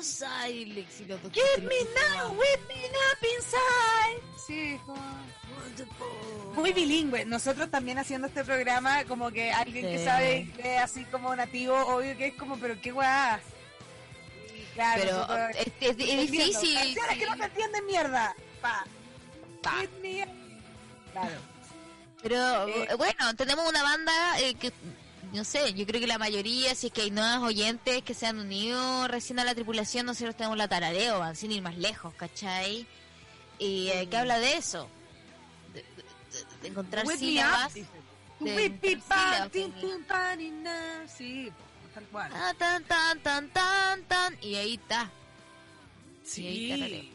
Star. 0.01 0.47
Give 0.49 1.63
me 1.63 1.75
now, 1.95 2.31
whip 2.31 2.67
me 2.67 2.85
up 2.85 3.23
inside. 3.35 4.21
Sí, 4.45 4.79
muy 6.55 6.71
bilingüe. 6.73 7.25
Nosotros 7.25 7.69
también 7.69 7.97
haciendo 7.97 8.27
este 8.27 8.43
programa, 8.43 9.03
como 9.05 9.29
que 9.31 9.51
alguien 9.51 9.85
que 9.85 10.03
sabe 10.03 10.37
inglés 10.39 10.81
así 10.81 11.03
como 11.05 11.35
nativo, 11.35 11.75
obvio 11.87 12.15
que 12.17 12.27
es 12.27 12.33
como, 12.35 12.57
pero 12.57 12.79
qué 12.81 12.91
guay. 12.91 13.37
Claro, 14.73 15.01
Pero 15.03 15.17
nosotros 15.17 15.49
es, 15.55 15.67
es- 15.81 15.89
es 15.89 16.31
difícil. 16.31 16.95
Que 17.17 17.25
no 17.25 17.35
se 17.37 17.43
entienden 17.45 17.85
mierda. 17.87 18.35
Pa. 18.61 18.85
Pa. 19.63 19.71
Give 19.81 19.89
me 20.01 20.23
up. 20.23 20.29
Claro. 21.11 21.35
Pero 22.21 22.67
Eh, 22.67 22.95
bueno, 22.95 23.35
tenemos 23.35 23.67
una 23.67 23.81
banda 23.83 24.39
eh, 24.39 24.53
que, 24.55 24.71
no 25.33 25.43
sé, 25.43 25.73
yo 25.73 25.85
creo 25.85 25.99
que 26.01 26.07
la 26.07 26.17
mayoría, 26.17 26.73
si 26.75 26.87
es 26.87 26.93
que 26.93 27.01
hay 27.03 27.11
nuevos 27.11 27.47
oyentes 27.49 28.01
que 28.03 28.13
se 28.13 28.25
han 28.27 28.39
unido 28.39 29.07
recién 29.07 29.39
a 29.39 29.43
la 29.43 29.53
tripulación, 29.55 30.05
nosotros 30.05 30.35
tenemos 30.35 30.57
la 30.57 30.67
tarareo, 30.67 31.19
van 31.19 31.35
sin 31.35 31.51
ir 31.51 31.61
más 31.61 31.77
lejos, 31.77 32.13
¿cachai? 32.15 32.87
Y 33.59 33.87
eh, 33.89 34.07
que 34.09 34.17
habla 34.17 34.39
de 34.39 34.53
eso, 34.57 34.87
de, 35.73 35.81
de- 35.81 36.61
de 36.61 36.67
encontrar 36.67 37.05
me 37.05 37.17
sílabas. 37.17 37.73
Sí, 41.07 41.51
tal 41.93 42.03
cual. 42.05 42.31
Ah, 42.35 42.53
tan, 42.57 42.83
tan, 42.83 43.19
tan, 43.21 43.49
tan, 43.49 44.03
tan, 44.03 44.37
y 44.41 44.55
ahí 44.55 44.75
está. 44.75 45.09
Y 46.41 46.47
ahí. 46.47 46.67
Sí. 47.01 47.13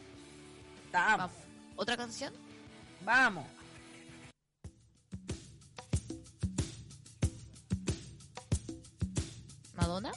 Vamos. 0.91 1.17
Vamos. 1.17 1.31
¿Otra 1.77 1.95
canción? 1.97 2.33
Vamos. 3.05 3.45
¿Madonna? 9.83 10.11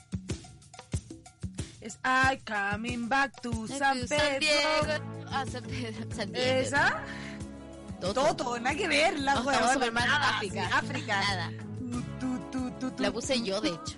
Es 1.81 1.99
I 2.05 2.39
coming 2.47 3.09
back 3.09 3.41
to 3.43 3.67
San 3.67 3.99
Pedro. 4.07 5.05
Ah, 5.29 5.45
San 5.51 5.65
Pedro. 5.65 6.07
San 6.15 6.33
Diego. 6.33 6.61
¿Esa? 6.61 7.03
Toto. 8.01 8.23
Toto, 8.35 8.61
nada 8.61 8.77
que 8.77 8.87
ver, 8.87 9.19
la 9.19 9.35
No, 9.35 9.43
huevona, 9.43 9.87
en 9.87 9.95
nada, 9.95 10.29
África. 10.37 10.67
sí, 10.69 10.73
África. 10.73 11.21
Nada. 11.21 11.51
Tu, 12.21 12.39
tu, 12.51 12.71
tu. 12.91 13.03
La 13.03 13.11
puse 13.11 13.43
yo, 13.43 13.61
de 13.61 13.71
hecho. 13.71 13.97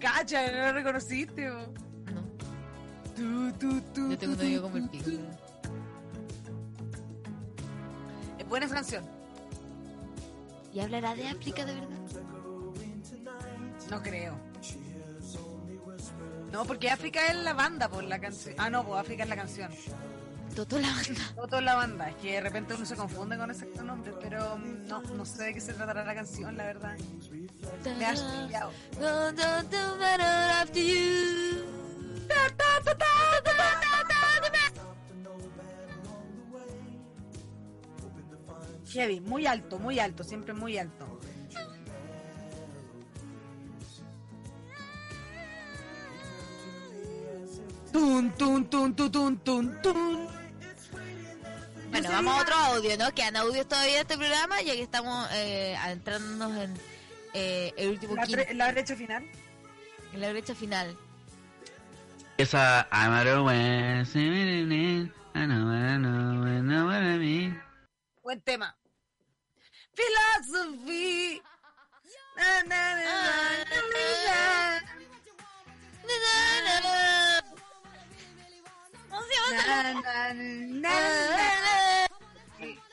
Cacha, 0.00 0.50
no 0.50 0.58
lo 0.68 0.72
reconociste. 0.72 1.50
bo. 1.50 1.58
No. 2.14 2.22
Yo 3.16 3.52
tengo 4.18 4.32
un 4.32 4.38
tu, 4.38 4.62
como 4.62 4.76
el 4.78 4.88
pico. 4.88 5.10
Es 8.38 8.48
buena 8.48 8.66
canción. 8.68 9.04
¿Y 10.72 10.80
hablará 10.80 11.14
de 11.14 11.28
África 11.28 11.64
de 11.66 11.74
verdad? 11.74 11.88
No 13.90 14.02
creo. 14.02 14.34
No, 16.52 16.64
porque 16.64 16.90
África 16.90 17.26
es 17.26 17.36
la 17.36 17.52
banda 17.52 17.88
por 17.88 18.04
la 18.04 18.18
canción. 18.18 18.54
Ah, 18.58 18.70
no, 18.70 18.84
pues 18.84 19.00
África 19.00 19.24
es 19.24 19.28
la 19.28 19.36
canción. 19.36 19.70
Toto 20.54 20.78
la 20.78 20.88
banda. 20.88 21.20
Toto 21.34 21.58
es 21.58 21.64
la 21.64 21.74
banda. 21.74 22.08
Es 22.08 22.16
que 22.16 22.32
de 22.32 22.40
repente 22.40 22.74
uno 22.74 22.86
se 22.86 22.96
confunde 22.96 23.36
con 23.36 23.50
ese 23.50 23.66
nombre, 23.82 24.12
pero 24.20 24.56
mm, 24.56 24.86
no, 24.86 25.02
no 25.02 25.24
sé 25.26 25.44
de 25.44 25.54
qué 25.54 25.60
se 25.60 25.74
tratará 25.74 26.04
la 26.04 26.14
canción, 26.14 26.56
la 26.56 26.64
verdad. 26.64 26.96
Me 27.98 28.06
has 28.06 28.20
pillado. 28.22 28.72
Heavy, 38.88 39.20
muy 39.20 39.46
alto, 39.46 39.78
muy 39.78 39.98
alto, 39.98 40.24
siempre 40.24 40.54
muy 40.54 40.78
alto. 40.78 41.15
Tun, 47.96 48.30
tun, 48.32 48.62
tun, 48.68 48.94
tun, 48.94 49.10
tun, 49.10 49.38
tun, 49.38 49.82
tun. 49.82 50.28
Bueno, 51.90 52.10
vamos 52.10 52.36
a 52.36 52.42
otro 52.42 52.54
audio, 52.54 52.98
¿no? 52.98 53.10
Quedan 53.14 53.36
audios 53.36 53.66
todavía 53.66 53.94
de 53.94 54.00
este 54.00 54.18
programa, 54.18 54.60
ya 54.60 54.74
que 54.74 54.82
estamos 54.82 55.26
eh, 55.32 55.74
adentrándonos 55.80 56.58
en 56.58 56.74
eh, 57.32 57.72
el 57.78 57.88
último 57.92 58.14
La, 58.16 58.26
la 58.52 58.72
brecha 58.72 58.94
final. 58.96 59.24
en 60.12 60.20
la 60.20 60.28
brecha 60.28 60.54
final. 60.54 60.94
Esa 62.36 62.86
I'm 62.92 63.12
out 63.12 63.28
of 63.28 63.46
way, 63.46 64.04
swimming 64.04 64.70
in, 64.70 65.12
I 65.34 65.46
know 65.46 65.64
what 65.64 65.76
I 65.76 65.96
know, 65.96 66.44
I 66.44 66.60
know 66.60 66.84
what 66.84 67.02
I 67.02 67.16
mean. 67.16 67.58
Buen 68.22 68.42
tema. 68.42 68.76
Philosophy. 69.94 71.40
Na, 72.36 72.62
na, 72.68 72.94
na, 72.94 73.36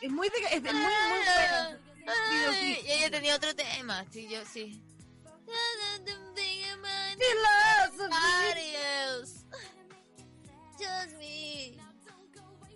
Es 0.02 0.12
muy, 0.12 0.28
es 0.52 0.62
muy, 0.62 0.72
muy 0.74 0.82
bueno. 0.82 1.80
Ay, 2.06 2.80
y 2.86 2.92
ella 2.92 3.10
tenía 3.12 3.36
otro 3.36 3.56
tema, 3.56 4.06
sí, 4.12 4.28
yo 4.30 4.44
sí. 4.46 4.82
Philosophy. 7.18 8.76
Just 10.78 11.18
me. 11.18 11.78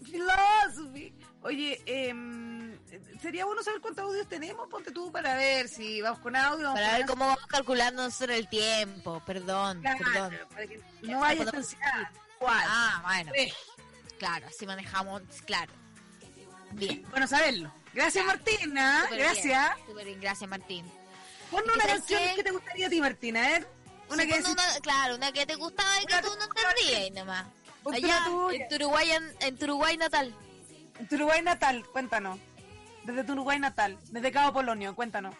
Philosophy. 0.05 1.13
Oye, 1.41 1.81
em, 1.85 2.77
sería 3.21 3.45
bueno 3.45 3.61
saber 3.63 3.81
cuántos 3.81 4.03
audios 4.05 4.27
tenemos. 4.27 4.67
Ponte 4.69 4.91
tú 4.91 5.11
para 5.11 5.35
ver 5.35 5.67
si 5.67 6.01
vamos 6.01 6.19
con 6.19 6.35
audio. 6.35 6.73
Para 6.73 6.97
ver 6.97 7.05
cómo 7.05 7.25
vamos 7.25 7.45
calculando 7.47 8.03
nosotros 8.03 8.37
el 8.37 8.47
tiempo, 8.47 9.21
perdón, 9.25 9.81
Claro, 9.81 9.97
perdón. 9.99 10.37
para 10.49 10.67
que 10.67 10.81
no 11.01 11.19
vaya 11.19 11.43
Podemos- 11.45 11.75
Ah, 12.49 13.01
bueno, 13.05 13.31
claro, 14.19 14.47
así 14.47 14.65
manejamos, 14.65 15.21
claro. 15.45 15.71
Bien. 16.71 17.03
Bueno, 17.11 17.27
saberlo. 17.27 17.71
Gracias, 17.93 18.25
Martina. 18.25 19.07
Gracias. 19.11 19.75
bien, 19.87 20.05
bien, 20.05 20.21
gracias 20.21 20.49
Martín. 20.49 20.85
Ponme 21.49 21.71
una 21.73 21.83
¿sabes 21.83 21.99
canción 22.01 22.35
que 22.35 22.43
te 22.43 22.51
gustaría 22.51 22.87
a 22.87 22.89
ti, 22.89 22.99
Martina, 23.01 23.55
¿eh? 23.57 23.65
Una 24.09 24.23
Sí, 24.23 24.29
que 24.29 24.35
pon 24.35 24.43
decís- 24.43 24.51
una- 24.53 24.79
claro, 24.81 25.15
una 25.15 25.31
que 25.31 25.45
te 25.45 25.55
gustaba 25.55 26.01
y 26.01 26.05
que 26.05 26.21
tú 26.21 26.29
no 26.37 26.43
entendías 26.45 27.11
nomás. 27.13 27.45
Ponte 27.83 27.97
Allá, 28.05 28.17
en 28.53 28.67
tu 28.69 28.75
Uruguay, 28.75 29.11
en, 29.11 29.35
en 29.39 29.57
tu 29.57 29.65
Uruguay 29.65 29.97
natal. 29.97 30.33
En 30.99 31.07
tu 31.07 31.15
Uruguay 31.15 31.41
natal, 31.41 31.85
cuéntanos. 31.91 32.37
Desde 33.03 33.23
tu 33.23 33.31
Uruguay 33.33 33.59
natal, 33.59 33.97
desde 34.11 34.31
Cabo 34.31 34.51
Polonio, 34.53 34.93
cuéntanos. 34.95 35.33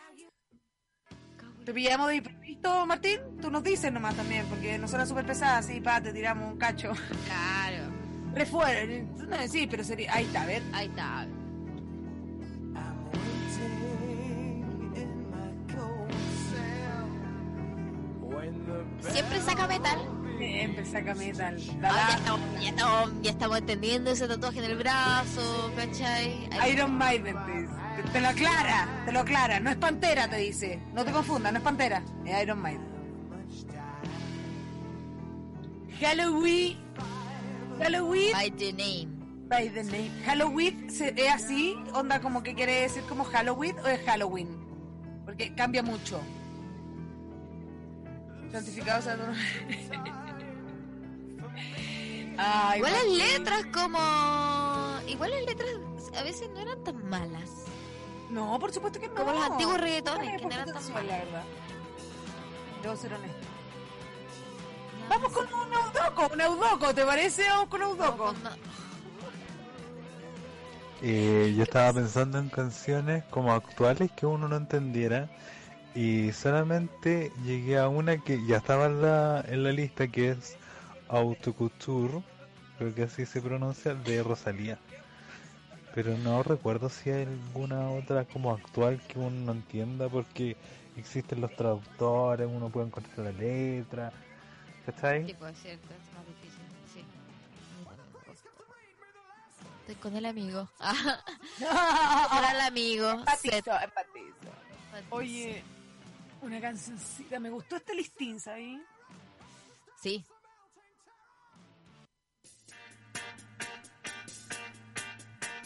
¿Te 1.67 1.73
pillamos 1.73 2.07
de 2.07 2.15
imprevisto, 2.15 2.85
Martín? 2.85 3.19
Tú 3.41 3.51
nos 3.51 3.61
dices 3.61 3.91
nomás 3.91 4.15
también, 4.15 4.45
porque 4.45 4.77
nosotras 4.77 5.09
súper 5.09 5.25
pesadas, 5.25 5.65
sí, 5.65 5.81
pa, 5.81 5.99
te 5.99 6.13
tiramos 6.13 6.53
un 6.53 6.57
cacho. 6.57 6.93
Claro, 7.25 7.91
Refuera, 8.33 8.79
tú 9.17 9.25
no 9.25 9.37
decís, 9.37 9.67
pero 9.69 9.83
sería... 9.83 10.13
Ahí 10.13 10.23
está, 10.23 10.43
a 10.43 10.45
ver. 10.45 10.61
ahí 10.71 10.87
está. 10.87 11.27
Siempre 19.01 19.41
saca 19.41 19.67
metal. 19.67 20.26
Siempre 20.37 20.85
saca 20.85 21.15
metal. 21.15 21.57
Ah, 21.83 22.09
ya, 22.11 22.15
estamos, 22.17 22.61
ya, 22.61 22.69
estamos, 22.69 23.11
ya 23.23 23.31
estamos 23.31 23.57
entendiendo 23.57 24.11
ese 24.11 24.27
tatuaje 24.27 24.59
en 24.59 24.65
el 24.65 24.77
brazo, 24.77 25.71
¿cachai? 25.75 26.47
Ahí- 26.59 26.73
Iron 26.73 26.95
Maiden 26.95 27.35
te 27.45 27.51
dice. 27.61 27.73
Te, 27.95 28.03
te 28.11 28.21
lo 28.21 28.27
aclara, 28.27 28.87
te 29.05 29.11
lo 29.11 29.19
aclara. 29.21 29.59
No 29.59 29.69
es 29.71 29.77
Pantera, 29.77 30.27
te 30.29 30.37
dice. 30.37 30.79
No 30.93 31.03
te 31.03 31.11
confundas, 31.11 31.51
no 31.51 31.57
es 31.57 31.63
Pantera. 31.63 32.03
Es 32.25 32.43
Iron 32.43 32.61
Maiden. 32.61 32.85
Halloween. 35.99 36.77
Halloween. 37.79 38.31
By 38.33 38.49
the 38.51 38.73
name. 38.73 39.07
By 39.49 39.69
the 39.69 39.83
name. 39.83 40.11
Halloween 40.25 40.87
es 40.87 41.33
así, 41.33 41.75
onda 41.93 42.19
como 42.21 42.43
que 42.43 42.53
quiere 42.53 42.81
decir 42.81 43.01
como 43.09 43.23
Halloween 43.23 43.75
o 43.79 43.87
es 43.87 43.99
Halloween. 44.05 44.49
Porque 45.25 45.53
cambia 45.55 45.81
mucho. 45.81 46.21
Santificado 48.51 49.01
sea. 49.01 49.17
Ay, 52.37 52.77
Igual 52.79 52.93
las 52.93 53.05
letras 53.07 53.65
como... 53.73 54.99
Igual 55.07 55.31
las 55.31 55.45
letras 55.45 55.71
a 56.17 56.23
veces 56.23 56.49
no 56.53 56.59
eran 56.59 56.83
tan 56.83 57.07
malas. 57.09 57.65
No, 58.29 58.59
por 58.59 58.71
supuesto 58.73 58.99
que 58.99 59.07
no. 59.07 59.15
Como 59.15 59.31
los 59.33 59.49
antiguos 59.51 59.79
reggaetones, 59.79 60.41
que 60.41 60.45
no 60.45 60.53
eran 60.53 60.65
tan 60.67 60.75
atención, 60.75 60.93
malos. 60.93 61.11
la 61.11 61.17
verdad. 61.17 61.43
Debo 62.83 62.95
ser 62.95 63.13
honesto. 63.13 63.47
Vamos 65.09 65.31
con 65.31 65.45
un 65.45 65.73
Eudoco, 65.73 66.33
un 66.33 66.41
Eudoco, 66.41 66.93
¿te 66.93 67.05
parece? 67.05 67.47
Vamos 67.47 67.69
con 67.69 67.81
Eudoco. 67.81 68.35
Yo 71.01 71.63
estaba 71.63 71.93
pensando 71.93 72.39
en 72.39 72.49
canciones 72.49 73.23
como 73.25 73.53
actuales 73.53 74.11
que 74.11 74.25
uno 74.25 74.47
no 74.47 74.55
entendiera 74.57 75.29
y 75.95 76.31
solamente 76.33 77.31
llegué 77.43 77.77
a 77.77 77.87
una 77.87 78.17
que 78.17 78.45
ya 78.45 78.57
estaba 78.57 78.87
en 78.87 79.01
la, 79.01 79.45
en 79.47 79.63
la 79.63 79.71
lista 79.71 80.07
que 80.07 80.31
es 80.31 80.57
Autoculture, 81.09 82.21
creo 82.77 82.93
que 82.93 83.03
así 83.03 83.25
se 83.25 83.41
pronuncia, 83.41 83.93
de 83.93 84.23
Rosalía. 84.23 84.77
Pero 85.95 86.17
no 86.17 86.43
recuerdo 86.43 86.89
si 86.89 87.09
hay 87.09 87.23
alguna 87.23 87.89
otra 87.91 88.25
como 88.25 88.51
actual 88.51 89.01
que 89.07 89.17
uno 89.17 89.45
no 89.45 89.51
entienda 89.53 90.09
porque 90.09 90.55
existen 90.95 91.41
los 91.41 91.55
traductores, 91.55 92.47
uno 92.47 92.69
puede 92.69 92.87
encontrar 92.87 93.19
la 93.19 93.31
letra, 93.31 94.11
¿cachai? 94.85 95.25
Sí, 95.25 95.33
puede 95.33 95.55
ser, 95.55 95.73
es 95.73 96.13
más 96.13 96.27
difícil, 96.27 96.61
sí. 96.93 97.05
Estoy 99.81 99.95
con 99.95 100.15
el 100.17 100.25
amigo. 100.25 100.67
con 101.59 102.45
el 102.45 102.61
amigo. 102.61 103.09
Empatizo, 103.11 103.71
empatizo. 103.81 104.35
Oye, 105.09 105.63
una 106.41 106.59
cancioncita. 106.59 107.39
Me 107.39 107.49
gustó 107.49 107.77
este 107.77 107.95
listín, 107.95 108.39
¿sabes? 108.39 108.79
Sí. 110.01 110.25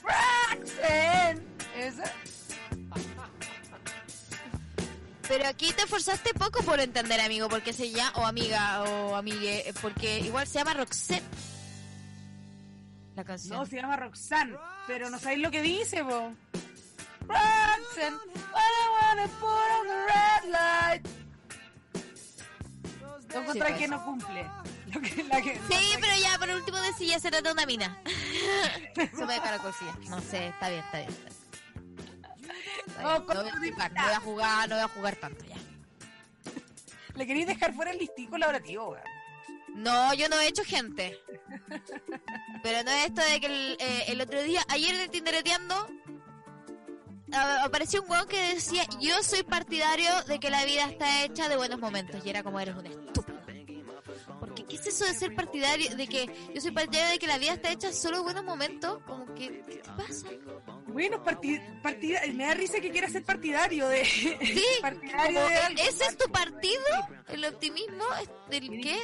Roxanne. 0.03 1.41
¿Esa? 1.75 2.03
Pero 5.27 5.47
aquí 5.47 5.71
te 5.71 5.83
esforzaste 5.83 6.33
poco 6.33 6.61
por 6.63 6.79
entender, 6.81 7.21
amigo, 7.21 7.47
porque 7.47 7.71
se 7.71 7.89
llama, 7.89 8.11
o 8.17 8.25
amiga, 8.25 8.83
o 8.83 9.15
amigue, 9.15 9.73
porque 9.81 10.19
igual 10.19 10.45
se 10.45 10.59
llama 10.59 10.73
Roxette. 10.73 11.23
La 13.15 13.23
canción. 13.23 13.57
No, 13.57 13.65
se 13.65 13.77
llama 13.77 13.95
Roxanne. 13.95 14.57
Pero 14.87 15.09
no 15.09 15.19
sabéis 15.19 15.41
lo 15.41 15.51
que 15.51 15.61
dice, 15.61 16.01
vos. 16.01 16.33
Roxanne, 17.21 18.17
what 18.51 18.61
I 18.61 18.87
wanna 19.01 19.27
put 19.39 19.67
on 19.79 19.87
the 19.87 19.95
red 20.05 20.51
light. 20.51 21.20
No 23.33 23.39
encontré 23.41 23.67
pues. 23.69 23.77
que 23.79 23.87
no 23.87 24.03
cumple. 24.05 24.45
Lo 24.93 25.01
que- 25.01 25.23
la 25.23 25.41
que- 25.41 25.55
Sí, 25.69 25.95
pero 25.99 26.13
ya, 26.21 26.37
por 26.37 26.49
último 26.49 26.77
decía, 26.79 27.19
se 27.19 27.29
trata 27.31 27.49
de 27.49 27.53
una 27.53 27.65
mina. 27.65 28.01
se 28.95 29.25
me 29.25 29.39
caracolcilla. 29.41 29.95
No 30.09 30.19
sé, 30.21 30.47
está 30.47 30.69
bien, 30.69 30.83
está 30.85 30.99
bien. 30.99 31.09
Está 31.09 31.23
bien. 31.23 31.31
Está 32.87 33.33
No, 33.33 33.43
bien. 33.43 33.53
No 33.53 33.59
voy 33.59 33.69
a 33.69 33.71
jugar, 33.71 33.91
no 33.93 34.03
voy 34.03 34.13
a 34.13 34.19
jugar, 34.19 34.69
no 34.69 34.75
voy 34.75 34.83
a 34.83 34.87
jugar 34.89 35.15
tanto 35.15 35.45
ya. 35.45 35.55
Le 37.15 37.27
queréis 37.27 37.47
dejar 37.47 37.73
fuera 37.73 37.91
el 37.91 37.97
listín 37.97 38.29
colaborativo, 38.29 38.89
weón. 38.89 39.03
No, 39.75 40.13
yo 40.13 40.27
no 40.29 40.37
he 40.39 40.47
hecho 40.47 40.63
gente. 40.65 41.17
Pero 42.63 42.83
no 42.83 42.91
es 42.91 43.05
esto 43.05 43.21
de 43.21 43.39
que 43.39 43.45
el, 43.47 43.77
eh, 43.79 44.03
el 44.07 44.21
otro 44.21 44.41
día, 44.43 44.61
ayer 44.67 44.93
el 44.95 45.09
Tindereteando, 45.09 45.89
apareció 47.63 48.01
un 48.03 48.09
weón 48.11 48.27
que 48.27 48.53
decía, 48.55 48.83
yo 48.99 49.21
soy 49.23 49.43
partidario 49.43 50.09
de 50.27 50.39
que 50.39 50.49
la 50.49 50.65
vida 50.65 50.85
está 50.85 51.23
hecha 51.23 51.47
de 51.49 51.55
buenos 51.57 51.79
momentos. 51.79 52.25
Y 52.25 52.29
era 52.29 52.43
como, 52.43 52.59
eres 52.59 52.75
un 52.75 52.85
estúpido. 52.87 53.39
Porque, 54.39 54.65
¿qué 54.65 54.75
es 54.75 54.87
eso 54.87 55.05
de 55.05 55.13
ser 55.13 55.35
partidario? 55.35 55.95
De 55.95 56.07
que 56.07 56.29
yo 56.53 56.61
soy 56.61 56.71
partidario 56.71 57.11
de 57.11 57.19
que 57.19 57.27
la 57.27 57.37
vida 57.37 57.53
está 57.53 57.71
hecha 57.71 57.93
solo 57.93 58.17
de 58.17 58.23
buenos 58.23 58.43
momentos. 58.43 59.01
Como 59.05 59.25
que, 59.35 59.63
¿qué 59.67 59.81
pasa? 59.95 60.27
Bueno, 60.87 61.23
parti- 61.23 61.61
partida, 61.81 62.19
me 62.33 62.45
da 62.45 62.53
risa 62.53 62.79
que 62.81 62.91
quiera 62.91 63.07
ser 63.07 63.23
partidario 63.23 63.87
de. 63.87 64.03
Sí, 64.05 64.33
partidario 64.81 65.39
como, 65.41 65.47
de 65.49 65.81
¿e-. 65.81 65.87
¿ese 65.87 66.05
es 66.05 66.17
tu 66.17 66.29
partido? 66.31 66.81
¿El 67.29 67.45
optimismo? 67.45 68.03
¿Es 68.21 68.29
¿Del 68.49 68.81
qué? 68.81 68.99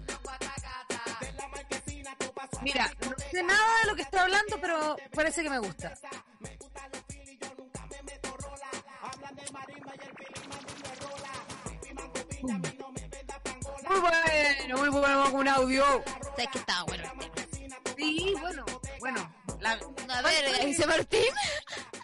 una 0.00 0.16
guata 0.22 0.54
gata. 0.68 1.08
Mira, 2.62 2.90
no 3.00 3.14
sé 3.30 3.42
nada 3.42 3.80
de 3.80 3.86
lo 3.88 3.96
que 3.96 4.02
está 4.02 4.22
hablando, 4.22 4.60
pero 4.60 4.96
parece 5.12 5.42
que 5.42 5.50
me 5.50 5.58
gusta. 5.58 5.92
Muy 13.88 14.00
bueno, 14.00 14.78
muy 14.78 14.88
bueno 14.88 15.24
con 15.30 15.40
un 15.40 15.48
audio. 15.48 15.84
¿Sabes 16.36 16.48
que 16.52 16.58
estaba 16.58 16.84
bueno 16.84 17.04
el 17.04 17.10
tema? 17.18 17.32
Sí, 17.96 18.34
bueno, 18.40 18.64
bueno. 19.00 19.35
La, 19.66 19.78
Una 20.04 20.22
verga, 20.22 20.64
dice 20.64 20.86
Martín. 20.86 21.32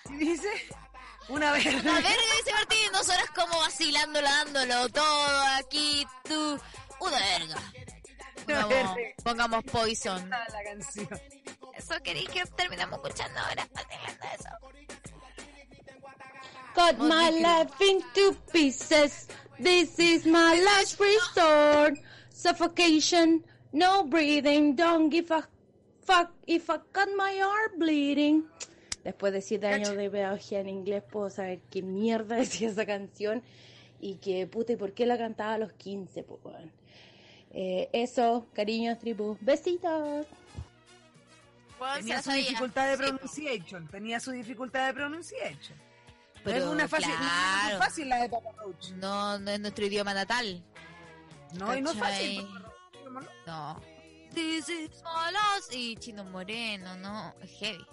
¿Qué 0.08 0.16
dice? 0.16 0.50
Una 1.28 1.52
vez. 1.52 1.66
Una 1.66 1.94
verga, 1.94 2.10
dice 2.38 2.52
Martín. 2.52 2.92
Nosotras 2.92 3.30
como 3.34 3.58
vacilando, 3.60 4.20
dándolo 4.20 4.88
todo 4.88 5.42
aquí, 5.58 6.04
tú. 6.24 6.58
Una 7.00 7.18
verga. 7.18 7.72
Pongamos, 8.46 8.96
pongamos 9.22 9.64
Poison. 9.64 10.28
La 10.28 10.64
canción. 10.64 11.08
Eso 11.76 11.94
queréis 12.02 12.28
que 12.30 12.44
terminamos 12.56 12.98
escuchando 12.98 13.38
ahora. 13.38 13.68
Eso. 14.34 14.48
Cut 16.74 16.98
my 16.98 17.30
life 17.30 17.72
into 17.80 18.36
pieces. 18.52 19.28
This 19.60 19.98
is 20.00 20.26
my 20.26 20.60
last 20.60 20.98
resort. 20.98 21.94
Suffocation, 22.30 23.44
no 23.72 24.02
breathing. 24.04 24.74
Don't 24.74 25.10
give 25.10 25.30
a 25.30 25.46
fuck 26.04 26.30
if 26.46 26.68
I 26.70 26.78
cut 26.92 27.08
my 27.16 27.38
heart 27.38 27.78
bleeding. 27.78 28.46
Después 29.04 29.32
de 29.32 29.40
siete 29.40 29.66
años 29.66 29.96
de 29.96 30.10
pedagogía 30.10 30.60
en 30.60 30.68
inglés, 30.68 31.02
puedo 31.10 31.28
saber 31.28 31.60
qué 31.70 31.82
mierda 31.82 32.36
decía 32.36 32.68
esa 32.68 32.86
canción 32.86 33.42
y 34.00 34.16
que 34.16 34.46
puta 34.46 34.72
y 34.72 34.76
por 34.76 34.92
qué 34.92 35.06
la 35.06 35.18
cantaba 35.18 35.54
a 35.54 35.58
los 35.58 35.72
15, 35.72 36.22
pues, 36.22 36.40
weón. 36.44 36.72
Eh, 37.50 37.88
eso, 37.92 38.46
cariños, 38.54 38.98
tribu. 38.98 39.36
Besitos. 39.40 40.26
Tenía 41.96 42.22
su 42.22 42.30
dificultad 42.30 42.90
de 42.90 42.96
pronunciation. 42.96 43.88
Tenía 43.88 44.20
su 44.20 44.30
dificultad 44.30 44.86
de 44.86 44.94
pronunciation. 44.94 45.78
Pero, 46.44 46.58
es 46.58 46.64
una 46.64 46.88
fácil, 46.88 47.08
no 47.08 47.14
es 47.14 47.20
claro. 47.20 47.76
muy 47.76 47.86
fácil 47.86 48.08
la 48.08 48.22
de 48.22 48.28
Papa 48.28 48.50
Roach. 48.56 48.90
No, 48.92 49.38
no 49.38 49.50
es 49.50 49.60
nuestro 49.60 49.86
idioma 49.86 50.14
natal. 50.14 50.62
No, 51.54 51.76
y 51.76 51.80
no 51.80 51.90
es 51.90 51.98
fácil. 51.98 52.46
Papa 52.46 52.58
Roach, 53.10 53.26
¿no? 53.46 53.91
This 54.34 54.68
is. 54.68 54.90
Y 55.70 55.96
Chino 55.96 56.24
Moreno, 56.24 56.96
no. 56.96 57.34
Es 57.42 57.50
heavy. 57.58 57.86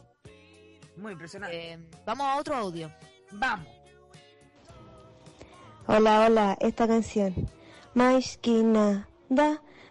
Muy 0.97 1.13
impresionante. 1.13 1.73
Eh, 1.73 1.79
vamos 2.05 2.27
a 2.27 2.37
otro 2.37 2.55
audio. 2.55 2.91
Vamos. 3.31 3.67
Hola, 5.87 6.25
hola, 6.25 6.57
esta 6.59 6.87
canción. 6.87 7.33
Mais 7.93 8.37
que 8.37 8.63
nada, 8.63 9.07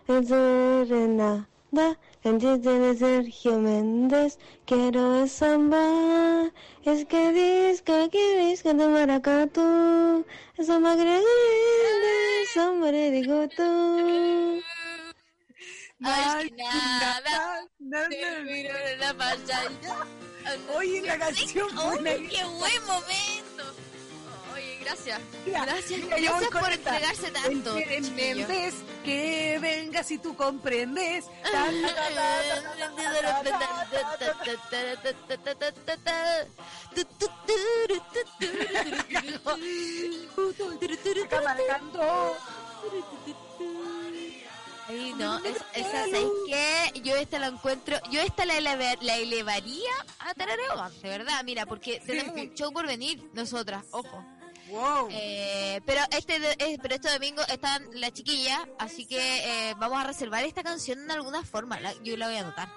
es 0.07 0.29
de 2.63 2.97
Sergio 2.99 3.59
Méndez, 3.59 4.39
quiero 4.65 5.27
samba, 5.27 6.51
es 6.85 7.05
que 7.05 7.33
disco, 7.33 8.09
que 8.11 8.47
disco 8.47 8.73
de 8.75 8.89
maracatu, 8.89 10.25
samba 10.65 10.95
grande, 10.95 12.47
samba 12.55 12.93
de 12.93 13.23
más 15.99 16.45
que 16.45 16.51
nada, 16.53 17.67
nada, 17.81 18.09
te 18.09 18.41
miro 18.43 18.75
en 18.77 19.01
la 19.01 19.15
pantalla. 19.15 20.07
Oye, 20.77 21.03
la 21.03 21.19
canción. 21.19 21.77
Oye, 21.79 22.29
qué 22.29 22.45
buen 22.45 22.85
momento. 22.87 23.75
Oye, 24.55 24.79
gracias. 24.83 25.21
Gracias 25.45 26.01
gracias 26.07 26.51
por 26.51 26.73
entregarse 26.73 27.31
tanto. 27.33 27.77
Entiendes 27.77 28.75
que 29.05 29.59
venga 29.61 30.05
si 30.05 30.19
tú 30.19 30.37
comprendes. 30.37 31.25
Está 41.23 41.41
marcando. 41.43 42.37
Ay, 44.89 45.13
no, 45.19 45.39
es- 45.45 45.57
esa, 45.75 45.91
¿sabes 46.07 46.27
qué? 46.47 47.01
Yo 47.03 47.15
esta 47.17 47.39
la 47.39 47.49
encuentro, 47.49 47.97
yo 48.11 48.21
esta 48.21 48.45
la, 48.47 48.55
eleva- 48.59 48.97
la 49.03 49.17
elevaría 49.17 49.91
a 50.21 50.33
tarareo, 50.35 50.89
de 51.03 51.09
verdad, 51.09 51.45
mira, 51.45 51.67
porque 51.67 52.01
tenemos 52.01 52.35
un 52.35 52.55
show 52.55 52.73
por 52.73 52.87
venir, 52.87 53.23
nosotras, 53.35 53.85
ojo. 53.91 54.25
Wow. 54.71 55.09
Eh, 55.11 55.81
pero 55.87 56.01
este 56.11 56.39
de- 56.41 56.57
eh, 56.59 56.79
pero 56.83 56.95
este 56.95 57.11
domingo 57.11 57.43
están 57.49 57.87
las 57.95 58.13
chiquillas, 58.13 58.61
así 58.79 59.07
que 59.07 59.71
eh, 59.71 59.75
vamos 59.79 59.99
a 59.99 60.05
reservar 60.05 60.45
esta 60.45 60.63
canción 60.63 61.01
en 61.01 61.11
alguna 61.11 61.43
forma. 61.43 61.81
La- 61.81 61.95
yo 62.03 62.17
la 62.17 62.27
voy 62.29 62.37
a 62.37 62.41
anotar. 62.41 62.69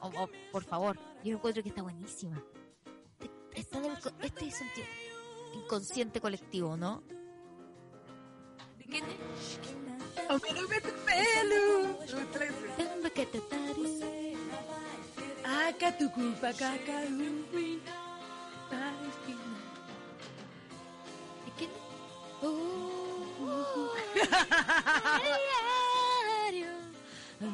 O- 0.00 0.08
o, 0.08 0.30
por 0.52 0.64
favor, 0.64 0.98
yo 1.24 1.34
encuentro 1.36 1.62
que 1.62 1.70
está 1.70 1.82
buenísima. 1.82 2.42
Está 3.54 3.78
en 3.78 3.84
el 3.86 3.98
co- 4.00 4.12
este 4.22 4.46
es 4.48 4.54
sentido 4.54 4.86
inconsciente 5.54 6.20
colectivo, 6.20 6.76
¿no? 6.76 7.02
O 10.28 10.38
meu 10.42 10.62
nome 10.62 10.76
é 10.76 10.80
Tupelo! 10.80 11.96
Acatucupa, 15.68 16.52
cacauí, 16.54 17.80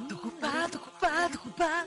Tucupá, 0.08 0.68
tucupá, 0.70 1.28
tucupá. 1.28 1.86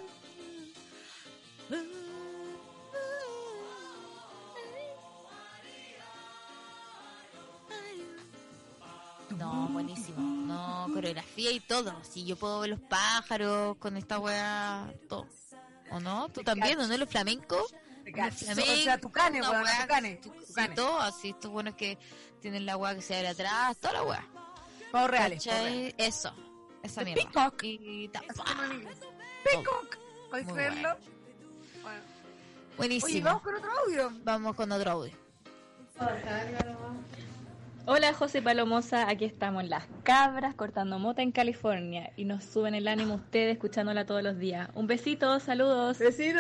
No, 9.40 9.68
buenísimo. 9.70 10.20
No, 10.20 10.88
coreografía 10.94 11.52
y 11.52 11.60
todo. 11.60 11.94
Si 12.04 12.26
yo 12.26 12.36
puedo 12.36 12.60
ver 12.60 12.72
los 12.72 12.80
pájaros 12.82 13.78
con 13.78 13.98
esta 13.98 14.20
weá, 14.20 14.92
todo. 15.08 15.28
¿O 15.92 16.00
no? 16.00 16.30
¿Tú 16.30 16.44
también, 16.44 16.80
o 16.80 16.88
no? 16.88 16.98
Los 16.98 17.10
flamencos. 17.10 17.74
Flamencos, 18.04 18.70
O 18.80 18.84
sea, 18.84 18.98
tucanes, 19.00 19.48
weón, 19.48 19.64
tucanes. 19.82 20.20
que- 20.20 20.32
sí, 20.46 20.70
todo, 20.76 21.00
así, 21.00 21.30
estos 21.30 21.52
buenos 21.52 21.76
que 21.76 21.98
tienen 22.42 22.66
la 22.66 22.76
weá 22.76 22.96
que 22.96 23.02
se 23.02 23.16
abre 23.16 23.30
atrás, 23.30 23.78
toda 23.78 23.94
la 23.94 24.04
weá. 24.04 24.26
Pavos 24.92 25.12
reales, 25.12 25.46
reales. 25.46 25.94
Eso, 25.98 26.34
esa 26.84 27.04
mierda. 27.04 27.24
peacock. 27.24 27.64
Y. 27.64 28.08
Peacock. 29.44 29.98
¿Puedes 30.30 30.46
Muy 30.48 30.54
creerlo? 30.56 30.98
Bueno. 31.82 32.02
Buenísimo. 32.78 33.08
Oye, 33.12 33.22
vamos 33.22 33.42
con 33.44 33.56
otro 33.56 33.72
audio. 33.72 34.12
Vamos 34.24 34.56
con 34.56 34.72
otro 34.72 34.92
audio. 34.92 35.14
Hola 37.92 38.14
José 38.14 38.40
Palomosa, 38.44 39.10
aquí 39.10 39.26
estamos 39.26 39.64
Las 39.64 39.86
Cabras 40.04 40.54
cortando 40.54 41.00
mota 41.00 41.24
en 41.24 41.32
California 41.32 42.14
y 42.16 42.24
nos 42.24 42.44
suben 42.44 42.76
el 42.76 42.88
ánimo 42.88 43.16
ustedes 43.16 43.54
escuchándola 43.54 44.06
todos 44.06 44.22
los 44.22 44.38
días. 44.38 44.70
Un 44.76 44.86
besito, 44.86 45.40
saludos. 45.40 45.98
Besito, 45.98 46.40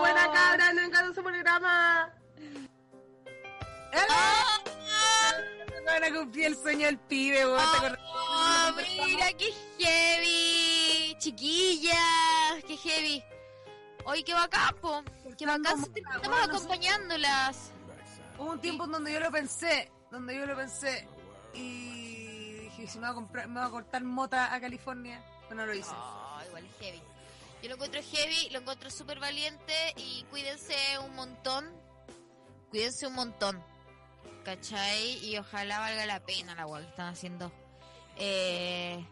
buena 0.00 0.28
cabra, 0.32 0.72
no 0.72 0.82
encanta 0.82 1.14
su 1.14 1.22
programa. 1.22 2.12
Van 5.86 6.02
a 6.02 6.18
cumplir 6.18 6.46
el 6.46 6.56
sueño 6.56 6.86
del 6.86 6.98
pibe, 6.98 7.46
weón. 7.46 7.58
¿te 7.58 7.76
acordás? 7.76 7.98
Oh, 8.12 8.72
mira, 9.06 9.26
qué 9.38 9.52
heavy. 9.78 11.16
Chiquillas, 11.18 12.64
qué 12.66 12.76
heavy. 12.76 13.22
Oye, 14.04 14.24
qué 14.24 14.34
bacán, 14.34 14.74
po. 14.80 15.04
Qué 15.38 15.46
bacán. 15.46 15.84
Estamos 15.94 16.42
acompañándolas. 16.42 17.70
Hubo 18.36 18.50
un 18.50 18.60
tiempo 18.60 18.86
en 18.86 18.90
donde 18.90 19.12
yo 19.12 19.20
lo 19.20 19.30
pensé, 19.30 19.92
donde 20.10 20.34
yo 20.34 20.46
lo 20.46 20.56
pensé 20.56 21.06
y 21.54 22.60
dije, 22.60 22.86
si 22.86 22.98
me 22.98 23.06
voy 23.06 23.12
a, 23.12 23.14
comprar, 23.14 23.48
me 23.48 23.60
voy 23.60 23.68
a 23.68 23.70
cortar 23.70 24.04
mota 24.04 24.54
a 24.54 24.60
California, 24.60 25.22
pero 25.48 25.60
no 25.60 25.66
lo 25.66 25.74
hice. 25.74 25.92
Oh, 25.94 26.40
igual 26.46 26.66
heavy. 26.80 27.02
Yo 27.62 27.68
lo 27.68 27.74
encuentro 27.74 28.00
heavy, 28.02 28.50
lo 28.50 28.60
encuentro 28.60 28.90
súper 28.90 29.18
valiente 29.18 29.74
y 29.96 30.24
cuídense 30.30 30.74
un 31.04 31.14
montón. 31.14 31.64
Cuídense 32.70 33.06
un 33.06 33.14
montón. 33.14 33.62
¿Cachai? 34.44 35.24
Y 35.24 35.38
ojalá 35.38 35.80
valga 35.80 36.06
la 36.06 36.20
pena 36.20 36.54
la 36.54 36.62
agua 36.62 36.80
que 36.80 36.88
están 36.88 37.08
haciendo. 37.08 37.50
Eh, 38.16 39.04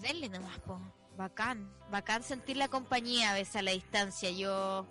denle 0.00 0.28
nomás, 0.28 0.58
po. 0.60 0.80
Bacán. 1.16 1.72
Bacán 1.90 2.22
sentir 2.22 2.56
la 2.56 2.68
compañía 2.68 3.30
a 3.30 3.34
veces 3.34 3.56
a 3.56 3.62
la 3.62 3.70
distancia. 3.72 4.30
Yo 4.30 4.86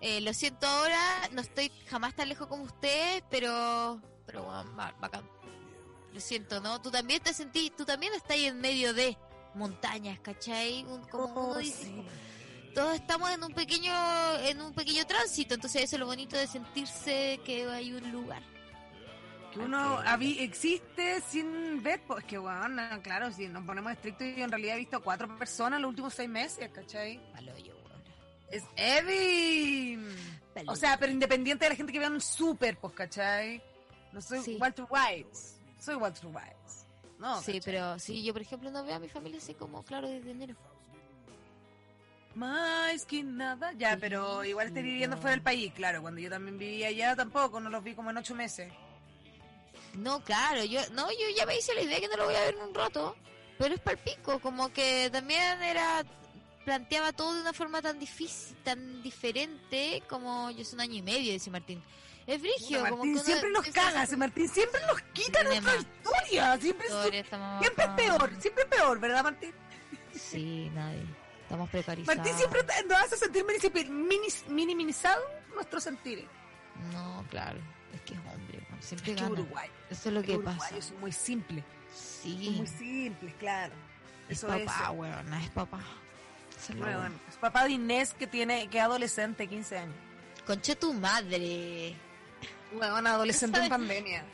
eh, 0.00 0.20
lo 0.20 0.34
siento 0.34 0.66
ahora, 0.66 1.28
no 1.32 1.40
estoy 1.40 1.70
jamás 1.88 2.14
tan 2.14 2.28
lejos 2.28 2.46
como 2.46 2.64
ustedes, 2.64 3.22
pero, 3.30 4.00
bueno, 4.44 4.64
ba- 4.76 4.94
bacán. 5.00 5.28
Lo 6.12 6.20
siento, 6.20 6.60
¿no? 6.60 6.80
Tú 6.80 6.90
también 6.90 7.22
te 7.22 7.34
sentís, 7.34 7.74
tú 7.76 7.84
también 7.84 8.14
estás 8.14 8.32
ahí 8.32 8.46
en 8.46 8.60
medio 8.60 8.94
de 8.94 9.16
montañas, 9.54 10.18
¿cachai? 10.20 10.84
Un- 10.84 11.02
como 11.08 11.24
Oh, 11.24 11.50
uno 11.50 11.58
dice, 11.58 11.92
todos 12.74 12.94
estamos 12.94 13.30
en 13.30 13.42
un 13.44 13.52
pequeño, 13.52 13.92
en 14.40 14.60
un 14.60 14.72
pequeño 14.72 15.04
tránsito, 15.06 15.54
entonces 15.54 15.84
eso 15.84 15.96
es 15.96 16.00
lo 16.00 16.06
bonito 16.06 16.36
de 16.36 16.46
sentirse 16.46 17.40
que 17.44 17.66
hay 17.68 17.92
un 17.92 18.10
lugar. 18.12 18.42
Que 19.52 19.58
uno 19.60 19.98
habi- 20.02 20.40
existe 20.40 21.20
sin 21.22 21.82
ver, 21.82 22.02
pues 22.06 22.24
que 22.24 22.36
bueno, 22.38 22.82
claro, 23.02 23.30
si 23.32 23.48
nos 23.48 23.64
ponemos 23.64 23.92
estrictos, 23.92 24.26
yo 24.36 24.44
en 24.44 24.50
realidad 24.50 24.74
he 24.76 24.78
visto 24.80 25.02
cuatro 25.02 25.34
personas 25.38 25.78
en 25.78 25.82
los 25.82 25.88
últimos 25.90 26.12
seis 26.14 26.28
meses, 26.28 26.70
¿cachai? 26.72 27.20
Es 28.50 28.62
heavy. 28.76 29.98
O 30.68 30.76
sea, 30.76 30.98
pero 30.98 31.12
independiente 31.12 31.64
de 31.64 31.70
la 31.70 31.76
gente 31.76 31.92
que 31.92 31.98
vea 31.98 32.08
un 32.10 32.20
súper, 32.20 32.78
pues, 32.78 32.94
¿cachai? 32.94 33.62
No 34.16 34.22
soy 34.22 34.56
Walter 34.58 34.86
White. 34.88 35.28
Soy 35.78 35.94
Walter 35.96 36.26
White. 36.28 36.56
No, 37.18 37.38
sí, 37.42 37.52
¿cachai? 37.52 37.60
pero 37.60 37.98
sí, 37.98 38.22
yo 38.22 38.32
por 38.32 38.40
ejemplo 38.40 38.70
no 38.70 38.82
veo 38.82 38.96
a 38.96 38.98
mi 38.98 39.10
familia 39.10 39.36
así 39.36 39.52
como, 39.52 39.82
claro, 39.82 40.08
desde 40.08 40.30
enero. 40.30 40.54
Más 42.34 43.04
que 43.04 43.22
nada. 43.22 43.74
Ya, 43.74 43.98
pero 44.00 44.42
igual 44.42 44.68
estoy 44.68 44.84
viviendo 44.84 45.18
fuera 45.18 45.32
del 45.32 45.42
país, 45.42 45.70
claro. 45.74 46.00
Cuando 46.00 46.18
yo 46.18 46.30
también 46.30 46.56
vivía 46.56 46.88
allá, 46.88 47.14
tampoco, 47.14 47.60
no 47.60 47.68
los 47.68 47.84
vi 47.84 47.94
como 47.94 48.08
en 48.08 48.16
ocho 48.16 48.34
meses. 48.34 48.72
No, 49.92 50.24
claro, 50.24 50.64
yo 50.64 50.80
no, 50.92 51.10
yo 51.10 51.36
ya 51.36 51.44
me 51.44 51.58
hice 51.58 51.74
la 51.74 51.82
idea 51.82 52.00
que 52.00 52.08
no 52.08 52.16
lo 52.16 52.24
voy 52.24 52.36
a 52.36 52.40
ver 52.40 52.54
en 52.54 52.62
un 52.62 52.74
rato, 52.74 53.16
pero 53.58 53.74
es 53.74 53.80
palpico, 53.82 54.38
como 54.38 54.70
que 54.70 55.10
también 55.12 55.62
era 55.62 56.02
planteaba 56.64 57.12
todo 57.12 57.34
de 57.34 57.42
una 57.42 57.52
forma 57.52 57.82
tan 57.82 57.98
difícil, 57.98 58.56
tan 58.64 59.02
diferente 59.02 60.02
como 60.08 60.50
yo 60.52 60.64
soy 60.64 60.76
un 60.76 60.80
año 60.80 60.94
y 60.94 61.02
medio, 61.02 61.32
dice 61.32 61.50
Martín. 61.50 61.82
Es 62.26 62.40
brigio, 62.40 62.80
como 62.80 62.96
Martín 62.96 63.18
siempre 63.20 63.50
nos 63.50 63.66
caga, 63.68 64.06
Martín 64.16 64.48
siempre 64.48 64.80
nos 64.88 65.00
quita 65.12 65.42
nuestra 65.44 65.76
historia. 65.76 66.58
Siempre, 66.58 66.86
es 66.86 66.92
su- 66.92 66.98
Historia, 66.98 67.24
siempre 67.60 67.84
es 67.84 67.90
peor, 67.90 68.32
siempre 68.40 68.62
es 68.64 68.68
peor, 68.68 68.98
¿verdad, 69.00 69.22
Martín? 69.22 69.54
Sí, 70.12 70.70
nadie. 70.74 71.04
Estamos 71.42 71.70
precarizados. 71.70 72.16
Martín 72.16 72.36
siempre 72.36 72.60
nos 72.88 72.98
hace 73.00 73.16
sentir 73.16 73.44
minimizado 74.48 75.22
nuestros 75.54 75.84
sentires. 75.84 76.24
No, 76.92 77.24
claro, 77.30 77.58
es 77.94 78.00
que 78.02 78.14
es 78.14 78.20
hombre, 78.20 78.60
man, 78.70 78.82
siempre 78.82 79.12
Es 79.12 79.16
que 79.16 79.22
gana. 79.22 79.32
Uruguay. 79.32 79.70
Eso 79.88 80.08
es 80.08 80.14
lo 80.14 80.20
Es 80.20 80.26
que 80.26 80.32
que 80.32 80.38
pasa. 80.40 80.82
son 80.82 81.00
muy 81.00 81.12
simples. 81.12 81.64
Sí. 81.94 82.44
Son 82.46 82.56
muy 82.56 82.66
simples, 82.66 83.34
claro. 83.38 83.74
Es 84.28 84.38
Eso 84.38 84.48
papá, 84.48 84.90
es. 84.92 84.98
weón, 84.98 85.34
es 85.34 85.50
papá. 85.50 85.80
Eso 86.58 86.72
es 86.72 86.78
Bueno, 86.80 86.98
bueno. 86.98 87.14
es 87.28 87.36
papá 87.36 87.64
de 87.64 87.70
Inés 87.70 88.14
que 88.14 88.26
tiene, 88.26 88.68
que 88.68 88.78
es 88.78 88.84
adolescente, 88.84 89.46
15 89.46 89.78
años. 89.78 89.94
Conche 90.44 90.74
tu 90.76 90.92
madre. 90.92 91.94
Bueno, 92.72 93.08
adolescente 93.08 93.60
en 93.60 93.68
pandemia. 93.68 94.24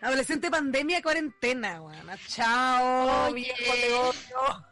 Adolescente 0.00 0.50
pandemia, 0.50 1.00
cuarentena, 1.02 1.80
weón. 1.82 2.06
Chao, 2.28 3.26
Oye. 3.30 3.34
viejo, 3.34 3.72
te 3.74 3.92
odio. 3.94 4.66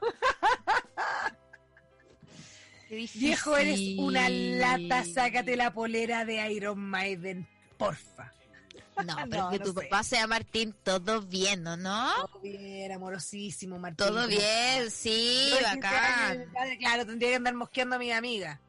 Viejo, 3.15 3.57
eres 3.57 3.81
una 3.99 4.29
lata, 4.29 5.05
sácate 5.05 5.57
la 5.57 5.73
polera 5.73 6.25
de 6.25 6.51
Iron 6.53 6.81
Maiden, 6.81 7.47
porfa. 7.77 8.33
No, 9.05 9.17
pero 9.31 9.43
No, 9.45 9.51
que 9.51 9.59
no 9.61 9.65
tu 9.67 9.73
sé. 9.73 9.87
papá 9.87 10.03
sea 10.03 10.27
Martín, 10.27 10.75
todo 10.83 11.23
bien, 11.23 11.65
¿o 11.69 11.77
no? 11.77 12.13
Todo 12.27 12.41
bien, 12.41 12.91
amorosísimo, 12.91 13.79
Martín. 13.79 13.97
Todo 13.99 14.17
¿cómo 14.17 14.27
bien, 14.27 14.91
sí, 14.91 15.51
15 15.61 15.63
bacán. 15.77 16.51
padre, 16.53 16.79
Claro, 16.79 17.07
tendría 17.07 17.31
que 17.31 17.37
andar 17.37 17.55
mosqueando 17.55 17.95
a 17.95 17.99
mi 18.01 18.11
amiga. 18.11 18.61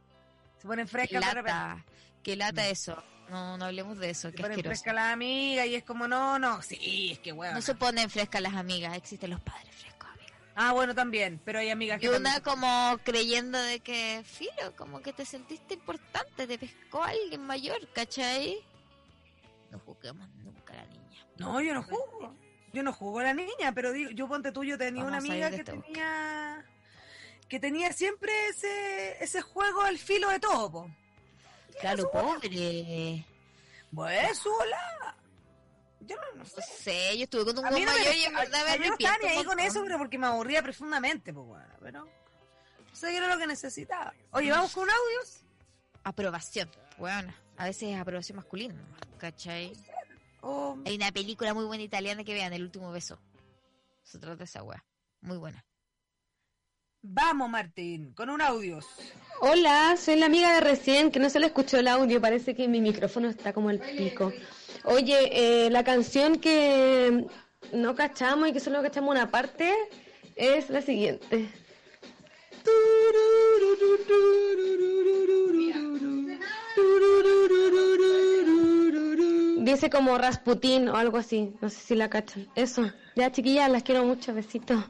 Se 0.61 0.67
ponen 0.67 0.85
Qué 0.85 0.91
frescas 0.91 1.21
de 1.25 1.33
repente. 1.33 1.49
lata, 1.51 1.85
qué 2.21 2.35
lata 2.35 2.67
eso. 2.67 3.03
No, 3.31 3.57
no 3.57 3.65
hablemos 3.65 3.97
de 3.97 4.09
eso, 4.09 4.29
ponen 4.31 4.43
asqueroso. 4.51 4.69
fresca 4.69 4.91
la 4.93 5.13
amiga 5.13 5.65
y 5.65 5.73
es 5.75 5.83
como, 5.83 6.05
no, 6.07 6.37
no, 6.37 6.61
sí, 6.61 7.09
es 7.13 7.19
que 7.19 7.31
weón. 7.31 7.53
No 7.55 7.61
se 7.61 7.73
ponen 7.75 8.09
frescas 8.09 8.41
las 8.41 8.53
amigas, 8.55 8.95
existen 8.97 9.29
los 9.29 9.39
padres 9.39 9.73
frescos. 9.73 10.09
Ah, 10.53 10.73
bueno, 10.73 10.93
también, 10.93 11.39
pero 11.45 11.59
hay 11.59 11.69
amigas 11.69 11.97
Y 11.99 12.01
que 12.01 12.09
una 12.09 12.33
también- 12.39 12.43
como 12.43 12.97
creyendo 13.05 13.57
de 13.57 13.79
que, 13.79 14.21
filo, 14.25 14.75
como 14.75 15.01
que 15.01 15.13
te 15.13 15.25
sentiste 15.25 15.75
importante, 15.75 16.45
te 16.45 16.57
pescó 16.59 17.03
alguien 17.03 17.41
mayor, 17.45 17.79
¿cachai? 17.93 18.57
No 19.71 19.79
juzguemos 19.79 20.27
nunca 20.43 20.73
a 20.73 20.77
la 20.77 20.85
niña. 20.87 21.25
No, 21.37 21.61
yo 21.61 21.73
no 21.73 21.83
jugo. 21.83 22.35
Yo 22.73 22.83
no 22.83 22.91
jugo 22.91 23.19
a 23.19 23.23
la 23.23 23.33
niña, 23.33 23.71
pero 23.73 23.93
digo, 23.93 24.11
yo 24.11 24.27
ponte 24.27 24.51
tú, 24.51 24.65
yo 24.65 24.77
tenía 24.77 25.03
Vamos 25.05 25.23
una 25.23 25.33
amiga 25.33 25.49
que 25.51 25.63
tenía 25.63 26.65
que 27.47 27.59
tenía 27.59 27.91
siempre 27.93 28.31
ese 28.49 29.21
ese 29.23 29.41
juego 29.41 29.81
al 29.81 29.97
filo 29.97 30.29
de 30.29 30.39
todo, 30.39 30.71
po. 30.71 30.91
Claro, 31.79 32.09
pobre. 32.11 33.25
Pues, 33.93 34.45
hola. 34.45 35.15
Yo 36.01 36.15
no, 36.15 36.39
no 36.39 36.45
sé. 36.45 36.55
No 36.57 36.63
sé, 36.77 37.17
yo 37.17 37.23
estuve 37.25 37.45
con 37.45 37.57
un 37.59 37.69
buen 37.69 37.85
no 37.85 37.91
me 37.91 37.97
mayor 37.99 38.15
y 38.15 38.23
en 38.23 38.33
verdad 38.33 38.61
a- 38.67 38.77
me 38.77 38.83
yo 38.83 38.89
no 38.89 38.93
estaba 38.93 39.13
arrepiento 39.13 39.27
ni 39.27 39.37
ahí 39.39 39.45
con 39.45 39.59
eso, 39.59 39.83
pero 39.83 39.97
porque 39.99 40.17
me 40.17 40.27
aburría 40.27 40.63
profundamente, 40.63 41.31
pues 41.33 41.45
bueno, 41.45 41.73
pero 41.79 42.07
eso 42.91 43.07
era 43.07 43.27
lo 43.27 43.37
que 43.37 43.45
necesitaba. 43.47 44.13
Oye, 44.31 44.49
vamos 44.51 44.73
con 44.73 44.89
audios. 44.89 45.43
Aprobación, 46.03 46.69
bueno, 46.97 47.31
a 47.57 47.65
veces 47.65 47.89
es 47.89 47.99
aprobación 47.99 48.37
masculina, 48.37 48.73
¿cachai? 49.19 49.73
Oh. 50.41 50.75
Hay 50.85 50.95
una 50.95 51.11
película 51.11 51.53
muy 51.53 51.65
buena 51.65 51.83
italiana 51.83 52.23
que 52.23 52.33
vean, 52.33 52.51
El 52.53 52.63
último 52.63 52.91
beso. 52.91 53.19
Se 54.01 54.17
trata 54.17 54.37
de 54.37 54.43
esa 54.45 54.63
wea, 54.63 54.83
muy 55.21 55.37
buena. 55.37 55.63
Vamos, 57.03 57.49
Martín, 57.49 58.13
con 58.13 58.29
un 58.29 58.41
audios. 58.41 58.85
Hola, 59.41 59.97
soy 59.97 60.17
la 60.17 60.27
amiga 60.27 60.53
de 60.53 60.61
recién 60.61 61.09
que 61.09 61.19
no 61.19 61.31
se 61.31 61.39
le 61.39 61.47
escuchó 61.47 61.77
el 61.79 61.87
audio, 61.87 62.21
parece 62.21 62.53
que 62.53 62.67
mi 62.67 62.79
micrófono 62.79 63.27
está 63.27 63.53
como 63.53 63.71
el 63.71 63.79
pico. 63.79 64.31
Oye, 64.83 65.65
eh, 65.65 65.71
la 65.71 65.83
canción 65.83 66.37
que 66.37 67.25
no 67.73 67.95
cachamos 67.95 68.49
y 68.49 68.53
que 68.53 68.59
solo 68.59 68.83
cachamos 68.83 69.15
una 69.15 69.31
parte 69.31 69.73
es 70.35 70.69
la 70.69 70.83
siguiente. 70.83 71.49
Dice 79.57 79.89
como 79.89 80.19
Rasputín 80.19 80.87
o 80.89 80.97
algo 80.97 81.17
así, 81.17 81.51
no 81.61 81.69
sé 81.69 81.79
si 81.79 81.95
la 81.95 82.11
cachan. 82.11 82.47
Eso, 82.53 82.91
ya 83.15 83.31
chiquillas, 83.31 83.71
las 83.71 83.81
quiero 83.81 84.03
mucho, 84.05 84.35
besitos. 84.35 84.83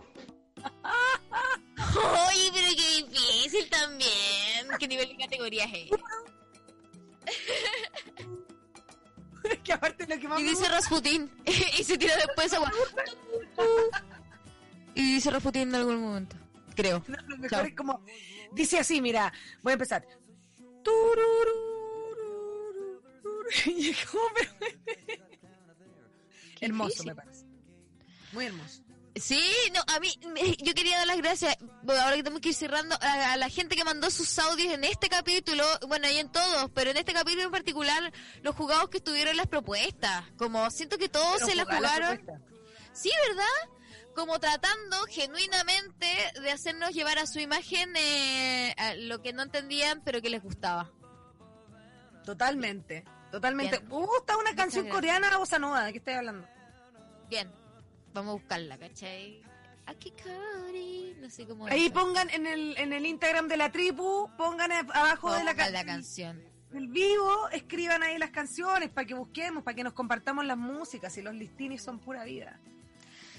Oye, 1.95 2.51
pero 2.53 2.67
qué 2.75 3.03
difícil 3.05 3.69
también. 3.69 4.67
¿Qué 4.79 4.87
nivel 4.87 5.09
de 5.09 5.17
categoría 5.23 5.65
es? 5.65 5.89
que 9.63 9.73
aparte 9.73 10.07
lo 10.07 10.19
que 10.19 10.27
más 10.27 10.39
Y 10.39 10.43
me 10.43 10.49
dice 10.49 10.61
gusta- 10.61 10.75
Rasputín. 10.75 11.31
y 11.77 11.83
se 11.83 11.97
tira 11.97 12.15
después 12.15 12.51
wea. 12.53 12.71
Y 14.95 15.15
dice 15.15 15.29
Rasputín 15.31 15.63
en 15.69 15.75
algún 15.75 15.97
momento. 16.01 16.35
Creo. 16.75 17.03
No, 17.07 17.17
lo 17.27 17.37
mejor 17.37 17.49
Chao. 17.49 17.65
es 17.65 17.75
como. 17.75 18.05
Dice 18.53 18.79
así, 18.79 19.01
mira, 19.01 19.31
voy 19.61 19.71
a 19.71 19.73
empezar. 19.73 20.05
Y 23.65 23.93
como, 24.09 24.21
hermoso, 26.61 26.89
difícil. 26.89 27.07
me 27.07 27.15
parece. 27.15 27.45
Muy 28.31 28.45
hermoso. 28.45 28.81
Sí, 29.21 29.41
no, 29.73 29.81
a 29.87 29.99
mí, 29.99 30.11
me- 30.33 30.55
yo 30.57 30.73
quería 30.73 30.97
dar 30.97 31.07
las 31.07 31.17
gracias, 31.17 31.55
bueno, 31.83 32.01
ahora 32.01 32.15
que 32.15 32.23
tenemos 32.23 32.41
que 32.41 32.49
ir 32.49 32.55
cerrando, 32.55 32.97
a, 33.01 33.33
a 33.33 33.37
la 33.37 33.49
gente 33.49 33.75
que 33.75 33.83
mandó 33.83 34.09
sus 34.09 34.39
audios 34.39 34.73
en 34.73 34.83
este 34.83 35.09
capítulo, 35.09 35.63
bueno, 35.87 36.09
y 36.09 36.17
en 36.17 36.31
todos, 36.31 36.71
pero 36.73 36.89
en 36.91 36.97
este 36.97 37.13
capítulo 37.13 37.43
en 37.43 37.51
particular, 37.51 38.11
los 38.41 38.55
jugados 38.55 38.89
que 38.89 38.97
estuvieron 38.97 39.37
las 39.37 39.47
propuestas, 39.47 40.23
como 40.37 40.69
siento 40.71 40.97
que 40.97 41.07
todos 41.07 41.35
Pero 41.35 41.45
se 41.45 41.55
las 41.55 41.65
jugar 41.65 41.81
la 41.81 41.89
jugaron. 41.89 42.17
propuesta. 42.25 42.45
Sí, 42.93 43.11
¿verdad? 43.27 43.69
Como 44.15 44.39
tratando 44.39 44.97
genuinamente 45.05 46.07
de 46.41 46.51
hacernos 46.51 46.89
llevar 46.91 47.17
a 47.19 47.27
su 47.27 47.39
imagen 47.39 47.93
eh, 47.95 48.73
a 48.77 48.95
lo 48.95 49.21
que 49.21 49.31
no 49.33 49.43
entendían, 49.43 50.01
pero 50.03 50.21
que 50.21 50.29
les 50.29 50.41
gustaba. 50.43 50.91
Totalmente, 52.25 53.03
totalmente. 53.31 53.79
Bien. 53.79 53.91
Uh, 53.91 54.07
está 54.19 54.37
una 54.37 54.53
canción 54.55 54.85
gracias. 54.85 54.93
coreana 54.93 55.37
bossa 55.37 55.59
nova, 55.59 55.83
¿de 55.85 55.91
qué 55.93 55.97
estoy 55.99 56.13
hablando? 56.15 56.47
Bien, 57.29 57.51
vamos 58.13 58.31
a 58.31 58.33
buscarla, 58.33 58.77
¿cachai? 58.77 59.41
Akikori, 59.85 61.15
no 61.19 61.29
sé 61.29 61.45
cómo 61.47 61.65
Ahí 61.67 61.85
es. 61.85 61.91
pongan 61.91 62.29
en 62.29 62.45
el, 62.47 62.77
en 62.77 62.93
el 62.93 63.05
Instagram 63.05 63.47
de 63.47 63.57
la 63.57 63.71
tribu, 63.71 64.29
pongan 64.37 64.71
abajo 64.71 65.33
de 65.33 65.43
la, 65.43 65.53
la 65.53 65.85
canción. 65.85 66.41
del 66.71 66.87
vivo, 66.87 67.49
escriban 67.51 68.03
ahí 68.03 68.17
las 68.17 68.29
canciones 68.31 68.89
para 68.89 69.05
que 69.07 69.13
busquemos, 69.13 69.63
para 69.63 69.75
que 69.75 69.83
nos 69.83 69.93
compartamos 69.93 70.45
las 70.45 70.57
músicas 70.57 71.17
y 71.17 71.21
los 71.21 71.33
listines 71.33 71.81
son 71.81 71.99
pura 71.99 72.23
vida. 72.23 72.59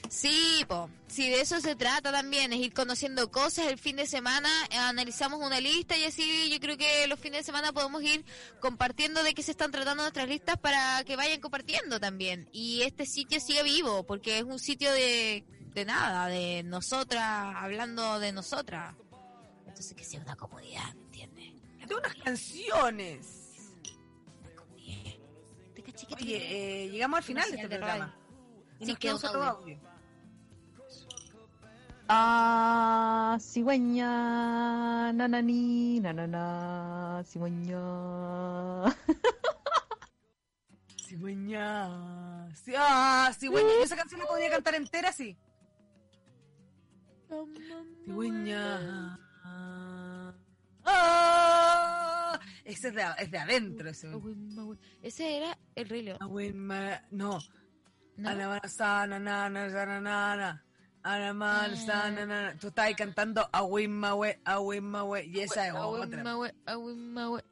Sí, 0.08 0.64
po. 0.68 0.90
sí, 1.06 1.30
de 1.30 1.40
eso 1.40 1.60
se 1.60 1.74
trata 1.74 2.12
también, 2.12 2.52
es 2.52 2.58
ir 2.60 2.74
conociendo 2.74 3.30
cosas 3.30 3.66
el 3.66 3.78
fin 3.78 3.96
de 3.96 4.06
semana, 4.06 4.48
eh, 4.70 4.76
analizamos 4.76 5.40
una 5.40 5.58
lista 5.58 5.96
y 5.96 6.04
así 6.04 6.50
yo 6.50 6.60
creo 6.60 6.76
que 6.76 7.06
los 7.06 7.18
fines 7.18 7.40
de 7.40 7.44
semana 7.44 7.72
podemos 7.72 8.02
ir 8.02 8.24
compartiendo 8.60 9.22
de 9.22 9.32
qué 9.32 9.42
se 9.42 9.52
están 9.52 9.70
tratando 9.70 10.02
nuestras 10.02 10.28
listas 10.28 10.58
para 10.58 11.02
que 11.04 11.16
vayan 11.16 11.40
compartiendo 11.40 11.98
también. 11.98 12.48
Y 12.52 12.82
este 12.82 13.06
sitio 13.06 13.40
sigue 13.40 13.62
vivo, 13.62 14.04
porque 14.04 14.38
es 14.38 14.44
un 14.44 14.58
sitio 14.58 14.92
de, 14.92 15.44
de 15.74 15.84
nada, 15.84 16.26
de 16.26 16.62
nosotras, 16.62 17.54
hablando 17.56 18.20
de 18.20 18.32
nosotras. 18.32 18.94
Entonces 19.66 19.94
que 19.94 20.04
sea 20.04 20.20
una 20.20 20.36
comunidad, 20.36 20.94
¿me 20.94 21.04
entiendes? 21.04 21.52
De 21.88 21.94
unas 21.94 22.14
canciones. 22.16 23.42
Oye, 26.16 26.84
eh, 26.84 26.88
llegamos 26.90 27.18
al 27.18 27.24
final 27.24 27.50
de 27.50 27.56
este 27.56 27.68
programa. 27.68 28.14
Y 28.78 28.86
Sí, 28.86 28.96
nos 29.04 29.14
un 29.14 29.20
solo 29.20 29.44
audio. 29.44 29.91
Ah, 32.08 33.38
cigüeña, 33.40 35.12
nanani, 35.12 36.00
nanana, 36.00 37.22
cigüeña. 37.24 37.80
Cigüeña. 41.06 42.50
Sí, 42.54 42.72
ah, 42.76 43.30
cigüeña. 43.38 43.68
Yo 43.68 43.82
esa 43.84 43.96
canción 43.96 44.20
la 44.20 44.26
podía 44.26 44.50
cantar 44.50 44.74
entera, 44.74 45.12
sí. 45.12 45.36
Cigüeña. 48.04 49.18
Ah, 50.84 52.38
ese 52.64 52.88
es 52.88 52.94
de, 52.94 53.04
es 53.18 53.30
de 53.30 53.38
adentro. 53.38 53.90
Ese. 53.90 54.10
Ese 55.02 55.36
era 55.36 55.58
el 55.74 55.88
Rey 55.88 56.02
León. 56.02 56.18
No. 57.10 57.38
¿No? 58.16 58.28
Anamana, 58.28 58.68
sana, 58.68 59.18
nana, 59.18 59.70
sana, 59.70 60.64
Anamana, 61.04 61.74
Ah. 61.88 62.54
Tú 62.60 62.68
estás 62.68 62.86
ahí 62.86 62.94
cantando 62.94 63.48
Agüimahue, 63.52 64.38
Agüimahue. 64.44 65.24
Y 65.26 65.40
esa 65.40 65.66
es 65.66 65.74
otra. 65.74 66.22
Ahuimahue, 66.66 67.42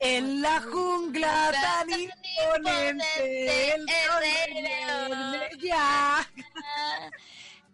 en 0.00 0.40
la 0.40 0.60
jungla 0.60 1.50
tan 1.52 1.88
tan 1.88 1.90
imponente. 1.90 3.74
El 3.74 3.86
ya. 5.60 6.28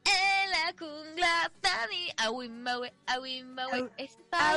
En 0.05 0.51
la 0.51 0.75
jungla 0.79 1.53
tani, 1.61 2.09
ahuimahue, 2.17 2.95
ahuimahue. 3.07 3.91
Ese 3.99 4.21
está. 4.23 4.55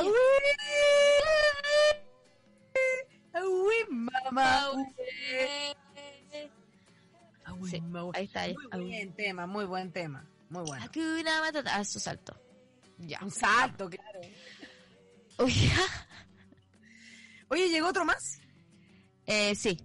Agüimahue. 3.34 4.94
Sí, 7.64 7.82
ahí 8.14 8.24
está. 8.24 8.40
ahí. 8.42 8.56
Muy 8.72 8.84
buen 8.86 9.12
tema, 9.14 9.46
muy 9.46 9.64
buen 9.66 9.92
tema. 9.92 10.26
Muy 10.54 10.62
bueno. 10.62 10.84
Hakuna 10.84 11.40
Matata. 11.40 11.74
Ah, 11.74 11.84
su 11.84 11.98
salto. 11.98 12.32
Ya. 12.98 13.18
Un 13.22 13.30
salto, 13.32 13.90
claro. 13.90 14.20
Oye, 15.38 15.68
Oye, 17.48 17.68
¿llegó 17.68 17.88
otro 17.88 18.04
más? 18.04 18.38
eh, 19.26 19.54
sí. 19.56 19.76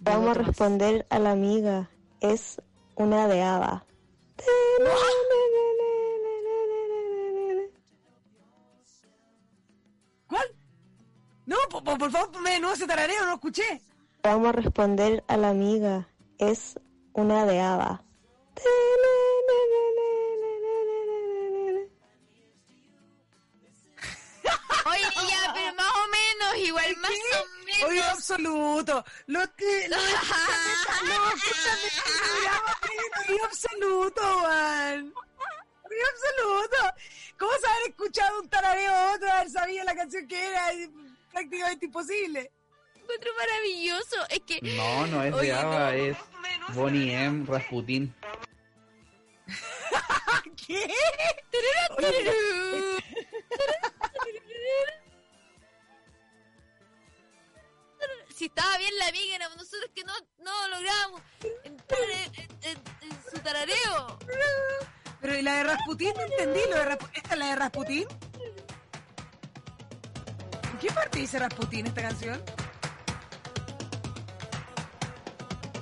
Vamos 0.00 0.30
a 0.36 0.42
responder 0.42 1.06
a 1.08 1.20
la 1.20 1.30
amiga. 1.30 1.88
Es 2.20 2.60
una 2.96 3.28
de 3.28 3.42
hada. 3.42 3.86
¿Cuál? 10.28 10.46
No, 11.46 11.56
por, 11.70 11.84
por, 11.84 11.98
por 11.98 12.10
favor, 12.10 12.32
ponme 12.32 12.50
de 12.50 12.58
nuevo 12.60 12.74
ese 12.74 12.86
tarareo, 12.86 13.20
no 13.20 13.26
lo 13.28 13.34
escuché. 13.34 13.80
Vamos 14.22 14.48
a 14.48 14.52
responder 14.52 15.24
a 15.28 15.36
la 15.36 15.50
amiga. 15.50 16.08
Es 16.38 16.78
una 17.12 17.46
de 17.46 17.60
hada. 17.60 18.02
Oye, 24.86 25.02
ya, 25.30 25.52
pero 25.54 25.74
más 25.74 25.92
o 25.92 26.06
menos, 26.08 26.56
igual 26.58 26.96
más 26.96 27.10
o 27.10 27.14
menos. 27.64 27.88
Oye, 27.88 28.02
absoluto. 28.02 29.04
Los 29.26 29.48
que. 29.50 29.88
Los 29.88 30.00
oído 33.28 33.44
absoluto, 33.44 34.22
man. 34.42 35.14
Oído 35.84 36.06
absoluto. 36.12 36.76
¿Cómo 37.38 37.52
se 37.60 37.68
haber 37.68 37.90
escuchado 37.90 38.40
un 38.40 38.48
tarareo 38.48 38.92
a 38.92 39.12
otro, 39.14 39.30
haber 39.30 39.50
sabido 39.50 39.84
la 39.84 39.94
canción 39.94 40.26
que 40.26 40.46
era? 40.46 40.72
Es 40.72 40.88
prácticamente 41.30 41.86
imposible. 41.86 42.50
Encuentro 43.06 43.30
maravilloso. 43.38 44.16
Es 44.30 44.40
que. 44.40 44.60
No, 44.62 45.06
no 45.06 45.22
es 45.22 45.32
Oye, 45.32 45.46
de 45.48 45.52
Ava, 45.54 45.78
no. 45.92 45.96
es 45.96 46.16
Bonnie 46.74 47.14
M. 47.14 47.46
Rasputin. 47.46 48.12
¿Qué? 50.66 50.90
Si 58.34 58.46
estaba 58.46 58.76
bien 58.78 58.92
la 58.98 59.06
amiga, 59.08 59.36
éramos 59.36 59.56
nosotros 59.56 59.90
que 59.94 60.04
no, 60.04 60.12
no 60.40 60.68
logramos 60.68 61.22
entrar 61.64 62.00
en, 62.02 62.34
en- 62.34 62.50
en- 62.62 62.82
en 63.10 63.22
su 63.32 63.38
tarareo. 63.40 64.18
Pero 65.22 65.38
¿y 65.38 65.42
la 65.42 65.54
de 65.56 65.64
Rasputín? 65.64 66.12
No 66.14 66.20
entendí. 66.22 66.60
Lo 66.68 66.76
de 66.76 66.84
Raspu- 66.84 67.10
¿Esta 67.14 67.32
es 67.32 67.38
la 67.38 67.46
de 67.46 67.56
Rasputín? 67.56 68.06
¿En 70.72 70.78
qué 70.78 70.88
parte 70.92 71.18
dice 71.20 71.38
Rasputín 71.38 71.86
esta 71.86 72.02
canción? 72.02 72.42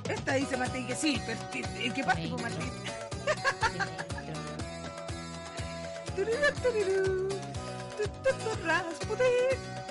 Esta 0.09 0.35
dice 0.35 0.56
Martín 0.56 0.86
que 0.86 0.94
sí, 0.94 1.20
pero 1.26 1.40
¿en 1.52 1.93
qué 1.93 2.05
parte 2.05 2.28
fue 2.28 2.43
Martín? 2.43 2.70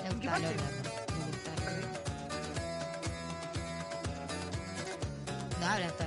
¿En 0.08 0.20
qué 0.20 0.28
parte? 0.28 0.54
No 5.60 5.66
habla, 5.66 5.86
está 5.86 6.04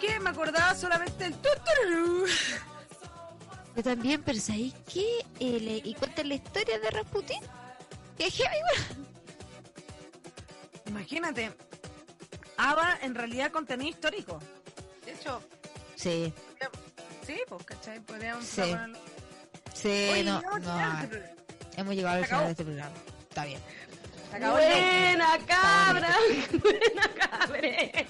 qué? 0.00 0.18
Me 0.20 0.30
acordaba 0.30 0.74
solamente 0.74 1.24
del 1.24 1.34
tuturú. 1.34 2.26
Yo 3.74 3.82
también, 3.82 4.22
pero 4.22 4.40
¿sabéis 4.40 4.74
qué? 4.92 5.06
Eh, 5.40 5.80
y 5.84 5.94
cuentan 5.94 6.28
la 6.28 6.34
historia 6.36 6.78
de 6.78 6.90
Rasputin. 6.90 7.40
Que 8.16 8.26
es 8.26 8.34
heavy. 8.34 9.06
Imagínate, 10.86 11.52
ABBA 12.56 12.98
en 13.02 13.14
realidad 13.14 13.50
contenido 13.50 13.90
histórico. 13.90 14.40
De 15.04 15.12
hecho, 15.12 15.42
Sí, 15.96 16.32
sí, 17.26 17.36
pues, 17.48 17.64
¿cachai? 17.64 18.00
Podríamos 18.00 18.44
Sí. 18.44 18.62
sí, 19.74 20.08
Oye, 20.12 20.24
no, 20.24 20.40
este. 20.56 21.34
Hemos 21.76 21.94
llegado 21.94 22.16
al 22.18 22.24
final 22.26 22.44
de 22.44 22.50
este 22.50 22.64
programa. 22.64 22.96
Está 23.28 23.44
bien. 23.44 23.60
Buena 24.40 25.38
cabra, 25.46 26.16
buena 26.62 27.10
cabre. 27.14 28.06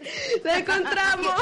La 0.44 0.58
encontramos. 0.58 1.34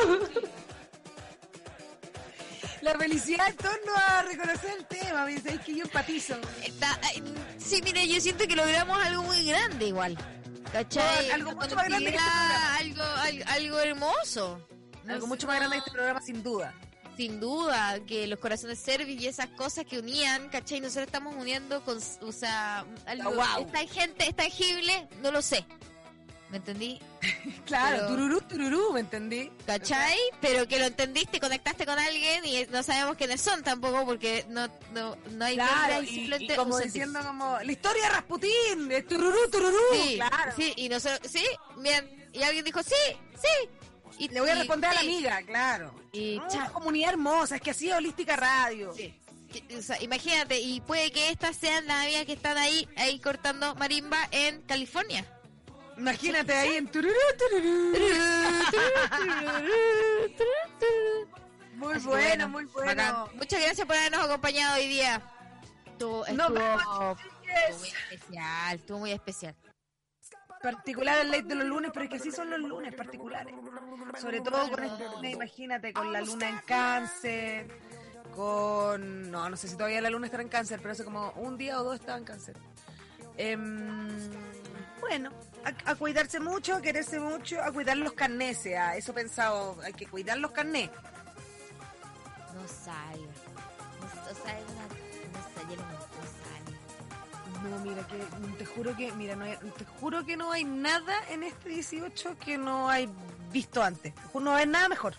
La 2.81 2.95
felicidad 2.97 3.49
en 3.49 3.57
torno 3.57 3.93
a 3.97 4.23
reconocer 4.23 4.71
el 4.79 4.87
tema, 4.87 5.25
me 5.25 5.33
dice, 5.33 5.55
es 5.55 5.61
que 5.61 5.75
yo 5.75 5.85
empatizo. 5.85 6.37
Está- 6.65 6.99
ay, 7.03 7.23
sí, 7.59 7.81
mire, 7.83 8.07
yo 8.07 8.21
siento 8.21 8.47
que 8.47 8.55
logramos 8.55 9.05
algo 9.05 9.25
muy 9.25 9.45
grande 9.47 9.87
igual. 9.87 10.17
¿Cachai? 10.73 11.17
Bueno, 11.29 11.35
algo 11.35 11.53
mucho 11.61 11.77
más 11.77 11.85
grande 11.87 12.11
que 12.11 12.17
este 12.17 12.29
algo, 12.79 13.03
algo, 13.03 13.45
algo 13.49 13.79
hermoso. 13.81 14.69
No 15.05 15.15
Algo 15.15 15.27
mucho 15.27 15.47
más 15.47 15.57
grande 15.57 15.77
que 15.77 15.79
este 15.81 15.91
programa, 15.91 16.21
sin 16.21 16.43
duda. 16.43 16.75
Sin 17.17 17.41
duda, 17.41 17.99
que 18.07 18.29
los 18.29 18.39
corazones 18.39 18.79
servis 18.79 19.21
y 19.21 19.27
esas 19.27 19.49
cosas 19.49 19.85
que 19.85 19.99
unían, 19.99 20.49
¿cachai? 20.51 20.81
Nosotros 20.81 21.07
estamos 21.07 21.35
uniendo 21.35 21.83
con, 21.83 21.99
o 21.99 22.33
sea, 22.33 22.85
algo, 23.07 23.33
tangente, 23.73 24.29
es 24.29 24.37
tangible, 24.37 25.09
no 25.21 25.33
lo 25.33 25.43
sé. 25.43 25.65
¿Me 26.51 26.57
entendí? 26.59 26.99
Claro, 27.67 27.97
Pero- 27.97 28.09
tururú, 28.09 28.41
tururú, 28.43 28.93
¿me 28.95 29.01
entendí? 29.01 29.51
¿Cachai? 29.67 30.17
Pero 30.41 30.67
que 30.67 30.79
lo 30.79 30.87
entendiste, 30.87 31.39
conectaste 31.41 31.85
con 31.85 31.99
alguien 31.99 32.45
y 32.47 32.65
no 32.71 32.83
sabemos 32.83 33.17
quiénes 33.17 33.41
son 33.43 33.63
tampoco 33.63 34.07
porque 34.07 34.47
no, 34.49 34.67
no, 34.95 35.17
no 35.33 35.45
hay 35.45 35.57
Claro, 35.57 36.03
y, 36.03 36.07
simplemente 36.07 36.55
y 36.55 36.57
como 36.57 36.75
un 36.77 36.81
sentido. 36.83 37.07
diciendo 37.07 37.29
como, 37.29 37.59
la 37.63 37.71
historia 37.73 38.03
de 38.05 38.09
Rasputín, 38.09 39.07
tururú, 39.07 39.51
tururú. 39.53 39.77
Sí, 39.93 40.15
claro. 40.17 40.53
sí, 40.57 40.73
y 40.77 40.89
nosotros, 40.89 41.31
sí, 41.31 41.45
bien, 41.79 42.29
y 42.33 42.43
alguien 42.43 42.65
dijo, 42.65 42.83
sí, 42.83 42.95
sí. 43.35 43.69
Y 44.19 44.29
Le 44.31 44.41
voy 44.41 44.49
a 44.51 44.55
y- 44.55 44.59
responder 44.61 44.91
a 44.91 44.95
la 44.95 45.01
sí. 45.01 45.07
amiga, 45.07 45.43
claro. 45.43 45.95
Y 46.13 46.41
cha- 46.49 46.71
comunidad 46.73 47.11
hermosa, 47.11 47.57
es 47.57 47.61
que 47.63 47.71
así 47.73 47.93
Holística 47.93 48.35
Radio. 48.37 48.93
O 49.77 49.83
sea, 49.83 50.03
imagínate, 50.03 50.59
y 50.61 50.81
puede 50.81 51.11
que 51.13 51.29
estas 51.31 51.57
sean 51.57 51.87
las 51.87 52.05
amigas 52.05 52.25
que 52.25 52.33
están 52.33 52.57
ahí, 52.59 52.89
ahí 52.97 53.19
cortando 53.21 53.75
marimba 53.75 54.27
en 54.31 54.63
California. 54.63 55.25
Imagínate 55.99 56.55
ahí 56.55 56.77
en 56.77 56.87
tururú, 56.87 57.13
tururú. 57.39 57.93
Muy 61.75 61.95
Así 61.95 62.07
bueno, 62.07 62.49
muy 62.49 62.65
bueno. 62.67 62.87
bacán. 62.87 63.37
Muchas 63.37 63.61
gracias 63.63 63.87
por 63.87 63.97
habernos 63.97 64.25
acompañado 64.25 64.77
hoy 64.77 64.89
día. 64.89 65.23
Estuvo, 65.87 66.25
muy 66.27 67.89
especial, 67.89 68.77
estuvo 68.77 68.99
muy 68.99 69.11
especial. 69.13 69.57
particular 70.63 71.19
el 71.21 71.31
late 71.31 71.43
de 71.45 71.55
los 71.57 71.67
lunes, 71.67 71.91
pero 71.93 72.05
es 72.05 72.11
que 72.11 72.17
así 72.17 72.31
son 72.31 72.51
los 72.51 72.61
lunes 72.61 72.95
particulares. 72.95 73.55
Sobre 74.21 74.41
todo 74.41 74.71
con 74.71 74.85
este 74.85 75.05
lunes, 75.05 75.35
imagínate, 75.35 75.93
con 75.93 76.13
la 76.13 76.21
luna 76.21 76.49
en 76.49 76.59
cáncer, 76.59 77.69
con... 78.35 79.31
No, 79.31 79.51
no 79.51 79.57
sé 79.57 79.67
si 79.67 79.77
todavía 79.77 80.01
la 80.01 80.11
luna 80.11 80.27
estará 80.27 80.43
en 80.43 80.49
cáncer, 80.49 80.79
pero 80.81 80.93
hace 80.93 81.05
como 81.05 81.33
un 81.33 81.59
día 81.59 81.81
o 81.81 81.85
dos 81.85 81.97
estaba 81.99 82.19
en 82.19 82.25
cáncer. 82.25 82.57
Em, 83.37 84.09
bueno, 85.01 85.31
a, 85.65 85.91
a 85.91 85.95
cuidarse 85.97 86.41
mucho, 86.41 86.75
a 86.77 86.81
quererse 86.83 87.19
mucho, 87.21 87.63
a 87.63 87.71
cuidar 87.73 87.97
los 87.97 88.13
carnés, 88.13 88.65
a 88.67 88.97
eso 88.97 89.13
pensado, 89.13 89.77
hay 89.83 89.93
que 89.93 90.07
cuidar 90.07 90.39
los 90.39 90.51
carnés. 90.53 90.91
No 92.55 92.67
sale. 92.69 93.27
No, 94.01 94.35
sea, 94.45 94.59
es 94.59 94.65
una, 94.71 94.83
no 94.87 95.43
sale, 95.55 95.77
no, 95.77 95.85
sale. 96.43 97.71
No, 97.71 97.79
mira, 97.81 98.07
que 98.07 98.55
te 98.59 98.67
juro 98.67 98.97
que, 98.97 99.13
mira, 99.13 99.37
no 99.37 99.45
hay- 99.45 99.57
te 99.77 99.85
juro 100.01 100.25
que 100.25 100.37
no 100.37 100.53
hay 100.53 100.65
nada 100.65 101.15
en 101.31 101.43
este 101.43 101.69
18 101.71 102.37
que 102.39 102.57
no 102.59 102.89
hay 102.89 103.09
visto 103.51 103.83
antes. 103.83 104.13
No 104.35 104.55
hay 104.55 104.67
nada 104.67 104.89
mejor. 104.89 105.15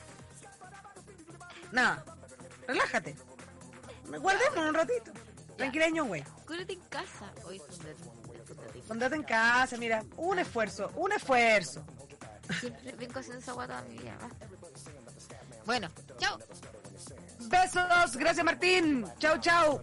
Nada. 1.72 2.03
Relájate. 2.68 3.16
Guardemos 4.07 4.57
un 4.68 4.74
ratito. 4.74 5.11
Tranquileño, 5.57 6.06
güey. 6.06 6.24
Cúrate 6.48 6.74
en 6.74 6.80
casa. 6.82 7.32
Hoy 7.45 7.60
fundate. 7.60 8.19
Andate 8.90 9.16
en 9.16 9.24
casa, 9.24 9.78
mira. 9.78 10.03
Un 10.18 10.40
esfuerzo, 10.40 10.91
un 10.95 11.11
esfuerzo. 11.11 11.86
Siempre 12.60 12.91
vengo 12.94 13.20
haciendo 13.20 13.40
esa 13.40 13.53
guata 13.53 13.84
mi 13.84 13.98
vida. 13.98 14.18
Bueno, 15.66 15.88
chao. 16.18 16.40
Besos. 17.48 18.18
Gracias, 18.18 18.45
Martín. 18.45 19.06
Chau, 19.20 19.40
chau. 19.40 19.82